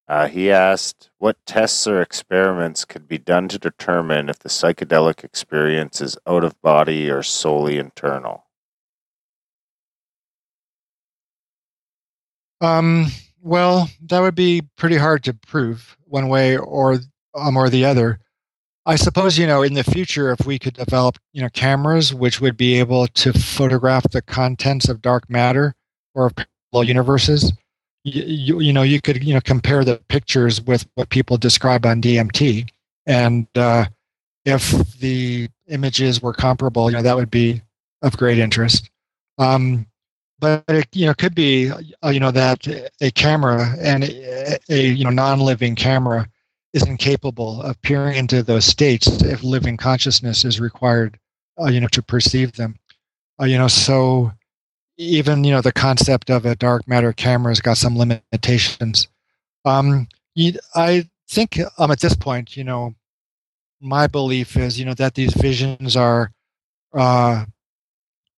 Uh, 0.08 0.28
he 0.28 0.50
asked, 0.50 1.10
"What 1.18 1.36
tests 1.46 1.86
or 1.86 2.02
experiments 2.02 2.84
could 2.84 3.08
be 3.08 3.18
done 3.18 3.48
to 3.48 3.58
determine 3.58 4.28
if 4.28 4.38
the 4.38 4.48
psychedelic 4.48 5.24
experience 5.24 6.00
is 6.00 6.18
out 6.26 6.44
of 6.44 6.60
body 6.62 7.10
or 7.10 7.22
solely 7.22 7.78
internal?" 7.78 8.46
Um, 12.60 13.06
well, 13.40 13.88
that 14.02 14.20
would 14.20 14.36
be 14.36 14.62
pretty 14.76 14.96
hard 14.96 15.24
to 15.24 15.34
prove 15.34 15.96
one 16.04 16.28
way 16.28 16.56
or 16.56 17.00
um, 17.34 17.56
or 17.56 17.68
the 17.68 17.84
other. 17.84 18.20
I 18.84 18.96
suppose 18.96 19.38
you 19.38 19.46
know 19.46 19.62
in 19.62 19.74
the 19.74 19.84
future 19.84 20.32
if 20.32 20.44
we 20.46 20.58
could 20.58 20.74
develop 20.74 21.18
you 21.32 21.42
know 21.42 21.48
cameras 21.50 22.12
which 22.14 22.40
would 22.40 22.56
be 22.56 22.78
able 22.78 23.06
to 23.06 23.32
photograph 23.32 24.04
the 24.10 24.22
contents 24.22 24.88
of 24.88 25.02
dark 25.02 25.30
matter 25.30 25.74
or 26.14 26.30
parallel 26.30 26.88
universes, 26.88 27.52
you, 28.04 28.60
you, 28.60 28.72
know 28.72 28.82
you 28.82 29.00
could 29.00 29.22
you 29.22 29.34
know 29.34 29.40
compare 29.40 29.84
the 29.84 30.00
pictures 30.08 30.60
with 30.60 30.86
what 30.94 31.08
people 31.08 31.36
describe 31.36 31.86
on 31.86 32.02
DMT, 32.02 32.68
and 33.06 33.46
uh, 33.56 33.86
if 34.44 34.70
the 34.98 35.48
images 35.68 36.20
were 36.20 36.32
comparable, 36.32 36.90
you 36.90 36.96
know 36.96 37.02
that 37.02 37.16
would 37.16 37.30
be 37.30 37.62
of 38.02 38.16
great 38.16 38.38
interest. 38.38 38.90
Um, 39.38 39.86
but 40.42 40.64
it 40.68 40.88
you 40.92 41.06
know 41.06 41.14
could 41.14 41.34
be 41.34 41.70
uh, 41.70 42.10
you 42.10 42.20
know 42.20 42.32
that 42.32 42.66
a 43.00 43.10
camera 43.12 43.74
and 43.80 44.04
a, 44.04 44.58
a 44.68 44.88
you 44.88 45.04
know 45.04 45.10
non-living 45.10 45.76
camera 45.76 46.28
is 46.72 46.86
incapable 46.86 47.62
of 47.62 47.80
peering 47.82 48.16
into 48.16 48.42
those 48.42 48.64
states 48.64 49.06
if 49.22 49.42
living 49.42 49.76
consciousness 49.76 50.44
is 50.44 50.58
required 50.60 51.18
uh, 51.60 51.68
you 51.68 51.80
know 51.80 51.86
to 51.86 52.02
perceive 52.02 52.52
them 52.52 52.76
uh, 53.40 53.44
you 53.44 53.56
know 53.56 53.68
so 53.68 54.32
even 55.02 55.44
you 55.44 55.50
know 55.52 55.60
the 55.60 55.72
concept 55.72 56.30
of 56.30 56.46
a 56.46 56.54
dark 56.56 56.86
matter 56.86 57.12
camera 57.12 57.50
has 57.50 57.60
got 57.60 57.76
some 57.76 57.96
limitations. 57.98 59.08
Um 59.64 60.08
you, 60.34 60.54
i 60.74 61.08
think 61.28 61.58
um 61.78 61.90
at 61.90 62.00
this 62.00 62.14
point 62.16 62.56
you 62.56 62.64
know 62.64 62.94
my 63.80 64.06
belief 64.06 64.56
is 64.56 64.78
you 64.78 64.84
know 64.84 64.94
that 64.94 65.14
these 65.14 65.34
visions 65.34 65.96
are 65.96 66.30
uh 66.94 67.44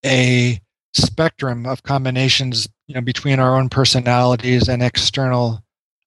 a 0.04 0.60
spectrum 0.92 1.66
of 1.66 1.82
combinations 1.82 2.68
you 2.86 2.94
know 2.94 3.00
between 3.00 3.40
our 3.40 3.56
own 3.56 3.68
personalities 3.68 4.68
and 4.68 4.82
external 4.82 5.62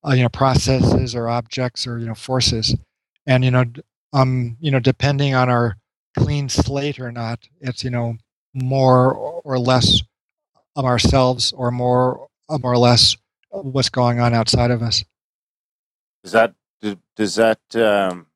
uh, 0.07 0.13
you 0.13 0.23
know 0.23 0.29
processes 0.29 1.15
or 1.15 1.29
objects 1.29 1.87
or 1.87 1.99
you 1.99 2.05
know 2.05 2.15
forces. 2.15 2.75
And 3.25 3.43
you 3.43 3.51
know 3.51 3.65
um 4.13 4.57
you 4.59 4.71
know 4.71 4.79
depending 4.79 5.33
on 5.33 5.49
our 5.49 5.77
clean 6.17 6.49
slate 6.49 6.99
or 6.99 7.11
not 7.11 7.47
it's 7.61 7.83
you 7.83 7.89
know 7.89 8.17
more 8.53 9.13
or 9.13 9.59
less 9.59 10.01
of 10.77 10.85
ourselves 10.85 11.51
or 11.53 11.71
more 11.71 12.27
uh, 12.49 12.57
more 12.59 12.71
or 12.73 12.77
less 12.77 13.17
what's 13.49 13.89
going 13.89 14.21
on 14.21 14.33
outside 14.33 14.71
of 14.71 14.81
us 14.81 15.03
Does 16.23 16.31
that 16.31 16.53
does 17.17 17.35
that 17.35 17.59
um, 17.75 18.27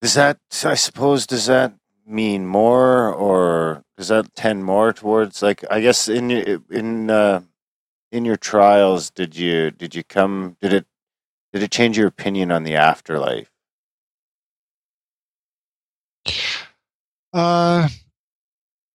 does 0.00 0.14
that 0.14 0.38
I 0.64 0.74
suppose 0.74 1.26
does 1.26 1.46
that 1.46 1.74
mean 2.06 2.46
more 2.46 3.12
or 3.12 3.84
does 3.96 4.08
that 4.08 4.34
tend 4.34 4.64
more 4.64 4.92
towards 4.92 5.42
like 5.42 5.64
I 5.70 5.80
guess 5.80 6.08
in 6.08 6.30
in 6.70 7.10
uh, 7.10 7.42
in 8.10 8.24
your 8.24 8.36
trials 8.36 9.10
did 9.10 9.36
you 9.36 9.70
did 9.70 9.94
you 9.94 10.04
come 10.04 10.56
did 10.60 10.72
it 10.72 10.86
did 11.52 11.62
it 11.62 11.70
change 11.70 11.98
your 11.98 12.06
opinion 12.06 12.50
on 12.50 12.64
the 12.64 12.76
afterlife? 12.76 13.50
Uh, 17.32 17.88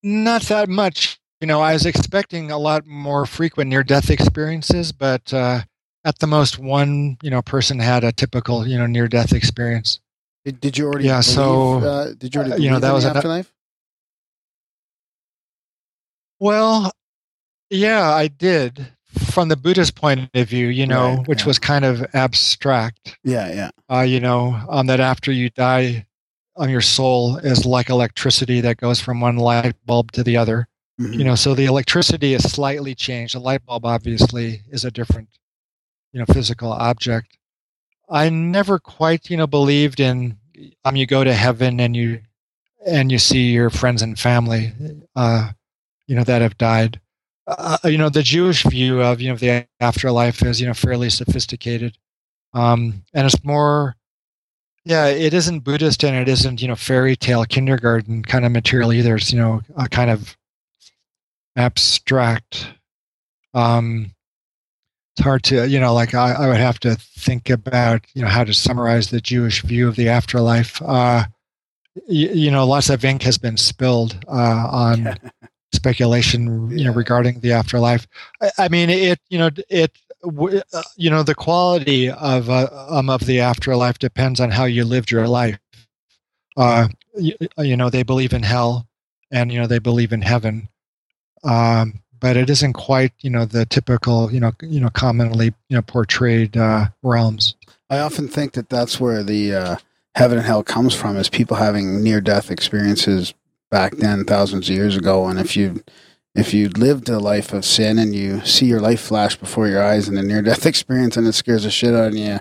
not 0.03 0.43
that 0.43 0.69
much. 0.69 1.19
You 1.41 1.47
know, 1.47 1.61
I 1.61 1.73
was 1.73 1.85
expecting 1.85 2.49
a 2.49 2.57
lot 2.57 2.87
more 2.87 3.25
frequent 3.27 3.69
near-death 3.69 4.09
experiences, 4.09 4.91
but 4.91 5.31
uh, 5.31 5.61
at 6.03 6.17
the 6.19 6.25
most, 6.25 6.57
one 6.57 7.17
you 7.21 7.29
know 7.29 7.41
person 7.43 7.77
had 7.79 8.03
a 8.03 8.11
typical 8.11 8.67
you 8.67 8.77
know 8.77 8.87
near-death 8.87 9.33
experience. 9.33 9.99
Did, 10.45 10.59
did 10.59 10.77
you 10.77 10.85
already? 10.85 11.05
Yeah, 11.05 11.21
believe, 11.21 11.35
so, 11.35 11.79
uh, 11.79 12.13
did 12.17 12.33
you 12.33 12.41
already? 12.41 12.53
uh, 12.55 12.57
you 12.57 12.69
know, 12.71 12.79
that 12.79 12.91
was 12.91 13.05
an- 13.05 13.17
afterlife. 13.17 13.53
Well, 16.39 16.91
yeah, 17.69 18.09
I 18.09 18.27
did 18.27 18.93
from 19.31 19.49
the 19.49 19.55
Buddhist 19.57 19.95
point 19.95 20.29
of 20.33 20.47
view. 20.47 20.67
You 20.67 20.87
know, 20.87 21.17
Right, 21.17 21.27
which 21.27 21.41
yeah. 21.41 21.47
was 21.47 21.59
kind 21.59 21.85
of 21.85 22.05
abstract. 22.15 23.17
Yeah, 23.23 23.53
yeah. 23.53 23.69
Uh, 23.91 24.01
you 24.01 24.19
know, 24.19 24.59
um, 24.69 24.87
that 24.87 24.99
after 24.99 25.31
you 25.31 25.49
die, 25.51 26.07
um, 26.55 26.69
your 26.69 26.81
soul 26.81 27.37
is 27.37 27.65
like 27.65 27.89
electricity 27.89 28.61
that 28.61 28.77
goes 28.77 28.99
from 28.99 29.21
one 29.21 29.37
light 29.37 29.75
bulb 29.85 30.11
to 30.13 30.23
the 30.23 30.37
other. 30.37 30.67
Mhm. 30.99 31.17
you 31.19 31.23
know 31.23 31.35
so 31.35 31.53
the 31.53 31.65
electricity 31.65 32.33
is 32.33 32.43
slightly 32.51 32.95
changed. 32.95 33.35
The 33.35 33.39
light 33.39 33.65
bulb 33.65 33.85
obviously 33.85 34.63
is 34.69 34.83
a 34.85 34.91
different 34.91 35.29
you 36.13 36.19
know 36.19 36.25
physical 36.27 36.71
object. 36.73 37.37
I 38.09 38.29
never 38.29 38.79
quite 38.79 39.29
you 39.29 39.37
know 39.37 39.47
believed 39.47 39.99
in 39.99 40.37
um 40.85 40.95
you 40.97 41.07
go 41.07 41.23
to 41.23 41.33
heaven 41.33 41.79
and 41.81 41.95
you 41.95 42.21
and 42.87 43.11
you 43.11 43.19
see 43.19 43.51
your 43.51 43.69
friends 43.71 44.01
and 44.03 44.19
family 44.19 44.73
uh 45.15 45.51
you 46.07 46.15
know 46.15 46.23
that 46.25 46.41
have 46.43 46.57
died. 46.57 47.01
Uh, 47.47 47.77
you 47.85 47.97
know 47.97 48.09
the 48.09 48.23
jewish 48.23 48.63
view 48.65 49.01
of 49.01 49.21
you 49.21 49.29
know 49.31 49.37
the 49.37 49.67
afterlife 49.81 50.43
is 50.43 50.61
you 50.61 50.67
know 50.67 50.75
fairly 50.75 51.09
sophisticated. 51.09 51.97
Um 52.53 53.03
and 53.13 53.25
it's 53.27 53.43
more 53.45 53.95
yeah 54.85 55.07
it 55.07 55.33
isn't 55.33 55.61
buddhist 55.61 56.03
and 56.05 56.15
it 56.17 56.29
isn't 56.29 56.61
you 56.61 56.69
know 56.69 56.77
fairy 56.77 57.17
tale 57.17 57.45
kindergarten 57.45 58.23
kind 58.23 58.45
of 58.45 58.53
material 58.53 58.93
either. 58.93 59.17
It's 59.17 59.33
you 59.33 59.39
know 59.39 59.61
a 59.77 59.89
kind 59.89 60.11
of 60.11 60.36
abstract 61.57 62.73
um 63.53 64.11
it's 65.15 65.23
hard 65.23 65.43
to 65.43 65.67
you 65.67 65.79
know 65.79 65.93
like 65.93 66.13
I, 66.13 66.33
I 66.33 66.47
would 66.47 66.57
have 66.57 66.79
to 66.81 66.95
think 66.95 67.49
about 67.49 68.05
you 68.13 68.21
know 68.21 68.27
how 68.27 68.43
to 68.43 68.53
summarize 68.53 69.09
the 69.09 69.21
jewish 69.21 69.63
view 69.63 69.87
of 69.87 69.95
the 69.95 70.09
afterlife. 70.09 70.81
Uh 70.81 71.25
you, 72.07 72.29
you 72.29 72.51
know 72.51 72.65
lots 72.65 72.89
of 72.89 73.03
ink 73.03 73.23
has 73.23 73.37
been 73.37 73.57
spilled 73.57 74.23
uh 74.27 74.67
on 74.71 75.17
speculation 75.73 76.69
you 76.77 76.85
know 76.85 76.93
regarding 76.93 77.39
the 77.39 77.51
afterlife. 77.51 78.07
I, 78.41 78.51
I 78.59 78.67
mean 78.69 78.89
it 78.89 79.19
you 79.29 79.39
know 79.39 79.49
it 79.69 79.97
w- 80.23 80.61
uh, 80.73 80.83
you 80.95 81.09
know 81.09 81.23
the 81.23 81.35
quality 81.35 82.09
of 82.09 82.49
uh, 82.49 82.67
um, 82.89 83.09
of 83.09 83.21
the 83.25 83.39
afterlife 83.39 83.99
depends 83.99 84.39
on 84.39 84.51
how 84.51 84.65
you 84.65 84.85
lived 84.85 85.11
your 85.11 85.27
life. 85.27 85.57
Uh, 86.55 86.87
you, 87.15 87.35
you, 87.59 87.77
know, 87.77 87.89
they 87.89 88.03
believe 88.03 88.33
in 88.33 88.43
hell, 88.43 88.87
and 89.31 89.51
you 89.51 89.59
know, 89.59 89.67
they 89.67 89.79
believe 89.79 90.11
in 90.11 90.21
heaven. 90.21 90.67
Um, 91.43 92.01
but 92.19 92.35
it 92.35 92.49
isn't 92.49 92.73
quite, 92.73 93.13
you 93.19 93.29
know, 93.29 93.45
the 93.45 93.65
typical, 93.65 94.31
you 94.31 94.39
know, 94.39 94.51
you 94.61 94.79
know, 94.79 94.89
commonly, 94.89 95.53
you 95.69 95.75
know, 95.75 95.81
portrayed 95.81 96.57
uh, 96.57 96.87
realms. 97.03 97.55
I 97.89 97.99
often 97.99 98.27
think 98.27 98.53
that 98.53 98.69
that's 98.69 98.99
where 98.99 99.23
the 99.23 99.53
uh, 99.53 99.75
heaven 100.15 100.37
and 100.39 100.47
hell 100.47 100.63
comes 100.63 100.93
from, 100.93 101.15
is 101.15 101.29
people 101.29 101.57
having 101.57 102.03
near-death 102.03 102.49
experiences 102.49 103.33
back 103.69 103.97
then, 103.97 104.25
thousands 104.25 104.69
of 104.69 104.75
years 104.75 104.95
ago, 104.95 105.27
and 105.27 105.39
if 105.39 105.55
you 105.55 105.83
if 106.35 106.53
you 106.53 106.69
lived 106.69 107.09
a 107.09 107.17
life 107.17 107.51
of 107.51 107.65
sin 107.65 107.97
and 107.97 108.13
you 108.13 108.45
see 108.45 108.67
your 108.67 108.79
life 108.79 109.01
flash 109.01 109.35
before 109.35 109.67
your 109.67 109.83
eyes 109.83 110.07
in 110.07 110.17
a 110.17 110.23
near-death 110.23 110.65
experience 110.67 111.17
and 111.17 111.25
it 111.25 111.33
scares 111.33 111.63
the 111.63 111.71
shit 111.71 111.95
out 111.95 112.09
of 112.09 112.15
you, 112.15 112.37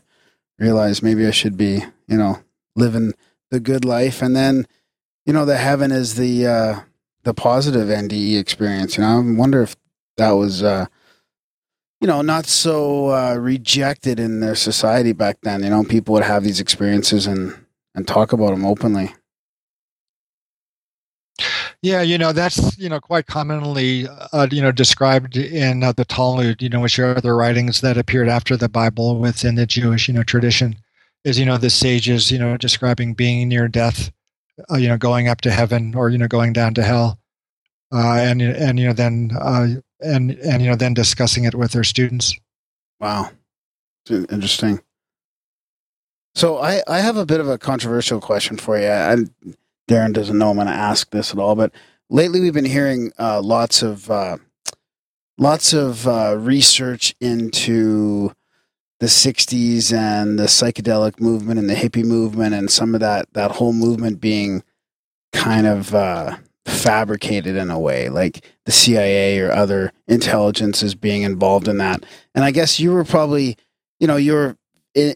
realize 0.59 1.03
maybe 1.03 1.27
I 1.27 1.31
should 1.31 1.57
be, 1.57 1.83
you 2.07 2.19
know, 2.19 2.41
living 2.75 3.15
the 3.51 3.59
good 3.59 3.87
life. 3.87 4.21
And 4.21 4.37
then, 4.37 4.67
you 5.25 5.33
know, 5.33 5.47
the 5.47 5.57
heaven 5.57 5.93
is 5.93 6.17
the 6.17 6.47
uh, 6.47 6.81
the 7.27 7.35
positive 7.35 7.89
NDE 7.89 8.39
experience. 8.39 8.97
Know, 8.97 9.19
I 9.19 9.33
wonder 9.37 9.61
if 9.61 9.77
that 10.17 10.31
was, 10.31 10.63
uh, 10.63 10.87
you 12.01 12.07
know, 12.07 12.23
not 12.23 12.47
so 12.47 13.09
uh, 13.11 13.35
rejected 13.35 14.21
in 14.21 14.39
their 14.39 14.55
society 14.55 15.13
back 15.13 15.39
then. 15.43 15.65
You 15.65 15.71
know, 15.71 15.83
people 15.83 16.15
would 16.15 16.23
have 16.23 16.45
these 16.45 16.61
experiences 16.61 17.27
and 17.27 17.55
and 17.97 18.07
talk 18.07 18.33
about 18.33 18.51
them 18.51 18.65
openly. 18.65 19.13
Yeah, 21.83 22.03
you 22.03 22.17
know 22.17 22.33
that's 22.33 22.79
you 22.79 22.89
know 22.89 23.01
quite 23.01 23.27
commonly 23.27 24.07
uh, 24.33 24.47
you 24.51 24.63
know 24.63 24.73
described 24.73 25.37
in 25.37 25.83
uh, 25.83 25.93
the 25.93 26.05
Talmud, 26.05 26.63
you 26.63 26.69
know, 26.69 26.81
which 26.81 26.99
are 26.99 27.17
other 27.17 27.37
writings 27.37 27.81
that 27.81 27.99
appeared 27.99 28.29
after 28.29 28.57
the 28.57 28.69
Bible 28.69 29.19
within 29.19 29.57
the 29.57 29.67
Jewish 29.67 30.07
you 30.07 30.15
know 30.15 30.23
tradition, 30.23 30.77
is 31.25 31.39
you 31.41 31.45
know 31.45 31.59
the 31.59 31.71
sages 31.71 32.31
you 32.31 32.39
know 32.39 32.57
describing 32.57 33.15
being 33.15 33.49
near 33.49 33.67
death, 33.67 34.13
uh, 34.71 34.77
you 34.77 34.89
know, 34.89 34.97
going 34.97 35.29
up 35.29 35.41
to 35.43 35.51
heaven 35.51 35.95
or 35.95 36.11
you 36.11 36.19
know 36.19 36.29
going 36.29 36.53
down 36.53 36.75
to 36.75 36.83
hell, 36.83 37.19
uh, 37.93 38.17
and 38.21 38.41
and 38.43 38.79
you 38.79 38.87
know 38.87 38.93
then 38.93 39.31
uh, 39.39 39.69
and 40.01 40.33
and 40.33 40.63
you 40.63 40.69
know 40.69 40.77
then 40.77 40.95
discussing 40.95 41.45
it 41.45 41.55
with 41.55 41.73
their 41.73 41.85
students. 41.85 42.37
Wow, 43.01 43.31
interesting. 44.09 44.81
So 46.35 46.59
I 46.59 46.83
I 46.87 47.01
have 47.01 47.17
a 47.17 47.27
bit 47.27 47.41
of 47.41 47.49
a 47.49 47.59
controversial 47.59 48.21
question 48.21 48.57
for 48.57 48.79
you. 48.79 48.89
I, 48.89 49.17
Darren 49.89 50.13
doesn't 50.13 50.37
know 50.37 50.51
I'm 50.51 50.57
going 50.57 50.67
to 50.67 50.73
ask 50.73 51.11
this 51.11 51.33
at 51.33 51.39
all, 51.39 51.55
but 51.55 51.73
lately 52.11 52.41
we've 52.41 52.53
been 52.53 52.65
hearing 52.65 53.13
uh, 53.19 53.41
lots 53.41 53.83
of 53.83 54.11
uh, 54.11 54.39
lots 55.39 55.73
of 55.73 56.07
uh, 56.07 56.37
research 56.39 57.15
into 57.21 58.33
the 59.01 59.07
60s 59.07 59.93
and 59.93 60.39
the 60.39 60.45
psychedelic 60.45 61.21
movement 61.21 61.59
and 61.59 61.69
the 61.69 61.75
hippie 61.75 62.05
movement 62.05 62.55
and 62.55 62.71
some 62.71 62.95
of 62.95 63.01
that 63.01 63.33
that 63.35 63.53
whole 63.53 63.73
movement 63.73 64.21
being 64.21 64.63
kind 65.33 65.67
of 65.67 65.95
uh, 65.95 66.37
fabricated 66.65 67.57
in 67.57 67.71
a 67.71 67.79
way 67.79 68.09
like 68.09 68.45
the 68.65 68.73
CIA 68.73 69.39
or 69.41 69.53
other 69.53 69.93
intelligences 70.09 70.95
being 70.95 71.23
involved 71.23 71.69
in 71.69 71.77
that 71.79 72.05
and 72.35 72.45
I 72.45 72.51
guess 72.51 72.81
you 72.81 72.93
were 72.93 73.05
probably 73.05 73.57
you 74.01 74.07
know 74.07 74.17
you're 74.17 74.57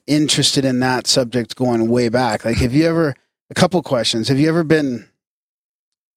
interested 0.07 0.65
in 0.67 0.81
that 0.81 1.07
subject 1.07 1.57
going 1.57 1.89
way 1.89 2.11
back 2.11 2.45
like 2.45 2.59
have 2.59 2.75
you 2.75 2.87
ever 2.87 3.15
a 3.51 3.55
couple 3.55 3.83
questions. 3.83 4.29
Have 4.29 4.39
you 4.39 4.49
ever 4.49 4.65
been 4.65 5.09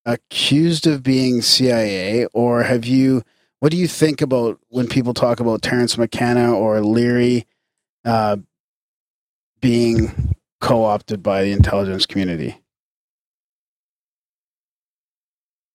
accused 0.06 0.85
of 0.88 1.03
being 1.03 1.41
CIA, 1.41 2.26
or 2.27 2.64
have 2.64 2.85
you? 2.85 3.23
What 3.60 3.72
do 3.72 3.77
you 3.77 3.88
think 3.88 4.22
about 4.22 4.60
when 4.69 4.88
people 4.88 5.14
talk 5.14 5.40
about 5.40 5.61
Terence 5.61 5.98
McKenna 5.98 6.53
or 6.53 6.81
Leary 6.81 7.45
uh, 8.05 8.38
being 9.61 10.35
co-opted 10.61 11.23
by 11.23 11.43
the 11.43 11.51
intelligence 11.51 12.05
community? 12.05 12.61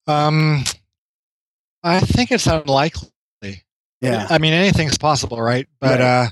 Um, 0.07 0.65
I 1.83 2.01
think 2.01 2.33
it's 2.33 2.47
unlikely. 2.47 3.11
Yeah, 4.01 4.29
I 4.31 4.39
mean 4.39 4.53
anything's 4.53 4.97
possible, 4.97 5.43
right? 5.43 5.67
But 5.81 5.99
right. 5.99 6.01
uh, 6.01 6.29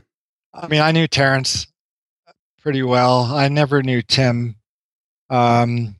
I 0.54 0.68
mean, 0.68 0.80
I 0.80 0.92
knew 0.92 1.08
Terence 1.08 1.66
pretty 2.62 2.84
well. 2.84 3.24
I 3.24 3.48
never 3.48 3.82
knew 3.82 4.02
Tim 4.02 4.56
um, 5.30 5.96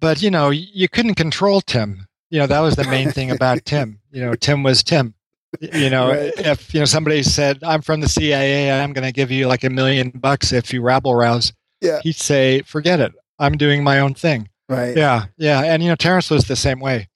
but 0.00 0.22
you 0.22 0.30
know, 0.30 0.50
you 0.50 0.88
couldn't 0.88 1.14
control 1.14 1.60
Tim. 1.60 2.06
You 2.30 2.40
know, 2.40 2.46
that 2.46 2.60
was 2.60 2.76
the 2.76 2.84
main 2.84 3.10
thing 3.10 3.30
about 3.30 3.64
Tim. 3.64 4.00
You 4.10 4.24
know, 4.24 4.34
Tim 4.34 4.62
was 4.62 4.82
Tim. 4.82 5.14
You 5.60 5.90
know, 5.90 6.10
right. 6.10 6.32
if 6.36 6.72
you 6.74 6.80
know 6.80 6.86
somebody 6.86 7.22
said, 7.22 7.62
"I'm 7.62 7.82
from 7.82 8.00
the 8.00 8.08
CIA, 8.08 8.70
I'm 8.72 8.92
going 8.92 9.06
to 9.06 9.12
give 9.12 9.30
you 9.30 9.46
like 9.46 9.64
a 9.64 9.70
million 9.70 10.10
bucks 10.10 10.52
if 10.52 10.72
you 10.72 10.82
rabble 10.82 11.14
rouse," 11.14 11.52
yeah, 11.80 12.00
he'd 12.02 12.16
say, 12.16 12.62
"Forget 12.62 13.00
it. 13.00 13.12
I'm 13.38 13.56
doing 13.56 13.84
my 13.84 14.00
own 14.00 14.14
thing." 14.14 14.48
Right. 14.68 14.96
Yeah, 14.96 15.26
yeah, 15.36 15.62
and 15.62 15.82
you 15.82 15.88
know, 15.88 15.96
Terence 15.96 16.30
was 16.30 16.44
the 16.44 16.56
same 16.56 16.80
way. 16.80 17.08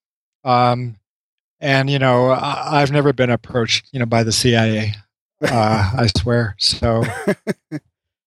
Um, 0.44 0.96
and 1.60 1.90
you 1.90 1.98
know, 1.98 2.30
I, 2.30 2.80
have 2.80 2.92
never 2.92 3.12
been 3.12 3.30
approached, 3.30 3.88
you 3.92 3.98
know, 3.98 4.06
by 4.06 4.22
the 4.22 4.32
CIA. 4.32 4.94
Uh, 5.40 5.92
I 5.96 6.08
swear. 6.08 6.56
So 6.58 7.04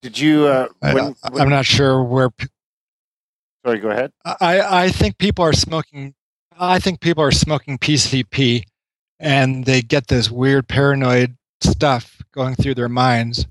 Did 0.01 0.17
you? 0.17 0.47
Uh, 0.47 0.67
when, 0.79 1.15
I, 1.23 1.41
am 1.41 1.49
not 1.49 1.65
sure 1.65 2.03
where. 2.03 2.29
Sorry, 3.65 3.79
go 3.79 3.89
ahead. 3.89 4.11
I 4.25 4.61
I 4.61 4.89
think 4.89 5.17
people 5.19 5.45
are 5.45 5.53
smoking. 5.53 6.15
I 6.57 6.79
think 6.79 6.99
people 6.99 7.23
are 7.23 7.31
smoking 7.31 7.77
PCP, 7.77 8.63
and 9.22 9.65
they 9.65 9.81
get 9.81 10.07
this 10.07 10.30
weird 10.30 10.68
paranoid 10.68 11.38
stuff 11.61 12.22
going 12.34 12.56
through 12.56 12.73
their 12.73 12.89
minds, 12.89 13.45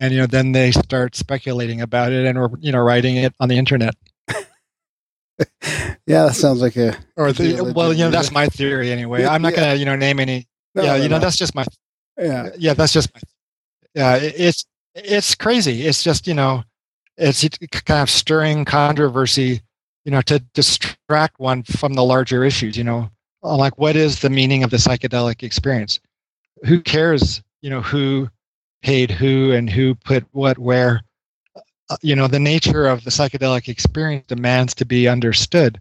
and 0.00 0.12
you 0.12 0.20
know 0.20 0.26
then 0.26 0.52
they 0.52 0.72
start 0.72 1.14
speculating 1.14 1.80
about 1.80 2.12
it 2.12 2.26
and 2.26 2.38
or 2.38 2.50
you 2.58 2.72
know 2.72 2.80
writing 2.80 3.16
it 3.16 3.34
on 3.38 3.48
the 3.48 3.58
internet. 3.58 3.94
yeah, 6.06 6.26
that 6.26 6.34
sounds 6.34 6.62
like 6.62 6.76
a. 6.76 6.96
Or 7.16 7.32
the, 7.32 7.72
well, 7.76 7.92
you 7.92 8.04
know 8.04 8.10
that's 8.10 8.32
my 8.32 8.48
theory 8.48 8.90
anyway. 8.90 9.24
I'm 9.24 9.42
not 9.42 9.52
yeah. 9.52 9.60
gonna 9.60 9.74
you 9.74 9.84
know 9.84 9.96
name 9.96 10.18
any. 10.18 10.48
No, 10.74 10.82
yeah, 10.82 10.96
you 10.96 11.08
know 11.08 11.16
no. 11.16 11.20
that's 11.20 11.36
just 11.36 11.54
my. 11.54 11.64
Yeah. 12.18 12.48
Yeah, 12.58 12.74
that's 12.74 12.92
just 12.92 13.14
my. 13.14 13.20
Yeah, 13.94 14.16
it's 14.16 14.64
it's 14.94 15.34
crazy. 15.34 15.86
It's 15.86 16.02
just 16.02 16.26
you 16.26 16.34
know, 16.34 16.64
it's 17.18 17.46
kind 17.84 18.02
of 18.02 18.08
stirring 18.08 18.64
controversy, 18.64 19.60
you 20.04 20.10
know, 20.10 20.22
to 20.22 20.38
distract 20.54 21.38
one 21.38 21.62
from 21.64 21.92
the 21.92 22.04
larger 22.04 22.44
issues. 22.44 22.78
You 22.78 22.84
know, 22.84 23.10
like 23.42 23.78
what 23.78 23.96
is 23.96 24.20
the 24.20 24.30
meaning 24.30 24.62
of 24.64 24.70
the 24.70 24.76
psychedelic 24.76 25.42
experience? 25.42 26.00
Who 26.64 26.80
cares? 26.80 27.42
You 27.60 27.70
know, 27.70 27.80
who 27.80 28.28
paid 28.82 29.10
who 29.10 29.52
and 29.52 29.68
who 29.68 29.94
put 29.94 30.24
what 30.32 30.58
where? 30.58 31.02
Uh, 31.90 31.96
you 32.02 32.14
know, 32.14 32.26
the 32.26 32.40
nature 32.40 32.86
of 32.86 33.04
the 33.04 33.10
psychedelic 33.10 33.68
experience 33.68 34.26
demands 34.26 34.74
to 34.74 34.84
be 34.84 35.08
understood, 35.08 35.80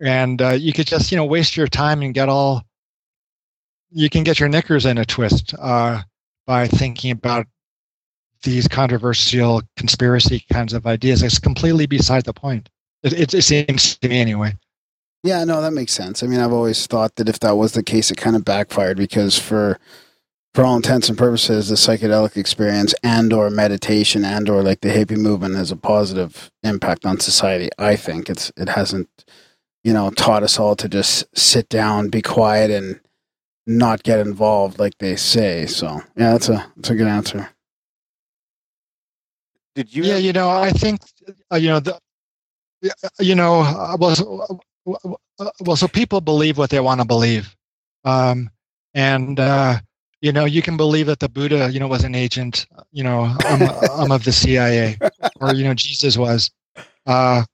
and 0.00 0.40
uh, 0.40 0.50
you 0.50 0.72
could 0.72 0.86
just 0.86 1.10
you 1.10 1.16
know 1.16 1.24
waste 1.24 1.56
your 1.56 1.68
time 1.68 2.02
and 2.02 2.14
get 2.14 2.28
all. 2.28 2.62
You 3.90 4.10
can 4.10 4.22
get 4.22 4.38
your 4.38 4.48
knickers 4.48 4.84
in 4.84 4.98
a 4.98 5.04
twist 5.04 5.54
uh, 5.58 6.02
by 6.46 6.68
thinking 6.68 7.10
about 7.10 7.46
these 8.42 8.68
controversial 8.68 9.62
conspiracy 9.76 10.44
kinds 10.52 10.72
of 10.72 10.86
ideas. 10.86 11.22
It's 11.22 11.38
completely 11.38 11.86
beside 11.86 12.24
the 12.24 12.34
point. 12.34 12.68
It, 13.02 13.12
it, 13.12 13.34
it, 13.34 13.42
seems 13.42 13.96
to 13.98 14.08
me 14.08 14.20
anyway. 14.20 14.54
Yeah, 15.28 15.44
no, 15.44 15.60
that 15.60 15.72
makes 15.74 15.92
sense. 15.92 16.22
I 16.22 16.26
mean, 16.26 16.40
I've 16.40 16.54
always 16.54 16.86
thought 16.86 17.16
that 17.16 17.28
if 17.28 17.38
that 17.40 17.58
was 17.58 17.72
the 17.72 17.82
case, 17.82 18.10
it 18.10 18.16
kind 18.16 18.34
of 18.34 18.46
backfired 18.46 18.96
because 18.96 19.38
for 19.38 19.78
for 20.54 20.64
all 20.64 20.74
intents 20.76 21.10
and 21.10 21.18
purposes, 21.18 21.68
the 21.68 21.74
psychedelic 21.74 22.34
experience 22.38 22.94
and 23.02 23.30
or 23.30 23.50
meditation 23.50 24.24
and 24.24 24.48
or 24.48 24.62
like 24.62 24.80
the 24.80 24.88
hippie 24.88 25.18
movement 25.18 25.54
has 25.54 25.70
a 25.70 25.76
positive 25.76 26.50
impact 26.62 27.04
on 27.04 27.20
society. 27.20 27.68
I 27.78 27.94
think 27.94 28.30
it's 28.30 28.50
it 28.56 28.70
hasn't, 28.70 29.10
you 29.84 29.92
know, 29.92 30.08
taught 30.08 30.42
us 30.42 30.58
all 30.58 30.74
to 30.76 30.88
just 30.88 31.26
sit 31.38 31.68
down, 31.68 32.08
be 32.08 32.22
quiet, 32.22 32.70
and 32.70 32.98
not 33.66 34.04
get 34.04 34.20
involved 34.20 34.78
like 34.78 34.96
they 34.96 35.14
say. 35.14 35.66
So 35.66 36.00
yeah, 36.16 36.32
that's 36.32 36.48
a 36.48 36.72
that's 36.76 36.88
a 36.88 36.96
good 36.96 37.06
answer. 37.06 37.50
Did 39.74 39.94
you? 39.94 40.04
Yeah, 40.04 40.16
you 40.16 40.32
know, 40.32 40.48
I 40.48 40.70
think 40.70 41.02
uh, 41.52 41.56
you 41.56 41.68
know 41.68 41.80
the, 41.80 41.98
you 43.20 43.34
know, 43.34 43.60
I 43.60 43.94
well, 43.96 44.16
so, 44.16 44.40
uh, 44.48 44.54
well, 45.60 45.76
so 45.76 45.88
people 45.88 46.20
believe 46.20 46.58
what 46.58 46.70
they 46.70 46.80
want 46.80 47.00
to 47.00 47.06
believe, 47.06 47.54
um, 48.04 48.50
and 48.94 49.38
uh, 49.38 49.78
you 50.20 50.32
know, 50.32 50.44
you 50.44 50.62
can 50.62 50.76
believe 50.76 51.06
that 51.06 51.20
the 51.20 51.28
Buddha, 51.28 51.70
you 51.70 51.80
know, 51.80 51.88
was 51.88 52.04
an 52.04 52.14
agent, 52.14 52.66
you 52.92 53.04
know, 53.04 53.34
I'm 53.44 53.62
of 54.12 54.24
the 54.24 54.32
CIA, 54.32 54.98
or 55.40 55.54
you 55.54 55.64
know, 55.64 55.74
Jesus 55.74 56.16
was. 56.16 56.50
Uh, 57.06 57.44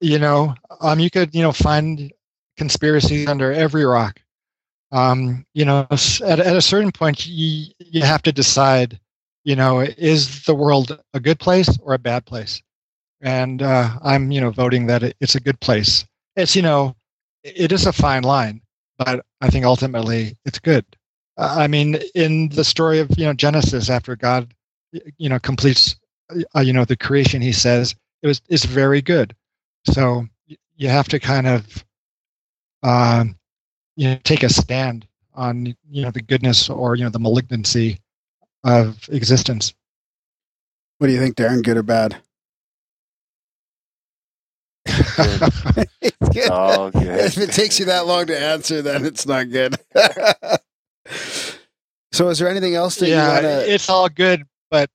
you 0.00 0.18
know, 0.18 0.54
um, 0.80 1.00
you 1.00 1.10
could, 1.10 1.34
you 1.34 1.42
know, 1.42 1.52
find 1.52 2.12
conspiracies 2.56 3.26
under 3.26 3.52
every 3.52 3.84
rock. 3.84 4.20
Um, 4.92 5.44
you 5.54 5.64
know, 5.64 5.86
at, 5.90 6.20
at 6.22 6.56
a 6.56 6.62
certain 6.62 6.92
point, 6.92 7.26
you, 7.26 7.72
you 7.78 8.02
have 8.02 8.22
to 8.22 8.32
decide 8.32 9.00
you 9.46 9.54
know, 9.54 9.78
is 9.80 10.42
the 10.42 10.56
world 10.56 11.00
a 11.14 11.20
good 11.20 11.38
place 11.38 11.78
or 11.80 11.94
a 11.94 11.98
bad 11.98 12.26
place? 12.26 12.60
And 13.20 13.62
uh, 13.62 13.90
I'm, 14.02 14.32
you 14.32 14.40
know, 14.40 14.50
voting 14.50 14.86
that 14.86 15.14
it's 15.20 15.36
a 15.36 15.40
good 15.40 15.60
place. 15.60 16.04
It's, 16.36 16.54
you 16.54 16.62
know, 16.62 16.94
it 17.42 17.72
is 17.72 17.86
a 17.86 17.92
fine 17.92 18.22
line, 18.22 18.60
but 18.98 19.24
I 19.40 19.50
think 19.50 19.64
ultimately 19.64 20.36
it's 20.44 20.58
good. 20.58 20.84
I 21.38 21.66
mean, 21.66 21.96
in 22.14 22.48
the 22.50 22.64
story 22.64 22.98
of, 22.98 23.10
you 23.18 23.24
know, 23.24 23.34
Genesis, 23.34 23.90
after 23.90 24.16
God, 24.16 24.52
you 25.18 25.28
know, 25.28 25.38
completes, 25.38 25.96
uh, 26.56 26.60
you 26.60 26.72
know, 26.72 26.84
the 26.84 26.96
creation, 26.96 27.42
he 27.42 27.52
says, 27.52 27.94
it 28.22 28.26
was 28.26 28.40
is 28.48 28.64
very 28.64 29.02
good. 29.02 29.34
So 29.84 30.26
you 30.76 30.88
have 30.88 31.08
to 31.08 31.18
kind 31.20 31.46
of 31.46 31.84
um, 32.82 33.36
you 33.96 34.08
know 34.08 34.18
take 34.24 34.42
a 34.42 34.48
stand 34.48 35.06
on 35.34 35.66
you 35.90 36.02
know 36.02 36.10
the 36.10 36.22
goodness 36.22 36.68
or 36.68 36.94
you 36.96 37.04
know 37.04 37.10
the 37.10 37.18
malignancy 37.18 38.00
of 38.64 39.08
existence. 39.10 39.74
What 40.98 41.08
do 41.08 41.12
you 41.12 41.20
think, 41.20 41.36
Darren? 41.36 41.62
Good 41.62 41.76
or 41.76 41.82
bad? 41.82 42.16
It's 46.00 46.28
good. 46.30 46.50
all 46.50 46.90
good. 46.90 47.02
if 47.06 47.38
it 47.38 47.50
takes 47.50 47.78
you 47.78 47.86
that 47.86 48.06
long 48.06 48.26
to 48.26 48.38
answer, 48.38 48.80
then 48.80 49.04
it's 49.04 49.26
not 49.26 49.50
good. 49.50 49.76
so, 52.12 52.28
is 52.28 52.38
there 52.38 52.48
anything 52.48 52.74
else 52.74 52.96
that 52.96 53.08
yeah, 53.08 53.26
you 53.26 53.32
want 53.32 53.42
to? 53.42 53.74
it's 53.74 53.88
all 53.88 54.08
good, 54.08 54.44
but 54.70 54.88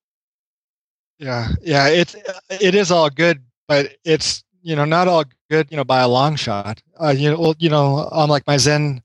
yeah, 1.19 1.49
yeah, 1.61 1.87
it's 1.87 2.15
it 2.49 2.75
is 2.75 2.91
all 2.91 3.09
good, 3.09 3.41
but 3.67 3.95
it's 4.03 4.43
you 4.61 4.75
know 4.75 4.85
not 4.85 5.07
all 5.07 5.25
good, 5.49 5.67
you 5.69 5.77
know, 5.77 5.83
by 5.83 6.01
a 6.01 6.07
long 6.07 6.35
shot. 6.35 6.81
Uh, 6.99 7.13
you 7.15 7.29
know, 7.29 7.39
well, 7.39 7.55
you 7.59 7.69
know, 7.69 8.07
unlike 8.11 8.47
my 8.47 8.57
Zen, 8.57 9.03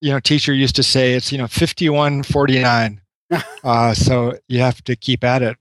you 0.00 0.12
know, 0.12 0.20
teacher 0.20 0.52
used 0.54 0.76
to 0.76 0.82
say, 0.82 1.14
it's 1.14 1.32
you 1.32 1.38
know 1.38 1.48
fifty 1.48 1.88
one 1.88 2.22
forty 2.22 2.60
nine. 2.60 3.00
uh, 3.64 3.94
so 3.94 4.38
you 4.48 4.60
have 4.60 4.82
to 4.84 4.96
keep 4.96 5.24
at 5.24 5.42
it. 5.42 5.56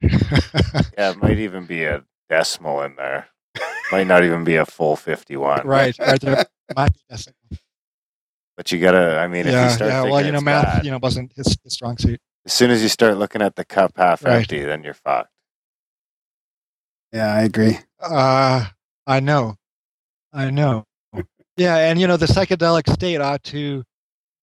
Yeah, 0.00 1.10
it 1.10 1.22
might 1.22 1.38
even 1.38 1.66
be 1.66 1.84
a 1.84 2.04
decimal 2.28 2.82
in 2.82 2.96
there. 2.96 3.28
Might 3.92 4.06
not 4.06 4.24
even 4.24 4.44
be 4.44 4.56
a 4.56 4.66
full 4.66 4.96
51. 4.96 5.66
right, 5.66 5.96
right 5.98 6.20
there 6.20 6.44
might 6.74 6.92
be 6.92 7.00
decimal. 7.08 7.36
But 8.56 8.72
you 8.72 8.80
gotta, 8.80 9.18
I 9.18 9.26
mean, 9.28 9.40
if 9.42 9.46
you 9.46 9.52
Yeah, 9.52 9.68
start 9.68 9.90
yeah. 9.90 10.02
Well, 10.02 10.24
you 10.24 10.32
know, 10.32 10.40
math, 10.40 10.64
bad, 10.64 10.84
you 10.84 10.90
know, 10.90 10.98
wasn't 10.98 11.32
his, 11.36 11.56
his 11.62 11.74
strong 11.74 11.98
suit. 11.98 12.20
as 12.46 12.52
soon 12.52 12.70
as 12.70 12.82
you 12.82 12.88
start 12.88 13.16
looking 13.18 13.42
at 13.42 13.54
the 13.54 13.64
cup 13.64 13.92
half 13.96 14.24
Right. 14.24 14.38
empty, 14.38 14.60
then 14.64 14.82
you're 14.82 14.94
fucked. 14.94 15.30
Yeah, 17.12 17.32
I 17.32 17.42
agree. 17.42 17.78
Uh, 18.00 18.64
I 19.06 19.20
know, 19.20 19.56
I 20.32 20.50
know. 20.50 20.84
Yeah, 21.56 21.76
and 21.76 22.00
you 22.00 22.06
know, 22.06 22.16
the 22.16 22.26
psychedelic 22.26 22.92
state 22.92 23.20
ought 23.20 23.42
to, 23.44 23.82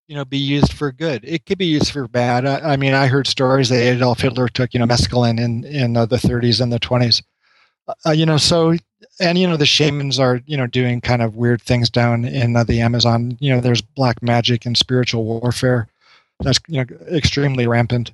you 0.07 0.15
know, 0.15 0.25
be 0.25 0.37
used 0.37 0.73
for 0.73 0.91
good. 0.91 1.23
It 1.23 1.45
could 1.45 1.57
be 1.57 1.65
used 1.67 1.91
for 1.91 2.07
bad. 2.07 2.45
I, 2.45 2.73
I 2.73 2.77
mean, 2.77 2.93
I 2.93 3.07
heard 3.07 3.27
stories 3.27 3.69
that 3.69 3.77
Adolf 3.81 4.21
Hitler 4.21 4.47
took, 4.47 4.73
you 4.73 4.79
know, 4.79 4.85
mescaline 4.87 5.39
in 5.39 5.63
in 5.65 5.97
uh, 5.97 6.05
the 6.05 6.17
30s 6.17 6.61
and 6.61 6.71
the 6.71 6.79
20s. 6.79 7.21
Uh, 8.05 8.11
you 8.11 8.25
know, 8.25 8.37
so 8.37 8.75
and 9.19 9.37
you 9.37 9.47
know, 9.47 9.57
the 9.57 9.65
shamans 9.65 10.19
are, 10.19 10.41
you 10.45 10.57
know, 10.57 10.67
doing 10.67 11.01
kind 11.01 11.21
of 11.21 11.35
weird 11.35 11.61
things 11.61 11.89
down 11.89 12.25
in 12.25 12.55
uh, 12.55 12.63
the 12.63 12.81
Amazon. 12.81 13.37
You 13.39 13.53
know, 13.53 13.61
there's 13.61 13.81
black 13.81 14.21
magic 14.21 14.65
and 14.65 14.77
spiritual 14.77 15.23
warfare 15.23 15.87
that's 16.39 16.59
you 16.67 16.77
know 16.77 16.85
extremely 17.11 17.67
rampant. 17.67 18.11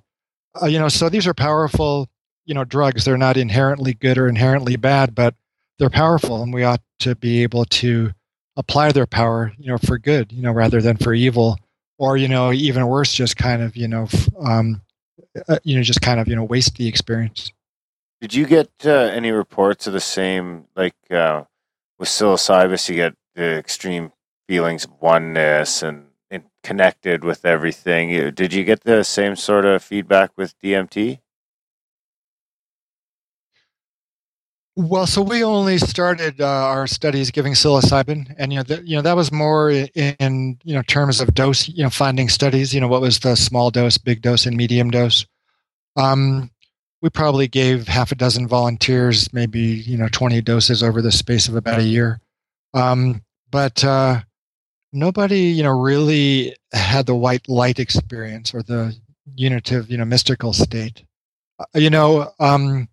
Uh, 0.62 0.66
you 0.66 0.80
know, 0.80 0.90
so 0.90 1.10
these 1.10 1.28
are 1.28 1.34
powerful, 1.34 2.10
you 2.46 2.54
know, 2.54 2.64
drugs. 2.64 3.06
They're 3.06 3.18
not 3.18 3.38
inherently 3.38 3.94
good 3.94 4.18
or 4.18 4.28
inherently 4.28 4.76
bad, 4.76 5.16
but 5.16 5.36
they're 5.78 5.90
powerful, 5.90 6.44
and 6.44 6.54
we 6.54 6.64
ought 6.64 6.82
to 7.00 7.16
be 7.16 7.44
able 7.44 7.66
to 7.66 8.12
apply 8.58 8.92
their 8.92 9.06
power, 9.06 9.54
you 9.58 9.68
know, 9.68 9.78
for 9.78 9.98
good, 9.98 10.32
you 10.34 10.42
know, 10.42 10.52
rather 10.52 10.82
than 10.82 10.98
for 10.98 11.14
evil, 11.14 11.58
or 11.98 12.18
you 12.18 12.28
know, 12.28 12.52
even 12.52 12.88
worse, 12.88 13.14
just 13.14 13.38
kind 13.38 13.62
of, 13.62 13.78
you 13.78 13.88
know, 13.88 14.08
um, 14.44 14.82
uh, 15.48 15.60
you 15.64 15.76
know, 15.76 15.82
just 15.82 16.02
kind 16.02 16.20
of, 16.20 16.28
you 16.28 16.36
know, 16.36 16.44
waste 16.44 16.76
the 16.76 16.88
experience. 16.88 17.52
Did 18.22 18.34
you 18.34 18.46
get 18.48 18.70
uh, 18.86 18.90
any 18.92 19.32
reports 19.32 19.88
of 19.88 19.94
the 19.94 20.00
same, 20.02 20.66
like 20.76 20.96
uh, 21.12 21.44
with 22.00 22.10
psilocybin, 22.10 22.90
you 22.90 22.96
get 22.96 23.16
the 23.36 23.58
extreme 23.58 24.12
feelings 24.48 24.86
of 24.86 24.92
oneness 25.02 25.84
and, 25.84 26.08
and 26.32 26.44
connected 26.64 27.24
with 27.24 27.46
everything. 27.46 28.10
Did 28.34 28.54
you 28.54 28.64
get 28.64 28.84
the 28.84 29.04
same 29.04 29.36
sort 29.36 29.66
of 29.66 29.84
feedback 29.84 30.32
with 30.38 30.56
DMT? 30.62 31.20
Well, 34.76 35.08
so 35.08 35.22
we 35.22 35.44
only 35.44 35.78
started 35.78 36.42
uh, 36.42 36.48
our 36.48 36.88
studies 36.88 37.32
giving 37.32 37.54
psilocybin, 37.54 38.34
and 38.40 38.54
you 38.54 38.60
know, 38.60 38.64
th- 38.64 38.82
you 38.86 38.96
know, 38.96 39.04
that 39.04 39.16
was 39.18 39.32
more 39.32 39.72
i- 39.72 39.90
in 40.20 40.58
you 40.64 40.76
know 40.76 40.82
terms 40.84 41.22
of 41.22 41.34
dose, 41.36 41.70
you 41.70 41.84
know, 41.84 41.92
finding 41.92 42.30
studies. 42.30 42.74
You 42.74 42.82
know, 42.82 42.88
what 42.88 43.02
was 43.02 43.20
the 43.20 43.36
small 43.36 43.72
dose, 43.72 44.00
big 44.00 44.22
dose, 44.24 44.48
and 44.48 44.58
medium 44.58 44.90
dose. 44.92 45.28
Um, 45.98 46.52
we 47.02 47.10
probably 47.10 47.48
gave 47.48 47.88
half 47.88 48.12
a 48.12 48.16
dozen 48.16 48.48
volunteers, 48.48 49.32
maybe 49.34 49.60
you 49.60 49.98
know, 49.98 50.08
twenty 50.10 50.42
doses 50.42 50.84
over 50.84 51.02
the 51.02 51.12
space 51.12 51.48
of 51.48 51.56
about 51.56 51.80
a 51.80 51.84
year. 51.84 52.20
Um, 52.74 53.24
but 53.52 53.84
uh, 53.84 54.22
nobody, 54.94 55.40
you 55.40 55.64
know, 55.64 55.80
really 55.80 56.56
had 56.74 57.06
the 57.06 57.16
white 57.16 57.48
light 57.50 57.80
experience 57.80 58.54
or 58.54 58.62
the 58.62 58.96
unitive, 59.36 59.90
you 59.90 59.98
know, 59.98 60.06
mystical 60.06 60.54
state. 60.54 61.04
Uh, 61.60 61.66
you 61.76 61.90
know. 61.90 62.32
Um, 62.40 62.88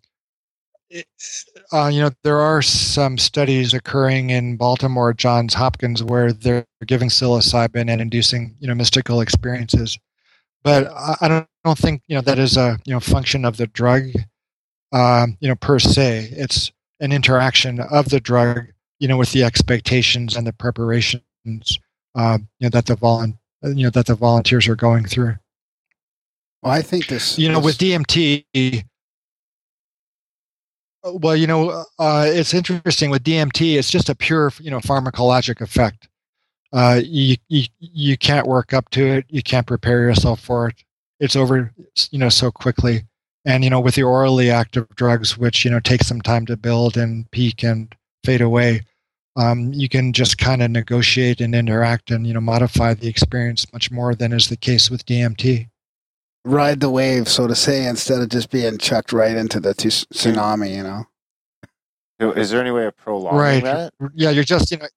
uh, 1.73 1.89
you 1.91 1.99
know, 2.01 2.09
there 2.23 2.39
are 2.39 2.61
some 2.61 3.17
studies 3.17 3.73
occurring 3.73 4.29
in 4.29 4.55
Baltimore, 4.55 5.13
Johns 5.13 5.53
Hopkins, 5.53 6.01
where 6.01 6.31
they're 6.31 6.65
giving 6.85 7.09
psilocybin 7.09 7.89
and 7.91 7.99
inducing, 7.99 8.55
you 8.59 8.67
know, 8.67 8.75
mystical 8.75 9.21
experiences. 9.21 9.97
But 10.63 10.87
I, 10.87 11.15
I 11.21 11.27
don't, 11.27 11.47
don't 11.67 11.77
think, 11.77 12.01
you 12.07 12.15
know, 12.15 12.21
that 12.21 12.39
is 12.39 12.57
a, 12.57 12.79
you 12.85 12.93
know, 12.93 12.99
function 12.99 13.45
of 13.45 13.57
the 13.57 13.67
drug, 13.67 14.03
um, 14.93 15.37
you 15.39 15.47
know, 15.47 15.55
per 15.55 15.79
se. 15.79 16.29
It's 16.31 16.71
an 16.99 17.11
interaction 17.11 17.79
of 17.79 18.09
the 18.09 18.19
drug, 18.19 18.67
you 18.99 19.07
know, 19.07 19.17
with 19.17 19.31
the 19.33 19.43
expectations 19.43 20.35
and 20.35 20.47
the 20.47 20.53
preparations, 20.53 21.21
uh, 22.15 22.39
you 22.59 22.65
know, 22.65 22.69
that 22.69 22.85
the 22.85 22.95
volun, 22.95 23.37
you 23.63 23.83
know, 23.83 23.89
that 23.89 24.07
the 24.07 24.15
volunteers 24.15 24.67
are 24.67 24.75
going 24.75 25.05
through. 25.05 25.35
Well, 26.63 26.73
I 26.73 26.81
think 26.81 27.07
this. 27.07 27.37
You 27.37 27.49
know, 27.51 27.59
with 27.59 27.77
DMT, 27.77 28.45
well, 31.03 31.35
you 31.35 31.47
know, 31.47 31.85
uh, 31.99 32.25
it's 32.27 32.53
interesting 32.53 33.09
with 33.09 33.23
DMT. 33.23 33.77
It's 33.77 33.91
just 33.91 34.09
a 34.09 34.15
pure, 34.15 34.51
you 34.59 34.71
know, 34.71 34.79
pharmacologic 34.79 35.61
effect. 35.61 36.09
Uh, 36.73 36.99
you, 37.03 37.37
you 37.47 37.63
you 37.79 38.17
can't 38.17 38.45
work 38.45 38.73
up 38.73 38.89
to 38.89 39.05
it. 39.05 39.25
You 39.29 39.41
can't 39.41 39.65
prepare 39.65 40.01
yourself 40.01 40.41
for 40.41 40.69
it. 40.69 40.83
It's 41.19 41.35
over, 41.35 41.73
you 42.11 42.19
know, 42.19 42.29
so 42.29 42.51
quickly. 42.51 43.03
And 43.45 43.63
you 43.63 43.69
know, 43.69 43.79
with 43.79 43.95
the 43.95 44.03
orally 44.03 44.51
active 44.51 44.87
drugs, 44.95 45.37
which 45.37 45.63
you 45.63 45.71
know 45.71 45.79
take 45.79 46.03
some 46.03 46.21
time 46.21 46.45
to 46.47 46.57
build 46.57 46.97
and 46.97 47.29
peak 47.31 47.63
and 47.63 47.93
fade 48.23 48.41
away, 48.41 48.81
um, 49.37 49.71
you 49.71 49.87
can 49.87 50.11
just 50.11 50.37
kind 50.37 50.61
of 50.61 50.71
negotiate 50.71 51.39
and 51.39 51.55
interact 51.55 52.11
and 52.11 52.27
you 52.27 52.33
know 52.33 52.41
modify 52.41 52.93
the 52.93 53.07
experience 53.07 53.71
much 53.71 53.89
more 53.89 54.15
than 54.15 54.33
is 54.33 54.49
the 54.49 54.57
case 54.57 54.89
with 54.89 55.05
DMT. 55.05 55.69
ride 56.43 56.79
the 56.81 56.89
wave, 56.89 57.29
so 57.29 57.47
to 57.47 57.55
say, 57.55 57.85
instead 57.87 58.21
of 58.21 58.29
just 58.29 58.49
being 58.49 58.77
chucked 58.77 59.13
right 59.13 59.35
into 59.35 59.59
the 59.59 59.73
t- 59.73 59.89
tsunami. 59.89 60.75
You 60.75 60.83
know. 60.83 61.05
Is 62.33 62.49
there 62.49 62.59
any 62.59 62.71
way 62.71 62.85
of 62.87 62.97
prolonging 62.97 63.39
right 63.39 63.63
that? 63.63 63.93
yeah 64.15 64.31
you're 64.31 64.43
just 64.43 64.71
you 64.71 64.77
know 64.77 64.87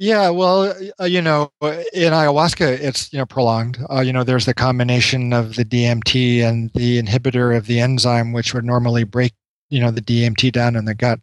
yeah 0.00 0.30
well 0.30 0.74
uh, 0.98 1.04
you 1.04 1.20
know 1.20 1.52
in 1.60 2.12
ayahuasca 2.12 2.66
it's 2.80 3.12
you 3.12 3.18
know 3.18 3.26
prolonged. 3.26 3.78
Uh, 3.90 4.00
you 4.00 4.12
know 4.12 4.24
there's 4.24 4.46
the 4.46 4.54
combination 4.54 5.32
of 5.32 5.54
the 5.56 5.64
dmt 5.64 6.42
and 6.42 6.70
the 6.74 7.00
inhibitor 7.00 7.56
of 7.56 7.66
the 7.66 7.78
enzyme 7.78 8.32
which 8.32 8.54
would 8.54 8.64
normally 8.64 9.04
break 9.04 9.32
you 9.68 9.78
know 9.78 9.90
the 9.90 10.00
dmt 10.00 10.50
down 10.50 10.74
in 10.74 10.86
the 10.86 10.94
gut. 10.94 11.20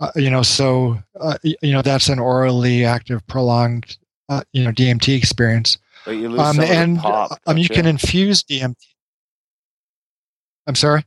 Uh, 0.00 0.10
you 0.16 0.28
know 0.28 0.42
so 0.42 0.98
uh, 1.20 1.38
you 1.44 1.72
know 1.72 1.80
that's 1.80 2.08
an 2.08 2.18
orally 2.18 2.84
active 2.84 3.24
prolonged 3.28 3.96
uh, 4.28 4.42
you 4.52 4.64
know 4.64 4.72
dmt 4.72 5.16
experience. 5.16 5.78
But 6.04 6.16
you 6.16 6.28
lose 6.28 6.40
um, 6.40 6.56
some 6.56 6.64
of 6.64 6.68
the 6.68 6.74
and 6.74 6.98
pop. 6.98 7.38
um, 7.46 7.56
you 7.56 7.68
don't 7.68 7.76
can 7.76 7.86
infuse 7.86 8.42
dmt 8.42 8.74
i'm 10.66 10.74
sorry 10.74 11.04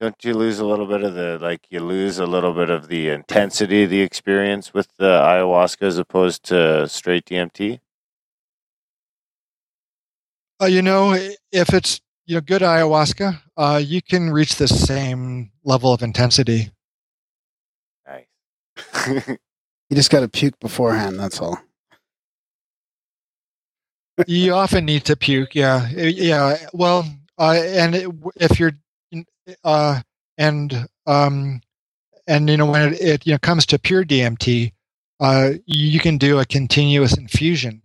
Don't 0.00 0.24
you 0.24 0.32
lose 0.32 0.58
a 0.58 0.64
little 0.64 0.86
bit 0.86 1.02
of 1.02 1.14
the 1.14 1.38
like? 1.38 1.66
You 1.68 1.80
lose 1.80 2.18
a 2.18 2.26
little 2.26 2.54
bit 2.54 2.70
of 2.70 2.88
the 2.88 3.10
intensity 3.10 3.84
of 3.84 3.90
the 3.90 4.00
experience 4.00 4.72
with 4.72 4.88
the 4.96 5.20
ayahuasca 5.20 5.82
as 5.82 5.98
opposed 5.98 6.42
to 6.44 6.88
straight 6.88 7.26
DMT. 7.26 7.80
Uh, 10.62 10.66
you 10.66 10.80
know, 10.80 11.12
if 11.52 11.74
it's 11.74 12.00
you 12.24 12.36
know 12.36 12.40
good 12.40 12.62
ayahuasca, 12.62 13.40
uh, 13.58 13.80
you 13.84 14.00
can 14.00 14.30
reach 14.30 14.56
the 14.56 14.68
same 14.68 15.50
level 15.64 15.92
of 15.92 16.02
intensity. 16.02 16.70
Nice. 18.06 19.38
You 19.90 19.96
just 19.96 20.10
got 20.10 20.20
to 20.20 20.28
puke 20.28 20.58
beforehand. 20.60 21.18
That's 21.18 21.40
all. 21.40 21.58
you 24.28 24.54
often 24.54 24.84
need 24.84 25.04
to 25.06 25.16
puke. 25.16 25.56
Yeah, 25.56 25.88
yeah. 25.90 26.58
Well, 26.72 27.04
uh, 27.36 27.60
and 27.66 27.94
it, 27.96 28.08
if 28.36 28.60
you're, 28.60 28.78
uh, 29.64 30.00
and 30.38 30.86
um, 31.06 31.60
and 32.26 32.48
you 32.48 32.56
know 32.56 32.66
when 32.66 32.92
it, 32.92 33.00
it 33.00 33.26
you 33.26 33.32
know 33.32 33.38
comes 33.38 33.66
to 33.66 33.78
pure 33.78 34.04
DMT, 34.04 34.72
uh, 35.20 35.52
you 35.66 36.00
can 36.00 36.18
do 36.18 36.38
a 36.38 36.44
continuous 36.44 37.16
infusion 37.16 37.82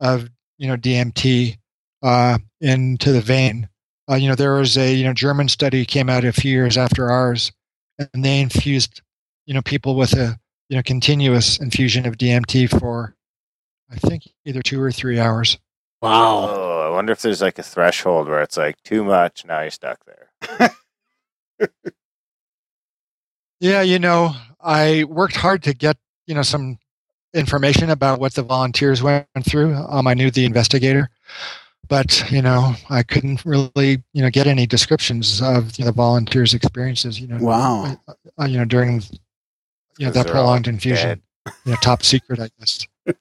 of 0.00 0.28
you 0.58 0.68
know 0.68 0.76
DMT 0.76 1.58
uh, 2.02 2.38
into 2.60 3.12
the 3.12 3.20
vein. 3.20 3.68
Uh, 4.10 4.14
you 4.14 4.28
know 4.28 4.34
there 4.34 4.54
was 4.54 4.76
a 4.76 4.94
you 4.94 5.04
know 5.04 5.12
German 5.12 5.48
study 5.48 5.84
came 5.84 6.08
out 6.08 6.24
a 6.24 6.32
few 6.32 6.50
years 6.50 6.76
after 6.76 7.10
ours, 7.10 7.52
and 7.98 8.24
they 8.24 8.40
infused 8.40 9.02
you 9.46 9.54
know 9.54 9.62
people 9.62 9.96
with 9.96 10.12
a 10.14 10.38
you 10.68 10.76
know 10.76 10.82
continuous 10.82 11.58
infusion 11.58 12.06
of 12.06 12.16
DMT 12.16 12.68
for 12.80 13.14
I 13.90 13.96
think 13.96 14.24
either 14.44 14.62
two 14.62 14.80
or 14.80 14.92
three 14.92 15.18
hours. 15.18 15.58
Wow. 16.00 16.48
Oh, 16.48 16.86
I 16.86 16.90
wonder 16.90 17.12
if 17.12 17.22
there's 17.22 17.42
like 17.42 17.58
a 17.58 17.62
threshold 17.62 18.28
where 18.28 18.42
it's 18.42 18.56
like 18.56 18.80
too 18.82 19.02
much. 19.02 19.44
Now 19.44 19.62
you're 19.62 19.70
stuck 19.70 19.98
there. 20.04 20.70
Yeah, 23.60 23.82
you 23.82 23.98
know, 23.98 24.34
I 24.60 25.04
worked 25.04 25.36
hard 25.36 25.62
to 25.64 25.74
get 25.74 25.96
you 26.26 26.34
know 26.34 26.42
some 26.42 26.78
information 27.34 27.90
about 27.90 28.20
what 28.20 28.34
the 28.34 28.42
volunteers 28.42 29.02
went 29.02 29.26
through. 29.44 29.74
Um, 29.74 30.06
I 30.06 30.14
knew 30.14 30.30
the 30.30 30.44
investigator, 30.44 31.10
but 31.88 32.30
you 32.30 32.40
know, 32.42 32.74
I 32.90 33.02
couldn't 33.02 33.44
really 33.44 34.02
you 34.12 34.22
know 34.22 34.30
get 34.30 34.46
any 34.46 34.66
descriptions 34.66 35.42
of 35.42 35.76
you 35.78 35.84
know, 35.84 35.90
the 35.90 35.96
volunteers' 35.96 36.54
experiences. 36.54 37.20
You 37.20 37.28
know, 37.28 37.38
Wow. 37.40 37.96
uh, 38.40 38.44
you 38.44 38.58
know 38.58 38.64
during 38.64 39.02
you 39.98 40.06
know 40.06 40.12
that 40.12 40.26
prolonged 40.28 40.68
infusion. 40.68 41.20
You 41.64 41.72
know, 41.72 41.78
top 41.80 42.02
secret, 42.04 42.38
I 42.40 42.48
guess. 42.58 42.86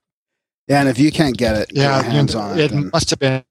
Yeah, 0.70 0.82
and 0.82 0.90
if 0.90 1.00
you 1.00 1.14
can't 1.14 1.38
get 1.38 1.56
it, 1.56 1.70
Yeah, 1.74 2.04
hands 2.04 2.34
you 2.34 2.40
know, 2.42 2.46
on 2.46 2.60
it. 2.60 2.64
it 2.66 2.72
then- 2.72 2.90
must 2.92 3.10
have 3.12 3.20
been. 3.20 3.42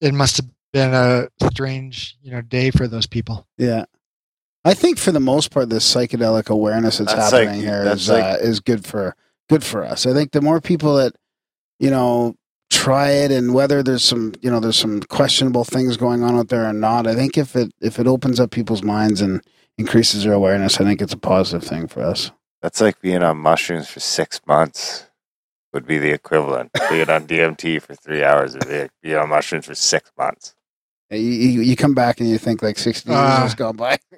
It 0.00 0.14
must 0.14 0.38
have 0.38 0.46
been 0.72 0.94
a 0.94 1.28
strange, 1.52 2.16
you 2.22 2.30
know, 2.32 2.40
day 2.40 2.70
for 2.70 2.86
those 2.88 3.06
people. 3.06 3.46
Yeah. 3.58 3.84
I 4.64 4.74
think 4.74 4.98
for 4.98 5.10
the 5.12 5.20
most 5.20 5.50
part, 5.50 5.68
this 5.70 5.92
psychedelic 5.92 6.48
awareness 6.48 6.98
that's, 6.98 7.12
That's 7.12 7.32
like- 7.32 7.42
happening 7.48 7.62
here 7.62 7.84
that's 7.84 8.02
is 8.02 8.08
like- 8.10 8.24
uh, 8.24 8.36
is 8.40 8.60
good 8.60 8.84
for 8.86 9.16
good 9.48 9.64
for 9.64 9.84
us. 9.84 10.06
I 10.06 10.12
think 10.12 10.32
the 10.32 10.40
more 10.40 10.60
people 10.60 10.96
that 10.96 11.14
you 11.80 11.90
know 11.90 12.36
try 12.70 13.10
it, 13.10 13.30
and 13.32 13.52
whether 13.54 13.82
there's 13.82 14.04
some 14.04 14.32
you 14.40 14.50
know 14.50 14.60
there's 14.60 14.78
some 14.78 15.00
questionable 15.02 15.64
things 15.64 15.96
going 15.96 16.22
on 16.22 16.36
out 16.36 16.48
there 16.48 16.64
or 16.64 16.72
not, 16.72 17.06
I 17.08 17.14
think 17.16 17.36
if 17.36 17.56
it 17.56 17.72
if 17.80 17.98
it 17.98 18.06
opens 18.06 18.38
up 18.38 18.50
people's 18.52 18.82
minds 18.84 19.20
and 19.20 19.42
increases 19.78 20.22
their 20.24 20.32
awareness, 20.32 20.80
I 20.80 20.84
think 20.84 21.02
it's 21.02 21.12
a 21.12 21.18
positive 21.18 21.68
thing 21.68 21.88
for 21.88 22.02
us. 22.02 22.30
That's 22.62 22.80
like 22.80 23.00
being 23.00 23.24
on 23.24 23.38
mushrooms 23.38 23.88
for 23.88 23.98
six 24.00 24.40
months. 24.46 25.08
Would 25.72 25.86
be 25.86 25.96
the 25.98 26.10
equivalent. 26.12 26.70
being 26.90 27.08
on 27.10 27.26
DMT 27.26 27.80
for 27.82 27.94
three 27.94 28.22
hours 28.22 28.54
a 28.54 28.58
day. 28.60 28.88
Being 29.02 29.16
on 29.16 29.30
mushrooms 29.30 29.64
for 29.66 29.74
six 29.74 30.12
months. 30.18 30.54
You, 31.12 31.18
you, 31.20 31.60
you 31.60 31.76
come 31.76 31.94
back 31.94 32.20
and 32.20 32.28
you 32.28 32.38
think 32.38 32.62
like 32.62 32.78
sixty 32.78 33.10
years 33.10 33.20
Ah. 33.20 33.42
has 33.42 33.54
gone 33.54 33.76
by. 33.76 33.98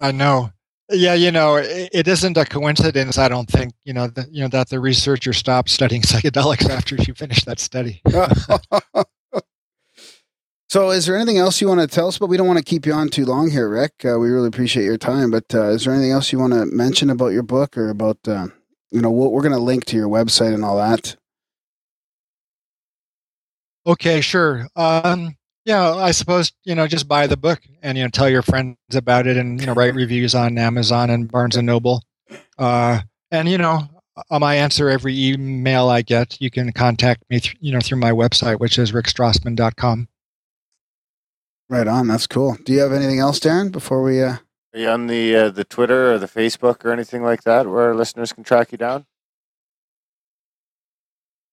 I 0.00 0.12
know. 0.12 0.52
Yeah, 0.90 1.12
you 1.14 1.30
know, 1.30 1.56
it, 1.56 1.90
it 1.92 2.08
isn't 2.08 2.38
a 2.38 2.46
coincidence. 2.46 3.18
I 3.18 3.28
don't 3.28 3.48
think 3.48 3.74
you 3.84 3.92
know 3.92 4.06
that 4.06 4.32
you 4.32 4.40
know 4.42 4.48
that 4.48 4.70
the 4.70 4.80
researcher 4.80 5.34
stopped 5.34 5.68
studying 5.68 6.00
psychedelics 6.10 6.68
after 6.70 6.96
she 6.96 7.12
finished 7.12 7.44
that 7.44 7.60
study. 7.60 8.00
so, 10.70 10.88
is 10.90 11.04
there 11.04 11.16
anything 11.16 11.36
else 11.36 11.60
you 11.60 11.68
want 11.68 11.82
to 11.82 11.86
tell 11.86 12.08
us? 12.08 12.16
But 12.16 12.28
we 12.28 12.38
don't 12.38 12.46
want 12.46 12.58
to 12.58 12.64
keep 12.64 12.86
you 12.86 12.94
on 12.94 13.10
too 13.10 13.26
long 13.26 13.50
here, 13.50 13.68
Rick. 13.68 14.02
Uh, 14.02 14.18
we 14.18 14.30
really 14.30 14.48
appreciate 14.48 14.84
your 14.84 14.96
time. 14.96 15.30
But 15.30 15.54
uh, 15.54 15.68
is 15.72 15.84
there 15.84 15.92
anything 15.92 16.12
else 16.12 16.32
you 16.32 16.38
want 16.38 16.54
to 16.54 16.64
mention 16.64 17.10
about 17.10 17.32
your 17.32 17.42
book 17.42 17.76
or 17.76 17.90
about, 17.90 18.16
uh, 18.26 18.46
you 18.90 19.02
know, 19.02 19.10
we'll, 19.10 19.30
we're 19.30 19.42
going 19.42 19.52
to 19.52 19.58
link 19.58 19.84
to 19.86 19.96
your 19.96 20.08
website 20.08 20.54
and 20.54 20.64
all 20.64 20.78
that. 20.78 21.17
Okay, 23.88 24.20
sure. 24.20 24.68
Um, 24.76 25.34
yeah, 25.64 25.94
I 25.94 26.10
suppose 26.10 26.52
you 26.64 26.74
know 26.74 26.86
just 26.86 27.08
buy 27.08 27.26
the 27.26 27.38
book 27.38 27.60
and 27.82 27.96
you 27.96 28.04
know 28.04 28.10
tell 28.10 28.28
your 28.28 28.42
friends 28.42 28.76
about 28.92 29.26
it 29.26 29.38
and 29.38 29.58
you 29.58 29.66
know 29.66 29.72
write 29.72 29.94
reviews 30.02 30.34
on 30.34 30.58
Amazon 30.58 31.08
and 31.08 31.30
Barnes 31.30 31.56
and 31.56 31.66
Noble. 31.66 32.02
Uh, 32.58 33.00
and 33.30 33.48
you 33.48 33.56
know, 33.56 33.88
um, 34.30 34.42
I 34.42 34.56
answer 34.56 34.90
every 34.90 35.18
email 35.18 35.88
I 35.88 36.02
get. 36.02 36.38
You 36.38 36.50
can 36.50 36.70
contact 36.72 37.24
me, 37.30 37.40
th- 37.40 37.56
you 37.60 37.72
know, 37.72 37.80
through 37.80 37.98
my 37.98 38.10
website, 38.10 38.60
which 38.60 38.78
is 38.78 38.92
rickstrassman.com. 38.92 40.08
Right 41.70 41.88
on. 41.88 42.08
That's 42.08 42.26
cool. 42.26 42.56
Do 42.64 42.74
you 42.74 42.80
have 42.80 42.92
anything 42.92 43.20
else, 43.20 43.40
Darren, 43.40 43.72
before 43.72 44.02
we? 44.02 44.22
Uh... 44.22 44.36
Are 44.74 44.78
you 44.78 44.88
on 44.88 45.06
the 45.06 45.34
uh, 45.34 45.48
the 45.50 45.64
Twitter 45.64 46.12
or 46.12 46.18
the 46.18 46.28
Facebook 46.28 46.84
or 46.84 46.92
anything 46.92 47.22
like 47.22 47.44
that 47.44 47.66
where 47.66 47.88
our 47.88 47.94
listeners 47.94 48.34
can 48.34 48.44
track 48.44 48.70
you 48.70 48.78
down? 48.78 49.06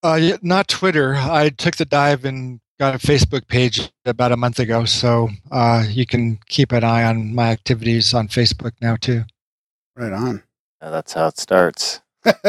Uh, 0.05 0.37
not 0.43 0.67
Twitter. 0.67 1.15
I 1.15 1.49
took 1.49 1.77
the 1.77 1.85
dive 1.85 2.25
and 2.25 2.59
got 2.77 2.93
a 2.93 2.99
Facebook 2.99 3.47
page 3.47 3.89
about 4.05 4.31
a 4.31 4.37
month 4.37 4.59
ago, 4.59 4.85
so 4.85 5.29
uh, 5.49 5.83
you 5.89 6.05
can 6.05 6.37
keep 6.47 6.71
an 6.73 6.83
eye 6.83 7.03
on 7.05 7.33
my 7.33 7.49
activities 7.49 8.13
on 8.13 8.27
Facebook 8.27 8.73
now 8.81 8.97
too. 8.97 9.23
Right 9.95 10.13
on. 10.13 10.43
Yeah, 10.79 10.91
that's 10.91 11.13
how 11.13 11.25
it 11.25 11.39
starts. 11.39 12.01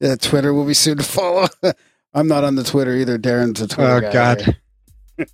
yeah, 0.00 0.16
Twitter 0.20 0.52
will 0.52 0.64
be 0.64 0.74
soon 0.74 0.96
to 0.96 1.04
follow. 1.04 1.46
I'm 2.12 2.26
not 2.26 2.42
on 2.42 2.56
the 2.56 2.64
Twitter 2.64 2.96
either. 2.96 3.18
Darren's 3.18 3.60
a 3.60 3.68
Twitter 3.68 3.98
Oh 3.98 4.00
guy. 4.00 4.34
God. 4.34 4.56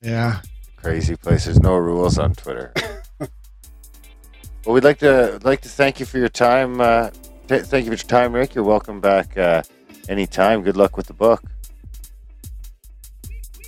yeah. 0.00 0.40
Crazy 0.76 1.16
place. 1.16 1.46
There's 1.46 1.58
no 1.58 1.74
rules 1.74 2.16
on 2.16 2.32
Twitter. 2.34 2.72
well, 3.18 4.74
we'd 4.74 4.84
like 4.84 5.00
to 5.00 5.40
like 5.42 5.62
to 5.62 5.68
thank 5.68 5.98
you 5.98 6.06
for 6.06 6.18
your 6.18 6.28
time. 6.28 6.80
Uh, 6.80 7.10
th- 7.48 7.64
thank 7.64 7.84
you 7.86 7.90
for 7.90 7.96
your 7.96 8.08
time, 8.08 8.32
Rick. 8.32 8.54
You're 8.54 8.64
welcome 8.64 9.00
back 9.00 9.36
uh, 9.36 9.62
anytime. 10.08 10.62
Good 10.62 10.76
luck 10.76 10.96
with 10.96 11.06
the 11.06 11.14
book. 11.14 11.42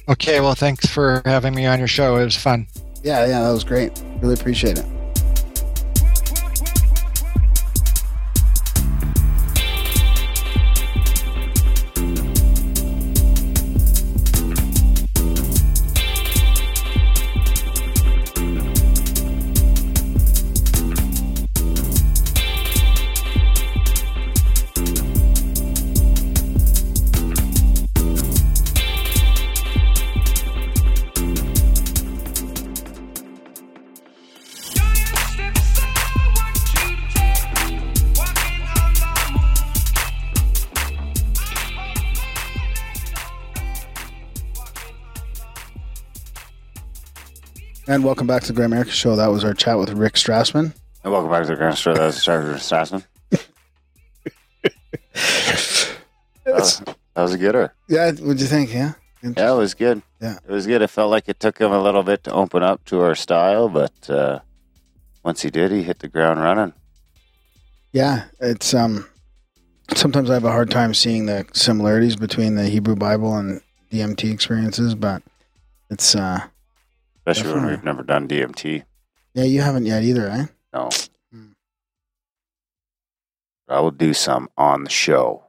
Okay. 0.09 0.41
Well, 0.41 0.55
thanks 0.55 0.87
for 0.87 1.23
having 1.25 1.55
me 1.55 1.67
on 1.67 1.79
your 1.79 1.89
show. 1.89 2.17
It 2.17 2.25
was 2.25 2.37
fun. 2.37 2.67
Yeah, 3.03 3.27
yeah, 3.27 3.43
that 3.43 3.51
was 3.51 3.65
great. 3.65 4.03
Really 4.21 4.35
appreciate 4.35 4.79
it. 4.79 4.87
And 47.91 48.05
welcome 48.05 48.29
back 48.29 48.45
to 48.45 48.53
the 48.53 48.63
Grimerica 48.63 48.93
Show. 48.93 49.17
That 49.17 49.33
was 49.33 49.43
our 49.43 49.53
chat 49.53 49.77
with 49.77 49.91
Rick 49.91 50.15
Strassman. 50.15 50.73
And 51.03 51.13
welcome 51.13 51.29
back 51.29 51.43
to 51.43 51.49
the 51.49 51.57
Grand 51.57 51.77
Show. 51.77 51.93
That 51.93 52.07
was 52.07 52.23
Sergeant 52.23 52.55
Assassin. 52.55 53.03
That 56.45 56.55
was, 56.55 56.79
that 56.79 56.97
was 57.17 57.35
a 57.35 57.39
gooder. 57.39 57.75
Yeah, 57.89 58.13
what'd 58.13 58.41
you 58.41 58.47
think? 58.47 58.73
Yeah. 58.73 58.93
Yeah, 59.23 59.53
it 59.53 59.57
was 59.57 59.75
good. 59.75 60.03
Yeah. 60.21 60.39
It 60.49 60.53
was 60.53 60.69
good. 60.69 60.83
It 60.83 60.89
felt 60.89 61.11
like 61.11 61.29
it 61.29 61.41
took 61.41 61.59
him 61.59 61.73
a 61.73 61.83
little 61.83 62.05
bit 62.05 62.23
to 62.25 62.33
open 62.33 62.63
up 62.63 62.85
to 62.87 63.01
our 63.01 63.17
style, 63.17 63.69
but 63.69 64.09
uh, 64.09 64.39
once 65.25 65.43
he 65.43 65.51
did, 65.51 65.73
he 65.73 65.83
hit 65.83 65.99
the 65.99 66.09
ground 66.09 66.41
running. 66.41 66.73
Yeah, 67.93 68.27
it's 68.41 68.73
um. 68.73 69.09
Sometimes 69.95 70.31
I 70.31 70.35
have 70.35 70.45
a 70.45 70.53
hard 70.53 70.71
time 70.71 70.95
seeing 70.95 71.27
the 71.27 71.45
similarities 71.53 72.15
between 72.15 72.55
the 72.55 72.69
Hebrew 72.69 72.95
Bible 72.95 73.37
and 73.37 73.61
DMT 73.93 74.33
experiences, 74.33 74.95
but 74.95 75.25
it's 75.91 76.15
uh. 76.15 76.47
Especially 77.27 77.53
when 77.55 77.67
we've 77.67 77.85
never 77.85 78.03
done 78.03 78.27
DMT. 78.27 78.85
Yeah, 79.35 79.45
you 79.45 79.61
haven't 79.61 79.87
yet 79.87 80.03
either, 80.03 80.29
eh? 80.29 80.47
No. 80.73 80.91
I 83.71 83.79
will 83.81 83.93
do 83.93 84.13
some 84.13 84.51
on 84.59 84.85
the 84.85 84.91
show. 84.91 85.45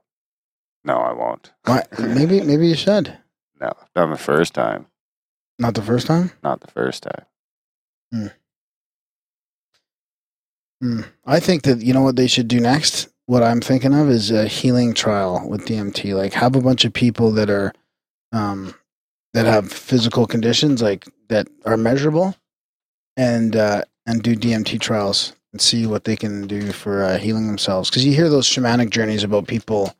No, 0.83 0.97
I 0.97 1.11
won't. 1.11 1.51
Why? 1.65 1.83
maybe 1.99 2.41
maybe 2.41 2.67
you 2.67 2.75
should. 2.75 3.17
No, 3.59 3.73
not 3.95 4.09
the 4.11 4.17
first 4.17 4.53
time. 4.53 4.85
Not 5.57 5.73
the 5.73 5.81
first 5.81 6.07
time. 6.07 6.31
Not 6.43 6.61
the 6.61 6.71
first 6.71 7.03
time. 7.03 7.25
Hmm. 8.11 8.27
Hmm. 10.81 11.01
I 11.25 11.39
think 11.39 11.63
that 11.63 11.81
you 11.81 11.93
know 11.93 12.01
what 12.01 12.15
they 12.15 12.27
should 12.27 12.47
do 12.47 12.59
next. 12.59 13.09
What 13.25 13.43
I'm 13.43 13.61
thinking 13.61 13.93
of 13.93 14.09
is 14.09 14.29
a 14.29 14.47
healing 14.47 14.93
trial 14.93 15.47
with 15.47 15.65
DMT. 15.65 16.15
Like 16.15 16.33
have 16.33 16.55
a 16.55 16.61
bunch 16.61 16.85
of 16.85 16.93
people 16.93 17.31
that 17.31 17.49
are, 17.49 17.73
um, 18.31 18.73
that 19.33 19.45
have 19.45 19.71
physical 19.71 20.25
conditions 20.27 20.81
like 20.81 21.07
that 21.29 21.47
are 21.65 21.77
measurable, 21.77 22.35
and 23.17 23.55
uh, 23.55 23.83
and 24.05 24.21
do 24.23 24.35
DMT 24.35 24.79
trials 24.79 25.33
and 25.53 25.61
see 25.61 25.85
what 25.85 26.05
they 26.05 26.15
can 26.15 26.47
do 26.47 26.71
for 26.71 27.03
uh, 27.03 27.17
healing 27.17 27.47
themselves. 27.47 27.89
Because 27.89 28.05
you 28.05 28.13
hear 28.13 28.29
those 28.29 28.47
shamanic 28.47 28.89
journeys 28.89 29.23
about 29.23 29.47
people 29.47 29.93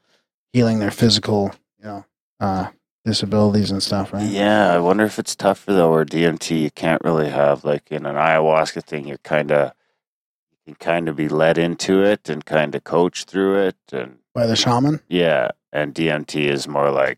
healing 0.53 0.79
their 0.79 0.91
physical, 0.91 1.53
you 1.79 1.85
know, 1.85 2.05
uh, 2.39 2.67
disabilities 3.05 3.71
and 3.71 3.81
stuff, 3.83 4.13
right? 4.13 4.23
Yeah, 4.29 4.73
I 4.73 4.79
wonder 4.79 5.03
if 5.05 5.17
it's 5.19 5.35
tougher 5.35 5.73
though, 5.73 5.91
or 5.93 6.05
DMT 6.05 6.61
you 6.61 6.71
can't 6.71 7.01
really 7.03 7.29
have 7.29 7.63
like 7.63 7.91
in 7.91 8.05
an 8.05 8.15
ayahuasca 8.15 8.83
thing. 8.83 9.07
You're 9.07 9.17
kind 9.19 9.51
of 9.51 9.71
you 10.51 10.57
can 10.65 10.75
kind 10.75 11.09
of 11.09 11.15
be 11.15 11.27
led 11.29 11.57
into 11.57 12.03
it 12.03 12.29
and 12.29 12.45
kind 12.45 12.75
of 12.75 12.83
coach 12.83 13.23
through 13.25 13.59
it, 13.67 13.77
and 13.91 14.17
By 14.33 14.45
the 14.45 14.55
shaman. 14.55 14.99
yeah, 15.09 15.51
and 15.73 15.93
DMT 15.95 16.45
is 16.49 16.67
more 16.67 16.91
like 16.91 17.17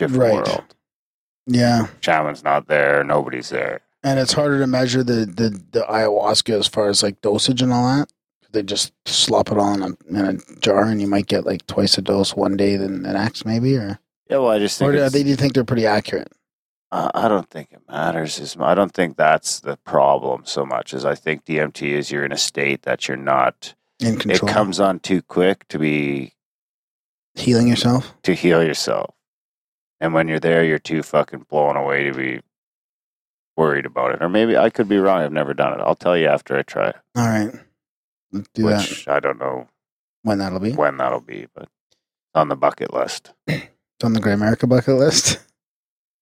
different 0.00 0.22
Right. 0.22 0.34
world. 0.48 0.64
Yeah. 1.46 1.86
Shaman's 2.00 2.42
not 2.44 2.66
there, 2.68 3.02
nobody's 3.04 3.48
there. 3.50 3.80
And 4.02 4.18
it's 4.18 4.32
harder 4.32 4.58
to 4.60 4.66
measure 4.66 5.02
the, 5.04 5.26
the, 5.26 5.50
the 5.72 5.80
ayahuasca 5.82 6.58
as 6.58 6.66
far 6.66 6.88
as 6.88 7.02
like 7.02 7.20
dosage 7.20 7.60
and 7.62 7.72
all 7.72 7.84
that. 7.98 8.08
They 8.52 8.62
just 8.64 8.92
slop 9.06 9.52
it 9.52 9.58
all 9.58 9.74
in 9.74 9.82
a, 9.82 9.88
in 10.08 10.16
a 10.26 10.60
jar, 10.60 10.82
and 10.84 11.00
you 11.00 11.06
might 11.06 11.26
get 11.28 11.46
like 11.46 11.66
twice 11.66 11.96
a 11.98 12.02
dose 12.02 12.34
one 12.34 12.56
day 12.56 12.76
than 12.76 13.02
the 13.04 13.12
next, 13.12 13.44
maybe. 13.46 13.76
Or 13.76 14.00
Yeah, 14.28 14.38
well, 14.38 14.50
I 14.50 14.58
just 14.58 14.80
or 14.82 14.90
do 14.90 15.08
they 15.08 15.22
do 15.22 15.28
you 15.28 15.36
think 15.36 15.52
they're 15.54 15.64
pretty 15.64 15.86
accurate? 15.86 16.32
Uh, 16.90 17.10
I 17.14 17.28
don't 17.28 17.48
think 17.48 17.68
it 17.70 17.82
matters. 17.88 18.40
As 18.40 18.56
mu- 18.56 18.64
I 18.64 18.74
don't 18.74 18.92
think 18.92 19.16
that's 19.16 19.60
the 19.60 19.76
problem 19.76 20.42
so 20.46 20.66
much 20.66 20.92
as 20.92 21.04
I 21.04 21.14
think 21.14 21.44
DMT 21.44 21.82
is 21.92 22.10
you're 22.10 22.24
in 22.24 22.32
a 22.32 22.36
state 22.38 22.82
that 22.82 23.06
you're 23.06 23.16
not. 23.16 23.74
In 24.00 24.16
control. 24.18 24.50
It 24.50 24.52
comes 24.52 24.80
on 24.80 24.98
too 24.98 25.22
quick 25.22 25.68
to 25.68 25.78
be 25.78 26.32
Healing 27.34 27.68
yourself. 27.68 28.14
to 28.24 28.34
heal 28.34 28.64
yourself, 28.64 29.14
and 30.00 30.14
when 30.14 30.28
you're 30.28 30.40
there, 30.40 30.64
you're 30.64 30.78
too 30.78 31.02
fucking 31.02 31.46
blown 31.48 31.76
away 31.76 32.04
to 32.04 32.12
be 32.14 32.40
worried 33.56 33.86
about 33.86 34.12
it. 34.14 34.22
Or 34.22 34.28
maybe 34.28 34.56
I 34.56 34.70
could 34.70 34.88
be 34.88 34.98
wrong. 34.98 35.20
I've 35.22 35.32
never 35.32 35.54
done 35.54 35.74
it. 35.78 35.82
I'll 35.82 35.94
tell 35.94 36.16
you 36.16 36.26
after 36.26 36.56
I 36.56 36.62
try. 36.62 36.88
it, 36.90 36.96
All 37.16 37.26
right. 37.26 37.52
Let's 38.32 38.48
do 38.54 38.62
that. 38.68 39.04
I 39.08 39.20
don't 39.20 39.38
know 39.38 39.68
When 40.22 40.38
that'll 40.38 40.60
be. 40.60 40.72
when 40.72 40.96
that'll 40.96 41.20
be, 41.20 41.46
but 41.54 41.68
on 42.34 42.48
the 42.48 42.56
bucket 42.56 42.92
list. 42.92 43.32
It's 43.48 44.04
on 44.06 44.14
the 44.14 44.20
Grimerica 44.20 44.66
bucket 44.66 44.94
list. 44.96 45.40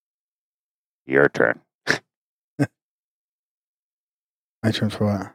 Your 1.05 1.29
turn. 1.29 1.61
My 4.63 4.71
turn 4.71 4.89
for 4.89 5.05
what? 5.05 5.33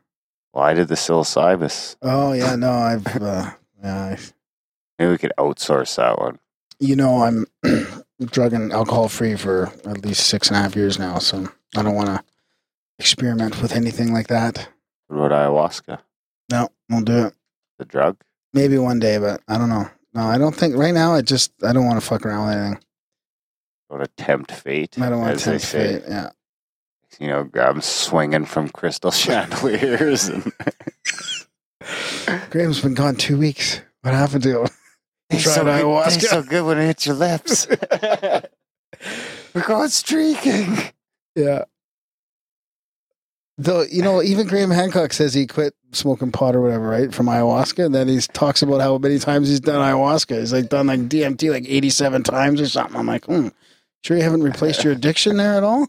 Well, 0.52 0.62
I 0.64 0.74
did 0.74 0.88
the 0.88 0.94
psilocybus. 0.94 1.96
Oh 2.02 2.32
yeah, 2.32 2.54
no, 2.56 2.70
I've 2.70 3.06
uh, 3.06 3.50
yeah, 3.82 3.96
I, 4.04 4.18
Maybe 4.98 5.10
we 5.10 5.18
could 5.18 5.32
outsource 5.38 5.96
that 5.96 6.18
one. 6.18 6.38
you 6.78 6.94
know, 6.96 7.22
I'm 7.22 7.46
drug 8.26 8.52
and 8.52 8.72
alcohol 8.72 9.08
free 9.08 9.36
for 9.36 9.66
at 9.86 10.04
least 10.04 10.26
six 10.26 10.48
and 10.48 10.56
a 10.56 10.60
half 10.60 10.76
years 10.76 10.98
now, 10.98 11.18
so 11.18 11.48
I 11.76 11.82
don't 11.82 11.94
want 11.94 12.08
to 12.08 12.22
experiment 12.98 13.60
with 13.60 13.74
anything 13.74 14.12
like 14.12 14.28
that. 14.28 14.68
What 15.08 15.26
about 15.26 15.50
ayahuasca? 15.50 15.98
No, 16.50 16.68
won't 16.88 17.06
do 17.06 17.26
it. 17.26 17.34
The 17.78 17.84
drug? 17.84 18.16
Maybe 18.52 18.78
one 18.78 18.98
day, 19.00 19.18
but 19.18 19.40
I 19.48 19.58
don't 19.58 19.68
know. 19.68 19.88
No, 20.14 20.22
I 20.22 20.38
don't 20.38 20.54
think 20.54 20.76
right 20.76 20.94
now. 20.94 21.14
I 21.14 21.22
just 21.22 21.52
I 21.64 21.72
don't 21.72 21.86
want 21.86 22.00
to 22.00 22.06
fuck 22.06 22.24
around 22.24 22.46
with 22.48 22.56
anything. 22.56 22.80
Don't 23.90 24.16
tempt 24.16 24.52
fate. 24.52 24.98
I 25.00 25.08
don't 25.08 25.20
want 25.20 25.38
to 25.38 25.44
tempt 25.44 25.62
say. 25.62 25.98
fate. 25.98 26.02
Yeah. 26.08 26.30
You 27.20 27.28
know, 27.28 27.44
grab 27.44 27.76
'em 27.76 27.80
swinging 27.80 28.44
from 28.44 28.68
crystal 28.68 29.10
chandeliers. 29.12 30.28
And 30.28 30.52
Graham's 32.50 32.80
been 32.80 32.94
gone 32.94 33.16
two 33.16 33.38
weeks. 33.38 33.80
What 34.02 34.14
happened 34.14 34.42
to 34.44 34.62
him? 34.62 34.68
Tried 35.30 35.40
so 35.40 35.64
good- 35.64 35.84
ayahuasca. 35.84 36.04
tastes 36.04 36.30
so 36.30 36.42
good 36.42 36.64
when 36.64 36.78
it 36.78 36.86
hits 36.86 37.06
your 37.06 37.16
lips. 37.16 37.66
We're 39.54 39.66
going 39.66 39.88
streaking. 39.88 40.76
Yeah. 41.34 41.64
Though 43.56 43.82
you 43.82 44.02
know, 44.02 44.22
even 44.22 44.46
Graham 44.48 44.70
Hancock 44.70 45.12
says 45.12 45.32
he 45.32 45.46
quit 45.46 45.74
smoking 45.92 46.32
pot 46.32 46.56
or 46.56 46.60
whatever, 46.60 46.88
right, 46.88 47.14
from 47.14 47.26
ayahuasca. 47.26 47.86
And 47.86 47.94
then 47.94 48.08
he 48.08 48.18
talks 48.18 48.62
about 48.62 48.80
how 48.80 48.98
many 48.98 49.18
times 49.18 49.48
he's 49.48 49.60
done 49.60 49.76
ayahuasca. 49.80 50.40
He's 50.40 50.52
like 50.52 50.68
done 50.68 50.88
like 50.88 51.00
DMT 51.02 51.50
like 51.50 51.64
eighty-seven 51.68 52.24
times 52.24 52.60
or 52.60 52.68
something. 52.68 52.96
I'm 52.96 53.06
like, 53.06 53.26
hmm, 53.26 53.48
sure 54.02 54.16
you 54.16 54.24
haven't 54.24 54.42
replaced 54.42 54.82
your 54.82 54.92
addiction 54.92 55.36
there 55.36 55.54
at 55.54 55.62
all? 55.62 55.86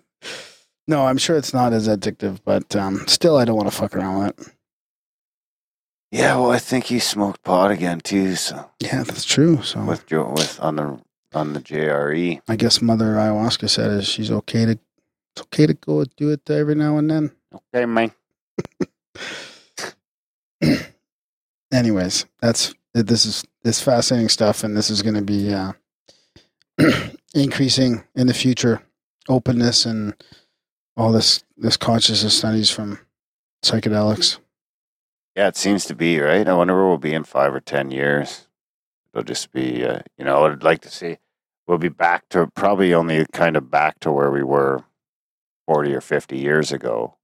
no, 0.88 1.06
I'm 1.06 1.18
sure 1.18 1.36
it's 1.36 1.52
not 1.52 1.74
as 1.74 1.86
addictive, 1.86 2.40
but 2.44 2.74
um, 2.74 3.06
still, 3.06 3.36
I 3.36 3.44
don't 3.44 3.56
want 3.56 3.68
to 3.70 3.76
fuck 3.76 3.94
around 3.94 4.18
with 4.24 4.40
it. 4.48 4.54
Yeah, 6.10 6.36
well, 6.36 6.50
I 6.52 6.58
think 6.58 6.84
he 6.86 6.98
smoked 6.98 7.42
pot 7.42 7.70
again 7.70 8.00
too. 8.00 8.36
So 8.36 8.70
Yeah, 8.80 9.02
that's 9.02 9.24
true. 9.24 9.62
So 9.62 9.84
with 9.84 10.06
Jo- 10.06 10.32
with 10.32 10.60
on 10.60 10.76
the 10.76 11.00
on 11.34 11.52
the. 11.52 11.60
JRE. 11.60 12.40
I 12.48 12.56
guess 12.56 12.80
Mother 12.80 13.14
Ayahuasca 13.14 13.68
said 13.68 13.90
is 13.90 14.06
she's 14.08 14.30
okay 14.30 14.64
to 14.66 14.78
it's 15.36 15.42
okay 15.42 15.66
to 15.66 15.74
go 15.74 16.04
do 16.16 16.30
it 16.30 16.48
every 16.48 16.74
now 16.74 16.96
and 16.96 17.10
then. 17.10 17.32
Okay, 17.74 17.84
man. 17.84 18.12
anyways, 21.72 22.24
that's 22.40 22.74
this 22.94 23.26
is 23.26 23.44
this 23.62 23.80
fascinating 23.80 24.30
stuff, 24.30 24.64
and 24.64 24.74
this 24.76 24.88
is 24.88 25.02
going 25.02 25.14
to 25.16 25.22
be 25.22 25.52
uh, 25.52 25.72
increasing 27.34 28.04
in 28.14 28.26
the 28.28 28.34
future. 28.34 28.82
Openness 29.28 29.84
and 29.84 30.14
all 30.96 31.12
this 31.12 31.42
this 31.56 31.76
consciousness 31.76 32.38
studies 32.38 32.70
from 32.70 32.98
psychedelics. 33.64 34.38
Yeah, 35.36 35.48
it 35.48 35.56
seems 35.56 35.84
to 35.84 35.94
be 35.94 36.18
right. 36.18 36.48
I 36.48 36.54
wonder 36.54 36.74
where 36.74 36.86
we'll 36.86 36.96
be 36.96 37.12
in 37.12 37.24
five 37.24 37.54
or 37.54 37.60
ten 37.60 37.90
years. 37.90 38.48
It'll 39.12 39.22
just 39.22 39.52
be, 39.52 39.84
uh, 39.84 40.00
you 40.16 40.24
know, 40.24 40.46
I'd 40.46 40.62
like 40.62 40.80
to 40.80 40.90
see. 40.90 41.18
We'll 41.66 41.76
be 41.76 41.90
back 41.90 42.28
to 42.30 42.46
probably 42.46 42.94
only 42.94 43.26
kind 43.32 43.54
of 43.56 43.70
back 43.70 44.00
to 44.00 44.10
where 44.10 44.30
we 44.30 44.42
were 44.42 44.84
forty 45.66 45.94
or 45.94 46.00
fifty 46.00 46.38
years 46.38 46.72
ago. 46.72 47.16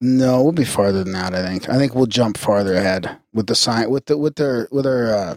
No, 0.00 0.40
we'll 0.42 0.52
be 0.52 0.64
farther 0.64 1.02
than 1.02 1.14
that. 1.14 1.34
I 1.34 1.44
think. 1.44 1.68
I 1.68 1.78
think 1.78 1.96
we'll 1.96 2.06
jump 2.06 2.38
farther 2.38 2.74
ahead 2.74 3.18
with 3.32 3.48
the 3.48 3.56
science, 3.56 3.90
with 3.90 4.06
the 4.06 4.16
with 4.16 4.36
their 4.36 4.68
with 4.70 4.86
our 4.86 5.12
uh, 5.12 5.36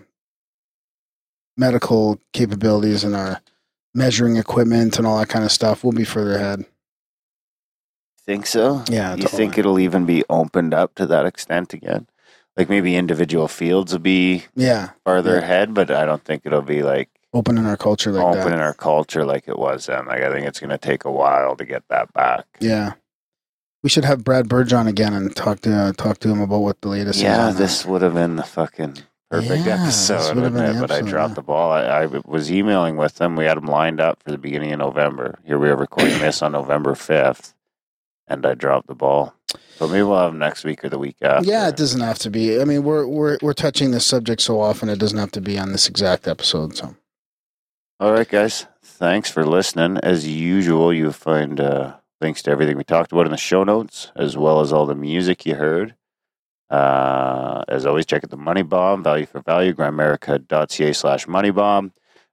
medical 1.58 2.22
capabilities 2.34 3.04
and 3.04 3.16
our 3.16 3.42
measuring 3.96 4.36
equipment 4.36 5.00
and 5.00 5.08
all 5.08 5.18
that 5.18 5.30
kind 5.30 5.44
of 5.44 5.52
stuff. 5.52 5.84
We'll 5.84 5.94
be 5.94 6.04
further 6.04 6.36
ahead. 6.36 6.66
Think 8.26 8.46
so? 8.46 8.84
Yeah, 8.90 9.16
You 9.16 9.28
think 9.28 9.58
it'll 9.58 9.80
even 9.80 10.06
be 10.06 10.24
opened 10.30 10.74
up 10.74 10.96
to 10.96 11.06
that 11.08 11.26
extent 11.26 11.74
again? 11.74 12.08
Like 12.56 12.70
maybe 12.70 12.96
individual 12.96 13.48
fields 13.48 13.92
will 13.94 14.00
be 14.00 14.46
Yeah, 14.56 14.90
farther 15.04 15.32
Yeah. 15.36 15.40
ahead, 15.42 15.74
but 15.74 15.90
I 15.90 16.06
don't 16.06 16.24
think 16.24 16.44
it'll 16.46 16.62
be 16.62 16.84
like 16.84 17.10
open 17.34 17.58
in 17.58 17.66
our 17.66 17.78
culture 17.78 18.12
like 18.12 18.24
open 18.24 18.50
that. 18.50 18.54
in 18.54 18.60
our 18.60 18.74
culture 18.74 19.26
like 19.26 19.48
it 19.48 19.58
was 19.58 19.86
then. 19.88 20.06
Like 20.06 20.22
I 20.22 20.32
think 20.32 20.46
it's 20.46 20.60
going 20.60 20.70
to 20.70 20.78
take 20.78 21.06
a 21.06 21.12
while 21.12 21.56
to 21.56 21.66
get 21.66 21.84
that 21.90 22.14
back. 22.14 22.46
Yeah. 22.60 22.94
We 23.84 23.90
should 23.90 24.06
have 24.06 24.24
Brad 24.24 24.48
Burge 24.48 24.74
on 24.74 24.86
again 24.86 25.14
and 25.14 25.36
talk 25.36 25.62
to 25.62 25.74
uh, 25.74 25.94
talk 25.94 26.20
to 26.20 26.30
him 26.30 26.40
about 26.42 26.60
what 26.60 26.80
the 26.82 26.90
latest 26.90 27.18
is. 27.18 27.24
Yeah, 27.24 27.50
this 27.52 27.84
would 27.86 28.04
have 28.04 28.14
been 28.14 28.36
the 28.36 28.44
fucking 28.44 28.98
perfect 29.32 29.66
Yeah, 29.66 29.82
episode, 29.82 30.36
would 30.36 30.44
have 30.44 30.54
wouldn't 30.54 30.54
been 30.56 30.66
it? 30.66 30.74
the 30.74 30.82
But 30.82 30.92
I 30.92 30.96
episode, 30.98 31.10
dropped 31.10 31.36
the 31.36 31.42
ball. 31.42 31.72
I, 31.72 31.82
I 32.04 32.06
was 32.26 32.52
emailing 32.52 32.98
with 32.98 33.16
them. 33.16 33.36
We 33.36 33.46
had 33.46 33.58
them 33.58 33.66
lined 33.66 34.00
up 34.00 34.22
for 34.22 34.30
the 34.30 34.38
beginning 34.38 34.74
of 34.74 34.80
November. 34.80 35.40
Here 35.46 35.58
we 35.58 35.70
are 35.70 35.76
recording 35.76 36.20
this 36.20 36.44
on 36.44 36.52
November 36.52 36.94
5th, 36.94 37.56
and 38.32 38.46
I 38.46 38.54
dropped 38.54 38.88
the 38.88 38.96
ball. 38.96 39.34
So 39.78 39.88
maybe 39.88 40.04
we'll 40.04 40.20
have 40.20 40.34
next 40.36 40.64
week 40.64 40.84
or 40.84 40.90
the 40.90 41.00
week 41.00 41.18
after. 41.22 41.50
Yeah, 41.50 41.68
it 41.68 41.76
doesn't 41.76 42.02
have 42.02 42.20
to 42.20 42.30
be. 42.30 42.62
I 42.62 42.66
mean, 42.66 42.84
we're 42.84 43.06
we're 43.06 43.38
we're 43.42 43.54
touching 43.54 43.92
this 43.92 44.06
subject 44.06 44.42
so 44.42 44.62
often, 44.62 44.90
it 44.90 45.00
doesn't 45.00 45.18
have 45.18 45.32
to 45.32 45.42
be 45.42 45.58
on 45.58 45.72
this 45.72 45.88
exact 45.90 46.28
episode. 46.28 46.76
So 46.78 46.96
All 48.00 48.12
right, 48.14 48.28
guys. 48.30 48.68
Thanks 48.84 49.30
for 49.32 49.46
listening. 49.46 49.98
As 49.98 50.28
usual, 50.28 50.94
you'll 50.94 51.12
find 51.12 51.60
uh, 51.60 51.96
links 52.22 52.44
to 52.44 52.52
everything 52.52 52.78
we 52.78 52.84
talked 52.84 53.12
about 53.12 53.26
in 53.26 53.32
the 53.32 53.38
show 53.38 53.64
notes, 53.64 54.12
as 54.16 54.38
well 54.38 54.62
as 54.62 54.72
all 54.72 54.86
the 54.86 54.96
music 54.96 55.46
you 55.46 55.56
heard. 55.56 55.96
Uh, 56.70 57.64
as 57.68 57.86
always, 57.86 58.06
check 58.06 58.24
out 58.24 58.30
the 58.30 58.38
Money 58.38 58.62
Bomb, 58.62 59.04
Value 59.04 59.26
for 59.26 59.42
Value, 59.42 59.74
grimerica.ca 59.74 60.94
slash 60.94 61.28
Money 61.28 61.52
Bomb. 61.52 61.92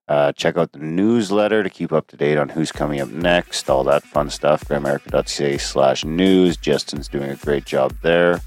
Uh, 0.08 0.32
check 0.32 0.56
out 0.56 0.72
the 0.72 0.78
newsletter 0.78 1.62
to 1.62 1.68
keep 1.68 1.92
up 1.92 2.06
to 2.06 2.16
date 2.16 2.38
on 2.38 2.48
who's 2.48 2.72
coming 2.72 3.00
up 3.00 3.10
next, 3.10 3.68
all 3.68 3.84
that 3.84 4.02
fun 4.02 4.30
stuff. 4.30 4.64
grimerica.ca 4.64 5.58
slash 5.58 6.04
news. 6.04 6.56
Justin's 6.56 7.08
doing 7.08 7.30
a 7.30 7.36
great 7.36 7.66
job 7.66 7.94
there. 8.02 8.40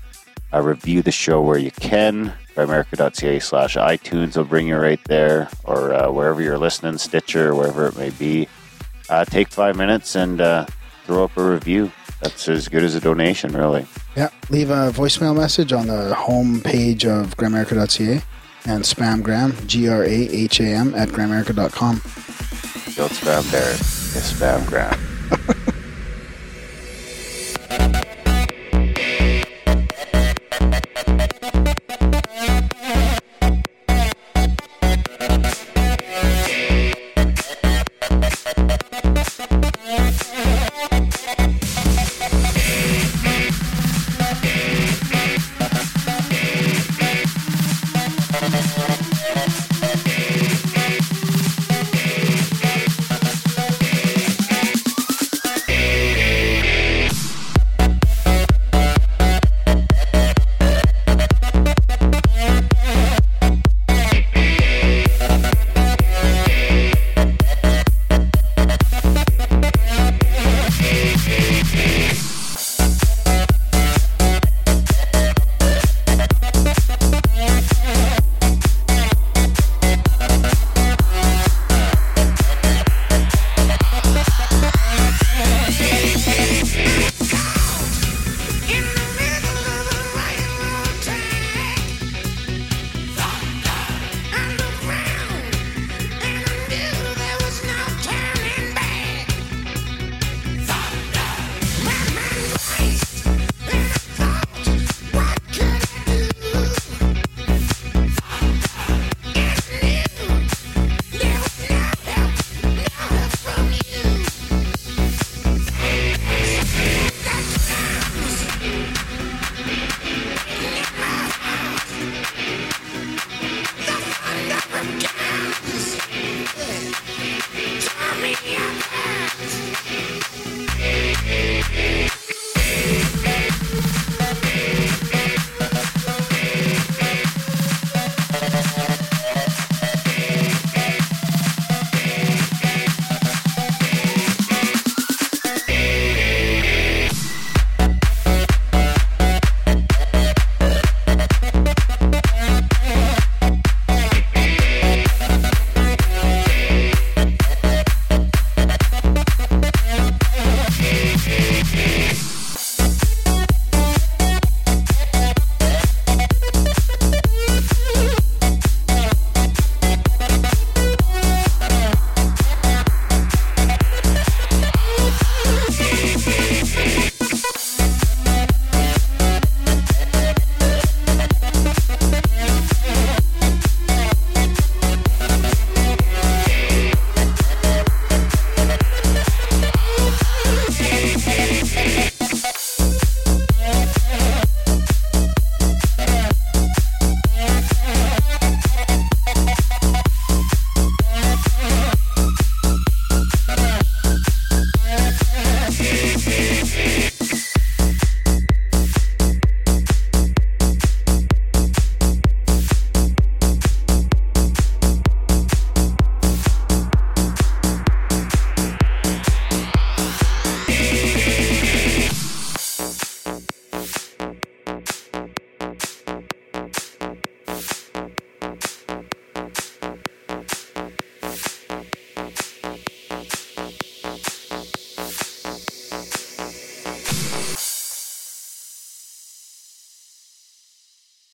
Uh, 0.54 0.62
review 0.62 1.02
the 1.02 1.12
show 1.12 1.40
where 1.42 1.60
you 1.60 1.72
can. 1.72 2.34
grimerica.ca 2.56 3.40
slash 3.40 3.76
iTunes 3.76 4.36
will 4.36 4.44
bring 4.44 4.68
you 4.68 4.76
right 4.78 5.04
there, 5.06 5.50
or 5.64 5.94
uh, 5.94 6.12
wherever 6.12 6.42
you're 6.42 6.58
listening, 6.58 6.98
Stitcher, 6.98 7.54
wherever 7.54 7.88
it 7.88 7.96
may 7.96 8.10
be. 8.10 8.48
Uh, 9.10 9.24
take 9.26 9.50
five 9.50 9.76
minutes 9.78 10.16
and 10.16 10.42
uh, 10.42 10.66
throw 11.06 11.26
up 11.26 11.38
a 11.38 11.44
review. 11.44 11.92
That's 12.22 12.48
as 12.50 12.68
good 12.68 12.84
as 12.84 12.96
a 12.96 13.00
donation, 13.00 13.52
really. 13.54 13.86
yeah, 14.16 14.30
leave 14.50 14.70
a 14.70 14.92
voicemail 14.92 15.36
message 15.36 15.74
on 15.74 15.88
the 15.88 16.14
home 16.16 16.62
page 16.62 17.06
of 17.06 17.36
grimerica.ca 17.38 18.22
and 18.66 18.84
spamgram, 18.84 19.66
G 19.68 19.88
R 19.88 20.04
A 20.04 20.08
H 20.08 20.60
A 20.60 20.66
M, 20.66 20.94
at 20.96 21.10
grimerica.com. 21.10 22.02
Don't 22.96 23.12
spam 23.12 23.52
there, 23.52 23.72
it's 23.72 24.34
spamgram. 24.34 24.98